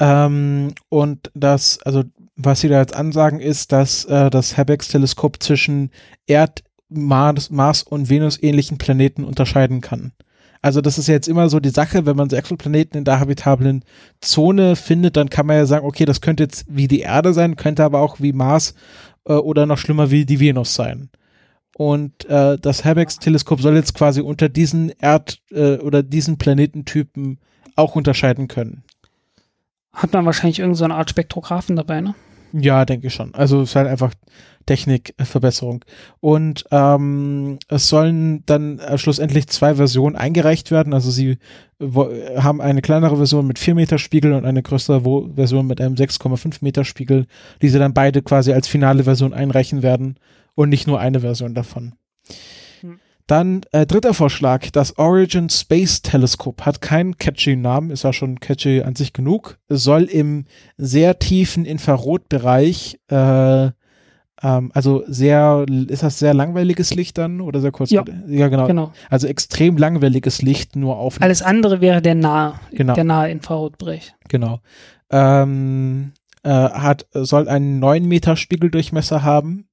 Ähm, 0.03 0.75
und 0.89 1.31
das, 1.35 1.79
also 1.83 2.03
was 2.37 2.61
sie 2.61 2.69
da 2.69 2.81
jetzt 2.81 2.95
ansagen, 2.95 3.41
ist, 3.41 3.73
dass 3.73 4.05
äh, 4.05 4.31
das 4.31 4.57
Habex-Teleskop 4.57 5.43
zwischen 5.43 5.91
Erd, 6.27 6.65
Mars, 6.89 7.51
Mars 7.51 7.83
und 7.83 8.09
Venus 8.09 8.43
ähnlichen 8.43 8.79
Planeten 8.79 9.25
unterscheiden 9.25 9.81
kann. 9.81 10.13
Also 10.63 10.81
das 10.81 10.97
ist 10.97 11.09
ja 11.09 11.15
jetzt 11.15 11.29
immer 11.29 11.49
so 11.49 11.59
die 11.59 11.71
Sache, 11.71 12.07
wenn 12.07 12.17
man 12.17 12.31
so 12.31 12.37
Exoplaneten 12.37 12.97
in 12.97 13.05
der 13.05 13.19
habitablen 13.19 13.85
Zone 14.21 14.77
findet, 14.77 15.17
dann 15.17 15.29
kann 15.29 15.47
man 15.47 15.57
ja 15.57 15.67
sagen, 15.67 15.85
okay, 15.85 16.05
das 16.05 16.21
könnte 16.21 16.45
jetzt 16.45 16.67
wie 16.69 16.87
die 16.87 17.01
Erde 17.01 17.33
sein, 17.33 17.57
könnte 17.57 17.83
aber 17.83 18.01
auch 18.01 18.21
wie 18.21 18.33
Mars 18.33 18.75
äh, 19.25 19.33
oder 19.33 19.67
noch 19.67 19.79
schlimmer 19.79 20.13
wie 20.13 20.25
die 20.25 20.39
Venus 20.39 20.75
sein. 20.75 21.11
Und 21.77 22.27
äh, 22.27 22.59
das 22.59 22.85
Habex-Teleskop 22.85 23.61
soll 23.61 23.75
jetzt 23.75 23.95
quasi 23.95 24.21
unter 24.21 24.49
diesen 24.49 24.91
Erd- 25.01 25.41
äh, 25.51 25.79
oder 25.79 26.03
diesen 26.05 26.39
Planetentypen 26.39 27.41
auch 27.75 27.97
unterscheiden 27.97 28.47
können. 28.47 28.85
Hat 29.93 30.13
man 30.13 30.25
wahrscheinlich 30.25 30.59
irgendeine 30.59 30.95
so 30.95 30.99
Art 30.99 31.11
Spektrographen 31.11 31.77
dabei, 31.77 32.01
ne? 32.01 32.15
Ja, 32.53 32.85
denke 32.85 33.07
ich 33.07 33.15
schon. 33.15 33.35
Also 33.35 33.63
es 33.63 33.71
ist 33.71 33.77
halt 33.77 33.89
einfach 33.89 34.13
Technikverbesserung. 34.67 35.85
Und 36.21 36.65
ähm, 36.71 37.59
es 37.69 37.89
sollen 37.89 38.45
dann 38.47 38.79
äh, 38.79 38.99
schlussendlich 38.99 39.49
zwei 39.49 39.75
Versionen 39.75 40.17
eingereicht 40.17 40.71
werden. 40.71 40.93
Also 40.93 41.11
sie 41.11 41.39
haben 41.81 42.61
eine 42.61 42.83
kleinere 42.83 43.17
Version 43.17 43.47
mit 43.47 43.59
4 43.59 43.75
Meter 43.75 43.99
Spiegel 43.99 44.35
und 44.35 44.45
eine 44.45 44.63
größere 44.63 45.05
Wo 45.05 45.29
Version 45.35 45.67
mit 45.67 45.81
einem 45.81 45.95
6,5 45.95 46.59
Meter 46.61 46.85
Spiegel, 46.85 47.27
die 47.61 47.69
sie 47.69 47.79
dann 47.79 47.95
beide 47.95 48.23
quasi 48.23 48.53
als 48.53 48.69
finale 48.69 49.05
Version 49.05 49.33
einreichen 49.33 49.83
werden 49.83 50.17
und 50.55 50.69
nicht 50.69 50.87
nur 50.87 51.01
eine 51.01 51.21
Version 51.21 51.55
davon. 51.55 51.95
Dann 53.27 53.63
äh, 53.73 53.87
dritter 53.87 54.15
Vorschlag, 54.15 54.71
das 54.71 54.99
Origin 54.99 55.49
Space 55.49 56.03
Telescope 56.03 56.65
hat 56.65 56.81
keinen 56.81 57.17
catchy 57.19 57.57
Namen, 57.57 57.91
ist 57.91 58.05
ja 58.05 58.13
schon 58.13 58.41
catchy 58.41 58.83
an 58.83 58.95
sich 58.95 59.13
genug, 59.13 59.59
soll 59.69 60.05
im 60.05 60.47
sehr 60.77 61.19
tiefen 61.19 61.65
Infrarotbereich 61.65 62.99
äh, 63.09 63.71
ähm, 64.43 64.71
also 64.75 65.05
sehr, 65.07 65.65
ist 65.89 66.03
das 66.03 66.19
sehr 66.19 66.35
langweiliges 66.35 66.95
Licht 66.95 67.17
dann 67.19 67.41
oder 67.41 67.61
sehr 67.61 67.71
kurz? 67.71 67.91
Ja, 67.91 68.05
ja 68.27 68.49
genau. 68.49 68.67
genau. 68.67 68.93
Also 69.09 69.29
extrem 69.29 69.77
langweiliges 69.77 70.43
Licht 70.43 70.77
nur 70.77 70.97
auf. 70.97 71.21
Alles 71.23 71.43
andere 71.43 71.81
wäre 71.81 72.03
der 72.03 72.15
nahe, 72.15 72.55
genau. 72.73 72.95
der 72.95 73.05
nahe 73.05 73.31
Infrarotbereich. 73.31 74.15
Genau. 74.29 74.61
Ähm, 75.11 76.13
äh, 76.43 76.51
hat, 76.51 77.07
soll 77.13 77.49
einen 77.49 77.79
9 77.79 78.05
Meter 78.05 78.37
Spiegeldurchmesser 78.37 79.23
haben 79.23 79.69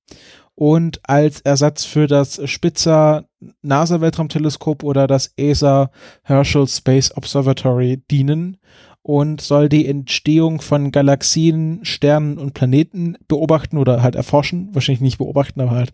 und 0.60 1.00
als 1.04 1.40
Ersatz 1.40 1.86
für 1.86 2.06
das 2.06 2.42
Spitzer 2.50 3.30
NASA 3.62 4.02
Weltraumteleskop 4.02 4.84
oder 4.84 5.08
das 5.08 5.32
ESA 5.38 5.90
Herschel 6.22 6.68
Space 6.68 7.16
Observatory 7.16 8.04
dienen 8.12 8.58
und 9.02 9.40
soll 9.40 9.70
die 9.70 9.88
Entstehung 9.88 10.60
von 10.60 10.92
Galaxien, 10.92 11.80
Sternen 11.84 12.38
und 12.38 12.56
Planeten 12.56 13.16
beobachten 13.30 13.78
oder 13.78 14.04
halt 14.04 14.16
erforschen. 14.16 14.68
Wahrscheinlich 14.74 15.00
nicht 15.00 15.18
beobachten, 15.18 15.62
aber 15.62 15.72
halt 15.72 15.94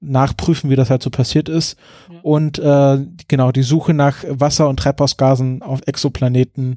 nachprüfen, 0.00 0.68
wie 0.68 0.76
das 0.76 0.90
halt 0.90 1.02
so 1.02 1.08
passiert 1.08 1.48
ist. 1.48 1.78
Ja. 2.12 2.20
Und 2.20 2.58
äh, 2.58 3.06
genau, 3.26 3.52
die 3.52 3.62
Suche 3.62 3.94
nach 3.94 4.22
Wasser- 4.28 4.68
und 4.68 4.80
Treibhausgasen 4.80 5.62
auf 5.62 5.80
Exoplaneten 5.86 6.76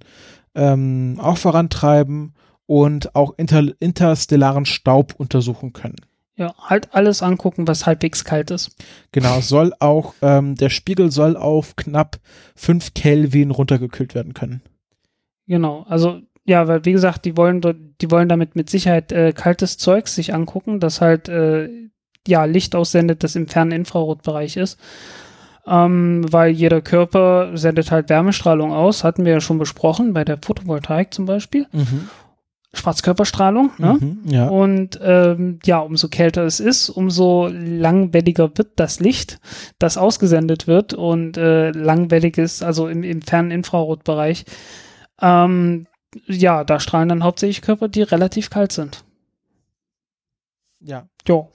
ähm, 0.56 1.20
auch 1.22 1.38
vorantreiben 1.38 2.36
und 2.68 3.16
auch 3.16 3.34
inter 3.36 3.66
interstellaren 3.82 4.66
Staub 4.66 5.14
untersuchen 5.18 5.74
können. 5.74 5.98
Ja, 6.38 6.54
halt 6.60 6.94
alles 6.94 7.24
angucken, 7.24 7.68
was 7.68 7.88
halbwegs 7.88 8.24
kalt 8.24 8.52
ist. 8.52 8.76
Genau, 9.12 9.42
soll 9.42 9.74
auch, 9.80 10.14
ähm, 10.22 10.54
der 10.56 10.70
Spiegel 10.70 11.12
soll 11.12 11.36
auf 11.36 11.76
knapp 11.76 12.20
5 12.56 12.94
Kelvin 12.94 13.50
runtergekühlt 13.50 14.14
werden 14.14 14.36
können. 14.36 14.62
Genau, 15.48 15.84
also 15.90 16.22
ja, 16.46 16.68
weil 16.68 16.86
wie 16.86 16.92
gesagt, 16.92 17.26
die 17.26 17.36
wollen 17.36 17.62
die 18.00 18.12
wollen 18.12 18.30
damit 18.30 18.56
mit 18.56 18.70
Sicherheit 18.70 19.12
äh, 19.12 19.34
kaltes 19.34 19.78
Zeugs 19.78 20.14
sich 20.16 20.34
angucken, 20.34 20.80
das 20.80 21.02
halt 21.02 21.28
äh, 21.28 21.70
ja 22.28 22.46
Licht 22.46 22.76
aussendet, 22.76 23.24
das 23.24 23.36
im 23.36 23.48
fernen 23.48 23.72
Infrarotbereich 23.72 24.58
ist. 24.58 24.80
Ähm, 25.66 26.26
weil 26.32 26.52
jeder 26.52 26.82
Körper 26.82 27.58
sendet 27.58 27.92
halt 27.92 28.10
Wärmestrahlung 28.10 28.72
aus, 28.72 29.04
hatten 29.04 29.26
wir 29.26 29.34
ja 29.34 29.42
schon 29.42 29.58
besprochen, 29.58 30.14
bei 30.14 30.24
der 30.24 30.38
Photovoltaik 30.38 31.14
zum 31.14 31.26
Beispiel. 31.26 31.66
Mhm. 31.74 32.10
Schwarzkörperstrahlung, 32.74 33.72
ne? 33.78 33.98
Mhm, 34.00 34.20
ja. 34.26 34.48
Und 34.48 35.00
ähm, 35.02 35.60
ja, 35.66 35.80
umso 35.80 36.10
kälter 36.10 36.44
es 36.44 36.60
ist, 36.60 36.90
umso 36.90 37.48
langwelliger 37.48 38.52
wird 38.58 38.72
das 38.76 39.00
Licht, 39.00 39.40
das 39.80 39.98
ausgesendet 39.98 40.68
wird 40.68 40.94
und 40.94 41.38
äh, 41.38 41.72
langwellig 41.72 42.38
ist, 42.38 42.64
also 42.64 42.88
im, 42.88 43.04
im 43.04 43.22
fernen 43.22 43.52
Infrarotbereich 43.52 44.46
ähm, 45.22 45.88
ja, 46.26 46.64
da 46.64 46.80
strahlen 46.80 47.10
dann 47.10 47.24
hauptsächlich 47.24 47.62
Körper, 47.62 47.88
die 47.88 48.02
relativ 48.02 48.50
kalt 48.50 48.72
sind. 48.72 49.04
Ja. 50.80 51.08
Ja. 51.28 51.48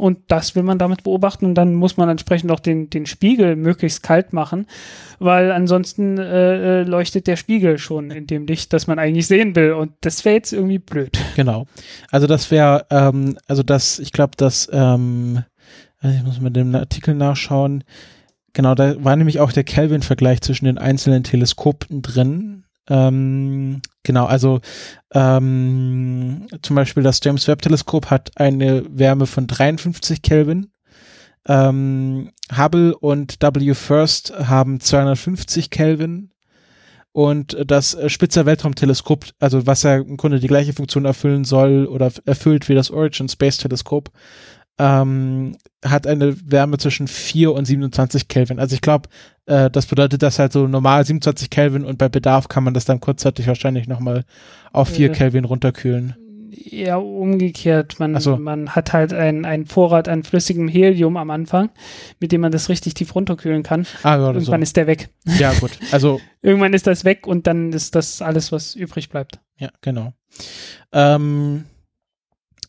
Und 0.00 0.18
das 0.28 0.56
will 0.56 0.62
man 0.62 0.78
damit 0.78 1.04
beobachten 1.04 1.44
und 1.44 1.54
dann 1.54 1.74
muss 1.74 1.96
man 1.96 2.08
entsprechend 2.08 2.50
auch 2.50 2.60
den, 2.60 2.90
den 2.90 3.06
Spiegel 3.06 3.54
möglichst 3.56 4.02
kalt 4.02 4.32
machen, 4.32 4.66
weil 5.18 5.52
ansonsten 5.52 6.18
äh, 6.18 6.80
äh 6.80 6.82
leuchtet 6.82 7.26
der 7.26 7.36
Spiegel 7.36 7.78
schon 7.78 8.10
in 8.10 8.26
dem 8.26 8.46
Licht, 8.46 8.72
das 8.72 8.86
man 8.86 8.98
eigentlich 8.98 9.26
sehen 9.26 9.54
will 9.54 9.72
und 9.72 9.92
das 10.00 10.24
wäre 10.24 10.36
jetzt 10.36 10.52
irgendwie 10.52 10.78
blöd. 10.78 11.18
Genau. 11.36 11.66
Also 12.10 12.26
das 12.26 12.50
wäre, 12.50 12.86
ähm, 12.90 13.38
also 13.46 13.62
das, 13.62 13.98
ich 13.98 14.12
glaube, 14.12 14.32
das, 14.36 14.68
ähm, 14.72 15.44
also 15.98 16.16
ich 16.16 16.24
muss 16.24 16.40
mit 16.40 16.56
dem 16.56 16.74
Artikel 16.74 17.14
nachschauen, 17.14 17.84
Genau, 18.52 18.74
da 18.74 19.02
war 19.04 19.14
nämlich 19.16 19.38
auch 19.40 19.52
der 19.52 19.64
Kelvin-Vergleich 19.64 20.40
zwischen 20.40 20.64
den 20.64 20.78
einzelnen 20.78 21.22
Teleskopen 21.22 22.02
drin. 22.02 22.64
Ähm, 22.90 23.80
genau, 24.02 24.26
also 24.26 24.60
ähm, 25.14 26.48
zum 26.60 26.76
Beispiel 26.76 27.02
das 27.02 27.20
James 27.22 27.46
Webb-Teleskop 27.46 28.10
hat 28.10 28.32
eine 28.34 28.84
Wärme 28.90 29.26
von 29.26 29.46
53 29.46 30.20
Kelvin. 30.20 30.72
Ähm, 31.46 32.32
Hubble 32.54 32.96
und 32.98 33.38
W 33.40 33.74
First 33.74 34.34
haben 34.36 34.80
250 34.80 35.70
Kelvin. 35.70 36.32
Und 37.12 37.56
das 37.66 37.96
Spitzer 38.06 38.46
Weltraumteleskop, 38.46 39.26
also 39.40 39.66
was 39.66 39.82
ja 39.82 39.96
im 39.96 40.16
Grunde 40.16 40.38
die 40.38 40.46
gleiche 40.46 40.72
Funktion 40.72 41.04
erfüllen 41.04 41.44
soll 41.44 41.86
oder 41.86 42.12
erfüllt 42.24 42.68
wie 42.68 42.74
das 42.74 42.90
Origin 42.90 43.28
Space 43.28 43.58
Teleskop, 43.58 44.10
ähm, 44.80 45.56
hat 45.84 46.06
eine 46.06 46.34
Wärme 46.50 46.78
zwischen 46.78 47.06
4 47.06 47.52
und 47.52 47.66
27 47.66 48.28
Kelvin. 48.28 48.58
Also 48.58 48.74
ich 48.74 48.80
glaube, 48.80 49.10
äh, 49.44 49.70
das 49.70 49.86
bedeutet, 49.86 50.22
dass 50.22 50.38
halt 50.38 50.52
so 50.52 50.66
normal 50.66 51.04
27 51.04 51.50
Kelvin 51.50 51.84
und 51.84 51.98
bei 51.98 52.08
Bedarf 52.08 52.48
kann 52.48 52.64
man 52.64 52.72
das 52.72 52.86
dann 52.86 53.00
kurzzeitig 53.00 53.46
wahrscheinlich 53.46 53.88
nochmal 53.88 54.24
auf 54.72 54.88
4 54.88 55.10
äh, 55.10 55.12
Kelvin 55.12 55.44
runterkühlen. 55.44 56.16
Ja, 56.52 56.96
umgekehrt. 56.96 58.00
Man, 58.00 58.18
so. 58.20 58.36
man 58.36 58.70
hat 58.70 58.92
halt 58.92 59.12
einen 59.12 59.66
Vorrat 59.66 60.08
an 60.08 60.24
flüssigem 60.24 60.66
Helium 60.66 61.16
am 61.16 61.30
Anfang, 61.30 61.70
mit 62.18 62.32
dem 62.32 62.40
man 62.40 62.50
das 62.50 62.68
richtig 62.68 62.94
tief 62.94 63.14
runterkühlen 63.14 63.62
kann. 63.62 63.86
Ah, 64.02 64.16
ja, 64.16 64.26
Irgendwann 64.28 64.60
so. 64.60 64.62
ist 64.62 64.76
der 64.76 64.86
weg. 64.86 65.10
Ja, 65.24 65.52
gut. 65.52 65.72
Also 65.92 66.20
Irgendwann 66.42 66.72
ist 66.72 66.86
das 66.86 67.04
weg 67.04 67.26
und 67.26 67.46
dann 67.46 67.72
ist 67.72 67.94
das 67.94 68.22
alles, 68.22 68.50
was 68.50 68.74
übrig 68.74 69.10
bleibt. 69.10 69.40
Ja, 69.58 69.68
genau. 69.80 70.12
Ähm, 70.92 71.66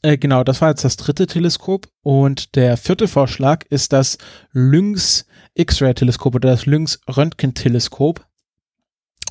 äh, 0.03 0.17
genau, 0.17 0.43
das 0.43 0.61
war 0.61 0.69
jetzt 0.69 0.83
das 0.83 0.97
dritte 0.97 1.27
Teleskop. 1.27 1.87
Und 2.01 2.55
der 2.55 2.77
vierte 2.77 3.07
Vorschlag 3.07 3.65
ist 3.69 3.93
das 3.93 4.17
Lynx 4.51 5.25
X-Ray-Teleskop 5.53 6.35
oder 6.35 6.49
das 6.49 6.65
Lynx 6.65 6.99
Röntgen-Teleskop, 7.07 8.25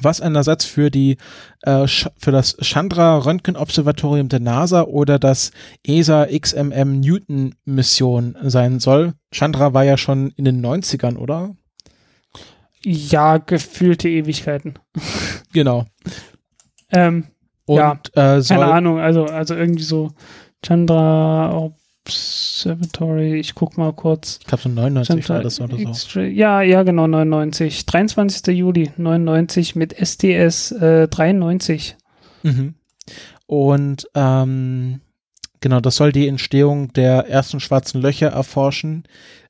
was 0.03 0.21
ein 0.21 0.35
Ersatz 0.37 0.64
für 0.64 0.91
die 0.91 1.16
äh, 1.62 1.87
für 1.87 2.31
das 2.31 2.57
Chandra 2.61 3.18
Röntgen-Observatorium 3.18 4.29
der 4.29 4.41
NASA 4.41 4.83
oder 4.83 5.18
das 5.18 5.51
ESA 5.83 6.27
XMM 6.27 7.01
Newton-Mission 7.01 8.37
sein 8.43 8.79
soll. 8.79 9.14
Chandra 9.33 9.75
war 9.75 9.85
ja 9.85 9.97
schon 9.97 10.31
in 10.37 10.45
den 10.45 10.64
90ern, 10.64 11.16
oder? 11.16 11.57
Ja, 12.85 13.39
gefühlte 13.39 14.09
Ewigkeiten. 14.09 14.75
Genau. 15.53 15.87
ähm, 16.93 17.27
und, 17.66 17.77
ja, 17.77 18.01
äh, 18.14 18.43
keine 18.43 18.66
Ahnung, 18.66 18.99
also, 18.99 19.25
also 19.25 19.55
irgendwie 19.55 19.85
so 19.85 20.11
Chandra 20.62 21.72
Observatory, 22.04 23.38
ich 23.38 23.54
guck 23.54 23.78
mal 23.78 23.92
kurz. 23.92 24.38
Ich 24.40 24.46
glaube 24.46 24.62
so 24.62 24.68
99 24.68 25.06
Chandra 25.08 25.34
war 25.34 25.42
das 25.42 25.61
oder 25.61 25.94
so. 25.94 26.20
Ja, 26.20 26.62
ja, 26.62 26.82
genau, 26.82 27.06
99. 27.06 27.86
23. 27.86 28.56
Juli 28.56 28.90
99 28.96 29.76
mit 29.76 29.94
STS 29.94 30.72
äh, 30.72 31.08
93. 31.08 31.96
Mhm. 32.42 32.74
Und 33.46 34.08
ähm, 34.14 35.00
genau, 35.61 35.80
das 35.80 35.96
soll 35.96 36.12
die 36.12 36.28
Entstehung 36.28 36.92
der 36.92 37.28
ersten 37.28 37.61
schwarzen 37.61 38.00
Löcher 38.00 38.28
erforschen. 38.28 39.04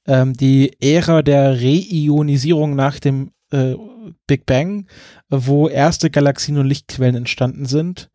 Ähm, 0.07 0.32
die 0.35 0.77
Ära 0.81 1.23
der 1.23 1.61
Reionisierung 1.61 2.74
nach 2.74 2.99
dem 2.99 3.32
äh, 3.53 3.74
Big 4.27 4.47
Bang, 4.47 4.87
wo 5.28 5.69
erste 5.69 6.11
Galaxien 6.11 6.59
und 6.59 6.66
Lichtquellen 6.66 7.16
entstanden 7.16 7.66
sind. 7.66 8.11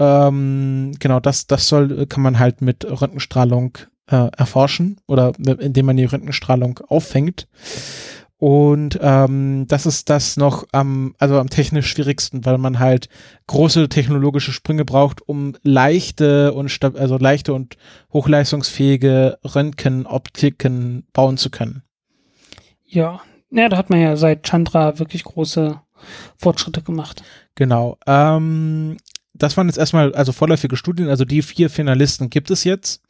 Ähm, 0.00 0.92
genau, 0.98 1.20
das, 1.20 1.46
das 1.46 1.68
soll, 1.68 2.06
kann 2.06 2.22
man 2.22 2.38
halt 2.38 2.62
mit 2.62 2.84
Röntgenstrahlung 2.84 3.76
äh, 4.06 4.30
erforschen 4.36 4.98
oder 5.06 5.32
indem 5.38 5.86
man 5.86 5.98
die 5.98 6.06
Röntgenstrahlung 6.06 6.80
auffängt. 6.88 7.46
Und 8.38 8.98
ähm, 9.02 9.66
das 9.68 9.84
ist 9.84 10.08
das 10.08 10.38
noch 10.38 10.66
am, 10.72 11.14
also 11.18 11.38
am 11.38 11.50
technisch 11.50 11.88
schwierigsten, 11.88 12.46
weil 12.46 12.56
man 12.56 12.78
halt 12.78 13.10
große 13.46 13.90
technologische 13.90 14.52
Sprünge 14.52 14.86
braucht, 14.86 15.20
um 15.28 15.54
leichte 15.62 16.54
und 16.54 16.74
also 16.96 17.18
leichte 17.18 17.52
und 17.52 17.76
hochleistungsfähige 18.14 19.38
Röntgenoptiken 19.44 21.06
bauen 21.12 21.36
zu 21.36 21.50
können. 21.50 21.82
Ja, 22.86 23.20
ja, 23.50 23.68
da 23.68 23.76
hat 23.76 23.90
man 23.90 24.00
ja 24.00 24.16
seit 24.16 24.44
Chandra 24.46 24.98
wirklich 24.98 25.24
große 25.24 25.78
Fortschritte 26.38 26.80
gemacht. 26.80 27.22
Genau. 27.56 27.98
Ähm, 28.06 28.96
das 29.40 29.56
waren 29.56 29.66
jetzt 29.68 29.78
erstmal 29.78 30.14
also 30.14 30.30
vorläufige 30.32 30.76
Studien, 30.76 31.08
also 31.08 31.24
die 31.24 31.42
vier 31.42 31.68
Finalisten 31.70 32.30
gibt 32.30 32.50
es 32.50 32.62
jetzt. 32.64 33.02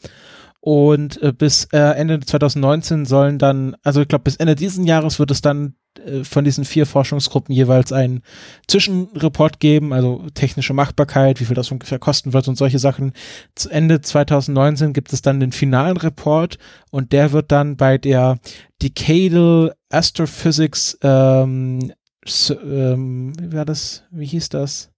Und 0.63 1.23
äh, 1.23 1.33
bis 1.33 1.69
äh, 1.73 1.79
Ende 1.79 2.21
2019 2.21 3.07
sollen 3.07 3.39
dann, 3.39 3.77
also 3.83 4.03
ich 4.03 4.09
glaube, 4.09 4.25
bis 4.25 4.37
Ende 4.37 4.55
dieses 4.55 4.85
Jahres 4.87 5.19
wird 5.19 5.31
es 5.31 5.41
dann 5.41 5.75
äh, 6.05 6.23
von 6.23 6.45
diesen 6.45 6.67
vier 6.67 6.85
Forschungsgruppen 6.85 7.55
jeweils 7.55 7.93
einen 7.95 8.21
Zwischenreport 8.69 9.59
geben, 9.59 9.95
also 9.95 10.27
technische 10.35 10.75
Machbarkeit, 10.75 11.41
wie 11.41 11.47
viel 11.47 11.57
das 11.57 11.71
ungefähr 11.73 11.99
kosten 11.99 12.35
wird 12.35 12.47
und 12.47 12.57
solche 12.59 12.79
Sachen. 12.79 13.13
Zu 13.55 13.71
Ende 13.71 14.03
2019 14.03 14.93
gibt 14.93 15.15
es 15.15 15.23
dann 15.23 15.41
den 15.41 15.53
finalen 15.53 15.97
Report 15.97 16.59
und 16.91 17.13
der 17.13 17.33
wird 17.33 17.51
dann 17.53 17.79
bei 17.79 17.97
der 17.97 18.39
Decadal 18.83 19.75
Astrophysics, 19.89 20.99
ähm, 21.03 21.91
s- 22.27 22.55
ähm, 22.63 23.33
wie 23.41 23.57
war 23.57 23.65
das, 23.65 24.05
wie 24.11 24.27
hieß 24.27 24.51
das? 24.51 24.90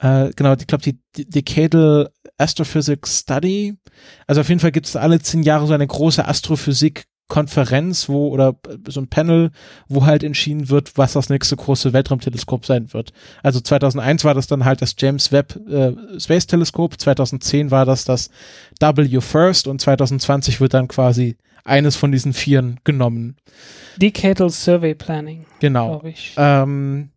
Äh, 0.00 0.30
genau, 0.36 0.54
ich 0.54 0.66
glaube, 0.66 0.82
die 0.84 0.98
D- 1.16 1.24
Decadal 1.24 2.10
Astrophysics 2.38 3.20
Study. 3.20 3.76
Also 4.26 4.40
auf 4.42 4.48
jeden 4.48 4.60
Fall 4.60 4.70
gibt 4.72 4.86
es 4.86 4.94
alle 4.96 5.18
zehn 5.20 5.42
Jahre 5.42 5.66
so 5.66 5.74
eine 5.74 5.86
große 5.86 6.26
Astrophysik-Konferenz, 6.26 8.08
wo, 8.08 8.28
oder 8.28 8.56
so 8.86 9.00
ein 9.00 9.08
Panel, 9.08 9.50
wo 9.88 10.06
halt 10.06 10.22
entschieden 10.22 10.68
wird, 10.68 10.96
was 10.96 11.14
das 11.14 11.28
nächste 11.30 11.56
große 11.56 11.92
Weltraumteleskop 11.92 12.64
sein 12.64 12.92
wird. 12.92 13.12
Also 13.42 13.60
2001 13.60 14.24
war 14.24 14.34
das 14.34 14.46
dann 14.46 14.64
halt 14.64 14.82
das 14.82 14.94
James 14.98 15.32
Webb 15.32 15.56
äh, 15.68 15.92
Space 16.20 16.46
Teleskop, 16.46 17.00
2010 17.00 17.70
war 17.70 17.84
das 17.84 18.04
das 18.04 18.30
W 18.80 19.20
First 19.20 19.66
und 19.66 19.80
2020 19.80 20.60
wird 20.60 20.74
dann 20.74 20.88
quasi 20.88 21.36
eines 21.64 21.96
von 21.96 22.12
diesen 22.12 22.32
vieren 22.32 22.78
genommen. 22.84 23.36
Decadal 23.96 24.48
Survey 24.50 24.94
Planning, 24.94 25.44
Genau. 25.60 26.02
ich. 26.04 26.34
Ähm, 26.38 27.10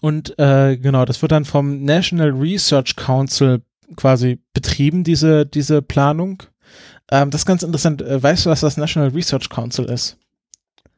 und 0.00 0.38
äh, 0.38 0.76
genau, 0.76 1.04
das 1.04 1.20
wird 1.20 1.32
dann 1.32 1.44
vom 1.44 1.84
National 1.84 2.30
Research 2.30 2.96
Council 2.96 3.62
quasi 3.96 4.38
betrieben, 4.54 5.04
diese, 5.04 5.46
diese 5.46 5.82
Planung. 5.82 6.42
Ähm, 7.10 7.30
das 7.30 7.42
ist 7.42 7.46
ganz 7.46 7.62
interessant. 7.62 8.02
Äh, 8.02 8.22
weißt 8.22 8.46
du, 8.46 8.50
was 8.50 8.60
das 8.60 8.76
National 8.76 9.10
Research 9.10 9.48
Council 9.48 9.86
ist? 9.86 10.16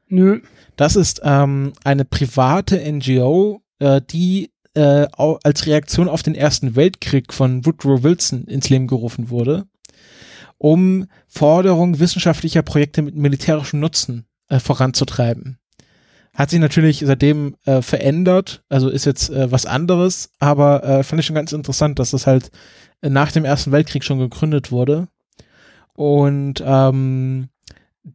Nö. 0.08 0.40
Das 0.76 0.96
ist 0.96 1.20
ähm, 1.24 1.72
eine 1.84 2.04
private 2.04 2.80
NGO, 2.90 3.62
äh, 3.78 4.00
die 4.10 4.50
äh, 4.74 5.06
als 5.16 5.66
Reaktion 5.66 6.08
auf 6.08 6.22
den 6.22 6.34
Ersten 6.34 6.76
Weltkrieg 6.76 7.32
von 7.32 7.64
Woodrow 7.66 8.02
Wilson 8.02 8.44
ins 8.44 8.70
Leben 8.70 8.86
gerufen 8.86 9.30
wurde, 9.30 9.66
um 10.58 11.06
Forderungen 11.28 11.98
wissenschaftlicher 11.98 12.62
Projekte 12.62 13.02
mit 13.02 13.14
militärischem 13.14 13.80
Nutzen 13.80 14.26
äh, 14.48 14.60
voranzutreiben. 14.60 15.58
Hat 16.34 16.50
sich 16.50 16.60
natürlich 16.60 17.02
seitdem 17.06 17.56
äh, 17.66 17.82
verändert, 17.82 18.64
also 18.68 18.88
ist 18.88 19.04
jetzt 19.04 19.30
äh, 19.30 19.52
was 19.52 19.66
anderes, 19.66 20.30
aber 20.38 20.82
äh, 20.82 21.02
fand 21.02 21.20
ich 21.20 21.26
schon 21.26 21.36
ganz 21.36 21.52
interessant, 21.52 21.98
dass 21.98 22.12
das 22.12 22.26
halt 22.26 22.50
nach 23.02 23.32
dem 23.32 23.44
Ersten 23.44 23.72
Weltkrieg 23.72 24.04
schon 24.04 24.18
gegründet 24.18 24.70
wurde. 24.70 25.08
Und 25.94 26.62
ähm, 26.64 27.48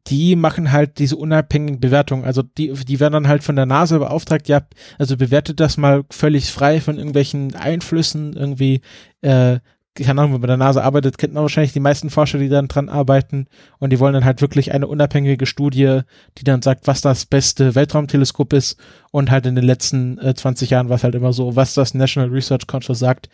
die 0.08 0.36
machen 0.36 0.72
halt 0.72 1.00
diese 1.00 1.16
unabhängigen 1.16 1.80
Bewertungen. 1.80 2.26
Also 2.26 2.42
die, 2.42 2.74
die 2.74 3.00
werden 3.00 3.14
dann 3.14 3.28
halt 3.28 3.44
von 3.44 3.56
der 3.56 3.66
NASA 3.66 3.98
beauftragt, 3.98 4.48
ja, 4.48 4.62
also 4.98 5.16
bewertet 5.16 5.60
das 5.60 5.78
mal 5.78 6.04
völlig 6.10 6.52
frei 6.52 6.82
von 6.82 6.98
irgendwelchen 6.98 7.56
Einflüssen, 7.56 8.34
irgendwie, 8.34 8.82
äh, 9.22 9.60
keine 10.04 10.22
Ahnung, 10.22 10.34
wenn 10.34 10.40
man 10.40 10.42
bei 10.42 10.48
der 10.48 10.58
NASA 10.58 10.82
arbeitet, 10.82 11.18
kennt 11.18 11.34
man 11.34 11.44
wahrscheinlich 11.44 11.74
die 11.74 11.80
meisten 11.80 12.10
Forscher, 12.10 12.38
die 12.38 12.50
dann 12.50 12.68
dran 12.68 12.90
arbeiten. 12.90 13.48
Und 13.80 13.92
die 13.92 14.00
wollen 14.00 14.14
dann 14.14 14.26
halt 14.26 14.42
wirklich 14.42 14.72
eine 14.72 14.88
unabhängige 14.88 15.46
Studie, 15.46 16.02
die 16.38 16.44
dann 16.44 16.62
sagt, 16.62 16.88
was 16.88 17.02
das 17.02 17.26
beste 17.26 17.76
Weltraumteleskop 17.76 18.54
ist. 18.54 18.80
Und 19.12 19.32
halt 19.32 19.46
in 19.46 19.56
den 19.56 19.66
letzten 19.66 20.18
äh, 20.20 20.34
20 20.34 20.70
Jahren 20.70 20.90
war 20.90 20.98
es 20.98 21.04
halt 21.04 21.16
immer 21.16 21.34
so, 21.34 21.56
was 21.56 21.74
das 21.74 21.94
National 21.94 22.30
Research 22.30 22.68
Council 22.68 22.96
sagt, 22.96 23.30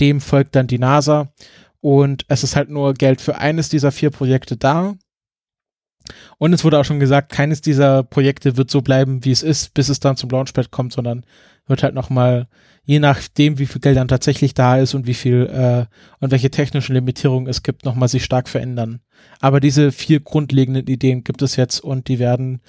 dem 0.00 0.20
folgt 0.20 0.54
dann 0.56 0.66
die 0.66 0.78
NASA. 0.78 1.32
Und 1.80 2.24
es 2.28 2.44
ist 2.44 2.56
halt 2.56 2.70
nur 2.70 2.94
Geld 2.94 3.20
für 3.20 3.38
eines 3.38 3.68
dieser 3.68 3.92
vier 3.92 4.10
Projekte 4.10 4.56
da. 4.56 4.94
Und 6.38 6.52
es 6.52 6.64
wurde 6.64 6.78
auch 6.78 6.84
schon 6.84 7.00
gesagt, 7.00 7.32
keines 7.32 7.60
dieser 7.60 8.02
Projekte 8.02 8.56
wird 8.56 8.70
so 8.70 8.80
bleiben, 8.80 9.24
wie 9.24 9.30
es 9.30 9.42
ist, 9.42 9.74
bis 9.74 9.88
es 9.88 10.00
dann 10.00 10.16
zum 10.16 10.30
Launchpad 10.30 10.70
kommt, 10.70 10.92
sondern 10.92 11.24
wird 11.66 11.82
halt 11.82 11.94
nochmal, 11.94 12.48
je 12.84 12.98
nachdem, 12.98 13.58
wie 13.58 13.66
viel 13.66 13.80
Geld 13.80 13.96
dann 13.96 14.08
tatsächlich 14.08 14.54
da 14.54 14.76
ist 14.76 14.94
und 14.94 15.06
wie 15.06 15.14
viel 15.14 15.46
äh, 15.46 15.86
und 16.20 16.30
welche 16.30 16.50
technischen 16.50 16.94
Limitierungen 16.94 17.48
es 17.48 17.62
gibt, 17.62 17.84
nochmal 17.84 18.08
sich 18.08 18.24
stark 18.24 18.48
verändern. 18.48 19.00
Aber 19.40 19.60
diese 19.60 19.92
vier 19.92 20.20
grundlegenden 20.20 20.86
Ideen 20.86 21.24
gibt 21.24 21.42
es 21.42 21.56
jetzt 21.56 21.80
und 21.80 22.08
die 22.08 22.18
werden 22.18 22.60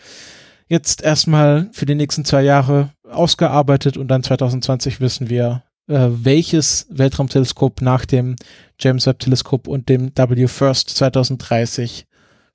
jetzt 0.68 1.02
erstmal 1.02 1.70
für 1.74 1.86
die 1.86 1.96
nächsten 1.96 2.26
zwei 2.26 2.44
Jahre 2.44 2.92
ausgearbeitet 3.10 3.98
und 3.98 4.08
dann 4.08 4.24
2020 4.24 5.02
wissen 5.02 5.30
wir, 5.30 5.64
äh, 5.88 6.08
welches 6.10 6.88
Weltraumteleskop 6.90 7.82
nach 7.82 8.06
dem 8.06 8.36
James 8.80 9.06
Webb 9.06 9.20
Teleskop 9.20 9.68
und 9.68 9.90
dem 9.90 10.12
W 10.16 10.48
First 10.48 10.90
2030 10.92 12.06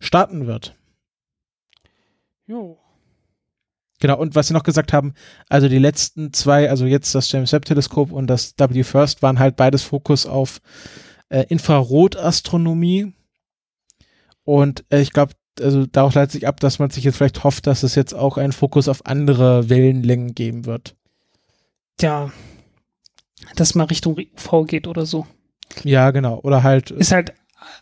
starten 0.00 0.46
wird. 0.46 0.74
Jo. 2.46 2.78
Genau, 3.98 4.18
und 4.18 4.34
was 4.34 4.48
Sie 4.48 4.54
noch 4.54 4.62
gesagt 4.62 4.92
haben, 4.92 5.14
also 5.48 5.68
die 5.68 5.78
letzten 5.78 6.32
zwei, 6.32 6.68
also 6.68 6.84
jetzt 6.84 7.14
das 7.14 7.30
James 7.32 7.52
Webb 7.52 7.64
Teleskop 7.64 8.12
und 8.12 8.26
das 8.26 8.54
W 8.58 8.82
First 8.82 9.22
waren 9.22 9.38
halt 9.38 9.56
beides 9.56 9.82
Fokus 9.82 10.26
auf 10.26 10.60
äh, 11.28 11.44
Infrarotastronomie. 11.48 13.14
Und 14.44 14.84
äh, 14.90 15.00
ich 15.00 15.12
glaube, 15.12 15.32
also 15.60 15.86
daraus 15.86 16.14
leitet 16.14 16.32
sich 16.32 16.46
ab, 16.46 16.60
dass 16.60 16.78
man 16.78 16.90
sich 16.90 17.04
jetzt 17.04 17.16
vielleicht 17.16 17.42
hofft, 17.44 17.66
dass 17.66 17.82
es 17.82 17.94
jetzt 17.94 18.14
auch 18.14 18.36
einen 18.36 18.52
Fokus 18.52 18.88
auf 18.88 19.06
andere 19.06 19.70
Wellenlängen 19.70 20.34
geben 20.34 20.66
wird. 20.66 20.94
Tja, 21.96 22.30
dass 23.54 23.74
mal 23.74 23.84
Richtung 23.84 24.18
UV 24.18 24.66
geht 24.66 24.86
oder 24.86 25.06
so. 25.06 25.26
Ja, 25.82 26.10
genau. 26.10 26.40
Oder 26.40 26.62
halt, 26.62 26.90
Ist 26.90 27.12
halt 27.12 27.32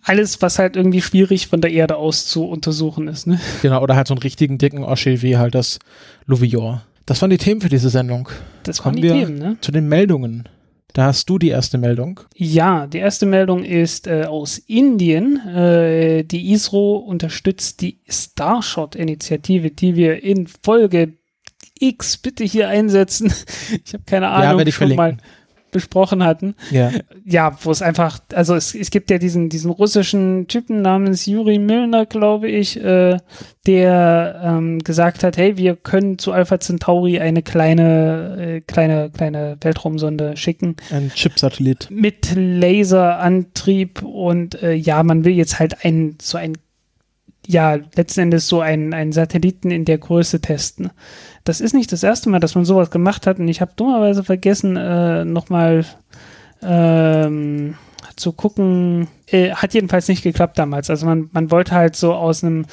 alles, 0.02 0.40
was 0.43 0.59
halt 0.59 0.77
irgendwie 0.77 1.01
schwierig 1.02 1.47
von 1.48 1.61
der 1.61 1.70
Erde 1.73 1.97
aus 1.97 2.27
zu 2.27 2.44
untersuchen 2.47 3.09
ist, 3.09 3.27
ne? 3.27 3.40
genau, 3.62 3.82
oder 3.82 3.97
halt 3.97 4.09
so 4.09 4.15
einen 4.15 4.23
richtigen 4.23 4.59
dicken 4.59 4.85
Osche 4.85 5.23
wie 5.23 5.36
halt 5.36 5.55
das 5.55 5.78
Louvior. 6.27 6.82
Das 7.06 7.20
waren 7.20 7.31
die 7.31 7.39
Themen 7.39 7.61
für 7.61 7.69
diese 7.69 7.90
Sendung. 7.90 8.28
Das 8.62 8.82
Kommen 8.82 8.97
waren 8.97 9.02
die 9.02 9.09
wir- 9.09 9.27
Themen, 9.27 9.39
ne? 9.39 9.56
Zu 9.61 9.73
den 9.73 9.89
Meldungen. 9.89 10.48
Da 10.94 11.06
hast 11.06 11.28
du 11.28 11.39
die 11.40 11.48
erste 11.48 11.77
Meldung. 11.77 12.20
Ja, 12.36 12.86
die 12.86 12.98
erste 12.98 13.27
Meldung 13.27 13.65
ist 13.65 14.06
äh, 14.06 14.27
aus 14.27 14.59
Indien. 14.59 15.39
Äh, 15.48 16.23
die 16.23 16.52
ISRO 16.52 16.98
unterstützt 16.98 17.81
die 17.81 17.98
Starshot-Initiative, 18.09 19.70
die 19.70 19.97
wir 19.97 20.23
in 20.23 20.47
Folge 20.47 21.15
X 21.78 22.16
bitte 22.19 22.44
hier 22.44 22.69
einsetzen. 22.69 23.32
Ich 23.85 23.93
habe 23.93 24.05
keine 24.06 24.28
Ahnung, 24.28 24.59
werde 24.59 24.69
ich 24.69 24.74
schon 24.77 24.89
mal 24.90 24.94
verlinken. 24.94 25.27
Besprochen 25.74 26.24
hatten. 26.24 26.55
Ja. 26.70 26.90
Ja, 27.26 27.59
wo 27.62 27.70
es 27.70 27.82
einfach, 27.82 28.18
also 28.32 28.55
es, 28.55 28.74
es 28.74 28.90
gibt 28.90 29.10
ja 29.10 29.18
diesen, 29.18 29.51
diesen 29.51 29.70
russischen 29.70 30.46
Typen 30.48 30.80
namens 30.80 31.26
Juri 31.26 31.59
Milner, 31.59 32.06
glaube 32.06 32.48
ich, 32.48 32.82
äh, 32.82 33.18
der 33.66 34.40
ähm, 34.42 34.78
gesagt 34.78 35.24
hat, 35.24 35.36
hey, 35.36 35.56
wir 35.59 35.76
können 35.76 36.18
zu 36.18 36.32
Alpha 36.32 36.60
Centauri 36.60 37.18
eine 37.18 37.42
kleine, 37.42 38.36
äh, 38.38 38.60
kleine, 38.60 39.10
kleine 39.10 39.56
Weltraumsonde 39.60 40.36
schicken 40.36 40.76
Ein 40.90 41.10
Chip-Satellit. 41.14 41.88
mit 41.90 42.32
Laserantrieb 42.34 44.02
und 44.02 44.62
äh, 44.62 44.74
ja, 44.74 45.02
man 45.02 45.24
will 45.24 45.32
jetzt 45.34 45.59
halt 45.59 45.84
ein, 45.84 46.16
so 46.22 46.38
ein, 46.38 46.55
ja, 47.46 47.78
letzten 47.94 48.20
Endes 48.20 48.48
so 48.48 48.60
einen, 48.60 48.94
einen 48.94 49.12
Satelliten 49.12 49.70
in 49.70 49.84
der 49.84 49.98
Größe 49.98 50.40
testen. 50.40 50.90
Das 51.44 51.60
ist 51.60 51.74
nicht 51.74 51.92
das 51.92 52.02
erste 52.02 52.30
Mal, 52.30 52.40
dass 52.40 52.54
man 52.54 52.64
sowas 52.64 52.90
gemacht 52.90 53.26
hat 53.26 53.38
und 53.38 53.48
ich 53.48 53.60
habe 53.60 53.72
dummerweise 53.76 54.24
vergessen, 54.24 54.76
äh, 54.76 55.24
nochmal 55.24 55.84
ähm, 56.62 57.76
zu 58.16 58.32
gucken, 58.32 59.08
äh, 59.26 59.50
hat 59.50 59.74
jedenfalls 59.74 60.08
nicht 60.08 60.22
geklappt 60.22 60.58
damals. 60.58 60.88
Also 60.88 61.06
man, 61.06 61.28
man 61.32 61.50
wollte 61.50 61.74
halt 61.74 61.96
so 61.96 62.14
aus 62.14 62.42
einem, 62.42 62.66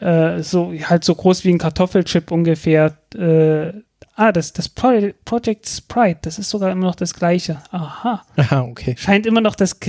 äh, 0.00 0.42
so 0.42 0.72
halt 0.72 1.04
so 1.04 1.14
groß 1.14 1.44
wie 1.44 1.50
ein 1.50 1.58
Kartoffelchip 1.58 2.30
ungefähr, 2.30 2.96
äh, 3.14 3.72
ah, 4.16 4.32
das, 4.32 4.52
das 4.52 4.68
Pro 4.68 5.10
Project 5.24 5.68
Sprite, 5.68 6.20
das 6.22 6.38
ist 6.38 6.50
sogar 6.50 6.70
immer 6.70 6.86
noch 6.86 6.94
das 6.94 7.14
gleiche. 7.14 7.58
Aha 7.70 8.22
Aha, 8.36 8.62
okay. 8.62 8.94
scheint 8.98 9.26
immer 9.26 9.40
noch 9.40 9.56
das. 9.56 9.78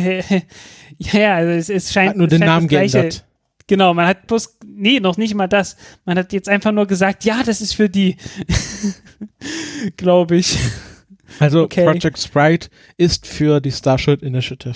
Ja, 0.97 1.19
ja, 1.19 1.35
also 1.35 1.51
es, 1.51 1.69
es 1.69 1.91
scheint. 1.91 2.11
Hat 2.11 2.15
nur 2.15 2.27
den 2.27 2.39
scheint 2.39 2.49
Namen 2.49 2.67
geändert. 2.69 3.25
Genau, 3.67 3.93
man 3.93 4.05
hat 4.07 4.27
bloß. 4.27 4.59
Nee, 4.65 4.99
noch 4.99 5.17
nicht 5.17 5.33
mal 5.33 5.47
das. 5.47 5.75
Man 6.05 6.17
hat 6.17 6.33
jetzt 6.33 6.49
einfach 6.49 6.71
nur 6.71 6.85
gesagt, 6.85 7.23
ja, 7.25 7.41
das 7.43 7.61
ist 7.61 7.73
für 7.73 7.89
die. 7.89 8.17
Glaube 9.97 10.35
ich. 10.35 10.57
Also 11.39 11.63
Okay. 11.63 11.85
Project 11.85 12.19
Sprite 12.19 12.69
ist 12.97 13.25
für 13.25 13.59
die 13.59 13.71
Starship 13.71 14.21
Initiative. 14.21 14.75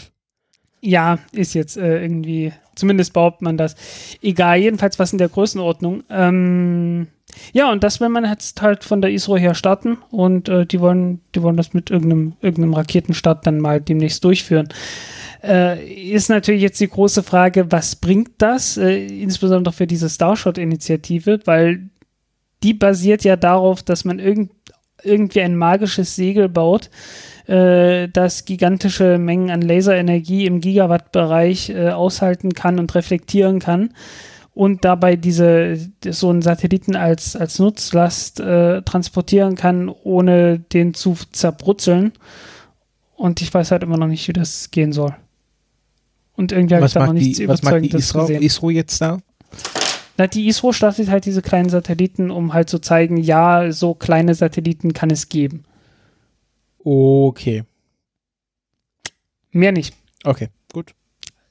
Ja, 0.82 1.20
ist 1.34 1.54
jetzt 1.54 1.78
äh, 1.78 2.02
irgendwie. 2.02 2.54
Zumindest 2.76 3.14
behauptet 3.14 3.42
man 3.42 3.58
das. 3.58 3.76
Egal, 4.22 4.60
jedenfalls 4.60 4.98
was 4.98 5.12
in 5.12 5.18
der 5.18 5.30
Größenordnung. 5.30 6.04
Ähm, 6.10 7.08
ja, 7.54 7.72
und 7.72 7.84
das 7.84 8.00
will 8.00 8.10
man 8.10 8.26
jetzt 8.26 8.62
halt 8.62 8.84
von 8.84 9.02
der 9.02 9.12
ISRO 9.12 9.38
her 9.38 9.54
starten 9.54 9.98
und 10.10 10.50
äh, 10.50 10.66
die 10.66 10.80
wollen, 10.80 11.22
die 11.36 11.44
wollen 11.44 11.58
das 11.58 11.74
mit 11.74 11.92
irgendeinem, 11.92 12.34
irgendeinem 12.42 12.74
Raketenstart 12.74 13.46
dann 13.46 13.60
mal 13.60 13.82
demnächst 13.82 14.24
durchführen. 14.24 14.70
Äh, 15.42 15.88
ist 16.12 16.30
natürlich 16.30 16.62
jetzt 16.62 16.80
die 16.80 16.90
große 16.90 17.24
Frage, 17.24 17.72
was 17.72 17.96
bringt 17.96 18.32
das, 18.40 18.78
äh, 18.78 19.06
insbesondere 19.06 19.74
für 19.74 19.88
diese 19.88 20.10
Starshot-Initiative, 20.10 21.40
weil 21.46 21.90
die 22.62 22.74
basiert 22.74 23.24
ja 23.24 23.38
darauf, 23.38 23.82
dass 23.82 24.04
man 24.04 24.20
irgend, 24.20 24.52
irgendwie 25.02 25.42
ein 25.42 25.56
magisches 25.56 26.16
Segel 26.16 26.50
baut, 26.50 26.90
äh, 27.48 28.10
das 28.10 28.44
gigantische 28.44 29.18
Mengen 29.18 29.50
an 29.50 29.62
Laserenergie 29.62 30.46
im 30.46 30.60
Gigawatt-Bereich 30.60 31.70
äh, 31.70 31.90
aushalten 31.90 32.54
kann 32.54 32.78
und 32.80 32.94
reflektieren 32.96 33.60
kann. 33.60 33.94
und 34.54 34.84
dabei 34.84 35.16
diese 35.16 35.78
so 36.06 36.30
einen 36.30 36.42
Satelliten 36.42 36.98
als, 36.98 37.38
als 37.38 37.60
Nutzlast 37.60 38.42
äh, 38.42 38.82
transportieren 38.82 39.56
kann, 39.56 39.88
ohne 39.88 40.60
den 40.60 40.94
zu 40.94 41.16
zerbrutzeln. 41.32 42.12
Und 43.16 43.42
ich 43.42 43.54
weiß 43.54 43.72
halt 43.72 43.84
immer 43.84 43.96
noch 43.96 44.08
nicht, 44.08 44.28
wie 44.28 44.34
das 44.34 44.70
gehen 44.72 44.92
soll. 44.92 45.16
Und 46.40 46.54
irgendwie 46.54 46.76
habe 46.76 46.86
ich 46.86 46.94
da 46.94 47.06
noch 47.06 47.12
nichts 47.12 47.38
die, 47.38 47.50
was 47.50 47.64
mag 47.64 47.84
die 47.84 47.94
ISRO, 47.94 48.22
gesehen. 48.22 48.42
ISRO 48.42 48.70
jetzt 48.70 49.02
da? 49.02 49.20
Na, 50.18 50.26
die 50.26 50.48
ISRO 50.48 50.72
startet 50.72 51.10
halt 51.10 51.26
diese 51.26 51.42
kleinen 51.42 51.68
Satelliten, 51.68 52.32
um 52.32 52.54
halt 52.54 52.70
zu 52.70 52.80
zeigen, 52.80 53.18
ja, 53.18 53.74
so 53.74 53.94
kleine 53.94 54.34
Satelliten 54.34 54.94
kann 54.94 55.10
es 55.10 55.28
geben. 55.28 55.66
Okay. 56.82 57.66
Mehr 59.52 59.74
nicht. 59.74 59.94
Okay, 60.24 60.48
gut. 60.72 60.96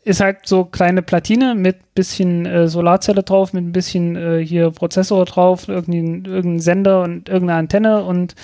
Ist 0.08 0.20
halt 0.20 0.46
so 0.46 0.64
kleine 0.64 1.02
Platine 1.02 1.54
mit 1.54 1.94
bisschen 1.94 2.46
äh, 2.46 2.66
Solarzelle 2.66 3.22
drauf, 3.22 3.52
mit 3.52 3.62
ein 3.62 3.72
bisschen 3.72 4.16
äh, 4.16 4.42
hier 4.42 4.70
Prozessor 4.70 5.26
drauf, 5.26 5.68
irgendein, 5.68 6.24
irgendein 6.24 6.60
Sender 6.60 7.02
und 7.02 7.28
irgendeine 7.28 7.58
Antenne 7.58 8.04
und 8.04 8.34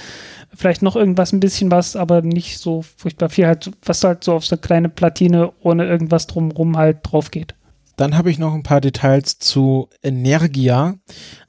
vielleicht 0.55 0.83
noch 0.83 0.95
irgendwas, 0.95 1.33
ein 1.33 1.41
bisschen 1.41 1.71
was, 1.71 1.97
aber 1.97 2.21
nicht 2.21 2.59
so 2.59 2.83
furchtbar 2.83 3.31
viel, 3.31 3.47
halt, 3.47 3.71
was 3.83 4.05
halt 4.05 4.25
so 4.25 4.35
auf 4.35 4.45
so 4.45 4.57
eine 4.57 4.61
kleine 4.61 4.89
Platine 4.91 5.53
ohne 5.63 5.87
irgendwas 5.87 6.27
drumrum 6.27 6.77
halt 6.77 6.99
drauf 7.03 7.31
geht. 7.31 7.55
Dann 7.97 8.15
habe 8.19 8.31
ich 8.31 8.39
noch 8.39 8.53
ein 8.53 8.63
paar 8.63 8.83
Details 8.83 9.39
zu 9.39 9.89
Energia. 10.03 10.97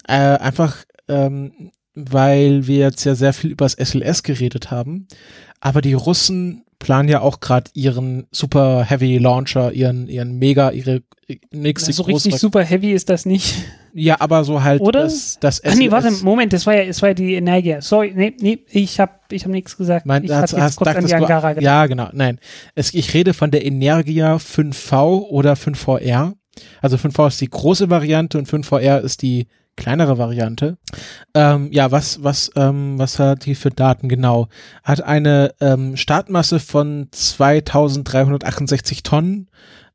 Äh, 0.07 0.37
einfach, 0.37 0.85
ähm, 1.09 1.71
weil 1.93 2.67
wir 2.67 2.77
jetzt 2.77 3.03
ja 3.03 3.15
sehr 3.15 3.33
viel 3.33 3.51
über 3.51 3.65
das 3.65 3.73
SLS 3.73 4.23
geredet 4.23 4.71
haben. 4.71 5.09
Aber 5.59 5.81
die 5.81 5.93
Russen 5.93 6.64
planen 6.79 7.09
ja 7.09 7.21
auch 7.21 7.39
gerade 7.39 7.71
ihren 7.73 8.27
Super 8.31 8.83
Heavy 8.83 9.17
Launcher, 9.17 9.71
ihren, 9.71 10.07
ihren 10.07 10.37
Mega, 10.37 10.71
ihre 10.71 11.01
nächste 11.51 11.91
so 11.93 12.03
richtig 12.03 12.35
große- 12.35 12.39
super 12.39 12.63
heavy 12.63 12.91
ist 12.91 13.09
das 13.09 13.25
nicht. 13.25 13.55
Ja, 13.93 14.19
aber 14.19 14.43
so 14.43 14.61
halt 14.61 14.81
Oder? 14.81 15.03
das, 15.03 15.37
das 15.39 15.63
Ach 15.63 15.73
nee, 15.75 15.89
warte, 15.89 16.09
SLS. 16.09 16.23
Moment, 16.23 16.51
das 16.51 16.65
war 16.67 16.75
ja, 16.75 16.85
das 16.85 17.01
war 17.01 17.09
ja 17.09 17.13
die 17.13 17.35
Energia. 17.35 17.81
Sorry, 17.81 18.11
nee, 18.13 18.35
nee, 18.39 18.59
ich 18.69 18.99
habe 18.99 19.13
ich 19.31 19.45
hab 19.45 19.51
nichts 19.51 19.77
gesagt. 19.77 20.05
Mein, 20.05 20.23
ich 20.23 20.31
hast, 20.31 20.41
hatte 20.41 20.55
jetzt 20.57 20.63
hast, 20.63 20.75
kurz 20.75 20.95
an 20.95 21.05
die 21.05 21.13
Angara 21.15 21.53
gedacht. 21.53 21.63
ja, 21.63 21.85
genau. 21.85 22.09
Nein, 22.11 22.39
es, 22.75 22.93
ich 22.93 23.13
rede 23.13 23.33
von 23.33 23.51
der 23.51 23.65
Energia 23.65 24.35
5V 24.35 25.29
oder 25.29 25.53
5VR. 25.53 26.33
Also 26.81 26.97
5V 26.97 27.27
ist 27.27 27.41
die 27.41 27.49
große 27.49 27.89
Variante 27.89 28.37
und 28.37 28.49
5VR 28.49 28.99
ist 28.99 29.21
die 29.21 29.47
kleinere 29.75 30.17
Variante. 30.17 30.77
Ähm, 31.33 31.71
ja, 31.71 31.91
was, 31.91 32.23
was, 32.23 32.51
ähm, 32.55 32.97
was 32.97 33.19
hat 33.19 33.45
die 33.45 33.55
für 33.55 33.69
Daten 33.69 34.09
genau? 34.09 34.47
Hat 34.83 35.01
eine 35.01 35.53
ähm, 35.59 35.97
Startmasse 35.97 36.59
von 36.59 37.07
2368 37.11 39.03
Tonnen. 39.03 39.49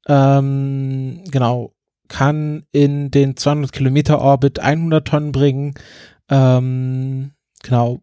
Ähm, 0.07 1.25
genau. 1.31 1.73
Kann 2.09 2.65
in 2.73 3.11
den 3.11 3.37
200 3.37 3.73
Kilometer 3.73 4.21
Orbit 4.21 4.59
100 4.59 5.07
Tonnen 5.07 5.33
bringen. 5.33 5.75
Ähm, 6.29 7.33
genau. 7.63 8.01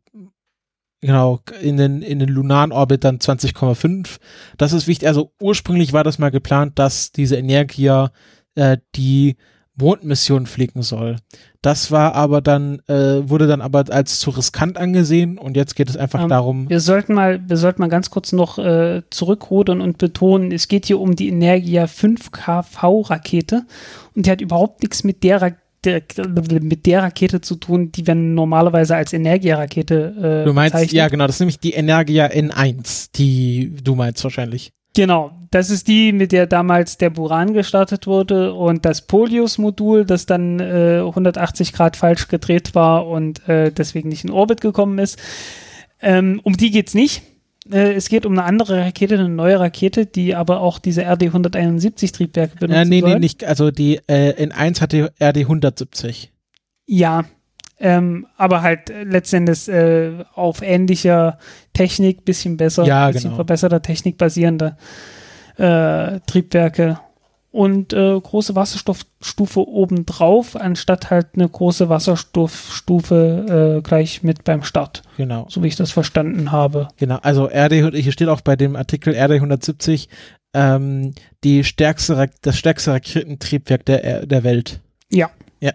Genau, 1.01 1.41
in 1.61 1.77
den, 1.77 2.01
in 2.01 2.17
den 2.17 2.29
lunaren 2.29 2.71
Orbit 2.71 3.03
dann 3.03 3.19
20,5. 3.19 4.17
Das 4.57 4.73
ist 4.73 4.87
wichtig. 4.87 5.07
Also 5.07 5.31
ursprünglich 5.39 5.93
war 5.93 6.03
das 6.03 6.17
mal 6.17 6.31
geplant, 6.31 6.79
dass 6.79 7.11
diese 7.11 7.37
Energia 7.37 8.09
äh, 8.55 8.77
die 8.95 9.37
Mondmission 9.77 10.45
fliegen 10.47 10.81
soll. 10.81 11.17
Das 11.61 11.91
war 11.91 12.15
aber 12.15 12.41
dann, 12.41 12.79
äh, 12.87 13.29
wurde 13.29 13.47
dann 13.47 13.61
aber 13.61 13.85
als 13.89 14.19
zu 14.19 14.31
riskant 14.31 14.77
angesehen 14.77 15.37
und 15.37 15.55
jetzt 15.55 15.75
geht 15.75 15.89
es 15.89 15.97
einfach 15.97 16.23
Ähm, 16.23 16.29
darum, 16.29 16.69
Wir 16.69 16.79
sollten 16.79 17.13
mal, 17.13 17.41
wir 17.47 17.57
sollten 17.57 17.81
mal 17.81 17.89
ganz 17.89 18.09
kurz 18.09 18.31
noch 18.31 18.57
äh, 18.57 19.03
zurückrudern 19.09 19.81
und 19.81 19.97
betonen, 19.97 20.51
es 20.51 20.67
geht 20.67 20.85
hier 20.85 20.99
um 20.99 21.15
die 21.15 21.29
Energia 21.29 21.85
5KV-Rakete 21.85 23.63
und 24.15 24.25
die 24.25 24.31
hat 24.31 24.41
überhaupt 24.41 24.81
nichts 24.81 25.03
mit 25.03 25.23
der, 25.23 25.41
Ra 25.41 25.51
der, 25.83 26.01
mit 26.61 26.85
der 26.85 27.03
Rakete 27.03 27.41
zu 27.41 27.55
tun, 27.55 27.91
die 27.91 28.07
wir 28.07 28.15
normalerweise 28.15 28.95
als 28.95 29.13
Energia-Rakete 29.13 30.41
äh, 30.43 30.45
du 30.45 30.53
meinst, 30.53 30.73
bezeichnen. 30.73 30.97
ja 30.97 31.07
genau, 31.07 31.27
das 31.27 31.35
ist 31.35 31.39
nämlich 31.39 31.59
die 31.59 31.73
Energia 31.73 32.25
N1, 32.25 33.11
die 33.15 33.75
du 33.83 33.95
meinst 33.95 34.23
wahrscheinlich. 34.23 34.71
Genau, 34.97 35.29
das 35.51 35.69
ist 35.69 35.87
die, 35.87 36.11
mit 36.11 36.31
der 36.31 36.47
damals 36.47 36.97
der 36.97 37.11
Buran 37.11 37.53
gestartet 37.53 38.07
wurde 38.07 38.55
und 38.55 38.83
das 38.83 39.05
Polius-Modul, 39.05 40.05
das 40.05 40.25
dann 40.25 40.59
äh, 40.59 41.01
180 41.05 41.71
Grad 41.71 41.95
falsch 41.95 42.29
gedreht 42.29 42.73
war 42.73 43.05
und 43.05 43.47
äh, 43.47 43.71
deswegen 43.71 44.09
nicht 44.09 44.23
in 44.23 44.31
Orbit 44.31 44.59
gekommen 44.59 44.97
ist. 44.97 45.19
Ähm, 46.01 46.41
um 46.41 46.57
die 46.57 46.71
geht's 46.71 46.95
nicht. 46.95 47.21
Äh, 47.71 47.93
es 47.93 48.09
geht 48.09 48.25
um 48.25 48.31
eine 48.31 48.43
andere 48.43 48.79
Rakete, 48.79 49.19
eine 49.19 49.29
neue 49.29 49.59
Rakete, 49.59 50.07
die 50.07 50.33
aber 50.33 50.61
auch 50.61 50.79
diese 50.79 51.03
RD-171-Triebwerke 51.03 52.55
benutzt. 52.57 52.79
Äh, 52.79 52.85
nee, 52.85 53.01
nee, 53.01 53.11
soll. 53.11 53.19
nicht, 53.19 53.43
also 53.43 53.69
die 53.69 53.99
äh, 54.07 54.47
N1 54.47 54.81
hatte 54.81 55.13
RD 55.21 55.37
170. 55.37 56.31
Ja, 56.87 57.23
ähm, 57.79 58.25
aber 58.37 58.61
halt 58.61 58.89
äh, 58.89 59.03
letztendlich 59.03 59.67
äh, 59.69 60.23
auf 60.33 60.61
ähnlicher 60.61 61.37
Technik, 61.73 62.25
bisschen 62.25 62.57
besser, 62.57 62.85
Ja, 62.85 63.07
bisschen 63.07 63.23
genau. 63.29 63.35
verbesserter 63.35 63.81
Technik 63.81 64.17
basierende 64.17 64.77
äh, 65.57 66.19
Triebwerke 66.27 66.99
und 67.51 67.93
äh, 67.93 68.19
große 68.19 68.55
Wasserstoffstufe 68.55 69.67
obendrauf, 69.67 70.55
anstatt 70.55 71.09
halt 71.09 71.27
eine 71.35 71.47
große 71.49 71.89
Wasserstoffstufe 71.89 73.77
äh, 73.77 73.81
gleich 73.81 74.21
mit 74.23 74.43
beim 74.43 74.63
Start, 74.63 75.01
Genau. 75.17 75.45
so 75.49 75.63
wie 75.63 75.67
ich 75.67 75.75
das 75.75 75.91
verstanden 75.91 76.51
habe. 76.51 76.89
Genau, 76.97 77.17
also 77.21 77.45
RD, 77.45 77.95
hier 77.95 78.11
steht 78.11 78.27
auch 78.27 78.41
bei 78.41 78.55
dem 78.55 78.75
Artikel 78.75 79.13
RD 79.15 79.33
170, 79.35 80.09
ähm, 80.53 81.13
die 81.43 81.63
stärkste, 81.63 82.29
das 82.41 82.57
stärkste 82.57 82.91
Raketentriebwerk 82.93 83.85
der, 83.85 84.25
der 84.25 84.43
Welt. 84.43 84.79
Ja. 85.11 85.29
Ja. 85.59 85.71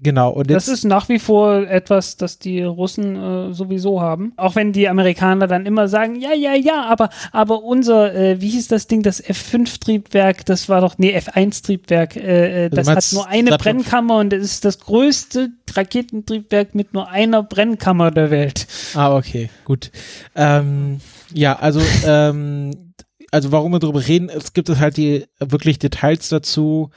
Genau, 0.00 0.30
und 0.30 0.50
Das 0.50 0.68
ist 0.68 0.84
nach 0.84 1.08
wie 1.08 1.18
vor 1.18 1.66
etwas, 1.68 2.16
das 2.16 2.38
die 2.38 2.62
Russen 2.62 3.16
äh, 3.16 3.52
sowieso 3.52 4.00
haben. 4.00 4.32
Auch 4.36 4.54
wenn 4.54 4.72
die 4.72 4.88
Amerikaner 4.88 5.46
dann 5.48 5.66
immer 5.66 5.88
sagen, 5.88 6.20
ja, 6.20 6.32
ja, 6.34 6.54
ja, 6.54 6.84
aber, 6.84 7.08
aber 7.32 7.64
unser, 7.64 8.14
äh, 8.14 8.40
wie 8.40 8.50
hieß 8.50 8.68
das 8.68 8.86
Ding, 8.86 9.02
das 9.02 9.24
F5-Triebwerk, 9.24 10.44
das 10.46 10.68
war 10.68 10.82
doch, 10.82 10.98
nee, 10.98 11.16
F1-Triebwerk, 11.16 12.16
äh, 12.16 12.66
äh, 12.66 12.70
das 12.70 12.86
meinst 12.86 13.12
hat 13.12 13.14
nur 13.14 13.26
eine 13.26 13.50
Saturn- 13.50 13.78
Brennkammer 13.78 14.18
und 14.18 14.32
es 14.32 14.44
ist 14.44 14.64
das 14.64 14.78
größte 14.78 15.48
Raketentriebwerk 15.74 16.74
mit 16.74 16.94
nur 16.94 17.08
einer 17.08 17.42
Brennkammer 17.42 18.10
der 18.10 18.30
Welt. 18.30 18.66
ah, 18.94 19.16
okay, 19.16 19.50
gut. 19.64 19.90
Ähm, 20.36 21.00
ja, 21.32 21.58
also, 21.58 21.80
ähm, 22.06 22.92
also 23.32 23.50
warum 23.50 23.72
wir 23.72 23.78
darüber 23.80 24.06
reden, 24.06 24.28
es 24.28 24.52
gibt 24.52 24.68
halt 24.68 24.96
die 24.96 25.26
wirklich 25.40 25.78
Details 25.78 26.28
dazu, 26.28 26.90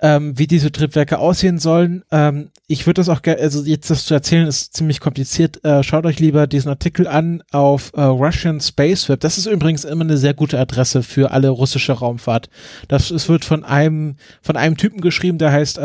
ähm, 0.00 0.38
wie 0.38 0.46
diese 0.46 0.70
Triebwerke 0.70 1.18
aussehen 1.18 1.58
sollen. 1.58 2.04
Ähm, 2.10 2.50
ich 2.66 2.86
würde 2.86 3.00
das 3.00 3.08
auch 3.08 3.22
gerne, 3.22 3.40
also 3.40 3.64
jetzt 3.64 3.90
das 3.90 4.06
zu 4.06 4.14
erzählen 4.14 4.46
ist 4.46 4.74
ziemlich 4.74 5.00
kompliziert. 5.00 5.64
Äh, 5.64 5.82
schaut 5.82 6.06
euch 6.06 6.20
lieber 6.20 6.46
diesen 6.46 6.68
Artikel 6.68 7.06
an 7.06 7.42
auf 7.50 7.92
äh, 7.94 8.02
Russian 8.02 8.60
Space 8.60 9.08
Web. 9.08 9.20
Das 9.20 9.38
ist 9.38 9.46
übrigens 9.46 9.84
immer 9.84 10.04
eine 10.04 10.16
sehr 10.16 10.34
gute 10.34 10.58
Adresse 10.58 11.02
für 11.02 11.30
alle 11.32 11.48
russische 11.48 11.92
Raumfahrt. 11.92 12.48
Das 12.86 13.10
es 13.10 13.28
wird 13.28 13.44
von 13.44 13.64
einem 13.64 14.16
von 14.42 14.56
einem 14.56 14.76
Typen 14.76 15.00
geschrieben, 15.00 15.38
der 15.38 15.52
heißt 15.52 15.78
äh, 15.78 15.80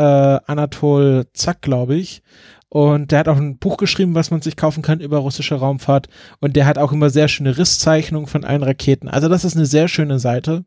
Anatol 0.46 1.26
Zack, 1.32 1.62
glaube 1.62 1.96
ich. 1.96 2.22
Und 2.68 3.12
der 3.12 3.20
hat 3.20 3.28
auch 3.28 3.36
ein 3.36 3.58
Buch 3.58 3.76
geschrieben, 3.76 4.16
was 4.16 4.32
man 4.32 4.42
sich 4.42 4.56
kaufen 4.56 4.82
kann 4.82 4.98
über 4.98 5.18
russische 5.18 5.54
Raumfahrt. 5.54 6.08
Und 6.40 6.56
der 6.56 6.66
hat 6.66 6.76
auch 6.76 6.90
immer 6.90 7.08
sehr 7.08 7.28
schöne 7.28 7.56
Risszeichnungen 7.56 8.26
von 8.26 8.44
allen 8.44 8.64
Raketen. 8.64 9.08
Also 9.08 9.28
das 9.28 9.44
ist 9.44 9.54
eine 9.56 9.66
sehr 9.66 9.86
schöne 9.86 10.18
Seite. 10.18 10.64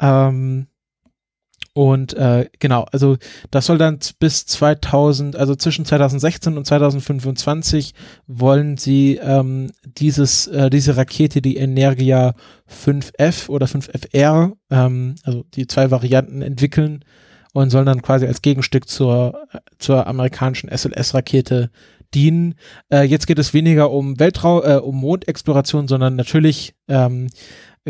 Ähm, 0.00 0.66
und 1.78 2.12
äh, 2.14 2.48
genau, 2.58 2.86
also 2.90 3.18
das 3.52 3.66
soll 3.66 3.78
dann 3.78 4.00
bis 4.18 4.46
2000, 4.46 5.36
also 5.36 5.54
zwischen 5.54 5.84
2016 5.84 6.58
und 6.58 6.66
2025 6.66 7.94
wollen 8.26 8.76
sie 8.76 9.20
ähm, 9.22 9.70
dieses, 9.84 10.48
äh, 10.48 10.70
diese 10.70 10.96
Rakete, 10.96 11.40
die 11.40 11.56
Energia 11.56 12.34
5F 12.68 13.48
oder 13.48 13.66
5FR, 13.66 14.54
ähm, 14.72 15.14
also 15.22 15.44
die 15.54 15.68
zwei 15.68 15.92
Varianten 15.92 16.42
entwickeln 16.42 17.04
und 17.52 17.70
sollen 17.70 17.86
dann 17.86 18.02
quasi 18.02 18.26
als 18.26 18.42
Gegenstück 18.42 18.88
zur, 18.88 19.40
äh, 19.52 19.58
zur 19.78 20.08
amerikanischen 20.08 20.68
SLS-Rakete 20.68 21.70
dienen. 22.12 22.56
Äh, 22.92 23.02
jetzt 23.02 23.28
geht 23.28 23.38
es 23.38 23.54
weniger 23.54 23.92
um 23.92 24.18
Weltraum, 24.18 24.62
äh, 24.64 24.76
um 24.78 24.96
Mondexploration, 24.96 25.86
sondern 25.86 26.16
natürlich 26.16 26.74
ähm, 26.88 27.28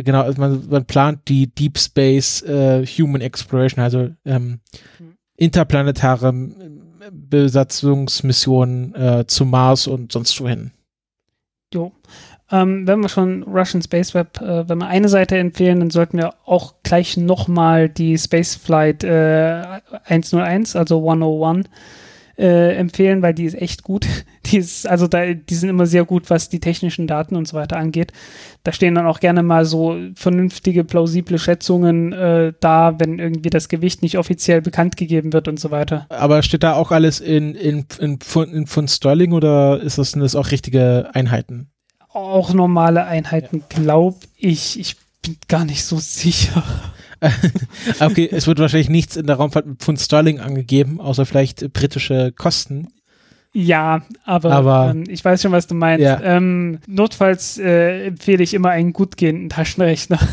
genau, 0.02 0.22
also 0.22 0.40
man, 0.40 0.68
man 0.68 0.84
plant 0.84 1.28
die 1.28 1.46
Deep 1.46 1.78
Space 1.78 2.42
äh, 2.42 2.84
Human 2.86 3.20
Exploration, 3.20 3.82
also 3.82 4.10
ähm, 4.24 4.60
interplanetare 5.36 6.28
ähm, 6.28 6.82
Besatzungsmissionen 7.12 8.94
äh, 8.94 9.24
zum 9.26 9.50
Mars 9.50 9.86
und 9.86 10.12
sonst 10.12 10.40
wohin. 10.40 10.72
Jo. 11.72 11.92
Ähm, 12.50 12.86
wenn 12.86 13.00
wir 13.00 13.10
schon 13.10 13.42
Russian 13.42 13.82
Space 13.82 14.14
Web, 14.14 14.40
äh, 14.40 14.68
wenn 14.68 14.78
wir 14.78 14.86
eine 14.86 15.08
Seite 15.08 15.36
empfehlen, 15.36 15.80
dann 15.80 15.90
sollten 15.90 16.16
wir 16.16 16.34
auch 16.46 16.76
gleich 16.82 17.16
nochmal 17.18 17.90
die 17.90 18.16
Spaceflight 18.16 19.04
äh, 19.04 19.80
101, 20.06 20.74
also 20.74 20.98
101, 20.98 21.68
äh, 22.38 22.76
empfehlen, 22.76 23.20
weil 23.20 23.34
die 23.34 23.44
ist 23.44 23.60
echt 23.60 23.82
gut. 23.82 24.06
Die 24.46 24.56
ist, 24.56 24.88
also 24.88 25.06
da, 25.08 25.34
die 25.34 25.54
sind 25.54 25.68
immer 25.68 25.84
sehr 25.84 26.06
gut, 26.06 26.30
was 26.30 26.48
die 26.48 26.58
technischen 26.58 27.06
Daten 27.06 27.36
und 27.36 27.46
so 27.46 27.54
weiter 27.54 27.76
angeht. 27.76 28.14
Da 28.64 28.72
stehen 28.72 28.94
dann 28.94 29.06
auch 29.06 29.20
gerne 29.20 29.42
mal 29.42 29.66
so 29.66 29.94
vernünftige, 30.14 30.84
plausible 30.84 31.38
Schätzungen 31.38 32.14
äh, 32.14 32.54
da, 32.58 32.98
wenn 32.98 33.18
irgendwie 33.18 33.50
das 33.50 33.68
Gewicht 33.68 34.00
nicht 34.00 34.16
offiziell 34.16 34.62
bekannt 34.62 34.96
gegeben 34.96 35.34
wird 35.34 35.48
und 35.48 35.60
so 35.60 35.70
weiter. 35.70 36.06
Aber 36.08 36.42
steht 36.42 36.62
da 36.62 36.72
auch 36.72 36.92
alles 36.92 37.20
in, 37.20 37.54
in, 37.54 37.84
in, 37.98 38.20
Pfund, 38.20 38.54
in 38.54 38.66
Pfund 38.66 38.90
Sterling 38.90 39.32
oder 39.32 39.82
ist 39.82 39.98
das, 39.98 40.12
sind 40.12 40.22
das 40.22 40.34
auch 40.34 40.50
richtige 40.50 41.10
Einheiten? 41.12 41.68
Auch 42.08 42.54
normale 42.54 43.04
Einheiten, 43.04 43.58
ja. 43.58 43.82
glaube 43.82 44.20
ich. 44.38 44.80
Ich 44.80 44.96
bin 45.20 45.36
gar 45.46 45.66
nicht 45.66 45.84
so 45.84 45.98
sicher. 45.98 46.62
okay, 48.00 48.28
es 48.30 48.46
wird 48.46 48.58
wahrscheinlich 48.58 48.88
nichts 48.88 49.16
in 49.16 49.26
der 49.26 49.36
Raumfahrt 49.36 49.66
mit 49.66 49.78
Pfund 49.78 50.00
Sterling 50.00 50.40
angegeben, 50.40 51.00
außer 51.00 51.26
vielleicht 51.26 51.72
britische 51.72 52.32
Kosten. 52.32 52.88
Ja, 53.52 54.02
aber, 54.24 54.52
aber 54.52 54.90
ähm, 54.90 55.04
ich 55.08 55.24
weiß 55.24 55.42
schon, 55.42 55.52
was 55.52 55.66
du 55.66 55.74
meinst. 55.74 56.04
Ja. 56.04 56.20
Ähm, 56.22 56.78
notfalls 56.86 57.58
äh, 57.58 58.06
empfehle 58.06 58.42
ich 58.42 58.54
immer 58.54 58.70
einen 58.70 58.92
gut 58.92 59.16
gehenden 59.16 59.48
Taschenrechner. 59.48 60.18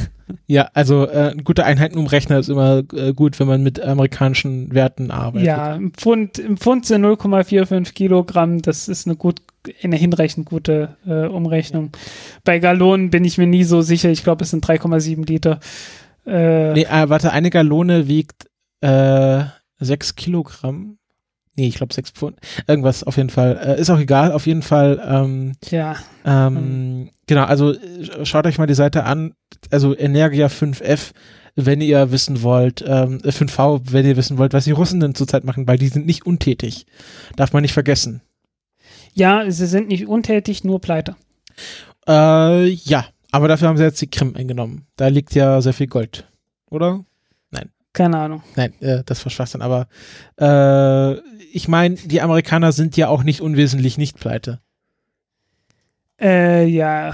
Ja, 0.47 0.69
also 0.73 1.07
äh, 1.07 1.33
ein 1.33 1.43
guter 1.43 1.65
Einheitenumrechner 1.65 2.39
ist 2.39 2.49
immer 2.49 2.81
äh, 2.93 3.13
gut, 3.13 3.39
wenn 3.39 3.45
man 3.45 3.61
mit 3.61 3.79
amerikanischen 3.79 4.73
Werten 4.73 5.11
arbeitet. 5.11 5.45
Ja, 5.45 5.75
im 5.75 5.93
Pfund, 5.93 6.39
im 6.39 6.57
Pfund 6.57 6.87
sind 6.87 7.05
0,45 7.05 7.93
Kilogramm, 7.93 8.59
das 8.63 8.87
ist 8.87 9.05
eine 9.05 9.15
gut, 9.15 9.41
eine 9.83 9.95
hinreichend 9.95 10.47
gute 10.47 10.97
äh, 11.05 11.27
Umrechnung. 11.27 11.91
Bei 12.43 12.57
Gallonen 12.57 13.11
bin 13.11 13.23
ich 13.23 13.37
mir 13.37 13.45
nie 13.45 13.63
so 13.63 13.83
sicher, 13.83 14.09
ich 14.09 14.23
glaube, 14.23 14.45
es 14.45 14.49
sind 14.49 14.65
3,7 14.65 15.27
Liter. 15.27 15.59
Äh, 16.25 16.73
nee, 16.73 16.83
äh, 16.83 17.09
warte, 17.09 17.31
eine 17.31 17.49
Gallone 17.49 18.07
wiegt 18.07 18.47
äh, 18.81 19.43
6 19.79 20.15
Kilogramm. 20.15 20.97
Nee, 21.57 21.67
ich 21.67 21.75
glaube 21.75 21.93
sechs 21.93 22.11
Pfund. 22.11 22.37
Irgendwas 22.67 23.03
auf 23.03 23.15
jeden 23.15 23.29
Fall. 23.29 23.57
Äh, 23.57 23.79
ist 23.79 23.89
auch 23.89 23.99
egal, 23.99 24.33
auf 24.33 24.45
jeden 24.45 24.61
Fall. 24.61 25.01
Ähm, 25.07 25.53
ja. 25.69 25.95
Ähm, 26.25 26.55
hm. 26.55 27.09
Genau, 27.27 27.45
also 27.45 27.71
äh, 27.71 28.25
schaut 28.25 28.45
euch 28.45 28.57
mal 28.57 28.67
die 28.67 28.73
Seite 28.73 29.05
an. 29.05 29.33
Also 29.71 29.97
Energia 29.97 30.47
5F, 30.47 31.11
wenn 31.55 31.79
ihr 31.79 32.11
wissen 32.11 32.43
wollt, 32.43 32.83
ähm, 32.85 33.19
5V, 33.19 33.81
wenn 33.91 34.05
ihr 34.05 34.17
wissen 34.17 34.37
wollt, 34.37 34.53
was 34.53 34.65
die 34.65 34.71
Russen 34.71 34.99
denn 34.99 35.15
zurzeit 35.15 35.45
machen, 35.45 35.65
weil 35.65 35.77
die 35.77 35.87
sind 35.87 36.05
nicht 36.05 36.25
untätig. 36.25 36.85
Darf 37.37 37.53
man 37.53 37.61
nicht 37.61 37.73
vergessen. 37.73 38.21
Ja, 39.13 39.49
sie 39.49 39.65
sind 39.65 39.87
nicht 39.87 40.07
untätig, 40.07 40.65
nur 40.65 40.81
pleite. 40.81 41.15
Äh, 42.05 42.67
ja, 42.67 43.05
aber 43.35 43.49
dafür 43.49 43.67
haben 43.67 43.75
sie 43.75 43.83
jetzt 43.83 44.01
die 44.01 44.09
Krim 44.09 44.33
eingenommen. 44.35 44.87
Da 44.95 45.07
liegt 45.07 45.35
ja 45.35 45.61
sehr 45.61 45.73
viel 45.73 45.87
Gold, 45.87 46.25
oder? 46.69 47.03
Nein. 47.51 47.69
Keine 47.91 48.17
Ahnung. 48.17 48.43
Nein, 48.55 48.73
äh, 48.79 49.03
das 49.05 49.25
war 49.25 49.29
Schwachsinn, 49.29 49.61
aber 49.61 49.87
äh, 50.39 51.19
ich 51.51 51.67
meine, 51.67 51.95
die 51.95 52.21
Amerikaner 52.21 52.71
sind 52.71 52.95
ja 52.95 53.09
auch 53.09 53.23
nicht 53.23 53.41
unwesentlich 53.41 53.97
nicht 53.97 54.17
pleite. 54.19 54.61
Äh, 56.17 56.65
ja, 56.67 57.09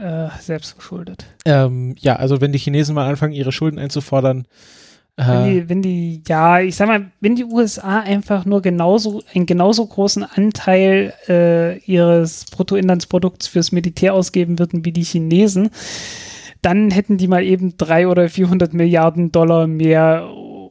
äh, 0.00 0.30
selbst 0.40 0.72
verschuldet. 0.72 1.26
Ähm, 1.44 1.94
ja, 1.98 2.16
also 2.16 2.40
wenn 2.40 2.52
die 2.52 2.58
Chinesen 2.58 2.94
mal 2.94 3.06
anfangen, 3.06 3.34
ihre 3.34 3.52
Schulden 3.52 3.78
einzufordern. 3.78 4.46
Wenn, 5.18 5.44
die, 5.44 5.68
wenn 5.70 5.82
die, 5.82 6.22
ja, 6.28 6.60
ich 6.60 6.76
sag 6.76 6.88
mal, 6.88 7.10
wenn 7.20 7.36
die 7.36 7.44
USA 7.44 8.00
einfach 8.00 8.44
nur 8.44 8.60
genauso, 8.60 9.22
einen 9.34 9.46
genauso 9.46 9.86
großen 9.86 10.24
Anteil 10.24 11.14
äh, 11.26 11.78
ihres 11.78 12.44
Bruttoinlandsprodukts 12.44 13.46
fürs 13.46 13.72
Militär 13.72 14.12
ausgeben 14.12 14.58
würden 14.58 14.84
wie 14.84 14.92
die 14.92 15.04
Chinesen, 15.04 15.70
dann 16.60 16.90
hätten 16.90 17.16
die 17.16 17.28
mal 17.28 17.44
eben 17.44 17.78
drei 17.78 18.08
oder 18.08 18.28
400 18.28 18.74
Milliarden 18.74 19.32
Dollar 19.32 19.66
mehr 19.66 20.28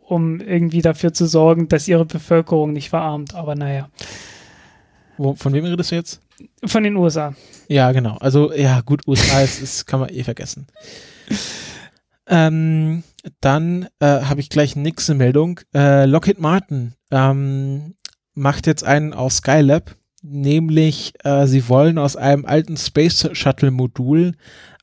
um 0.07 0.39
irgendwie 0.39 0.81
dafür 0.81 1.13
zu 1.13 1.25
sorgen, 1.25 1.67
dass 1.67 1.87
ihre 1.87 2.05
Bevölkerung 2.05 2.73
nicht 2.73 2.89
verarmt. 2.89 3.33
Aber 3.35 3.55
naja. 3.55 3.89
Wo, 5.17 5.35
von 5.35 5.53
wem 5.53 5.65
redest 5.65 5.91
du 5.91 5.95
jetzt? 5.95 6.21
Von 6.65 6.83
den 6.83 6.95
USA. 6.95 7.33
Ja, 7.67 7.91
genau. 7.91 8.17
Also, 8.17 8.53
ja, 8.53 8.81
gut, 8.81 9.07
USA 9.07 9.41
ist, 9.41 9.61
ist 9.61 9.85
kann 9.85 9.99
man 9.99 10.09
eh 10.09 10.23
vergessen. 10.23 10.67
ähm, 12.27 13.03
dann 13.41 13.87
äh, 13.99 14.21
habe 14.21 14.39
ich 14.39 14.49
gleich 14.49 14.75
nächste 14.75 15.13
Meldung. 15.13 15.59
Äh, 15.73 16.05
Lockheed 16.05 16.39
Martin 16.39 16.93
ähm, 17.11 17.95
macht 18.33 18.67
jetzt 18.67 18.83
einen 18.83 19.13
auf 19.13 19.33
Skylab, 19.33 19.95
nämlich 20.21 21.13
äh, 21.23 21.47
sie 21.47 21.67
wollen 21.69 21.97
aus 21.97 22.15
einem 22.15 22.45
alten 22.45 22.77
Space 22.77 23.29
Shuttle 23.33 23.71
Modul 23.71 24.33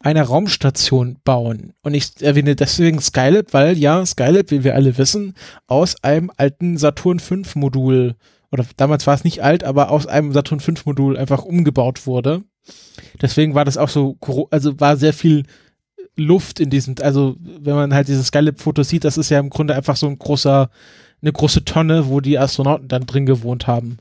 eine 0.00 0.22
Raumstation 0.22 1.18
bauen. 1.24 1.74
Und 1.82 1.94
ich 1.94 2.20
erwähne 2.22 2.56
deswegen 2.56 3.00
Skylab, 3.00 3.52
weil 3.52 3.78
ja, 3.78 4.04
Skylab, 4.04 4.50
wie 4.50 4.64
wir 4.64 4.74
alle 4.74 4.98
wissen, 4.98 5.34
aus 5.66 6.02
einem 6.02 6.30
alten 6.36 6.76
Saturn 6.76 7.20
V 7.20 7.36
Modul, 7.54 8.16
oder 8.50 8.64
damals 8.76 9.06
war 9.06 9.14
es 9.14 9.24
nicht 9.24 9.42
alt, 9.42 9.64
aber 9.64 9.90
aus 9.90 10.06
einem 10.06 10.32
Saturn 10.32 10.60
V 10.60 10.72
Modul 10.84 11.16
einfach 11.16 11.44
umgebaut 11.44 12.06
wurde. 12.06 12.42
Deswegen 13.20 13.54
war 13.54 13.64
das 13.64 13.78
auch 13.78 13.88
so, 13.88 14.16
also 14.50 14.78
war 14.78 14.96
sehr 14.96 15.12
viel 15.12 15.44
Luft 16.16 16.60
in 16.60 16.70
diesem, 16.70 16.96
also 17.00 17.36
wenn 17.40 17.74
man 17.74 17.94
halt 17.94 18.08
dieses 18.08 18.28
Skylab-Foto 18.28 18.82
sieht, 18.82 19.04
das 19.04 19.16
ist 19.16 19.30
ja 19.30 19.38
im 19.38 19.50
Grunde 19.50 19.74
einfach 19.74 19.96
so 19.96 20.06
ein 20.06 20.18
großer, 20.18 20.70
eine 21.22 21.32
große 21.32 21.64
Tonne, 21.64 22.08
wo 22.08 22.20
die 22.20 22.38
Astronauten 22.38 22.88
dann 22.88 23.06
drin 23.06 23.26
gewohnt 23.26 23.66
haben. 23.66 23.98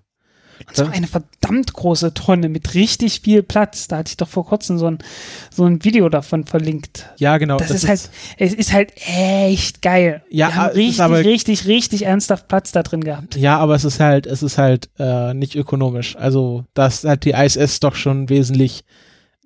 Und 0.68 0.76
zwar 0.76 0.92
eine 0.92 1.08
verdammt 1.08 1.74
große 1.74 2.14
Tonne 2.14 2.50
mit 2.50 2.74
richtig 2.74 3.22
viel 3.22 3.44
Platz. 3.44 3.88
Da 3.88 3.98
hatte 3.98 4.10
ich 4.10 4.18
doch 4.18 4.28
vor 4.28 4.46
kurzem 4.46 4.78
so 4.78 4.88
ein, 4.88 5.00
so 5.50 5.66
ein 5.66 5.84
Video 5.84 6.10
davon 6.10 6.46
verlinkt. 6.46 7.10
Ja, 7.18 7.38
genau. 7.38 7.58
Das, 7.58 7.70
das 7.70 7.84
ist, 7.84 7.90
halt, 7.90 8.10
es 8.38 8.54
ist 8.54 8.74
halt 8.74 8.94
echt 8.96 9.82
geil. 9.82 10.24
Ja, 10.30 10.48
Wir 10.48 10.56
haben 10.56 10.76
richtig, 10.76 11.02
aber, 11.02 11.20
richtig, 11.20 11.68
richtig 11.68 12.06
ernsthaft 12.06 12.48
Platz 12.48 12.72
da 12.72 12.84
drin 12.84 13.04
gehabt. 13.04 13.36
Ja, 13.36 13.58
aber 13.58 13.76
es 13.76 13.86
ist 13.86 14.00
halt, 14.00 14.28
es 14.28 14.44
ist 14.44 14.58
halt 14.58 14.90
äh, 15.00 15.34
nicht 15.34 15.56
ökonomisch. 15.56 16.16
Also, 16.16 16.66
das 16.74 17.04
hat 17.04 17.26
die 17.26 17.32
ISS 17.32 17.80
doch 17.80 17.96
schon 17.96 18.30
wesentlich 18.30 18.84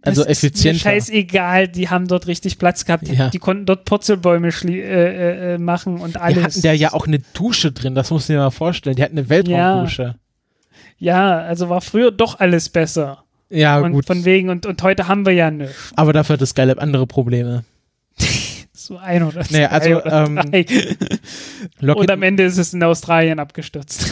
also 0.06 0.24
das 0.24 0.64
mir 0.64 0.76
scheißegal, 0.76 1.68
die 1.68 1.90
haben 1.90 2.08
dort 2.08 2.28
richtig 2.28 2.58
Platz 2.58 2.86
gehabt. 2.86 3.08
Die, 3.08 3.14
ja. 3.14 3.30
die 3.30 3.40
konnten 3.40 3.66
dort 3.66 3.86
Purzelbäume 3.86 4.50
äh, 4.50 4.72
äh, 4.72 5.54
äh, 5.54 5.58
machen 5.58 6.00
und 6.00 6.18
alles. 6.18 6.36
Die 6.36 6.44
hatten 6.44 6.62
da 6.62 6.72
ja 6.74 6.94
auch 6.94 7.08
eine 7.08 7.20
Dusche 7.34 7.72
drin, 7.72 7.96
das 7.96 8.12
muss 8.12 8.24
ich 8.24 8.30
mir 8.30 8.38
mal 8.38 8.52
vorstellen. 8.52 8.96
Die 8.96 9.04
hatten 9.04 9.18
eine 9.18 9.30
Weltraumdusche. 9.30 10.04
Ja. 10.04 10.16
Ja, 10.98 11.40
also 11.40 11.70
war 11.70 11.82
früher 11.82 12.12
doch 12.12 12.40
alles 12.40 12.70
besser. 12.70 13.24
Ja, 13.50 13.80
und 13.80 13.94
gut. 13.94 14.06
Von 14.06 14.26
wegen, 14.26 14.50
und, 14.50 14.66
und 14.66 14.82
heute 14.82 15.08
haben 15.08 15.26
wir 15.26 15.34
ja 15.34 15.52
nichts. 15.52 15.92
Aber 15.96 16.14
dafür 16.14 16.34
hat 16.34 16.42
das 16.42 16.52
Skylab 16.52 16.82
andere 16.82 17.06
Probleme. 17.06 17.64
so 18.74 18.98
ein 18.98 19.24
oder 19.24 19.42
zwei 19.42 19.58
naja, 19.58 19.70
also, 19.70 20.02
oder 20.02 20.26
ähm, 20.26 21.96
und 21.96 22.12
am 22.12 22.24
Ende 22.24 22.44
ist 22.44 22.58
es 22.58 22.74
in 22.74 22.82
Australien 22.84 23.40
abgestürzt. 23.40 24.10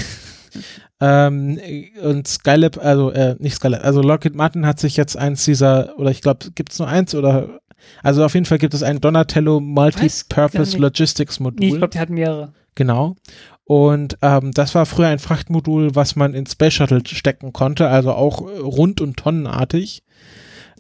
Ähm, 1.00 1.60
und 2.02 2.28
Skylab, 2.28 2.78
also 2.78 3.12
äh, 3.12 3.36
nicht 3.40 3.56
Skylab, 3.56 3.84
also 3.84 4.02
Lockheed 4.02 4.36
Martin 4.36 4.66
hat 4.66 4.80
sich 4.80 4.98
jetzt 4.98 5.18
eins 5.18 5.46
dieser, 5.46 5.98
oder 5.98 6.12
ich 6.12 6.22
glaube, 6.22 6.52
gibt 6.56 6.72
es 6.72 6.80
nur 6.80 6.88
eins 6.88 7.16
oder 7.16 7.60
also 8.02 8.24
auf 8.24 8.34
jeden 8.34 8.46
Fall 8.46 8.58
gibt 8.58 8.74
es 8.74 8.84
ein 8.84 9.02
Donatello 9.02 9.60
Multi-Purpose 9.60 10.78
Logistics 10.78 11.40
Modul. 11.40 11.60
Nee, 11.60 11.74
ich 11.74 11.78
glaube, 11.78 11.90
die 11.90 12.00
hatten 12.00 12.14
mehrere. 12.14 12.54
Genau. 12.76 13.16
Und 13.66 14.18
ähm, 14.22 14.52
das 14.52 14.76
war 14.76 14.86
früher 14.86 15.08
ein 15.08 15.20
Frachtmodul, 15.20 15.96
was 15.96 16.16
man 16.16 16.34
in 16.34 16.46
Space 16.46 16.74
Shuttle 16.74 17.02
stecken 17.06 17.54
konnte, 17.54 17.88
also 17.88 18.12
auch 18.12 18.42
rund 18.42 19.00
und 19.00 19.18
tonnenartig. 19.18 20.04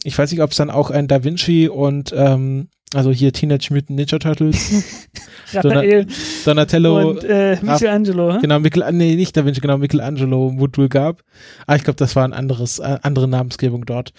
Ich 0.03 0.17
weiß 0.17 0.31
nicht, 0.31 0.41
ob 0.41 0.51
es 0.51 0.57
dann 0.57 0.69
auch 0.69 0.89
ein 0.89 1.07
Da 1.07 1.23
Vinci 1.23 1.69
und 1.69 2.13
ähm, 2.15 2.69
also 2.93 3.11
hier 3.11 3.31
Teenage 3.33 3.73
Mutant 3.73 3.91
Ninja 3.91 4.19
Turtles. 4.19 4.83
Raphael. 5.53 6.07
Donatello. 6.45 7.09
Und 7.09 7.23
äh, 7.23 7.57
Michelangelo. 7.61 8.39
Genau, 8.39 8.59
Michel, 8.59 8.91
nee, 8.91 9.15
nicht 9.15 9.35
Da 9.35 9.45
Vinci, 9.45 9.61
genau, 9.61 9.77
Michelangelo 9.77 10.51
Modul 10.51 10.89
gab. 10.89 11.23
Ah, 11.67 11.75
ich 11.75 11.83
glaube, 11.83 11.97
das 11.97 12.15
war 12.15 12.23
ein 12.23 12.33
anderes, 12.33 12.79
äh, 12.79 12.97
andere 13.01 13.27
Namensgebung 13.27 13.85
dort. 13.85 14.13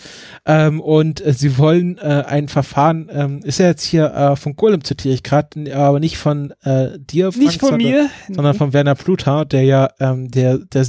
Ähm, 0.46 0.80
und 0.80 1.24
äh, 1.24 1.32
sie 1.32 1.58
wollen 1.58 1.98
äh, 1.98 2.24
ein 2.26 2.48
Verfahren, 2.48 3.08
ähm, 3.12 3.40
ist 3.42 3.58
ja 3.58 3.66
jetzt 3.66 3.84
hier 3.84 4.12
äh, 4.14 4.36
von 4.36 4.56
Golem 4.56 4.84
zitiere 4.84 5.14
ich 5.14 5.22
gerade, 5.22 5.74
aber 5.74 6.00
nicht 6.00 6.18
von 6.18 6.52
äh, 6.62 6.98
dir, 6.98 7.32
Frank, 7.32 7.44
Nicht 7.44 7.60
von 7.60 7.70
sondern, 7.70 7.90
mir. 7.90 8.10
Sondern 8.28 8.52
nee. 8.52 8.58
von 8.58 8.72
Werner 8.72 8.94
Pluta, 8.94 9.44
der 9.44 9.62
ja, 9.62 9.88
ähm, 10.00 10.30
der, 10.30 10.58
der, 10.58 10.84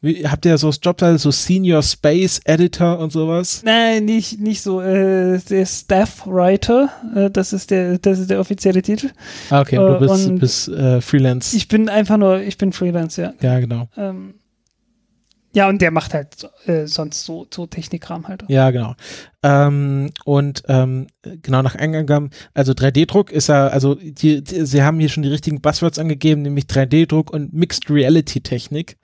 wie, 0.00 0.26
habt 0.26 0.44
ihr 0.44 0.58
so 0.58 0.68
das 0.68 0.80
Jobtitel, 0.82 1.18
so 1.18 1.30
Senior 1.30 1.82
Space 1.82 2.40
Editor 2.44 2.98
und 2.98 3.12
sowas? 3.12 3.62
Nein, 3.64 4.04
nicht, 4.04 4.40
nicht 4.40 4.62
so, 4.62 4.80
äh, 4.80 5.38
der 5.38 5.66
Staff 5.66 6.26
Writer 6.26 6.90
äh, 7.14 7.30
das, 7.30 7.52
ist 7.52 7.70
der, 7.70 7.98
das 7.98 8.18
ist 8.18 8.30
der 8.30 8.40
offizielle 8.40 8.82
Titel. 8.82 9.10
Ah, 9.50 9.60
okay, 9.60 9.76
du 9.76 9.98
bist, 9.98 10.28
und 10.28 10.38
bist 10.38 10.68
äh, 10.68 11.00
Freelance. 11.00 11.56
Ich 11.56 11.68
bin 11.68 11.88
einfach 11.88 12.16
nur, 12.16 12.40
ich 12.40 12.58
bin 12.58 12.72
Freelance, 12.72 13.20
ja. 13.20 13.32
Ja, 13.40 13.60
genau. 13.60 13.88
Ähm, 13.96 14.34
ja, 15.54 15.68
und 15.68 15.82
der 15.82 15.90
macht 15.90 16.14
halt 16.14 16.48
äh, 16.64 16.86
sonst 16.86 17.24
so, 17.24 17.46
so 17.52 17.66
Technikkram 17.66 18.26
halt. 18.26 18.44
Ja, 18.48 18.70
genau. 18.70 18.94
Ähm, 19.42 20.10
und 20.24 20.62
ähm, 20.68 21.08
genau 21.42 21.60
nach 21.60 21.74
Eingang, 21.74 22.30
also 22.54 22.72
3D-Druck 22.72 23.30
ist 23.30 23.48
ja, 23.48 23.66
also 23.66 23.94
die, 23.94 24.42
die, 24.42 24.64
sie 24.64 24.82
haben 24.82 24.98
hier 24.98 25.10
schon 25.10 25.22
die 25.22 25.28
richtigen 25.28 25.60
Buzzwords 25.60 25.98
angegeben, 25.98 26.42
nämlich 26.42 26.64
3D-Druck 26.64 27.30
und 27.30 27.52
Mixed 27.52 27.90
Reality-Technik. 27.90 28.96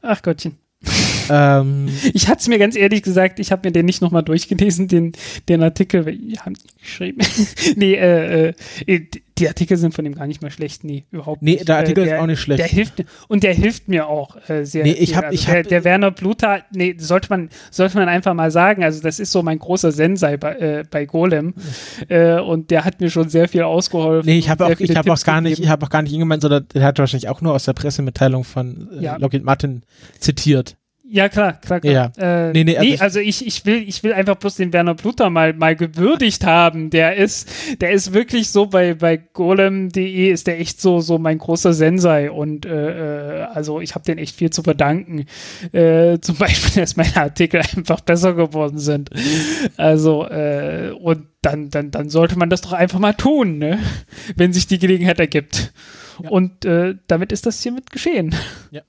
Ach 0.00 0.22
Gottchen 0.22 0.56
ähm, 1.30 1.88
ich 2.14 2.28
hatte 2.28 2.40
es 2.40 2.48
mir 2.48 2.58
ganz 2.58 2.76
ehrlich 2.76 3.02
gesagt, 3.02 3.40
ich 3.40 3.52
habe 3.52 3.68
mir 3.68 3.72
den 3.72 3.86
nicht 3.86 4.00
nochmal 4.00 4.22
durchgelesen, 4.22 4.88
den, 4.88 5.12
den 5.48 5.62
Artikel, 5.62 6.06
weil 6.06 6.14
ihr 6.14 6.38
habt 6.44 6.58
geschrieben. 6.78 7.20
nee, 7.76 7.94
äh, 7.94 8.54
äh, 8.86 9.06
die 9.38 9.48
Artikel 9.48 9.76
sind 9.76 9.94
von 9.94 10.04
ihm 10.04 10.14
gar 10.14 10.26
nicht 10.26 10.42
mehr 10.42 10.50
schlecht, 10.50 10.84
nee, 10.84 11.04
überhaupt 11.10 11.42
Nee, 11.42 11.52
nicht. 11.52 11.68
der 11.68 11.76
Artikel 11.78 12.04
äh, 12.04 12.14
ist 12.14 12.20
auch 12.20 12.26
nicht 12.26 12.40
schlecht. 12.40 12.58
Der 12.60 12.66
hilft, 12.66 13.04
und 13.28 13.42
der 13.42 13.54
hilft 13.54 13.88
mir 13.88 14.06
auch 14.08 14.36
äh, 14.48 14.64
sehr. 14.64 14.84
Nee, 14.84 14.92
ich 14.92 15.16
hab- 15.16 15.24
also 15.24 15.34
ich 15.34 15.46
der, 15.46 15.58
hab- 15.58 15.68
der 15.68 15.84
Werner 15.84 16.10
Bluter, 16.10 16.62
nee, 16.72 16.94
sollte 16.98 17.28
man, 17.30 17.48
sollte 17.70 17.96
man 17.98 18.08
einfach 18.08 18.34
mal 18.34 18.50
sagen, 18.50 18.84
also 18.84 19.00
das 19.02 19.20
ist 19.20 19.32
so 19.32 19.42
mein 19.42 19.58
großer 19.58 19.92
Sensei 19.92 20.36
bei, 20.36 20.52
äh, 20.56 20.84
bei 20.90 21.06
Golem 21.06 21.54
äh, 22.08 22.38
und 22.40 22.70
der 22.70 22.84
hat 22.84 23.00
mir 23.00 23.10
schon 23.10 23.28
sehr 23.28 23.48
viel 23.48 23.62
ausgeholfen. 23.62 24.28
Nee, 24.30 24.38
ich 24.38 24.48
habe 24.50 24.66
auch, 24.66 24.70
ich 24.78 24.96
habe 24.96 25.12
auch 25.12 25.22
gar 25.22 25.40
nicht, 25.40 25.58
ich 25.60 25.68
habe 25.68 25.84
auch 25.86 25.90
gar 25.90 26.02
nicht 26.02 26.12
ihn 26.12 26.20
gemeint, 26.20 26.42
sondern 26.42 26.66
der 26.74 26.82
hat 26.84 26.98
wahrscheinlich 26.98 27.28
auch 27.28 27.40
nur 27.40 27.54
aus 27.54 27.64
der 27.64 27.72
Pressemitteilung 27.72 28.44
von 28.44 28.88
äh, 28.98 29.02
Ja. 29.04 29.16
Lockheed 29.16 29.44
Martin 29.44 29.82
zitiert. 30.18 30.76
Ja, 31.10 31.30
klar, 31.30 31.54
klar, 31.54 31.80
klar. 31.80 32.12
Ja. 32.18 32.48
Äh, 32.48 32.52
Nee, 32.52 32.64
nee, 32.64 32.76
nee, 32.78 32.90
also 32.92 33.04
also, 33.04 33.20
ich- 33.20 33.40
ich, 33.40 33.46
ich 33.46 33.66
will, 33.66 33.82
ich 33.88 34.02
will 34.02 34.12
einfach 34.12 34.36
bloß 34.36 34.56
den 34.56 34.74
Werner 34.74 34.94
Bluter 34.94 35.30
mal, 35.30 35.54
mal 35.54 35.74
gewürdigt 35.74 36.44
haben. 36.44 36.90
Der 36.90 37.16
ist, 37.16 37.48
der 37.80 37.92
ist 37.92 38.12
wirklich 38.12 38.50
so 38.50 38.66
bei, 38.66 38.92
bei 38.92 39.16
golem.de 39.16 40.30
ist 40.30 40.46
der 40.46 40.60
echt 40.60 40.82
so, 40.82 41.00
so 41.00 41.18
mein 41.18 41.38
großer 41.38 41.72
Sensei 41.72 42.30
und, 42.30 42.66
äh, 42.66 43.40
äh, 43.40 43.42
also 43.44 43.80
ich 43.80 43.94
habe 43.94 44.04
den 44.04 44.18
echt 44.18 44.36
viel 44.36 44.50
zu 44.50 44.62
verdanken. 44.62 45.24
Äh, 45.72 46.18
zum 46.20 46.36
Beispiel, 46.36 46.82
dass 46.82 46.96
meine 46.96 47.16
Artikel 47.16 47.60
einfach 47.62 48.00
besser 48.02 48.34
geworden 48.34 48.78
sind. 48.78 49.08
Also, 49.78 50.26
äh, 50.26 50.90
und 50.90 51.26
dann, 51.40 51.70
dann, 51.70 51.90
dann 51.90 52.10
sollte 52.10 52.38
man 52.38 52.50
das 52.50 52.60
doch 52.60 52.72
einfach 52.74 52.98
mal 52.98 53.14
tun, 53.14 53.56
ne? 53.58 53.78
Wenn 54.36 54.52
sich 54.52 54.66
die 54.66 54.78
Gelegenheit 54.78 55.20
ergibt. 55.20 55.72
Ja. 56.22 56.28
Und 56.28 56.66
äh, 56.66 56.96
damit 57.06 57.32
ist 57.32 57.46
das 57.46 57.62
hiermit 57.62 57.90
geschehen. 57.90 58.34
Ja. 58.72 58.82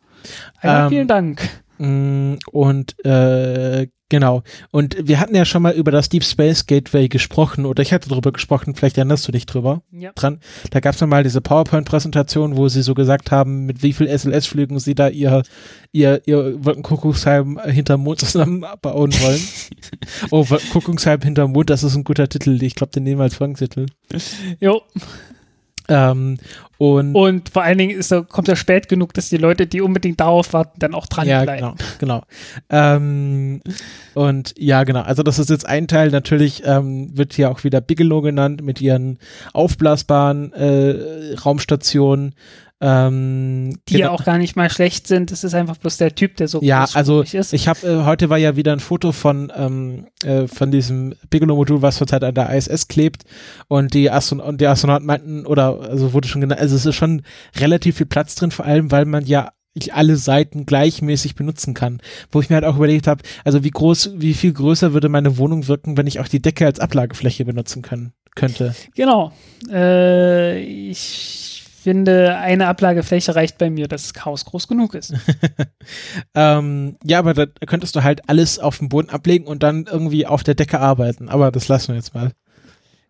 Einmal 0.62 0.84
Ähm, 0.84 0.90
vielen 0.90 1.08
Dank. 1.08 1.42
Mm, 1.80 2.36
Und 2.52 3.04
äh, 3.06 3.88
genau. 4.10 4.44
Und 4.72 4.98
wir 5.08 5.20
hatten 5.20 5.34
ja 5.36 5.46
schon 5.46 5.62
mal 5.62 5.74
über 5.74 5.92
das 5.92 6.10
Deep 6.10 6.24
Space 6.26 6.66
Gateway 6.66 7.08
gesprochen 7.08 7.66
oder 7.66 7.82
ich 7.82 7.94
hatte 7.94 8.10
darüber 8.10 8.32
gesprochen, 8.34 8.76
vielleicht 8.76 8.98
erinnerst 8.98 9.28
du 9.28 9.32
dich 9.32 9.46
drüber 9.46 9.82
Ja. 9.92 10.12
dran. 10.14 10.40
Da 10.72 10.80
gab 10.82 10.96
es 10.96 11.02
mal 11.02 11.24
diese 11.24 11.40
PowerPoint-Präsentation, 11.42 12.58
wo 12.58 12.68
sie 12.68 12.82
so 12.82 12.94
gesagt 12.94 13.32
haben, 13.32 13.66
mit 13.66 13.82
wie 13.82 13.94
viel 13.94 14.08
SLS-Flügen 14.08 14.80
sie 14.80 14.94
da 14.96 15.08
ihr, 15.08 15.44
ihr, 15.94 16.22
ihr 16.26 16.66
Wolkenkuckucksheim 16.66 17.60
hinterm 17.66 18.02
Mond 18.02 18.20
zusammenbauen 18.20 19.14
wollen. 19.14 19.42
oh, 20.32 20.50
Wolkenkuckucksheim 20.50 21.22
hinterm 21.22 21.52
Mond, 21.54 21.70
das 21.70 21.84
ist 21.84 21.96
ein 21.96 22.04
guter 22.04 22.28
Titel. 22.28 22.62
Ich 22.62 22.76
glaube, 22.76 22.92
den 22.92 23.04
nehmen 23.04 23.20
wir 23.20 23.24
als 23.24 23.36
Folgentitel. 23.36 23.86
Jo. 24.60 24.82
Ähm, 25.90 26.38
und 26.78 27.14
Und 27.14 27.50
vor 27.50 27.64
allen 27.64 27.78
Dingen 27.78 27.98
ist 27.98 28.14
kommt 28.30 28.48
er 28.48 28.56
spät 28.56 28.88
genug, 28.88 29.14
dass 29.14 29.28
die 29.28 29.38
Leute, 29.38 29.68
die 29.68 29.82
unbedingt 29.82 30.20
darauf 30.22 30.54
warten, 30.54 30.80
dann 30.80 30.94
auch 30.94 31.08
Ja, 31.26 31.44
dranbleiben. 31.44 31.76
genau, 31.76 31.76
genau. 32.00 32.24
Ähm, 32.70 33.62
und 34.14 34.54
ja, 34.58 34.84
genau. 34.86 35.02
Also 35.02 35.22
das 35.24 35.40
ist 35.40 35.50
jetzt 35.50 35.66
ein 35.68 35.88
Teil. 35.90 36.10
Natürlich 36.10 36.64
ähm, 36.66 37.18
wird 37.18 37.34
hier 37.34 37.52
auch 37.52 37.64
wieder 37.66 37.82
Bigelow 37.82 38.22
genannt 38.22 38.64
mit 38.64 38.80
ihren 38.80 39.20
aufblasbaren 39.54 40.54
äh, 40.54 41.36
Raumstationen. 41.44 42.34
Ähm, 42.82 43.78
Die 43.90 43.98
ja 43.98 44.12
auch 44.12 44.24
gar 44.24 44.38
nicht 44.38 44.56
mal 44.56 44.70
schlecht 44.70 45.06
sind. 45.08 45.32
Das 45.32 45.44
ist 45.44 45.54
einfach 45.54 45.76
bloß 45.78 45.98
der 45.98 46.16
Typ, 46.16 46.38
der 46.38 46.48
so 46.48 46.62
Ja, 46.62 46.86
also 46.94 47.22
ist. 47.22 47.54
ich 47.54 47.68
habe 47.68 47.86
äh, 47.86 48.06
heute 48.06 48.30
war 48.30 48.38
ja 48.38 48.56
wieder 48.56 48.72
ein 48.72 48.80
Foto 48.80 49.12
von 49.12 49.52
ähm, 49.56 50.08
äh, 50.24 50.48
von 50.48 50.72
diesem 50.72 51.14
Bigelow-Modul, 51.30 51.82
was 51.82 51.98
zurzeit 51.98 52.24
an 52.24 52.36
der 52.36 52.50
ISS 52.56 52.88
klebt 52.88 53.24
und 53.68 53.94
die 53.94 54.10
Astron 54.10 54.40
und 54.40 54.62
die 54.62 54.68
Astronauten 54.68 55.06
meinten 55.06 55.46
oder 55.46 55.82
also 55.82 56.14
wurde 56.14 56.30
schon 56.30 56.42
genannt, 56.42 56.62
also 56.62 56.76
es 56.76 56.86
ist 56.86 56.96
schon 56.96 57.24
relativ 57.58 57.98
viel 57.98 58.06
Platz 58.06 58.36
drin, 58.36 58.52
vor 58.52 58.66
allem 58.66 58.92
weil 58.92 59.06
man 59.06 59.26
ja 59.26 59.52
alle 59.92 60.16
Seiten 60.18 60.66
gleichmäßig 60.66 61.36
benutzen 61.36 61.74
kann. 61.74 62.02
Wo 62.32 62.42
ich 62.42 62.50
mir 62.50 62.56
halt 62.56 62.66
auch 62.66 62.76
überlegt 62.76 63.08
habe, 63.08 63.24
also 63.46 63.64
wie 63.64 63.70
groß, 63.70 64.12
wie 64.16 64.34
viel 64.34 64.52
größer 64.52 64.94
würde 64.94 65.10
meine 65.10 65.38
Wohnung 65.38 65.68
wirken, 65.68 65.96
wenn 65.96 66.08
ich 66.08 66.20
auch 66.20 66.28
die 66.28 66.42
Decke 66.42 66.66
als 66.66 66.80
Ablagefläche 66.80 67.46
benutzen 67.46 67.82
können, 67.82 68.14
könnte. 68.36 68.76
Genau. 68.96 69.32
Äh, 69.72 70.60
ich 70.60 71.59
finde, 71.80 72.38
eine 72.38 72.68
Ablagefläche 72.68 73.36
reicht 73.36 73.58
bei 73.58 73.70
mir, 73.70 73.88
dass 73.88 74.12
das 74.14 74.26
Haus 74.26 74.46
groß 74.46 74.68
genug 74.68 74.94
ist. 74.96 75.14
Ähm, 76.36 76.98
ja, 77.04 77.18
aber 77.18 77.34
da 77.34 77.46
könntest 77.66 77.96
du 77.96 78.04
halt 78.04 78.30
alles 78.30 78.60
auf 78.60 78.78
den 78.78 78.90
Boden 78.90 79.10
ablegen 79.10 79.48
und 79.48 79.64
dann 79.64 79.86
irgendwie 79.90 80.28
auf 80.28 80.44
der 80.44 80.54
Decke 80.54 80.80
arbeiten. 80.80 81.30
Aber 81.30 81.52
das 81.52 81.68
lassen 81.68 81.90
wir 81.90 81.96
jetzt 81.96 82.14
mal. 82.14 82.32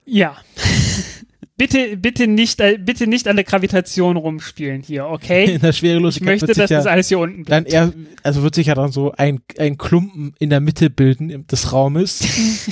ja. 0.05 0.37
bitte, 1.59 1.97
bitte 1.97 2.25
nicht, 2.25 2.59
äh, 2.61 2.79
bitte 2.79 3.05
nicht 3.05 3.27
an 3.27 3.35
der 3.35 3.45
Gravitation 3.45 4.17
rumspielen 4.17 4.81
hier, 4.81 5.05
okay? 5.05 5.43
In 5.53 5.61
der 5.61 5.69
Ich 5.69 5.77
Schwerelosigkeit 5.77 6.41
möchte, 6.41 6.47
wird 6.47 6.55
sich 6.55 6.63
dass 6.63 6.69
ja 6.71 6.77
das 6.77 6.87
alles 6.87 7.09
hier 7.09 7.19
unten 7.19 7.43
dann 7.43 7.65
bleibt. 7.65 7.73
eher, 7.73 7.93
also 8.23 8.41
wird 8.41 8.55
sich 8.55 8.67
ja 8.67 8.75
dann 8.75 8.91
so 8.91 9.11
ein, 9.11 9.41
ein 9.59 9.77
Klumpen 9.77 10.33
in 10.39 10.49
der 10.49 10.61
Mitte 10.61 10.89
bilden 10.89 11.45
des 11.45 11.71
Raumes, 11.71 12.21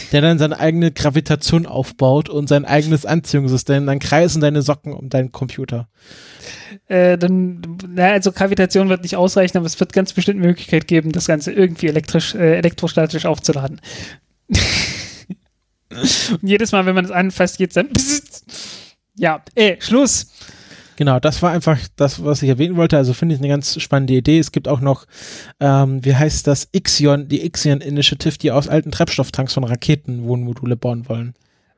der 0.11 0.21
dann 0.21 0.39
seine 0.39 0.59
eigene 0.59 0.91
Gravitation 0.91 1.67
aufbaut 1.67 2.29
und 2.29 2.47
sein 2.47 2.65
eigenes 2.65 3.05
Anziehungssystem. 3.05 3.85
Dann 3.85 3.99
kreisen 3.99 4.41
deine 4.41 4.61
Socken 4.61 4.93
um 4.93 5.09
deinen 5.09 5.31
Computer. 5.31 5.89
Äh, 6.87 7.17
dann, 7.17 7.61
na, 7.89 8.11
also 8.11 8.31
Gravitation 8.31 8.87
wird 8.87 9.03
nicht 9.03 9.17
ausreichen, 9.17 9.57
aber 9.57 9.65
es 9.65 9.79
wird 9.79 9.91
ganz 9.91 10.13
bestimmt 10.13 10.39
eine 10.39 10.47
Möglichkeit 10.47 10.87
geben, 10.87 11.11
das 11.11 11.27
Ganze 11.27 11.51
irgendwie 11.51 11.87
elektrisch, 11.87 12.33
äh, 12.33 12.55
elektrostatisch 12.55 13.25
aufzuladen. 13.25 13.81
Und 15.89 16.43
jedes 16.43 16.71
Mal, 16.71 16.85
wenn 16.85 16.95
man 16.95 17.05
es 17.05 17.11
anfasst, 17.11 17.57
geht's 17.57 17.75
dann. 17.75 17.89
Ja, 19.17 19.43
äh, 19.55 19.77
Schluss. 19.79 20.27
Genau, 20.95 21.19
das 21.19 21.43
war 21.43 21.51
einfach 21.51 21.77
das, 21.95 22.23
was 22.23 22.41
ich 22.41 22.49
erwähnen 22.49 22.75
wollte. 22.75 22.97
Also 22.97 23.13
finde 23.13 23.35
ich 23.35 23.41
eine 23.41 23.49
ganz 23.49 23.79
spannende 23.79 24.13
Idee. 24.13 24.39
Es 24.39 24.51
gibt 24.51 24.67
auch 24.67 24.79
noch, 24.79 25.05
ähm, 25.59 26.03
wie 26.03 26.15
heißt 26.15 26.47
das, 26.47 26.67
Ixion, 26.71 27.27
die 27.27 27.45
Ixion 27.45 27.81
Initiative, 27.81 28.37
die 28.39 28.51
aus 28.51 28.67
alten 28.67 28.91
Treibstofftanks 28.91 29.53
von 29.53 29.63
Raketen 29.63 30.23
Wohnmodule 30.23 30.75
bauen 30.75 31.07
wollen. 31.07 31.35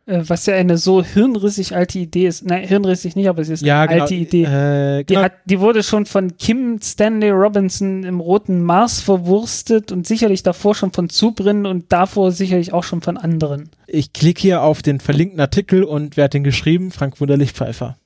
Äh, 0.09 0.27
was 0.27 0.45
ja 0.47 0.55
eine 0.55 0.77
so 0.77 1.03
hirnrissig 1.03 1.75
alte 1.75 1.99
Idee 1.99 2.27
ist. 2.27 2.43
Nein, 2.45 2.67
hirnrissig 2.67 3.15
nicht, 3.15 3.29
aber 3.29 3.41
es 3.41 3.49
ist 3.49 3.61
Ja, 3.63 3.81
eine 3.81 3.89
genau. 3.89 4.01
alte 4.03 4.15
Idee. 4.15 4.43
Äh, 4.43 4.97
Die, 5.03 5.13
genau. 5.13 5.21
hat, 5.25 5.33
die 5.45 5.59
wurde 5.59 5.83
schon 5.83 6.05
von 6.07 6.35
Kim 6.37 6.79
Stanley 6.81 7.29
Robinson 7.29 8.03
im 8.03 8.19
Roten 8.19 8.63
Mars 8.63 9.01
verwurstet 9.01 9.91
und 9.91 10.07
sicherlich 10.07 10.41
davor 10.43 10.73
schon 10.73 10.91
von 10.91 11.09
Zubrin 11.09 11.65
und 11.65 11.91
davor 11.91 12.31
sicherlich 12.31 12.73
auch 12.73 12.83
schon 12.83 13.01
von 13.01 13.17
anderen. 13.17 13.69
ich 13.87 14.11
klicke 14.13 14.41
hier 14.41 14.63
auf 14.63 14.81
den 14.81 14.99
verlinkten 14.99 15.39
Artikel 15.39 15.83
und 15.83 16.17
wer 16.17 16.23
hat 16.25 16.33
den 16.33 16.43
geschrieben? 16.43 16.91
Frank 16.91 17.19
Wunderlich-Pfeiffer. 17.21 17.97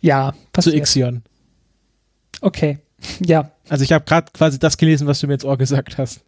Ja, 0.00 0.32
Zu 0.32 0.38
passiert. 0.52 0.76
Ixion. 0.76 1.22
Okay. 2.40 2.78
Ja, 3.24 3.50
Also 3.68 3.84
ich 3.84 3.92
habe 3.92 4.04
gerade 4.06 4.28
quasi 4.32 4.58
das 4.58 4.78
gelesen, 4.78 5.06
was 5.06 5.20
du 5.20 5.26
mir 5.26 5.34
ins 5.34 5.44
Ohr 5.44 5.58
gesagt 5.58 5.98
hast. 5.98 6.20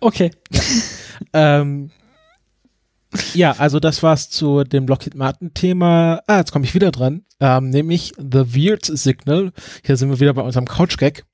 okay. 0.00 0.30
Ähm, 1.34 1.90
ja, 3.34 3.52
also 3.52 3.80
das 3.80 4.02
war's 4.02 4.30
zu 4.30 4.64
dem 4.64 4.86
Lockheed 4.86 5.14
Martin 5.14 5.54
Thema. 5.54 6.22
Ah, 6.26 6.38
jetzt 6.38 6.52
komme 6.52 6.64
ich 6.64 6.74
wieder 6.74 6.90
dran. 6.90 7.24
Ähm, 7.40 7.70
nämlich 7.70 8.12
The 8.16 8.54
Weird 8.54 8.84
Signal. 8.84 9.52
Hier 9.84 9.96
sind 9.96 10.10
wir 10.10 10.20
wieder 10.20 10.34
bei 10.34 10.42
unserem 10.42 10.66
Couch-Gag. 10.66 11.24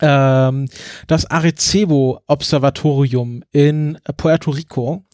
Ähm, 0.00 0.68
das 1.06 1.26
Arecibo 1.26 2.20
Observatorium 2.26 3.44
in 3.52 3.98
Puerto 4.16 4.50
Rico, 4.50 5.04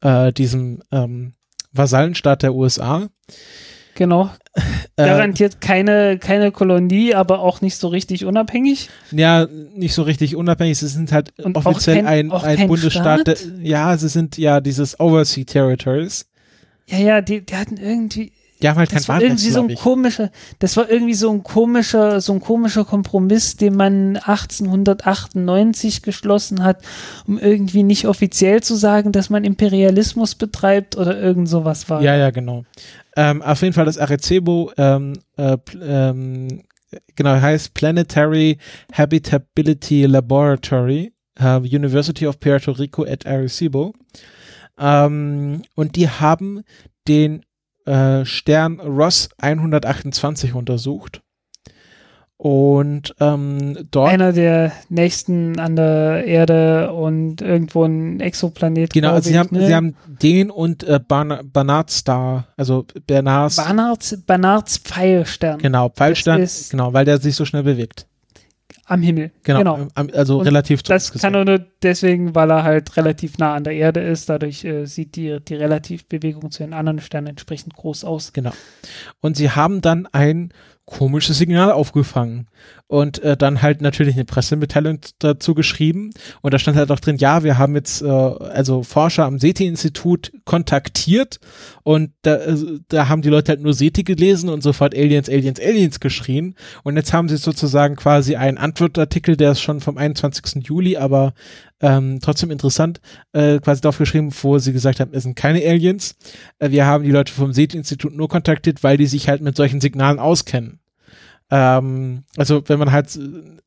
äh, 0.00 0.32
diesem 0.32 0.82
ähm, 0.90 1.34
Vasallenstaat 1.72 2.42
der 2.42 2.54
USA. 2.54 3.08
Genau. 3.98 4.30
Äh, 4.54 5.04
Garantiert 5.06 5.60
keine, 5.60 6.18
keine 6.18 6.52
Kolonie, 6.52 7.14
aber 7.14 7.40
auch 7.40 7.60
nicht 7.62 7.76
so 7.76 7.88
richtig 7.88 8.24
unabhängig. 8.24 8.90
ja, 9.10 9.48
nicht 9.74 9.92
so 9.92 10.02
richtig 10.02 10.36
unabhängig. 10.36 10.78
Sie 10.78 10.86
sind 10.86 11.10
halt 11.10 11.32
Und 11.38 11.56
auch 11.56 11.66
offiziell 11.66 12.04
kein- 12.04 12.30
ein, 12.30 12.32
ein 12.32 12.68
Bundesstaat. 12.68 13.22
Staat? 13.22 13.44
Ja, 13.60 13.96
sie 13.96 14.08
sind 14.08 14.38
ja 14.38 14.60
dieses 14.60 15.00
Oversea 15.00 15.42
Territories. 15.44 16.26
Ja, 16.86 16.98
ja, 16.98 17.20
die, 17.20 17.44
die 17.44 17.56
hatten 17.56 17.76
irgendwie, 17.76 18.30
Haben 18.64 18.78
halt 18.78 18.90
kein 18.90 18.98
das 18.98 19.08
war 19.08 19.22
irgendwie 19.22 19.50
so 19.50 19.60
ein 19.62 19.74
komischer, 19.74 20.30
das 20.58 20.76
war 20.76 20.90
irgendwie 20.90 21.14
so 21.14 21.30
ein 21.30 21.44
komischer, 21.44 22.20
so 22.20 22.32
ein 22.32 22.40
komischer 22.40 22.84
Kompromiss, 22.84 23.56
den 23.56 23.76
man 23.76 24.16
1898 24.16 26.02
geschlossen 26.02 26.64
hat, 26.64 26.82
um 27.26 27.38
irgendwie 27.38 27.84
nicht 27.84 28.06
offiziell 28.06 28.60
zu 28.62 28.74
sagen, 28.74 29.12
dass 29.12 29.30
man 29.30 29.44
Imperialismus 29.44 30.34
betreibt 30.34 30.96
oder 30.96 31.18
irgend 31.20 31.48
sowas 31.48 31.88
war. 31.88 32.02
Ja, 32.02 32.16
ja, 32.16 32.30
genau. 32.30 32.64
Ähm, 33.16 33.42
auf 33.42 33.62
jeden 33.62 33.74
Fall 33.74 33.84
das 33.84 33.98
Arecibo, 33.98 34.72
ähm, 34.76 35.12
äh, 35.36 35.56
ähm, 35.80 36.62
genau, 37.14 37.40
heißt 37.40 37.74
Planetary 37.74 38.58
Habitability 38.92 40.06
Laboratory, 40.06 41.12
äh, 41.38 41.58
University 41.58 42.26
of 42.26 42.40
Puerto 42.40 42.72
Rico 42.72 43.04
at 43.04 43.24
Arecibo. 43.26 43.94
Ähm, 44.78 45.62
und 45.74 45.96
die 45.96 46.08
haben 46.08 46.62
den 47.06 47.42
äh, 47.88 48.24
Stern 48.24 48.80
Ross 48.80 49.30
128 49.38 50.54
untersucht. 50.54 51.22
Und 52.36 53.16
ähm, 53.18 53.76
dort 53.90 54.10
Einer 54.12 54.32
der 54.32 54.70
nächsten 54.88 55.58
an 55.58 55.74
der 55.74 56.24
Erde 56.24 56.92
und 56.92 57.42
irgendwo 57.42 57.82
ein 57.82 58.20
Exoplanet. 58.20 58.92
Genau, 58.92 59.14
also 59.14 59.28
sie 59.28 59.34
ich, 59.34 59.38
haben, 59.38 59.56
ne? 59.56 59.66
sie 59.66 59.74
haben 59.74 59.96
den 60.06 60.52
und 60.52 60.84
äh, 60.84 61.00
Barna 61.00 61.40
Barnard 61.42 61.90
Star, 61.90 62.46
also 62.56 62.86
Bernards, 63.08 63.56
Barnards, 63.56 64.22
Barnards 64.24 64.78
Pfeilstern. 64.78 65.58
genau, 65.58 65.88
Pfeilstern, 65.88 66.46
genau, 66.70 66.92
weil 66.92 67.04
der 67.04 67.18
sich 67.18 67.34
so 67.34 67.44
schnell 67.44 67.64
bewegt. 67.64 68.06
Am 68.88 69.02
Himmel. 69.02 69.30
Genau, 69.44 69.76
genau. 69.76 69.88
also 70.14 70.38
Und 70.38 70.46
relativ 70.46 70.82
Das 70.82 71.12
kann 71.12 71.34
er 71.34 71.44
nur 71.44 71.58
deswegen, 71.82 72.34
weil 72.34 72.50
er 72.50 72.64
halt 72.64 72.96
relativ 72.96 73.38
nah 73.38 73.54
an 73.54 73.64
der 73.64 73.74
Erde 73.74 74.00
ist. 74.00 74.28
Dadurch 74.28 74.64
äh, 74.64 74.86
sieht 74.86 75.14
die, 75.16 75.38
die 75.40 75.54
Relativbewegung 75.54 76.50
zu 76.50 76.62
den 76.62 76.72
anderen 76.72 77.00
Sternen 77.00 77.28
entsprechend 77.28 77.74
groß 77.74 78.04
aus. 78.04 78.32
Genau. 78.32 78.52
Und 79.20 79.36
sie 79.36 79.50
haben 79.50 79.80
dann 79.80 80.06
ein 80.06 80.52
komisches 80.86 81.36
Signal 81.36 81.70
aufgefangen 81.70 82.48
und 82.88 83.22
äh, 83.22 83.36
dann 83.36 83.62
halt 83.62 83.80
natürlich 83.80 84.14
eine 84.14 84.24
Pressemitteilung 84.24 84.98
dazu 85.20 85.54
geschrieben 85.54 86.10
und 86.40 86.52
da 86.52 86.58
stand 86.58 86.76
halt 86.76 86.90
auch 86.90 87.00
drin, 87.00 87.18
ja, 87.18 87.44
wir 87.44 87.58
haben 87.58 87.76
jetzt 87.76 88.02
äh, 88.02 88.06
also 88.06 88.82
Forscher 88.82 89.24
am 89.24 89.38
SETI-Institut 89.38 90.32
kontaktiert 90.44 91.38
und 91.84 92.10
da, 92.22 92.36
äh, 92.36 92.56
da 92.88 93.08
haben 93.08 93.22
die 93.22 93.28
Leute 93.28 93.52
halt 93.52 93.60
nur 93.60 93.74
SETI 93.74 94.02
gelesen 94.02 94.48
und 94.48 94.62
sofort 94.62 94.94
Aliens, 94.94 95.28
Aliens, 95.28 95.60
Aliens 95.60 96.00
geschrien 96.00 96.54
und 96.82 96.96
jetzt 96.96 97.12
haben 97.12 97.28
sie 97.28 97.36
sozusagen 97.36 97.94
quasi 97.94 98.36
einen 98.36 98.58
Antwortartikel, 98.58 99.36
der 99.36 99.52
ist 99.52 99.60
schon 99.60 99.80
vom 99.80 99.98
21. 99.98 100.66
Juli, 100.66 100.96
aber 100.96 101.34
ähm, 101.80 102.18
trotzdem 102.20 102.50
interessant, 102.50 103.00
äh, 103.32 103.60
quasi 103.60 103.82
drauf 103.82 103.98
geschrieben, 103.98 104.32
wo 104.42 104.58
sie 104.58 104.72
gesagt 104.72 104.98
haben, 104.98 105.12
es 105.12 105.22
sind 105.22 105.36
keine 105.36 105.60
Aliens. 105.64 106.16
Äh, 106.58 106.70
wir 106.70 106.86
haben 106.86 107.04
die 107.04 107.12
Leute 107.12 107.32
vom 107.32 107.52
SETI-Institut 107.52 108.14
nur 108.14 108.28
kontaktiert, 108.28 108.82
weil 108.82 108.96
die 108.96 109.06
sich 109.06 109.28
halt 109.28 109.42
mit 109.42 109.56
solchen 109.56 109.80
Signalen 109.80 110.18
auskennen. 110.18 110.80
Ähm, 111.50 112.24
also 112.36 112.62
wenn 112.66 112.78
man 112.78 112.92
halt 112.92 113.16
äh, 113.16 113.20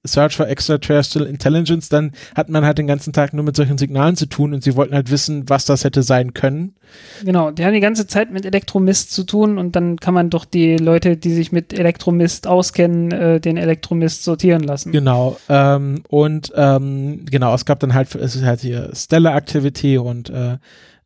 Search 0.06 0.36
for 0.36 0.48
Extraterrestrial 0.48 1.28
Intelligence, 1.28 1.90
dann 1.90 2.12
hat 2.36 2.49
man 2.49 2.64
halt 2.64 2.78
den 2.78 2.86
ganzen 2.86 3.12
Tag 3.12 3.34
nur 3.34 3.44
mit 3.44 3.56
solchen 3.56 3.78
Signalen 3.80 4.16
zu 4.16 4.28
tun 4.28 4.53
und 4.53 4.64
sie 4.64 4.76
wollten 4.76 4.94
halt 4.94 5.10
wissen, 5.10 5.49
was 5.49 5.66
das 5.66 5.84
hätte 5.84 6.03
sein 6.03 6.34
können. 6.34 6.76
Genau, 7.24 7.49
die 7.49 7.66
haben 7.66 7.74
die 7.74 7.80
ganze 7.80 8.06
Zeit 8.06 8.32
mit 8.32 8.45
Elektromist 8.45 9.12
zu 9.12 9.24
tun 9.24 9.58
und 9.58 9.76
dann 9.76 9.98
kann 9.98 10.14
man 10.14 10.30
doch 10.30 10.45
die 10.45 10.78
Leute, 10.78 11.18
die 11.18 11.34
sich 11.34 11.52
mit 11.52 11.78
Elektromist 11.78 12.45
auskennen, 12.45 13.12
äh, 13.12 13.40
den 13.40 13.58
Elektromist 13.58 14.24
sortieren 14.24 14.62
lassen. 14.62 14.91
Genau. 14.91 15.38
Ähm, 15.49 16.03
und 16.08 16.52
ähm, 16.56 17.26
genau, 17.30 17.53
es 17.56 17.66
gab 17.66 17.80
dann 17.80 17.95
halt, 17.95 18.14
es 18.14 18.36
ist 18.36 18.44
halt 18.44 18.62
hier 18.62 18.91
Stellar 18.94 19.36
Activity 19.36 19.98
und 19.98 20.30
äh, 20.30 20.58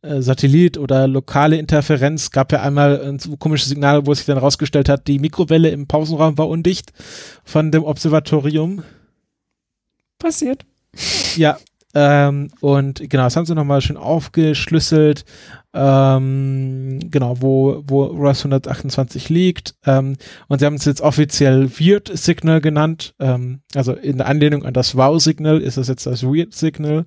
äh, 0.06 0.22
Satellit 0.22 0.78
oder 0.78 1.06
lokale 1.08 1.56
Interferenz. 1.56 2.30
Gab 2.30 2.52
ja 2.52 2.62
einmal 2.62 3.00
ein 3.02 3.18
so 3.18 3.36
komisches 3.36 3.68
Signal, 3.68 4.06
wo 4.06 4.14
sich 4.14 4.26
dann 4.26 4.38
rausgestellt 4.38 4.88
hat, 4.88 5.06
die 5.08 5.18
Mikrowelle 5.18 5.70
im 5.70 5.86
Pausenraum 5.86 6.38
war 6.38 6.48
undicht 6.48 6.92
von 7.44 7.70
dem 7.70 7.84
Observatorium. 7.84 8.82
Passiert. 10.18 10.64
Ja, 11.36 11.58
ähm, 11.98 12.48
und 12.60 13.08
genau, 13.08 13.24
das 13.24 13.36
haben 13.36 13.46
sie 13.46 13.54
nochmal 13.54 13.80
schön 13.80 13.96
aufgeschlüsselt, 13.96 15.24
ähm, 15.72 17.00
genau, 17.10 17.40
wo, 17.40 17.82
wo 17.86 18.04
ROS 18.04 18.40
128 18.40 19.30
liegt. 19.30 19.74
Ähm, 19.86 20.16
und 20.46 20.58
sie 20.58 20.66
haben 20.66 20.74
es 20.74 20.84
jetzt 20.84 21.00
offiziell 21.00 21.70
Weird 21.80 22.10
Signal 22.12 22.60
genannt. 22.60 23.14
Ähm, 23.18 23.60
also 23.74 23.94
in 23.94 24.18
der 24.18 24.26
Anlehnung 24.26 24.66
an 24.66 24.74
das 24.74 24.94
Wow-Signal 24.94 25.62
ist 25.62 25.78
es 25.78 25.88
jetzt 25.88 26.04
das 26.04 26.22
Weird 26.22 26.52
Signal. 26.52 27.06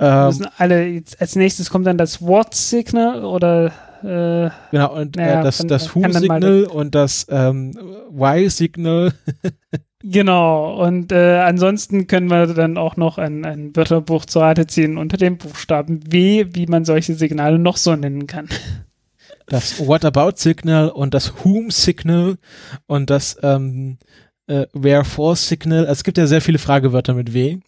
Ähm, 0.00 0.26
Müssen 0.26 0.48
alle, 0.58 0.86
jetzt, 0.86 1.20
als 1.20 1.36
nächstes 1.36 1.70
kommt 1.70 1.86
dann 1.86 1.96
das 1.96 2.20
What-Signal 2.20 3.24
oder 3.24 3.66
äh, 4.02 4.50
genau, 4.72 4.92
und 4.92 5.14
naja, 5.14 5.40
äh, 5.40 5.44
das, 5.44 5.58
das 5.58 5.94
Who-Signal 5.94 6.64
und 6.64 6.96
das 6.96 7.26
ähm, 7.30 7.78
Y-Signal. 8.12 9.12
genau. 10.02 10.82
Und 10.82 11.12
äh, 11.12 11.38
ansonsten 11.40 12.06
können 12.06 12.28
wir 12.30 12.46
dann 12.48 12.78
auch 12.78 12.96
noch 12.96 13.18
ein, 13.18 13.44
ein 13.44 13.74
Wörterbuch 13.74 14.24
zur 14.24 14.42
Rate 14.42 14.66
ziehen 14.66 14.98
unter 14.98 15.16
dem 15.16 15.38
Buchstaben 15.38 16.00
W, 16.12 16.46
wie 16.52 16.66
man 16.66 16.84
solche 16.84 17.14
Signale 17.14 17.58
noch 17.58 17.76
so 17.76 17.94
nennen 17.96 18.26
kann. 18.26 18.48
das 19.46 19.78
What 19.86 20.04
About 20.04 20.32
Signal 20.36 20.88
und 20.88 21.14
das 21.14 21.32
Whom 21.44 21.70
Signal 21.70 22.38
und 22.86 23.10
das 23.10 23.36
ähm, 23.42 23.98
äh, 24.46 24.66
Wherefore 24.72 25.36
Signal. 25.36 25.80
Also 25.80 25.92
es 25.92 26.04
gibt 26.04 26.18
ja 26.18 26.26
sehr 26.26 26.40
viele 26.40 26.58
Fragewörter 26.58 27.14
mit 27.14 27.32
W, 27.32 27.58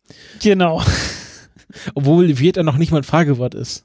Genau. 0.42 0.82
obwohl 1.94 2.38
wird 2.38 2.56
ja 2.56 2.62
noch 2.62 2.76
nicht 2.78 2.90
mal 2.90 2.98
ein 2.98 3.05
Fragewort 3.05 3.55
ist. 3.55 3.84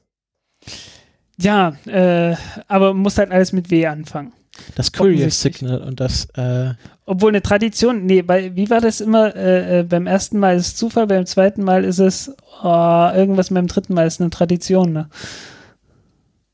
Ja, 1.38 1.76
äh, 1.86 2.36
aber 2.68 2.94
muss 2.94 3.18
halt 3.18 3.30
alles 3.30 3.52
mit 3.52 3.70
W 3.70 3.86
anfangen. 3.86 4.32
Das 4.76 4.92
Offensichtlich. 4.94 5.34
Signal 5.34 5.82
und 5.82 5.98
das 5.98 6.26
äh, 6.34 6.74
Obwohl 7.06 7.30
eine 7.30 7.42
Tradition, 7.42 8.06
nee, 8.06 8.22
bei, 8.22 8.54
wie 8.56 8.70
war 8.70 8.80
das 8.80 9.00
immer? 9.00 9.36
Äh, 9.36 9.80
äh, 9.80 9.82
beim 9.82 10.06
ersten 10.06 10.38
Mal 10.38 10.56
ist 10.56 10.66
es 10.68 10.76
Zufall, 10.76 11.06
beim 11.06 11.26
zweiten 11.26 11.62
Mal 11.62 11.84
ist 11.84 11.98
es 11.98 12.34
oh, 12.62 13.10
irgendwas, 13.14 13.50
beim 13.50 13.66
dritten 13.66 13.94
Mal 13.94 14.06
ist 14.06 14.20
eine 14.20 14.30
Tradition, 14.30 14.92
ne? 14.92 15.08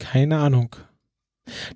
keine 0.00 0.38
Ahnung. 0.38 0.74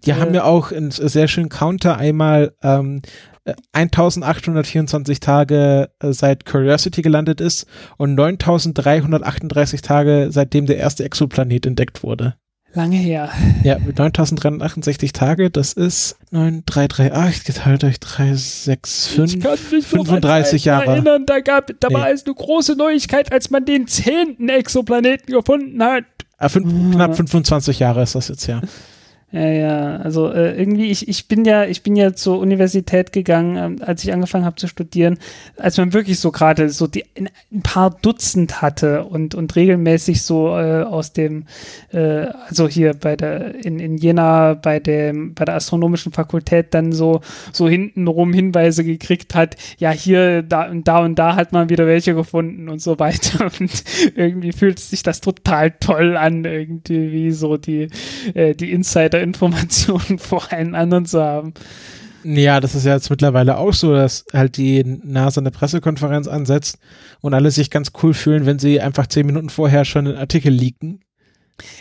Die 0.05 0.11
Äh. 0.11 0.15
haben 0.15 0.35
ja 0.35 0.45
auch 0.45 0.73
einen 0.73 0.91
sehr 0.91 1.29
schönen 1.29 1.49
Counter 1.49 1.97
einmal 1.97 2.53
ähm, 2.63 3.03
äh, 3.45 3.55
1824 3.73 5.21
Tage 5.21 5.91
äh, 6.01 6.13
seit 6.13 6.45
Curiosity 6.45 7.03
gelandet 7.03 7.41
ist 7.41 7.67
und 7.97 8.15
9338 8.15 9.83
Tage 9.83 10.29
seitdem 10.31 10.67
der 10.67 10.79
erste 10.79 11.05
Exoplanet 11.05 11.67
entdeckt 11.67 12.03
wurde. 12.03 12.35
Lange 12.75 12.97
her. 12.97 13.31
Ja, 13.63 13.79
mit 13.79 13.99
9368 13.99 15.13
Tage, 15.13 15.49
das 15.51 15.73
ist 15.75 16.17
9338 16.33 17.45
geteilt 17.45 17.83
durch 17.85 18.01
365. 18.01 19.87
35 19.87 20.65
Jahre. 20.65 20.87
erinnern, 20.87 21.25
da, 21.27 21.41
gab, 21.41 21.71
da 21.81 21.89
Nee. 21.89 21.95
war 21.95 22.11
es 22.11 22.27
eine 22.27 22.35
große 22.35 22.75
Neuigkeit, 22.77 23.33
als 23.33 23.51
man 23.51 23.65
den 23.65 23.87
zehnten 23.87 24.49
Exoplaneten 24.49 25.33
gefunden 25.33 25.83
hat. 25.83 26.05
Ah, 26.39 26.49
fünf, 26.49 26.93
knapp 26.93 27.15
25 27.17 27.79
Jahre 27.79 28.03
ist 28.03 28.17
das 28.17 28.29
jetzt, 28.29 28.47
ja. 28.47 28.61
Ja, 29.35 29.49
ja, 29.49 29.97
also 29.97 30.31
äh, 30.31 30.57
irgendwie, 30.57 30.93
ich, 30.93 31.09
ich 31.09 31.27
bin 31.27 31.45
ja, 31.45 31.65
ich 31.65 31.83
bin 31.83 31.97
ja 31.97 32.15
zur 32.15 32.39
Universität 32.39 33.13
gegangen, 33.13 33.57
ähm, 33.57 33.77
als 33.85 34.05
ich 34.05 34.13
angefangen 34.13 34.45
habe 34.45 34.55
zu 34.55 34.69
studieren, 34.69 35.19
als 35.57 35.77
man 35.77 35.93
wirklich 35.93 36.21
so 36.21 36.31
gerade 36.31 36.71
so 36.71 36.87
die 36.87 37.05
ein, 37.19 37.29
paar 37.65 37.91
Dutzend 37.91 38.63
hatte 38.63 39.03
und, 39.03 39.35
und 39.35 39.57
regelmäßig 39.57 40.23
so 40.23 40.57
äh, 40.57 40.83
aus 40.83 41.13
dem, 41.13 41.47
äh, 41.93 42.29
also 42.49 42.69
hier 42.69 42.95
bei 42.95 43.17
der, 43.17 43.57
in, 43.65 43.81
in 43.81 43.97
Jena 43.97 44.55
bei 44.55 44.79
dem, 44.79 45.35
bei 45.35 45.45
der 45.45 45.57
astronomischen 45.57 46.13
Fakultät 46.13 46.73
dann 46.73 46.93
so, 46.93 47.21
so 47.53 47.69
hintenrum 47.69 48.33
Hinweise 48.33 48.85
gekriegt 48.85 49.35
hat, 49.35 49.57
ja, 49.79 49.91
hier, 49.91 50.43
da 50.43 50.71
und 50.71 50.87
da 50.87 51.01
und 51.01 51.19
da 51.19 51.35
hat 51.35 51.51
man 51.51 51.71
wieder 51.71 51.89
welche 51.89 52.15
gefunden 52.15 52.69
und 52.69 52.81
so 52.81 53.01
weiter. 53.01 53.51
Und 53.59 53.85
irgendwie 54.15 54.53
fühlt 54.53 54.79
sich 54.79 55.03
das 55.03 55.21
total 55.21 55.73
toll 55.73 56.17
an, 56.17 56.45
irgendwie 56.45 57.13
wie 57.13 57.31
so 57.33 57.57
die, 57.57 57.89
äh, 58.35 58.55
die 58.55 58.73
Insider-Informationen 59.25 60.19
vor 60.19 60.53
allen 60.53 60.75
anderen 60.75 61.07
zu 61.07 61.23
haben. 61.23 61.55
Ja, 62.23 62.61
das 62.61 62.75
ist 62.75 62.87
ja 62.87 62.95
jetzt 62.95 63.11
mittlerweile 63.11 63.59
auch 63.59 63.75
so, 63.75 63.93
dass 63.93 64.25
halt 64.33 64.57
die 64.57 64.83
NASA 64.83 65.41
eine 65.41 65.51
Pressekonferenz 65.51 66.27
ansetzt 66.27 66.79
und 67.21 67.35
alle 67.35 67.51
sich 67.51 67.71
ganz 67.71 67.93
cool 68.03 68.15
fühlen, 68.15 68.47
wenn 68.47 68.59
sie 68.59 68.81
einfach 68.81 69.07
zehn 69.07 69.27
Minuten 69.27 69.51
vorher 69.51 69.85
schon 69.85 70.07
einen 70.07 70.17
Artikel 70.17 70.51
leaken. 70.51 71.01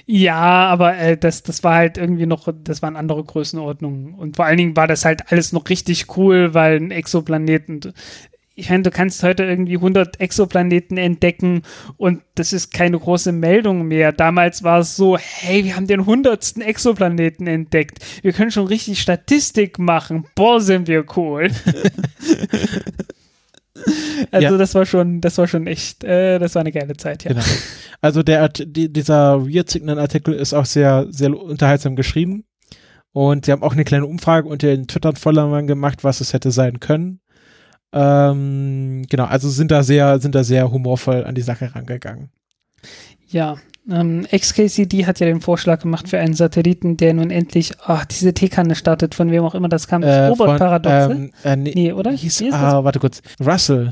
Ja, 0.06 0.68
aber 0.68 0.98
äh, 0.98 1.18
das, 1.18 1.44
das 1.44 1.64
war 1.64 1.76
halt 1.76 1.98
irgendwie 1.98 2.26
noch, 2.26 2.48
das 2.64 2.82
waren 2.82 2.98
andere 2.98 3.24
Größenordnungen. 3.24 4.14
Und 4.14 4.36
vor 4.36 4.46
allen 4.46 4.58
Dingen 4.58 4.76
war 4.76 4.86
das 4.86 5.06
halt 5.06 5.32
alles 5.32 5.54
noch 5.54 5.70
richtig 5.70 6.18
cool, 6.18 6.54
weil 6.54 6.76
ein 6.76 6.92
Exoplaneten, 6.92 7.94
ich 8.56 8.70
meine, 8.70 8.84
du 8.84 8.92
kannst 8.92 9.24
heute 9.24 9.44
irgendwie 9.44 9.76
100 9.78 10.20
Exoplaneten 10.20 10.98
entdecken 10.98 11.64
und 11.98 12.22
das 12.36 12.54
ist 12.54 12.72
keine 12.72 13.00
große 13.00 13.32
Meldung 13.32 13.88
mehr. 13.88 14.12
Damals 14.12 14.64
war 14.64 14.80
es 14.80 14.96
so, 14.96 15.18
hey, 15.18 15.64
wir 15.64 15.76
haben 15.76 15.88
den 15.88 16.02
100. 16.02 16.58
Exoplaneten 16.60 17.48
entdeckt. 17.48 18.00
Wir 18.22 18.32
können 18.32 18.52
schon 18.52 18.68
richtig 18.68 19.02
Statistik 19.02 19.80
machen. 19.80 20.26
Boah, 20.36 20.62
sind 20.62 20.88
wir 20.88 21.04
cool. 21.18 21.50
also 24.32 24.48
Ja. 24.48 24.58
das 24.58 24.76
war 24.76 24.86
schon, 24.86 25.22
das 25.22 25.38
war 25.38 25.48
schon 25.48 25.68
echt, 25.68 26.04
äh, 26.04 26.38
das 26.38 26.56
war 26.56 26.62
eine 26.62 26.72
geile 26.72 26.96
Zeit, 26.96 27.24
ja. 27.24 27.34
Genau. 27.34 27.44
Also 28.02 28.22
der 28.22 28.50
die, 28.50 28.92
dieser 28.92 29.48
Weird 29.48 29.70
Signal 29.70 29.98
Artikel 29.98 30.34
ist 30.34 30.54
auch 30.54 30.66
sehr, 30.66 31.08
sehr 31.10 31.36
unterhaltsam 31.36 31.96
geschrieben. 31.96 32.44
Und 33.14 33.46
sie 33.46 33.52
haben 33.52 33.62
auch 33.62 33.74
eine 33.74 33.84
kleine 33.84 34.08
Umfrage 34.08 34.50
unter 34.50 34.68
den 34.68 34.88
Twitter-Followern 34.88 35.68
gemacht, 35.68 36.04
was 36.04 36.20
es 36.20 36.34
hätte 36.34 36.50
sein 36.50 36.80
können. 36.80 37.20
Ähm, 37.94 39.04
genau, 39.10 39.26
also 39.26 39.50
sind 39.50 39.72
da 39.72 39.84
sehr, 39.84 40.20
sind 40.20 40.36
da 40.36 40.44
sehr 40.44 40.72
humorvoll 40.72 41.24
an 41.24 41.36
die 41.36 41.42
Sache 41.42 41.74
rangegangen. 41.76 42.30
Ja, 43.28 43.58
ähm, 43.90 44.26
XKCD 44.32 45.06
hat 45.06 45.20
ja 45.20 45.26
den 45.26 45.42
Vorschlag 45.42 45.82
gemacht 45.82 46.08
für 46.10 46.18
einen 46.20 46.34
Satelliten, 46.34 46.98
der 46.98 47.14
nun 47.14 47.32
endlich 47.32 47.74
ach, 47.86 48.06
diese 48.06 48.34
Teekanne 48.34 48.76
startet, 48.76 49.14
von 49.16 49.30
wem 49.32 49.44
auch 49.44 49.56
immer 49.56 49.70
das 49.70 49.88
kam. 49.88 50.02
Das 50.02 50.16
Äh, 50.16 50.26
Robert-Paradoxe. 50.28 51.08
von, 51.08 51.18
ähm, 51.26 51.32
äh, 51.44 51.56
nee, 51.56 51.72
nee, 51.76 51.92
oder? 51.94 52.12
hieß, 52.12 52.38
das? 52.40 52.54
ah, 52.54 52.84
warte 52.84 53.00
kurz. 53.00 53.22
Russell, 53.40 53.92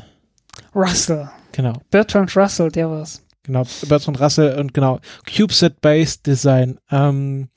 Russell. 0.74 1.30
genau. 1.52 1.74
Bertrand 1.90 2.36
Russell, 2.36 2.72
der 2.72 2.90
war's. 2.90 3.24
Genau, 3.44 3.64
Bertrand 3.88 4.20
Russell 4.22 4.60
und 4.60 4.74
genau, 4.74 5.00
CubeSat-based 5.26 6.26
Design. 6.26 6.80
Ähm, 6.92 7.50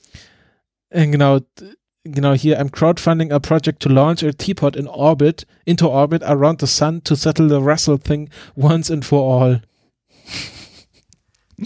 äh, 0.89 1.07
genau, 1.07 1.41
genau 2.05 2.35
hier, 2.35 2.59
I'm 2.59 2.71
crowdfunding 2.71 3.33
a 3.33 3.41
project 3.41 3.81
to 3.83 3.89
launch 3.89 4.23
a 4.23 4.33
teapot 4.33 4.77
in 4.77 4.87
orbit, 4.87 5.47
into 5.67 5.89
orbit 5.89 6.23
around 6.25 6.61
the 6.61 6.67
sun 6.67 7.01
to 7.03 7.17
settle 7.17 7.49
the 7.49 7.63
Russell 7.63 7.97
thing 7.97 8.29
once 8.55 8.91
and 8.91 9.05
for 9.05 9.21
all. 9.21 9.61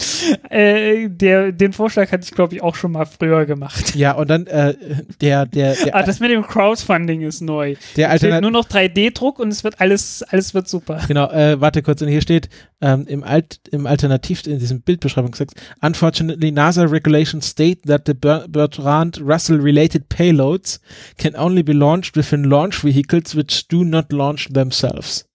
Äh, 0.49 1.09
der, 1.09 1.51
den 1.51 1.73
Vorschlag 1.73 2.11
hatte 2.11 2.23
ich, 2.23 2.31
glaube 2.31 2.55
ich, 2.55 2.61
auch 2.61 2.75
schon 2.75 2.91
mal 2.91 3.05
früher 3.05 3.45
gemacht. 3.45 3.95
Ja, 3.95 4.13
und 4.13 4.29
dann 4.29 4.47
äh, 4.47 4.75
der, 5.21 5.45
der, 5.45 5.75
der, 5.75 5.95
Ah, 5.95 6.03
das 6.03 6.19
mit 6.19 6.31
dem 6.31 6.43
Crowdfunding 6.43 7.21
ist 7.21 7.41
neu. 7.41 7.75
der 7.95 8.07
Es 8.07 8.13
Alternat 8.13 8.41
nur 8.41 8.51
noch 8.51 8.67
3D-Druck 8.67 9.39
und 9.39 9.49
es 9.49 9.63
wird 9.63 9.79
alles, 9.79 10.23
alles 10.23 10.53
wird 10.53 10.67
super. 10.67 11.01
Genau, 11.07 11.29
äh, 11.31 11.59
warte 11.61 11.81
kurz, 11.81 12.01
und 12.01 12.07
hier 12.07 12.21
steht 12.21 12.49
ähm, 12.81 13.05
im, 13.07 13.23
Alt, 13.23 13.59
im 13.71 13.85
Alternativ, 13.85 14.45
in 14.47 14.59
diesem 14.59 14.81
Bildbeschreibungstext, 14.81 15.55
Unfortunately, 15.81 16.51
NASA 16.51 16.83
regulations 16.83 17.47
state 17.47 17.81
that 17.87 18.03
the 18.05 18.13
Ber 18.13 18.45
Bertrand 18.47 19.19
Russell-related 19.21 20.09
payloads 20.09 20.79
can 21.17 21.35
only 21.35 21.63
be 21.63 21.73
launched 21.73 22.15
within 22.15 22.43
launch 22.43 22.83
vehicles 22.83 23.35
which 23.35 23.67
do 23.67 23.83
not 23.83 24.11
launch 24.11 24.49
themselves. 24.53 25.25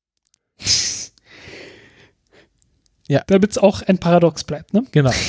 Damit 3.26 3.50
es 3.52 3.58
auch 3.58 3.82
ein 3.82 3.98
Paradox 3.98 4.44
bleibt, 4.44 4.74
ne? 4.74 4.84
Genau. 4.92 5.10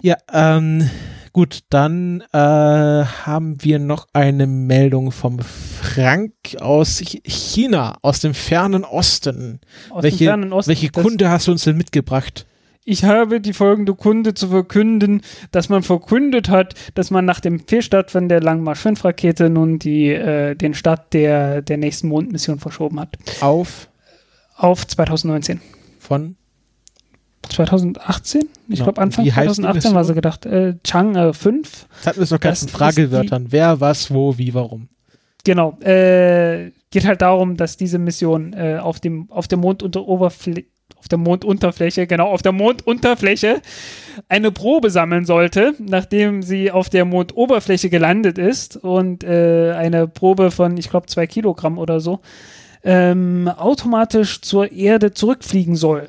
Ja, 0.00 0.16
ähm, 0.32 0.88
gut, 1.32 1.64
dann 1.70 2.20
äh, 2.32 2.38
haben 2.38 3.56
wir 3.64 3.80
noch 3.80 4.06
eine 4.12 4.46
Meldung 4.46 5.10
vom 5.10 5.40
Frank 5.40 6.32
aus 6.60 7.00
Ch- 7.00 7.20
China, 7.28 7.98
aus 8.02 8.20
dem 8.20 8.32
fernen 8.32 8.84
Osten. 8.84 9.60
Aus 9.90 10.04
welche 10.04 10.18
dem 10.18 10.26
fernen 10.28 10.52
Osten. 10.52 10.68
welche 10.68 10.90
Kunde 10.90 11.28
hast 11.30 11.48
du 11.48 11.50
uns 11.50 11.64
denn 11.64 11.76
mitgebracht? 11.76 12.46
Ich 12.84 13.02
habe 13.04 13.40
die 13.40 13.52
folgende 13.52 13.94
Kunde 13.96 14.34
zu 14.34 14.48
verkünden, 14.50 15.20
dass 15.50 15.68
man 15.68 15.82
verkündet 15.82 16.48
hat, 16.48 16.74
dass 16.94 17.10
man 17.10 17.24
nach 17.24 17.40
dem 17.40 17.58
Fehlstart 17.66 18.12
von 18.12 18.28
der 18.28 18.40
Langmarsch 18.40 18.78
5 18.78 19.04
Rakete 19.04 19.50
nun 19.50 19.80
die, 19.80 20.10
äh, 20.10 20.54
den 20.54 20.74
Start 20.74 21.12
der, 21.12 21.60
der 21.60 21.76
nächsten 21.76 22.06
Mondmission 22.06 22.60
verschoben 22.60 23.00
hat. 23.00 23.16
Auf 23.40 23.88
Auf 24.56 24.86
2019. 24.86 25.60
von 25.98 26.36
2018? 27.48 28.42
Ich 28.68 28.78
Ja, 28.78 28.84
glaube 28.84 29.00
Anfang 29.00 29.24
wie 29.24 29.32
heißt 29.32 29.58
die 29.58 29.62
2018 29.62 29.94
war 29.94 30.04
sie 30.04 30.14
gedacht. 30.14 30.46
Äh, 30.46 30.74
Chang'e 30.84 31.32
5. 31.32 31.86
Das 32.04 32.06
hatten 32.06 32.18
wir 32.18 32.50
es 32.50 32.62
ist 32.62 32.70
Fragewörtern. 32.70 33.46
Wer, 33.50 33.80
was, 33.80 34.12
wo, 34.12 34.36
wie, 34.38 34.54
warum. 34.54 34.88
Genau. 35.44 35.78
Äh, 35.80 36.72
geht 36.90 37.06
halt 37.06 37.22
darum, 37.22 37.56
dass 37.56 37.76
diese 37.76 37.98
Mission 37.98 38.52
äh, 38.52 38.78
auf 38.80 39.00
dem 39.00 39.30
auf 39.30 39.48
der 39.48 39.58
Mondoberfläche 39.58 40.66
auf 40.98 41.08
der 41.08 41.18
Mondunterfläche, 41.18 42.06
genau, 42.06 42.28
auf 42.28 42.42
der 42.42 42.52
Mondunterfläche 42.52 43.60
eine 44.28 44.50
Probe 44.50 44.90
sammeln 44.90 45.24
sollte, 45.24 45.74
nachdem 45.78 46.42
sie 46.42 46.70
auf 46.70 46.88
der 46.88 47.04
Mondoberfläche 47.04 47.88
gelandet 47.88 48.38
ist 48.38 48.76
und 48.76 49.22
äh, 49.22 49.74
eine 49.76 50.08
Probe 50.08 50.50
von, 50.50 50.76
ich 50.76 50.90
glaube, 50.90 51.06
zwei 51.06 51.26
Kilogramm 51.26 51.78
oder 51.78 52.00
so, 52.00 52.20
ähm, 52.82 53.48
automatisch 53.48 54.40
zur 54.40 54.72
Erde 54.72 55.12
zurückfliegen 55.12 55.76
soll. 55.76 56.08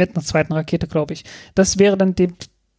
Mit 0.00 0.16
einer 0.16 0.24
zweiten 0.24 0.52
Rakete, 0.54 0.86
glaube 0.86 1.12
ich. 1.12 1.24
Das 1.54 1.78
wäre 1.78 1.96
dann 1.96 2.14
dem, 2.14 2.34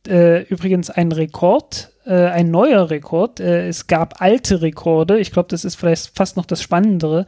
äh, 0.07 0.41
übrigens 0.43 0.89
ein 0.89 1.11
Rekord, 1.11 1.91
äh, 2.05 2.13
ein 2.13 2.49
neuer 2.49 2.89
Rekord. 2.89 3.39
Äh, 3.39 3.67
es 3.67 3.85
gab 3.85 4.21
alte 4.21 4.61
Rekorde. 4.63 5.19
Ich 5.19 5.31
glaube, 5.31 5.49
das 5.49 5.63
ist 5.63 5.75
vielleicht 5.75 6.11
fast 6.15 6.35
noch 6.35 6.45
das 6.45 6.61
Spannendere, 6.61 7.25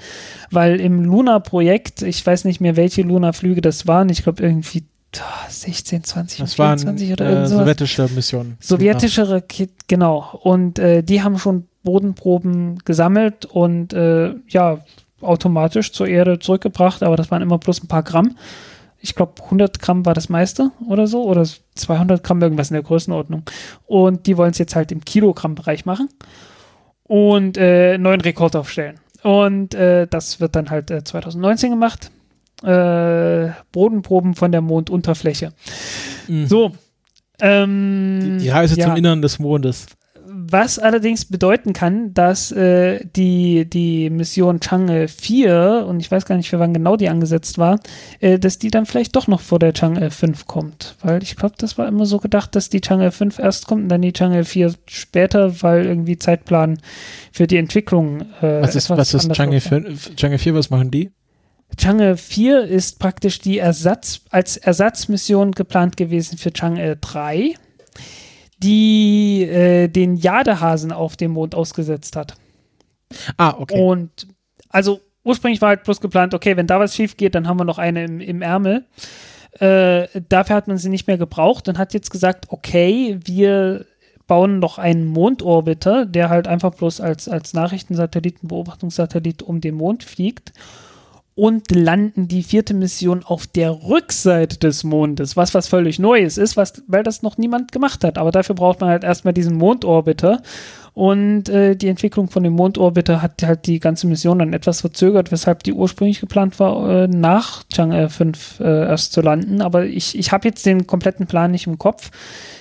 weil 0.50 0.80
im 0.80 1.04
Luna-Projekt, 1.04 2.02
ich 2.02 2.26
weiß 2.26 2.46
nicht 2.46 2.60
mehr, 2.60 2.76
welche 2.76 3.04
Luna-Flüge 3.04 3.62
das 3.62 3.88
waren, 3.88 4.10
ich 4.10 4.24
glaube 4.24 4.42
irgendwie 4.42 4.84
ah, 5.20 5.50
16, 5.50 6.04
20, 6.04 6.40
Das 6.40 6.58
waren 6.58 6.80
24 6.80 7.12
oder 7.14 7.26
äh, 7.26 7.30
irgend 7.34 7.48
sowas. 7.50 7.62
sowjetische 7.62 8.10
Missionen. 8.16 8.58
Sowjetische 8.60 9.30
Raketen, 9.30 9.76
genau. 9.88 10.40
Und 10.42 10.80
äh, 10.80 11.04
die 11.04 11.22
haben 11.22 11.38
schon 11.38 11.68
Bodenproben 11.84 12.80
gesammelt 12.86 13.46
und 13.46 13.94
äh, 13.94 14.34
ja, 14.48 14.80
automatisch 15.22 15.92
zur 15.92 16.08
Erde 16.08 16.40
zurückgebracht, 16.40 17.04
aber 17.04 17.16
das 17.16 17.30
waren 17.32 17.42
immer 17.42 17.58
bloß 17.58 17.84
ein 17.84 17.88
paar 17.88 18.04
Gramm. 18.04 18.36
Ich 19.06 19.16
glaube, 19.16 19.34
100 19.44 19.80
Gramm 19.82 20.06
war 20.06 20.14
das 20.14 20.30
meiste 20.30 20.72
oder 20.88 21.08
so, 21.08 21.24
oder 21.26 21.46
200 21.76 22.24
Gramm, 22.24 22.42
irgendwas 22.42 22.70
in 22.70 22.76
der 22.76 22.84
Größenordnung. 22.84 23.44
Und 23.86 24.28
die 24.28 24.38
wollen 24.38 24.52
es 24.52 24.60
jetzt 24.60 24.78
halt 24.78 24.94
im 24.94 25.04
Kilogramm-Bereich 25.04 25.86
machen 25.86 26.08
und 27.04 27.58
äh, 27.58 27.98
neuen 27.98 28.22
Rekord 28.22 28.56
aufstellen. 28.56 29.02
Und 29.22 29.76
äh, 29.76 30.08
das 30.08 30.40
wird 30.40 30.56
dann 30.56 30.70
halt 30.70 30.90
äh, 30.90 31.04
2019 31.04 31.72
gemacht. 31.72 32.12
Äh, 32.64 33.50
Bodenproben 33.74 34.36
von 34.36 34.54
der 34.54 34.62
Mondunterfläche. 34.62 35.52
Mhm. 36.30 36.48
So. 36.48 36.72
Ähm, 37.42 38.20
Die, 38.22 38.38
die 38.46 38.50
Reise 38.50 38.80
ja. 38.80 38.88
zum 38.88 38.96
Innern 38.96 39.22
des 39.22 39.38
Mondes. 39.38 39.88
Was 40.52 40.78
allerdings 40.78 41.26
bedeuten 41.26 41.74
kann, 41.74 42.14
dass 42.14 42.52
äh, 42.52 43.06
die, 43.16 43.70
die 43.70 44.10
Mission 44.10 44.60
Chang'e 44.60 45.08
4, 45.08 45.86
und 45.88 46.00
ich 46.00 46.12
weiß 46.12 46.26
gar 46.26 46.36
nicht, 46.36 46.50
für 46.50 46.60
wann 46.60 46.74
genau 46.74 46.98
die 46.98 47.08
angesetzt 47.08 47.58
war, 47.58 47.80
äh, 48.20 48.40
dass 48.40 48.60
die 48.60 48.70
dann 48.70 48.86
vielleicht 48.86 49.16
doch 49.16 49.28
noch 49.28 49.40
vor 49.40 49.60
der 49.60 49.74
Chang'e 49.74 50.10
5 50.10 50.46
kommt. 50.48 50.96
Weil 51.02 51.24
ich 51.24 51.36
glaube, 51.36 51.56
das 51.58 51.78
war 51.78 51.88
immer 51.88 52.06
so 52.06 52.18
gedacht, 52.18 52.56
dass 52.56 52.70
die 52.70 52.82
Chang'e 52.82 53.12
5 53.12 53.40
erst 53.40 53.68
kommt 53.68 53.84
und 53.84 53.90
dann 53.90 54.02
die 54.02 54.12
Chang'e 54.12 54.44
4 54.44 54.74
später, 54.88 55.62
weil 55.62 55.86
irgendwie 55.86 56.18
Zeitplan 56.18 56.80
für 57.32 57.48
die 57.48 57.58
Entwicklung 57.58 58.22
äh, 58.42 58.62
Was 58.62 58.76
ist, 58.76 58.90
was 58.90 59.14
ist 59.14 59.32
Chang'e 59.32 59.54
läuft. 59.54 59.68
5? 59.68 60.12
Chang'e 60.18 60.38
4, 60.38 60.56
was 60.56 60.70
machen 60.70 60.92
die? 60.92 61.12
Chang'e 61.78 62.18
4 62.18 62.66
ist 62.66 63.00
praktisch 63.00 63.40
die 63.40 63.60
Ersatz, 63.60 64.22
als 64.30 64.58
Ersatzmission 64.58 65.54
geplant 65.54 65.98
gewesen 65.98 66.38
für 66.38 66.50
Chang'e 66.50 66.98
3, 67.00 67.54
die 68.64 69.44
äh, 69.44 69.88
den 69.88 70.16
Jadehasen 70.16 70.92
auf 70.92 71.16
dem 71.18 71.32
Mond 71.32 71.54
ausgesetzt 71.54 72.16
hat. 72.16 72.36
Ah, 73.38 73.56
okay. 73.60 73.80
Und 73.80 74.28
also 74.70 75.02
ursprünglich 75.24 75.62
war 75.62 75.70
halt 75.70 75.84
bloß 75.84 76.02
geplant, 76.02 76.34
okay, 76.34 76.58
wenn 76.58 76.68
da 76.68 76.80
was 76.80 76.96
schief 76.96 77.18
geht, 77.18 77.36
dann 77.36 77.48
haben 77.48 77.60
wir 77.60 77.66
noch 77.66 77.78
eine 77.78 78.06
im, 78.06 78.20
im 78.20 78.42
Ärmel. 78.42 78.86
Äh, 79.60 80.08
dafür 80.30 80.56
hat 80.56 80.68
man 80.68 80.78
sie 80.78 80.90
nicht 80.90 81.08
mehr 81.08 81.18
gebraucht 81.18 81.68
und 81.68 81.78
hat 81.78 81.94
jetzt 81.94 82.10
gesagt, 82.10 82.46
okay, 82.50 83.20
wir 83.24 83.86
bauen 84.26 84.60
noch 84.60 84.80
einen 84.80 85.06
Mondorbiter, 85.06 86.06
der 86.06 86.30
halt 86.30 86.48
einfach 86.48 86.74
bloß 86.74 87.02
als, 87.02 87.28
als 87.28 87.54
Nachrichtensatelliten, 87.54 88.48
Beobachtungssatellit 88.48 89.44
um 89.44 89.62
den 89.62 89.76
Mond 89.76 90.04
fliegt 90.04 90.54
und 91.36 91.72
landen 91.72 92.28
die 92.28 92.44
vierte 92.44 92.74
Mission 92.74 93.24
auf 93.24 93.48
der 93.48 93.72
Rückseite 93.72 94.60
des 94.60 94.84
Mondes, 94.84 95.36
was 95.36 95.54
was 95.54 95.68
völlig 95.68 95.98
Neues 95.98 96.38
ist, 96.38 96.58
was, 96.58 96.84
weil 96.88 97.04
das 97.04 97.24
noch 97.24 97.38
niemand 97.38 97.72
gemacht 97.72 98.04
hat. 98.04 98.18
Aber 98.18 98.32
dafür 98.32 98.56
braucht 98.56 98.82
man 98.82 98.90
halt 98.90 99.04
erstmal 99.04 99.34
diesen 99.34 99.58
Mondorbiter. 99.58 100.42
Und 100.94 101.50
äh, 101.50 101.76
die 101.76 101.88
Entwicklung 101.88 102.30
von 102.30 102.44
dem 102.44 102.54
Mondorbiter 102.54 103.24
hat 103.24 103.42
halt 103.42 103.66
die 103.66 103.80
ganze 103.80 104.06
Mission 104.06 104.38
dann 104.38 104.54
etwas 104.54 104.82
verzögert, 104.82 105.32
weshalb 105.32 105.64
die 105.64 105.74
ursprünglich 105.74 106.20
geplant 106.20 106.60
war, 106.60 106.88
äh, 106.88 107.08
nach 107.08 107.64
Chang'e 107.74 108.10
5 108.10 108.60
äh, 108.60 108.88
erst 108.90 109.12
zu 109.12 109.22
landen. 109.22 109.62
Aber 109.62 109.86
ich, 109.86 110.16
ich 110.18 110.32
habe 110.32 110.48
jetzt 110.48 110.64
den 110.68 110.86
kompletten 110.86 111.26
Plan 111.26 111.50
nicht 111.50 111.66
im 111.66 111.80
Kopf. 111.80 112.12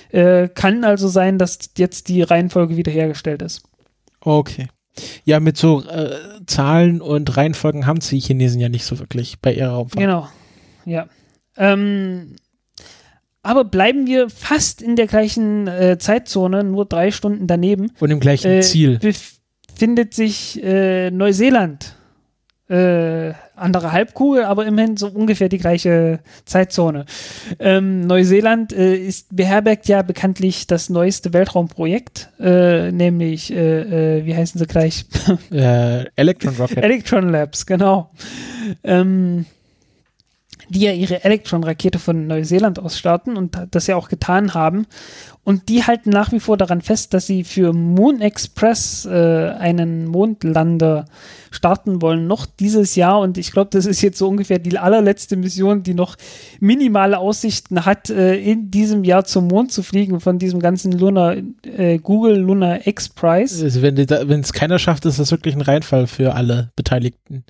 Äh, 0.09 0.49
kann 0.49 0.83
also 0.83 1.07
sein, 1.07 1.37
dass 1.37 1.59
jetzt 1.77 2.07
die 2.07 2.23
Reihenfolge 2.23 2.75
wiederhergestellt 2.75 3.43
ist. 3.43 3.61
Okay. 4.21 4.67
Ja, 5.25 5.39
mit 5.39 5.57
so 5.57 5.83
äh, 5.83 6.15
Zahlen 6.45 7.01
und 7.01 7.35
Reihenfolgen 7.35 7.85
haben 7.87 8.01
sie 8.01 8.19
Chinesen 8.19 8.59
ja 8.61 8.69
nicht 8.69 8.85
so 8.85 8.99
wirklich 8.99 9.39
bei 9.39 9.53
ihrer 9.53 9.71
Raumfahrt. 9.71 9.99
Genau, 10.01 10.27
ja. 10.85 11.07
Ähm, 11.57 12.35
aber 13.41 13.63
bleiben 13.65 14.07
wir 14.07 14.29
fast 14.29 14.81
in 14.81 14.95
der 14.95 15.07
gleichen 15.07 15.67
äh, 15.67 15.97
Zeitzone, 15.99 16.63
nur 16.63 16.85
drei 16.85 17.11
Stunden 17.11 17.47
daneben. 17.47 17.91
Und 17.99 18.11
im 18.11 18.19
gleichen 18.19 18.49
Äh, 18.51 18.61
Ziel. 18.61 18.99
befindet 18.99 20.13
sich 20.13 20.63
äh, 20.63 21.11
Neuseeland. 21.11 21.95
Äh, 22.69 23.33
andere 23.55 23.91
Halbkugel, 23.91 24.45
aber 24.45 24.65
immerhin 24.65 24.95
so 24.95 25.07
ungefähr 25.07 25.49
die 25.49 25.57
gleiche 25.57 26.19
Zeitzone. 26.45 27.05
Ähm, 27.59 28.07
Neuseeland 28.07 28.71
äh, 28.71 28.95
ist, 28.95 29.35
beherbergt 29.35 29.87
ja 29.89 30.01
bekanntlich 30.01 30.65
das 30.65 30.89
neueste 30.89 31.33
Weltraumprojekt, 31.33 32.29
äh, 32.39 32.91
nämlich, 32.91 33.51
äh, 33.53 34.19
äh, 34.19 34.25
wie 34.25 34.35
heißen 34.35 34.59
sie 34.59 34.67
gleich? 34.67 35.05
Äh, 35.51 36.05
Electron 36.15 36.55
Rocket. 36.55 36.77
Electron 36.77 37.29
Labs, 37.29 37.65
genau. 37.65 38.11
Ähm, 38.83 39.45
die 40.69 40.81
ja 40.81 40.91
ihre 40.91 41.23
Electron-Rakete 41.23 41.99
von 41.99 42.27
Neuseeland 42.27 42.79
aus 42.79 42.97
starten 42.97 43.37
und 43.37 43.57
das 43.71 43.87
ja 43.87 43.95
auch 43.95 44.09
getan 44.09 44.53
haben. 44.53 44.87
Und 45.45 45.67
die 45.67 45.83
halten 45.83 46.09
nach 46.09 46.31
wie 46.31 46.39
vor 46.39 46.55
daran 46.55 46.81
fest, 46.81 47.13
dass 47.13 47.27
sie 47.27 47.43
für 47.43 47.73
Moon 47.73 48.21
Express 48.21 49.05
äh, 49.05 49.09
einen 49.09 50.05
Mondlander 50.07 51.05
starten 51.51 52.01
wollen, 52.01 52.27
noch 52.27 52.45
dieses 52.45 52.95
Jahr. 52.95 53.19
Und 53.19 53.37
ich 53.37 53.51
glaube, 53.51 53.69
das 53.71 53.85
ist 53.85 54.01
jetzt 54.01 54.17
so 54.17 54.29
ungefähr 54.29 54.59
die 54.59 54.77
allerletzte 54.77 55.35
Mission, 55.35 55.83
die 55.83 55.93
noch 55.93 56.15
minimale 56.61 57.17
Aussichten 57.17 57.85
hat, 57.85 58.09
äh, 58.09 58.35
in 58.35 58.71
diesem 58.71 59.03
Jahr 59.03 59.25
zum 59.25 59.47
Mond 59.47 59.73
zu 59.73 59.83
fliegen 59.83 60.21
von 60.21 60.39
diesem 60.39 60.61
ganzen 60.61 60.93
Lunar, 60.93 61.35
äh, 61.63 61.97
Google 61.97 62.37
Lunar 62.37 62.87
X 62.87 63.09
Prize. 63.09 63.63
Also 63.63 63.81
wenn 63.81 64.39
es 64.39 64.53
keiner 64.53 64.79
schafft, 64.79 65.05
ist 65.05 65.19
das 65.19 65.31
wirklich 65.31 65.55
ein 65.55 65.61
Reinfall 65.61 66.07
für 66.07 66.35
alle 66.35 66.71
Beteiligten. 66.77 67.43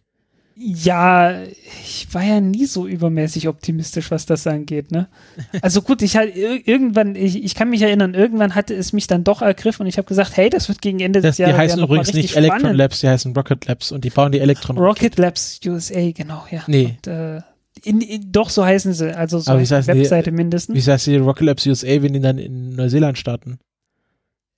Ja, 0.55 1.41
ich 1.83 2.07
war 2.11 2.23
ja 2.23 2.39
nie 2.39 2.65
so 2.65 2.85
übermäßig 2.87 3.47
optimistisch, 3.47 4.11
was 4.11 4.25
das 4.27 4.45
angeht, 4.45 4.91
ne? 4.91 5.07
Also 5.61 5.81
gut, 5.81 6.01
ich 6.01 6.15
halt 6.15 6.35
ir- 6.35 6.61
irgendwann, 6.65 7.15
ich, 7.15 7.43
ich 7.43 7.55
kann 7.55 7.69
mich 7.69 7.81
erinnern, 7.81 8.13
irgendwann 8.13 8.53
hatte 8.53 8.73
es 8.75 8.93
mich 8.93 9.07
dann 9.07 9.23
doch 9.23 9.41
ergriffen 9.41 9.81
und 9.83 9.87
ich 9.87 9.97
habe 9.97 10.07
gesagt, 10.07 10.37
hey, 10.37 10.49
das 10.49 10.69
wird 10.69 10.81
gegen 10.81 10.99
Ende 10.99 11.21
Das, 11.21 11.31
des 11.31 11.35
die 11.37 11.41
Jahres 11.43 11.57
heißen 11.57 11.79
ja 11.79 11.85
übrigens 11.85 12.13
nicht 12.13 12.35
Electron 12.35 12.59
spannend. 12.59 12.77
Labs, 12.77 12.99
die 13.01 13.07
heißen 13.09 13.33
Rocket 13.35 13.65
Labs 13.65 13.91
und 13.91 14.03
die 14.05 14.09
bauen 14.11 14.31
die 14.31 14.39
Elektron 14.39 14.77
Rocket 14.77 15.17
Labs 15.17 15.59
USA, 15.65 16.11
genau, 16.11 16.43
ja. 16.51 16.63
Nee. 16.67 16.97
Und, 17.03 17.07
äh, 17.07 17.41
in, 17.83 18.01
in, 18.01 18.31
doch, 18.31 18.49
so 18.51 18.63
heißen 18.63 18.93
sie. 18.93 19.17
Also 19.17 19.39
so 19.39 19.53
wie 19.59 19.65
heißt 19.65 19.87
die 19.87 19.93
die- 19.93 19.99
Webseite 20.01 20.31
mindestens. 20.31 20.75
Wie 20.85 20.91
heißt 20.91 21.07
die 21.07 21.15
Rocket 21.17 21.47
Labs 21.47 21.65
USA, 21.65 21.87
wenn 21.87 22.13
die 22.13 22.19
dann 22.21 22.37
in 22.37 22.75
Neuseeland 22.75 23.17
starten? 23.17 23.57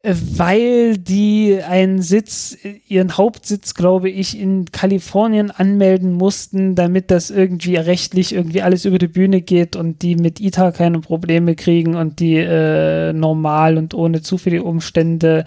Weil 0.07 0.99
die 0.99 1.59
einen 1.67 2.03
Sitz, 2.03 2.55
ihren 2.87 3.17
Hauptsitz, 3.17 3.73
glaube 3.73 4.11
ich, 4.11 4.39
in 4.39 4.71
Kalifornien 4.71 5.49
anmelden 5.49 6.13
mussten, 6.13 6.75
damit 6.75 7.09
das 7.09 7.31
irgendwie 7.31 7.77
rechtlich 7.77 8.35
irgendwie 8.35 8.61
alles 8.61 8.85
über 8.85 8.99
die 8.99 9.07
Bühne 9.07 9.41
geht 9.41 9.75
und 9.75 10.03
die 10.03 10.15
mit 10.15 10.39
ITA 10.39 10.71
keine 10.71 10.99
Probleme 10.99 11.55
kriegen 11.55 11.95
und 11.95 12.19
die 12.19 12.35
äh, 12.35 13.13
normal 13.13 13.79
und 13.79 13.95
ohne 13.95 14.21
zu 14.21 14.37
viele 14.37 14.61
Umstände 14.61 15.43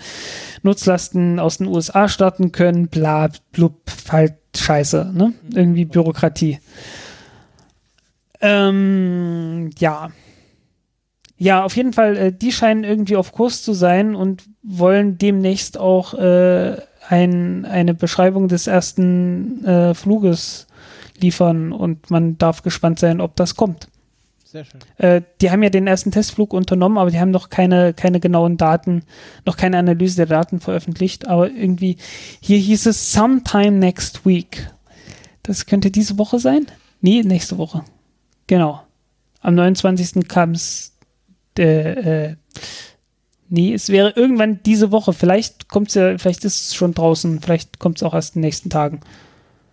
Nutzlasten 0.65 1.39
aus 1.39 1.59
den 1.59 1.69
USA 1.69 2.09
starten 2.09 2.51
können, 2.51 2.89
bla, 2.89 3.31
blub, 3.53 3.77
halt 4.09 4.35
scheiße, 4.57 5.13
ne? 5.15 5.35
Irgendwie 5.55 5.85
Bürokratie. 5.85 6.59
Ähm, 8.41 9.71
ja. 9.79 10.11
Ja, 11.39 11.65
auf 11.65 11.77
jeden 11.77 11.93
Fall, 11.93 12.17
äh, 12.17 12.33
die 12.33 12.53
scheinen 12.53 12.85
irgendwie 12.85 13.17
auf 13.17 13.33
Kurs 13.33 13.63
zu 13.63 13.73
sein 13.73 14.15
und 14.15 14.45
wollen 14.63 15.19
demnächst 15.19 15.79
auch 15.79 16.15
äh, 16.15 16.77
ein, 17.09 17.65
eine 17.65 17.95
Beschreibung 17.95 18.49
des 18.49 18.67
ersten 18.67 19.65
äh, 19.65 19.95
Fluges 19.95 20.67
liefern 21.21 21.73
und 21.73 22.11
man 22.11 22.39
darf 22.39 22.63
gespannt 22.63 22.99
sein, 22.99 23.21
ob 23.21 23.37
das 23.37 23.55
kommt. 23.55 23.89
Sehr 24.45 24.65
schön. 24.65 24.81
Äh, 24.97 25.23
die 25.43 25.51
haben 25.51 25.63
ja 25.63 25.69
den 25.69 25.87
ersten 25.87 26.11
Testflug 26.11 26.55
unternommen, 26.55 26.97
aber 26.97 27.11
die 27.11 27.21
haben 27.21 27.31
noch 27.31 27.51
keine, 27.51 27.93
keine 27.93 28.19
genauen 28.19 28.57
Daten, 28.57 29.03
noch 29.45 29.59
keine 29.59 29.77
Analyse 29.77 30.17
der 30.17 30.27
Daten 30.27 30.59
veröffentlicht. 30.59 31.29
Aber 31.29 31.51
irgendwie, 31.51 31.99
hier 32.41 32.57
hieß 32.57 32.87
es 32.87 33.13
sometime 33.13 33.73
next 33.73 34.25
week. 34.25 34.71
Das 35.43 35.67
könnte 35.67 35.91
diese 35.91 36.17
Woche 36.17 36.39
sein? 36.39 36.67
Nee, 37.03 37.23
nächste 37.23 37.59
Woche. 37.59 37.85
Genau. 38.47 38.81
Am 39.41 39.55
29. 39.55 40.27
kam 40.29 40.53
es. 40.53 40.95
Äh, 41.59 42.37
nee, 43.49 43.75
es 43.75 43.89
wäre 43.89 44.11
irgendwann 44.17 44.63
diese 44.63 44.91
Woche. 44.93 45.13
Vielleicht 45.13 45.69
kommt 45.69 45.89
es 45.89 45.95
ja, 45.95 46.17
vielleicht 46.19 46.45
ist 46.45 46.67
es 46.69 46.75
schon 46.75 46.95
draußen, 46.95 47.41
vielleicht 47.41 47.79
kommt 47.79 47.97
es 47.99 48.03
auch 48.03 48.15
erst 48.15 48.37
in 48.37 48.43
den 48.43 48.47
nächsten 48.47 48.71
Tagen. 48.71 49.01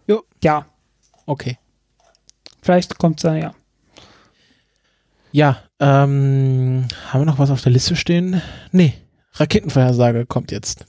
Jo. 0.08 0.24
Ja, 0.44 0.66
Okay. 1.28 1.58
vielleicht 2.62 2.98
kommt 3.00 3.20
es 3.20 3.24
dann, 3.24 3.38
ja. 3.38 3.54
Ja, 5.32 5.58
ähm, 5.80 6.86
haben 7.10 7.22
wir 7.22 7.26
noch 7.26 7.40
was 7.40 7.50
auf 7.52 7.62
der 7.62 7.72
Liste 7.72 7.96
stehen? 7.96 8.42
Nee, 8.72 8.94
Raketenvorhersage 9.34 10.26
kommt 10.26 10.52
jetzt. 10.52 10.86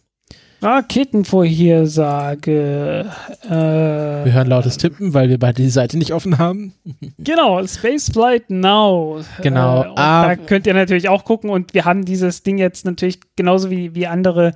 Raketenvorhersage. 0.62 3.06
Äh, 3.44 3.48
Wir 3.50 4.32
hören 4.32 4.48
lautes 4.48 4.78
Tippen, 4.78 5.14
weil 5.14 5.28
wir 5.28 5.38
beide 5.38 5.62
die 5.62 5.68
Seite 5.70 5.96
nicht 5.98 6.12
offen 6.12 6.38
haben. 6.38 6.74
Genau, 7.18 7.64
Spaceflight 7.66 8.50
Now. 8.50 9.20
Genau, 9.42 9.82
Äh, 9.84 9.92
ah. 9.96 10.26
da 10.28 10.36
könnt 10.36 10.66
ihr 10.66 10.74
natürlich 10.74 11.08
auch 11.08 11.24
gucken 11.24 11.50
und 11.50 11.74
wir 11.74 11.84
haben 11.84 12.04
dieses 12.04 12.42
Ding 12.42 12.58
jetzt 12.58 12.84
natürlich 12.84 13.20
genauso 13.36 13.70
wie, 13.70 13.94
wie 13.94 14.06
andere 14.06 14.52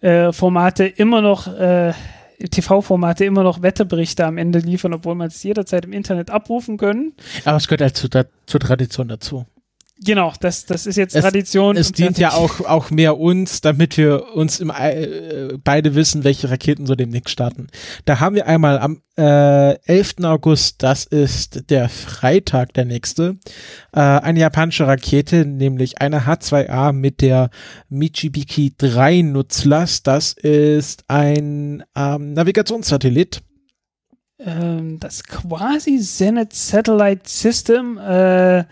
äh, 0.00 0.32
Formate 0.32 0.86
immer 0.86 1.20
noch, 1.20 1.46
äh, 1.46 1.92
TV-Formate 2.50 3.24
immer 3.24 3.42
noch 3.42 3.62
Wetterberichte 3.62 4.24
am 4.26 4.38
Ende 4.38 4.58
liefern, 4.60 4.94
obwohl 4.94 5.14
man 5.14 5.28
es 5.28 5.42
jederzeit 5.42 5.84
im 5.84 5.92
Internet 5.92 6.30
abrufen 6.30 6.76
können. 6.76 7.12
Aber 7.44 7.56
es 7.56 7.66
gehört 7.66 7.80
halt 7.82 7.96
zu, 7.96 8.08
der- 8.08 8.26
zur 8.46 8.60
Tradition 8.60 9.08
dazu. 9.08 9.46
Genau, 10.04 10.30
das, 10.40 10.66
das 10.66 10.86
ist 10.86 10.96
jetzt 10.96 11.14
Es- 11.14 11.22
Tradition. 11.22 11.74
Es 11.76 11.90
dient 11.90 12.18
ja 12.18 12.32
auch, 12.32 12.60
auch 12.60 12.90
mehr 12.90 13.18
uns, 13.18 13.62
damit 13.62 13.96
wir 13.96 14.34
uns 14.34 14.60
im, 14.60 14.70
äh, 14.70 15.56
beide 15.64 15.94
wissen, 15.94 16.22
welche 16.22 16.50
Raketen 16.50 16.84
so 16.86 16.94
demnächst 16.94 17.30
starten. 17.30 17.68
Da 18.04 18.20
haben 18.20 18.36
wir 18.36 18.46
einmal 18.46 18.78
am 18.78 19.00
äh, 19.16 19.78
11. 19.86 20.16
August, 20.24 20.82
das 20.82 21.04
ist 21.06 21.70
der 21.70 21.88
Freitag, 21.88 22.74
der 22.74 22.84
nächste, 22.84 23.38
äh, 23.94 24.00
eine 24.00 24.40
japanische 24.40 24.86
Rakete, 24.86 25.46
nämlich 25.46 25.98
eine 26.02 26.26
H2A 26.26 26.92
mit 26.92 27.22
der 27.22 27.48
Michibiki 27.88 28.74
3 28.76 29.22
Nutzlast. 29.22 30.06
Das 30.06 30.34
ist 30.34 31.04
ein 31.08 31.82
ähm, 31.96 32.34
Navigationssatellit. 32.34 33.40
ähm, 34.38 35.00
das 35.00 35.24
quasi 35.24 35.98
Zenith 36.00 36.52
Satellite 36.52 37.22
System, 37.24 37.96
äh, 37.96 38.64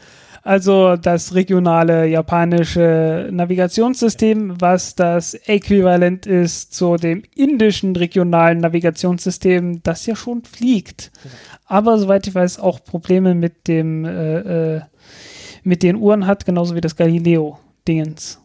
also 0.44 0.96
das 0.96 1.34
regionale 1.34 2.06
japanische 2.06 3.30
Navigationssystem, 3.32 4.60
was 4.60 4.94
das 4.94 5.32
Äquivalent 5.32 6.26
ist 6.26 6.74
zu 6.74 6.96
dem 6.96 7.22
indischen 7.34 7.96
regionalen 7.96 8.58
Navigationssystem, 8.58 9.82
das 9.82 10.04
ja 10.04 10.14
schon 10.14 10.44
fliegt. 10.44 11.10
Aber 11.64 11.98
soweit 11.98 12.26
ich 12.26 12.34
weiß, 12.34 12.58
auch 12.58 12.84
Probleme 12.84 13.34
mit 13.34 13.66
dem 13.68 14.04
äh, 14.04 14.76
äh, 14.76 14.80
mit 15.62 15.82
den 15.82 15.96
Uhren 15.96 16.26
hat, 16.26 16.44
genauso 16.44 16.74
wie 16.74 16.82
das 16.82 16.94
Galileo-Dingens. 16.94 18.43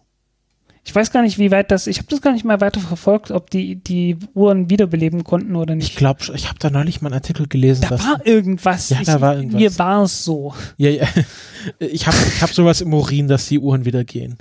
Ich 0.89 0.95
weiß 0.95 1.11
gar 1.11 1.21
nicht, 1.21 1.37
wie 1.37 1.51
weit 1.51 1.69
das, 1.69 1.85
ich 1.85 1.99
habe 1.99 2.07
das 2.09 2.19
gar 2.19 2.33
nicht 2.33 2.45
mal 2.45 2.61
weiter 2.61 2.79
verfolgt, 2.79 3.29
ob 3.29 3.51
die 3.51 3.75
die 3.75 4.17
Uhren 4.33 4.71
wiederbeleben 4.71 5.23
konnten 5.23 5.55
oder 5.55 5.75
nicht. 5.75 5.89
Ich 5.89 5.95
glaube, 5.95 6.21
ich 6.33 6.47
habe 6.47 6.57
da 6.57 6.71
neulich 6.71 6.99
mal 6.99 7.09
einen 7.09 7.13
Artikel 7.13 7.47
gelesen. 7.47 7.85
Da 7.87 7.91
war 7.91 8.25
irgendwas. 8.25 8.89
Ja, 8.89 8.97
da 9.05 9.17
ich, 9.17 9.21
war 9.21 9.35
irgendwas. 9.35 9.59
Mir 9.59 9.77
war 9.77 10.01
es 10.01 10.23
so. 10.23 10.55
Ja, 10.77 10.89
ja. 10.89 11.05
Ich 11.77 12.07
habe 12.07 12.17
ich 12.17 12.41
hab 12.41 12.49
sowas 12.49 12.81
im 12.81 12.91
Urin, 12.91 13.27
dass 13.27 13.47
die 13.47 13.59
Uhren 13.59 13.85
wieder 13.85 14.03
gehen. 14.03 14.37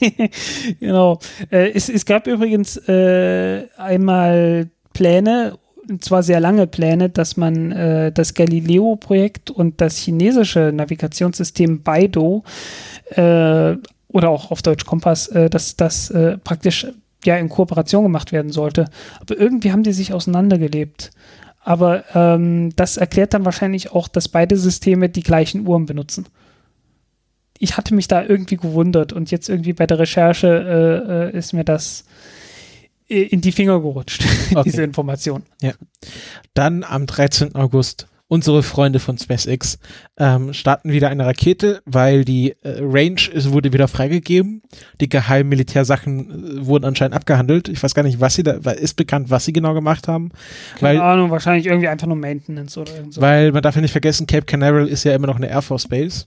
genau. 0.80 1.18
Äh, 1.50 1.72
es, 1.72 1.90
es 1.90 2.06
gab 2.06 2.26
übrigens 2.26 2.78
äh, 2.88 3.66
einmal 3.76 4.70
Pläne, 4.94 5.58
und 5.86 6.02
zwar 6.02 6.22
sehr 6.22 6.40
lange 6.40 6.66
Pläne, 6.66 7.10
dass 7.10 7.36
man 7.36 7.72
äh, 7.72 8.10
das 8.10 8.32
Galileo-Projekt 8.32 9.50
und 9.50 9.82
das 9.82 9.98
chinesische 9.98 10.72
Navigationssystem 10.72 11.82
Baidu 11.82 12.42
äh, 13.10 13.76
oder 14.12 14.30
auch 14.30 14.50
auf 14.50 14.62
Deutsch 14.62 14.84
Kompass, 14.84 15.28
äh, 15.28 15.50
dass 15.50 15.76
das 15.76 16.10
äh, 16.10 16.38
praktisch 16.38 16.86
ja 17.24 17.36
in 17.36 17.48
Kooperation 17.48 18.04
gemacht 18.04 18.32
werden 18.32 18.52
sollte. 18.52 18.86
Aber 19.20 19.36
irgendwie 19.36 19.72
haben 19.72 19.82
die 19.82 19.92
sich 19.92 20.12
auseinandergelebt. 20.12 21.10
Aber 21.64 22.04
ähm, 22.14 22.74
das 22.74 22.96
erklärt 22.96 23.34
dann 23.34 23.44
wahrscheinlich 23.44 23.92
auch, 23.92 24.08
dass 24.08 24.28
beide 24.28 24.56
Systeme 24.56 25.08
die 25.08 25.22
gleichen 25.22 25.66
Uhren 25.66 25.86
benutzen. 25.86 26.26
Ich 27.58 27.76
hatte 27.76 27.94
mich 27.94 28.08
da 28.08 28.24
irgendwie 28.24 28.56
gewundert 28.56 29.12
und 29.12 29.30
jetzt 29.30 29.48
irgendwie 29.48 29.72
bei 29.72 29.86
der 29.86 30.00
Recherche 30.00 30.48
äh, 30.48 31.36
äh, 31.36 31.38
ist 31.38 31.52
mir 31.52 31.64
das 31.64 32.04
äh, 33.08 33.22
in 33.22 33.40
die 33.40 33.52
Finger 33.52 33.80
gerutscht, 33.80 34.24
Okay. 34.50 34.62
diese 34.64 34.82
Information. 34.82 35.44
Dann 36.54 36.82
am 36.82 37.06
13. 37.06 37.54
August 37.54 38.08
unsere 38.32 38.62
Freunde 38.62 38.98
von 38.98 39.18
SpaceX 39.18 39.78
ähm, 40.18 40.54
starten 40.54 40.90
wieder 40.90 41.10
eine 41.10 41.26
Rakete, 41.26 41.82
weil 41.84 42.24
die 42.24 42.56
äh, 42.62 42.78
Range 42.80 43.20
wurde 43.50 43.74
wieder 43.74 43.88
freigegeben. 43.88 44.62
Die 45.02 45.10
geheimen 45.10 45.50
Militärsachen 45.50 46.60
äh, 46.60 46.66
wurden 46.66 46.86
anscheinend 46.86 47.14
abgehandelt. 47.14 47.68
Ich 47.68 47.82
weiß 47.82 47.94
gar 47.94 48.04
nicht, 48.04 48.20
was 48.20 48.34
sie 48.34 48.42
da, 48.42 48.52
ist 48.52 48.96
bekannt, 48.96 49.28
was 49.28 49.44
sie 49.44 49.52
genau 49.52 49.74
gemacht 49.74 50.08
haben. 50.08 50.30
Keine 50.80 50.98
Weil, 50.98 51.00
Ahnung, 51.02 51.30
wahrscheinlich 51.30 51.66
irgendwie 51.66 51.88
einfach 51.88 52.06
nur 52.06 52.16
Maintenance 52.16 52.78
oder 52.78 52.96
irgend 52.96 53.12
so. 53.12 53.20
weil 53.20 53.52
man 53.52 53.60
darf 53.60 53.74
ja 53.74 53.82
nicht 53.82 53.92
vergessen, 53.92 54.26
Cape 54.26 54.46
Canaveral 54.46 54.88
ist 54.88 55.04
ja 55.04 55.14
immer 55.14 55.26
noch 55.26 55.36
eine 55.36 55.50
Air 55.50 55.60
Force 55.60 55.86
Base. 55.86 56.24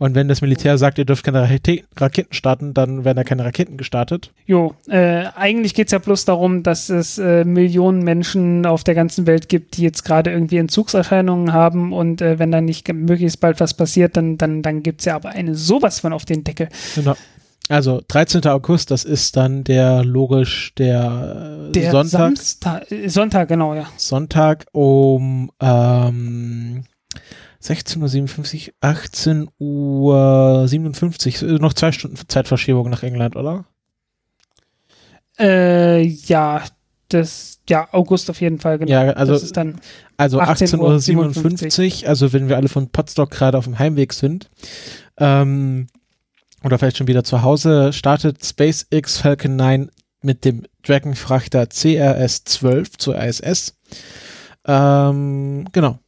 Und 0.00 0.14
wenn 0.14 0.28
das 0.28 0.40
Militär 0.40 0.78
sagt, 0.78 0.96
ihr 0.96 1.04
dürft 1.04 1.24
keine 1.26 1.42
Rakete 1.42 1.84
Raketen 1.94 2.32
starten, 2.32 2.72
dann 2.72 3.04
werden 3.04 3.18
da 3.18 3.22
keine 3.22 3.44
Raketen 3.44 3.76
gestartet. 3.76 4.32
Jo, 4.46 4.72
äh, 4.88 5.26
eigentlich 5.36 5.74
geht 5.74 5.88
es 5.88 5.92
ja 5.92 5.98
bloß 5.98 6.24
darum, 6.24 6.62
dass 6.62 6.88
es 6.88 7.18
äh, 7.18 7.44
Millionen 7.44 8.02
Menschen 8.02 8.64
auf 8.64 8.82
der 8.82 8.94
ganzen 8.94 9.26
Welt 9.26 9.50
gibt, 9.50 9.76
die 9.76 9.82
jetzt 9.82 10.02
gerade 10.02 10.30
irgendwie 10.30 10.56
Entzugserscheinungen 10.56 11.52
haben 11.52 11.92
und 11.92 12.22
äh, 12.22 12.38
wenn 12.38 12.50
dann 12.50 12.64
nicht 12.64 12.90
möglichst 12.90 13.40
bald 13.40 13.60
was 13.60 13.74
passiert, 13.74 14.16
dann, 14.16 14.38
dann, 14.38 14.62
dann 14.62 14.82
gibt 14.82 15.02
es 15.02 15.04
ja 15.04 15.16
aber 15.16 15.28
eine 15.28 15.54
sowas 15.54 16.00
von 16.00 16.14
auf 16.14 16.24
den 16.24 16.44
Deckel. 16.44 16.70
Genau. 16.94 17.14
Also 17.68 18.00
13. 18.08 18.46
August, 18.46 18.90
das 18.90 19.04
ist 19.04 19.36
dann 19.36 19.64
der 19.64 20.02
logisch 20.02 20.72
der, 20.78 21.66
äh, 21.68 21.72
Der 21.72 21.90
Sonntag. 21.90 22.10
Samstag, 22.10 22.90
äh, 22.90 23.08
Sonntag, 23.08 23.48
genau, 23.48 23.74
ja. 23.74 23.84
Sonntag 23.98 24.64
um 24.72 25.52
ähm, 25.60 26.84
16.57 27.62 28.68
Uhr, 28.68 28.74
18 28.80 29.48
Uhr 29.58 30.64
57, 30.66 31.42
äh, 31.42 31.46
noch 31.54 31.74
zwei 31.74 31.92
Stunden 31.92 32.16
Zeitverschiebung 32.26 32.88
nach 32.88 33.02
England, 33.02 33.36
oder? 33.36 33.66
Äh, 35.38 36.02
ja, 36.02 36.62
das, 37.08 37.60
ja, 37.68 37.88
August 37.92 38.30
auf 38.30 38.40
jeden 38.40 38.58
Fall, 38.58 38.78
genau. 38.78 38.90
Ja, 38.90 39.10
also, 39.12 39.32
das 39.32 39.42
ist 39.42 39.56
dann, 39.56 39.80
also 40.16 40.40
18 40.40 40.68
18.57 40.68 40.78
Uhr 40.78 40.88
Uhr, 40.88 41.00
57, 41.00 42.08
also 42.08 42.32
wenn 42.32 42.48
wir 42.48 42.56
alle 42.56 42.68
von 42.68 42.88
Potsdok 42.88 43.30
gerade 43.30 43.58
auf 43.58 43.64
dem 43.64 43.78
Heimweg 43.78 44.12
sind, 44.12 44.50
ähm, 45.18 45.86
oder 46.62 46.78
vielleicht 46.78 46.98
schon 46.98 47.08
wieder 47.08 47.24
zu 47.24 47.42
Hause, 47.42 47.92
startet 47.92 48.44
SpaceX 48.44 49.18
Falcon 49.18 49.56
9 49.56 49.90
mit 50.22 50.44
dem 50.44 50.64
Dragon-Frachter 50.82 51.62
CRS-12 51.64 52.98
zur 52.98 53.18
ISS. 53.18 53.74
Ähm, 54.66 55.66
genau. 55.72 55.98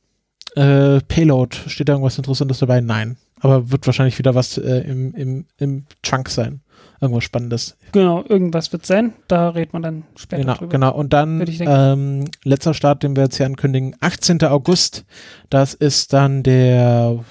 Äh, 0.54 1.00
Payload, 1.08 1.56
steht 1.68 1.88
da 1.88 1.94
irgendwas 1.94 2.18
Interessantes 2.18 2.58
dabei? 2.58 2.80
Nein. 2.80 3.16
Aber 3.40 3.70
wird 3.70 3.86
wahrscheinlich 3.86 4.18
wieder 4.18 4.34
was 4.34 4.56
äh, 4.58 4.80
im, 4.80 5.14
im, 5.14 5.46
im 5.58 5.86
Trunk 6.02 6.28
sein. 6.28 6.60
irgendwas 7.00 7.24
Spannendes. 7.24 7.76
Genau, 7.90 8.22
irgendwas 8.28 8.72
wird 8.72 8.86
sein. 8.86 9.14
Da 9.26 9.48
redet 9.48 9.72
man 9.72 9.82
dann 9.82 10.04
später 10.14 10.42
Genau, 10.42 10.54
drüber. 10.54 10.68
genau. 10.70 10.94
Und 10.94 11.12
dann 11.12 11.44
ähm, 11.48 12.24
letzter 12.44 12.72
Start, 12.74 13.02
den 13.02 13.16
wir 13.16 13.24
jetzt 13.24 13.38
hier 13.38 13.46
ankündigen, 13.46 13.96
18. 14.00 14.42
August. 14.44 15.04
Das 15.50 15.74
ist 15.74 16.12
dann 16.12 16.42
der 16.44 17.24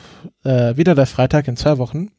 äh, 0.43 0.76
wieder 0.76 0.95
der 0.95 1.06
Freitag 1.06 1.48
in 1.48 1.56
zwei 1.56 1.77
Wochen. 1.77 2.11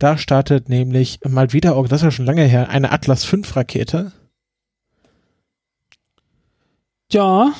Da 0.00 0.16
startet 0.18 0.68
nämlich 0.68 1.20
mal 1.28 1.52
wieder, 1.52 1.76
oh, 1.76 1.84
das 1.84 2.00
ist 2.00 2.04
ja 2.04 2.10
schon 2.10 2.24
lange 2.26 2.44
her, 2.44 2.68
eine 2.70 2.90
Atlas 2.90 3.24
5 3.24 3.54
Rakete, 3.54 4.12
Ja, 7.12 7.52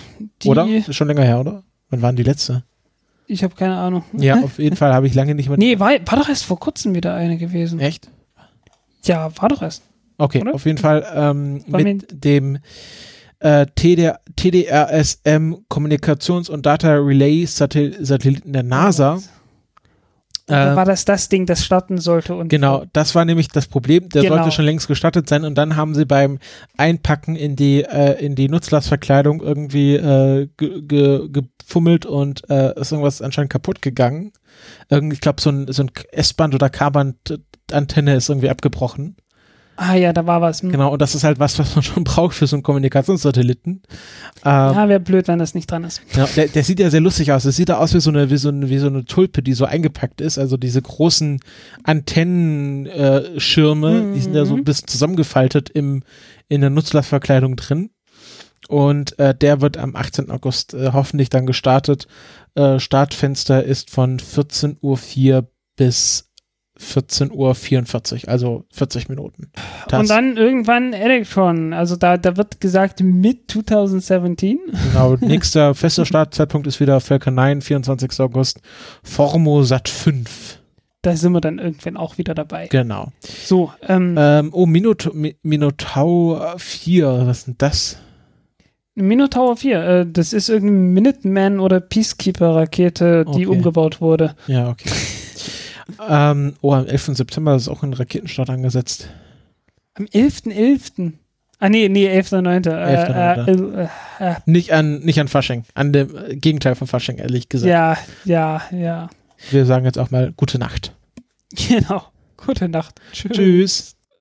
die, 0.42 0.48
oder? 0.48 0.66
Ist 0.66 0.94
schon 0.94 1.08
länger 1.08 1.24
her, 1.24 1.40
oder? 1.40 1.64
Wann 1.90 2.02
waren 2.02 2.16
die 2.16 2.22
letzte? 2.22 2.62
Ich 3.30 3.44
habe 3.44 3.54
keine 3.54 3.76
Ahnung. 3.76 4.04
Ja, 4.12 4.40
auf 4.42 4.58
jeden 4.58 4.76
Fall 4.76 4.92
habe 4.92 5.06
ich 5.06 5.14
lange 5.14 5.34
nicht 5.34 5.48
mehr. 5.48 5.58
Nee, 5.58 5.78
war, 5.78 5.90
war 5.90 6.18
doch 6.18 6.28
erst 6.28 6.44
vor 6.44 6.58
kurzem 6.58 6.94
wieder 6.94 7.14
eine 7.14 7.38
gewesen. 7.38 7.80
Echt? 7.80 8.10
Ja, 9.04 9.30
war 9.40 9.48
doch 9.48 9.62
erst. 9.62 9.82
Okay, 10.18 10.40
Oder? 10.42 10.54
auf 10.54 10.66
jeden 10.66 10.78
Fall 10.78 11.06
ähm, 11.14 11.64
mit 11.66 12.24
dem 12.24 12.58
äh, 13.38 13.64
TD, 13.74 14.12
TDRSM 14.36 15.64
Kommunikations- 15.70 16.50
und 16.50 16.66
Data 16.66 16.92
Relay 16.94 17.46
Satel 17.46 18.04
Satelliten 18.04 18.52
der 18.52 18.62
NASA. 18.62 19.18
Äh, 20.46 20.74
war 20.76 20.84
das 20.84 21.04
das 21.04 21.28
Ding, 21.28 21.46
das 21.46 21.64
starten 21.64 21.98
sollte 21.98 22.34
und 22.34 22.48
Genau, 22.48 22.84
das 22.92 23.14
war 23.14 23.24
nämlich 23.24 23.48
das 23.48 23.68
Problem. 23.68 24.08
Der 24.08 24.22
Genau. 24.22 24.34
sollte 24.36 24.50
schon 24.50 24.64
längst 24.64 24.88
gestartet 24.88 25.28
sein 25.28 25.44
und 25.44 25.56
dann 25.56 25.76
haben 25.76 25.94
sie 25.94 26.04
beim 26.04 26.38
Einpacken 26.76 27.36
in 27.36 27.54
die 27.54 27.82
äh, 27.84 28.22
in 28.24 28.34
die 28.34 28.48
Nutzlastverkleidung 28.48 29.40
irgendwie 29.42 29.94
äh, 29.94 30.48
ge, 30.56 30.82
ge, 30.82 31.28
gefummelt 31.70 32.04
und 32.04 32.48
äh, 32.50 32.78
ist 32.78 32.90
irgendwas 32.90 33.22
anscheinend 33.22 33.52
kaputt 33.52 33.80
gegangen. 33.80 34.32
Irgendwie, 34.88 35.14
ich 35.14 35.20
glaube, 35.20 35.40
so 35.40 35.50
ein, 35.50 35.72
so 35.72 35.84
ein 35.84 35.90
S-Band 36.10 36.54
oder 36.54 36.68
K-Band-Antenne 36.68 38.16
ist 38.16 38.28
irgendwie 38.28 38.50
abgebrochen. 38.50 39.16
Ah 39.76 39.94
ja, 39.94 40.12
da 40.12 40.26
war 40.26 40.42
was. 40.42 40.60
Hm. 40.62 40.72
Genau, 40.72 40.92
und 40.92 41.00
das 41.00 41.14
ist 41.14 41.24
halt 41.24 41.38
was, 41.38 41.58
was 41.58 41.74
man 41.76 41.82
schon 41.84 42.04
braucht 42.04 42.34
für 42.34 42.46
so 42.48 42.56
einen 42.56 42.64
Kommunikationssatelliten. 42.64 43.82
Ähm, 44.44 44.74
Ja, 44.74 44.88
wäre 44.88 45.00
blöd, 45.00 45.28
wenn 45.28 45.38
das 45.38 45.54
nicht 45.54 45.70
dran 45.70 45.84
ist. 45.84 46.02
ja, 46.14 46.26
der, 46.36 46.48
der 46.48 46.64
sieht 46.64 46.80
ja 46.80 46.90
sehr 46.90 47.00
lustig 47.00 47.32
aus. 47.32 47.44
Das 47.44 47.56
sieht 47.56 47.68
da 47.68 47.78
aus 47.78 47.94
wie 47.94 48.00
so 48.00 48.10
eine, 48.10 48.30
wie 48.30 48.36
so 48.36 48.48
eine, 48.48 48.68
wie 48.68 48.78
so 48.78 48.88
eine 48.88 49.04
Tulpe, 49.04 49.42
die 49.42 49.54
so 49.54 49.64
eingepackt 49.64 50.20
ist. 50.20 50.38
Also 50.38 50.56
diese 50.56 50.82
großen 50.82 51.40
Antennenschirme, 51.84 53.36
äh, 53.36 53.40
Schirme, 53.40 54.12
die 54.14 54.20
sind 54.20 54.34
ja 54.34 54.44
so 54.44 54.54
ein 54.56 54.64
bisschen 54.64 54.88
zusammengefaltet 54.88 55.70
im, 55.70 56.02
in 56.48 56.60
der 56.60 56.70
Nutzlastverkleidung 56.70 57.56
drin. 57.56 57.90
Und 58.70 59.18
äh, 59.18 59.34
der 59.34 59.60
wird 59.60 59.76
am 59.76 59.96
18. 59.96 60.30
August 60.30 60.74
äh, 60.74 60.90
hoffentlich 60.92 61.28
dann 61.28 61.44
gestartet. 61.46 62.06
Äh, 62.54 62.78
Startfenster 62.78 63.64
ist 63.64 63.90
von 63.90 64.18
14.04 64.18 64.76
Uhr 65.34 65.48
bis 65.76 66.30
14.44 66.78 68.22
Uhr, 68.24 68.28
also 68.28 68.64
40 68.72 69.08
Minuten. 69.08 69.50
Das- 69.88 70.00
Und 70.00 70.10
dann 70.10 70.36
irgendwann 70.36 70.92
Electron. 70.92 71.72
Also 71.72 71.96
da, 71.96 72.16
da 72.16 72.36
wird 72.36 72.60
gesagt 72.60 73.02
mid 73.02 73.50
2017. 73.50 74.58
Genau, 74.92 75.16
nächster 75.20 75.74
fester 75.74 76.06
Startzeitpunkt 76.06 76.66
ist 76.66 76.80
wieder 76.80 77.00
Falcon 77.00 77.34
9, 77.34 77.60
24. 77.62 78.20
August, 78.20 78.60
Formosat 79.02 79.88
5. 79.88 80.58
Da 81.02 81.16
sind 81.16 81.32
wir 81.32 81.40
dann 81.40 81.58
irgendwann 81.58 81.96
auch 81.96 82.18
wieder 82.18 82.34
dabei. 82.34 82.68
Genau. 82.68 83.10
So, 83.44 83.72
ähm, 83.88 84.14
Ähm, 84.18 84.50
oh, 84.52 84.66
Minot 84.66 85.10
Mi- 85.14 85.36
Minotaur 85.42 86.54
4, 86.58 87.26
was 87.26 87.38
ist 87.38 87.46
denn 87.48 87.54
das? 87.58 87.98
Minotaur 88.94 89.56
4, 89.56 89.82
äh, 89.82 90.06
das 90.06 90.32
ist 90.32 90.48
irgendeine 90.48 90.80
Minuteman 90.80 91.60
oder 91.60 91.80
Peacekeeper-Rakete, 91.80 93.24
die 93.24 93.46
Okay. 93.46 93.46
umgebaut 93.46 94.00
wurde. 94.00 94.34
Ja, 94.46 94.68
okay. 94.70 94.90
ähm, 96.08 96.54
oh, 96.60 96.72
am 96.74 96.86
11. 96.86 97.16
September 97.16 97.54
ist 97.56 97.68
auch 97.68 97.82
ein 97.82 97.92
Raketenstart 97.92 98.50
angesetzt. 98.50 99.08
Am 99.94 100.04
11.11. 100.06 101.12
Ah, 101.58 101.68
nee, 101.68 101.88
nee, 101.88 102.08
11.9. 102.08 102.68
Äh, 102.68 102.96
11.9.. 102.96 103.78
äh, 103.78 103.82
äh, 103.84 104.30
äh, 104.32 104.34
Nicht 104.46 104.72
an, 104.72 105.00
nicht 105.00 105.20
an 105.20 105.28
Fasching, 105.28 105.64
an 105.74 105.92
dem 105.92 106.16
äh, 106.16 106.36
Gegenteil 106.36 106.74
von 106.74 106.86
Fasching, 106.86 107.18
ehrlich 107.18 107.48
gesagt. 107.48 107.70
ja, 107.70 107.96
ja, 108.24 108.62
ja. 108.72 109.10
Wir 109.50 109.66
sagen 109.66 109.84
jetzt 109.84 109.98
auch 109.98 110.10
mal 110.10 110.32
gute 110.36 110.58
Nacht. 110.58 110.92
Genau. 111.68 112.04
Gute 112.36 112.68
Nacht. 112.68 113.00
Tschüss. 113.12 113.32
Tschüss. 113.32 113.96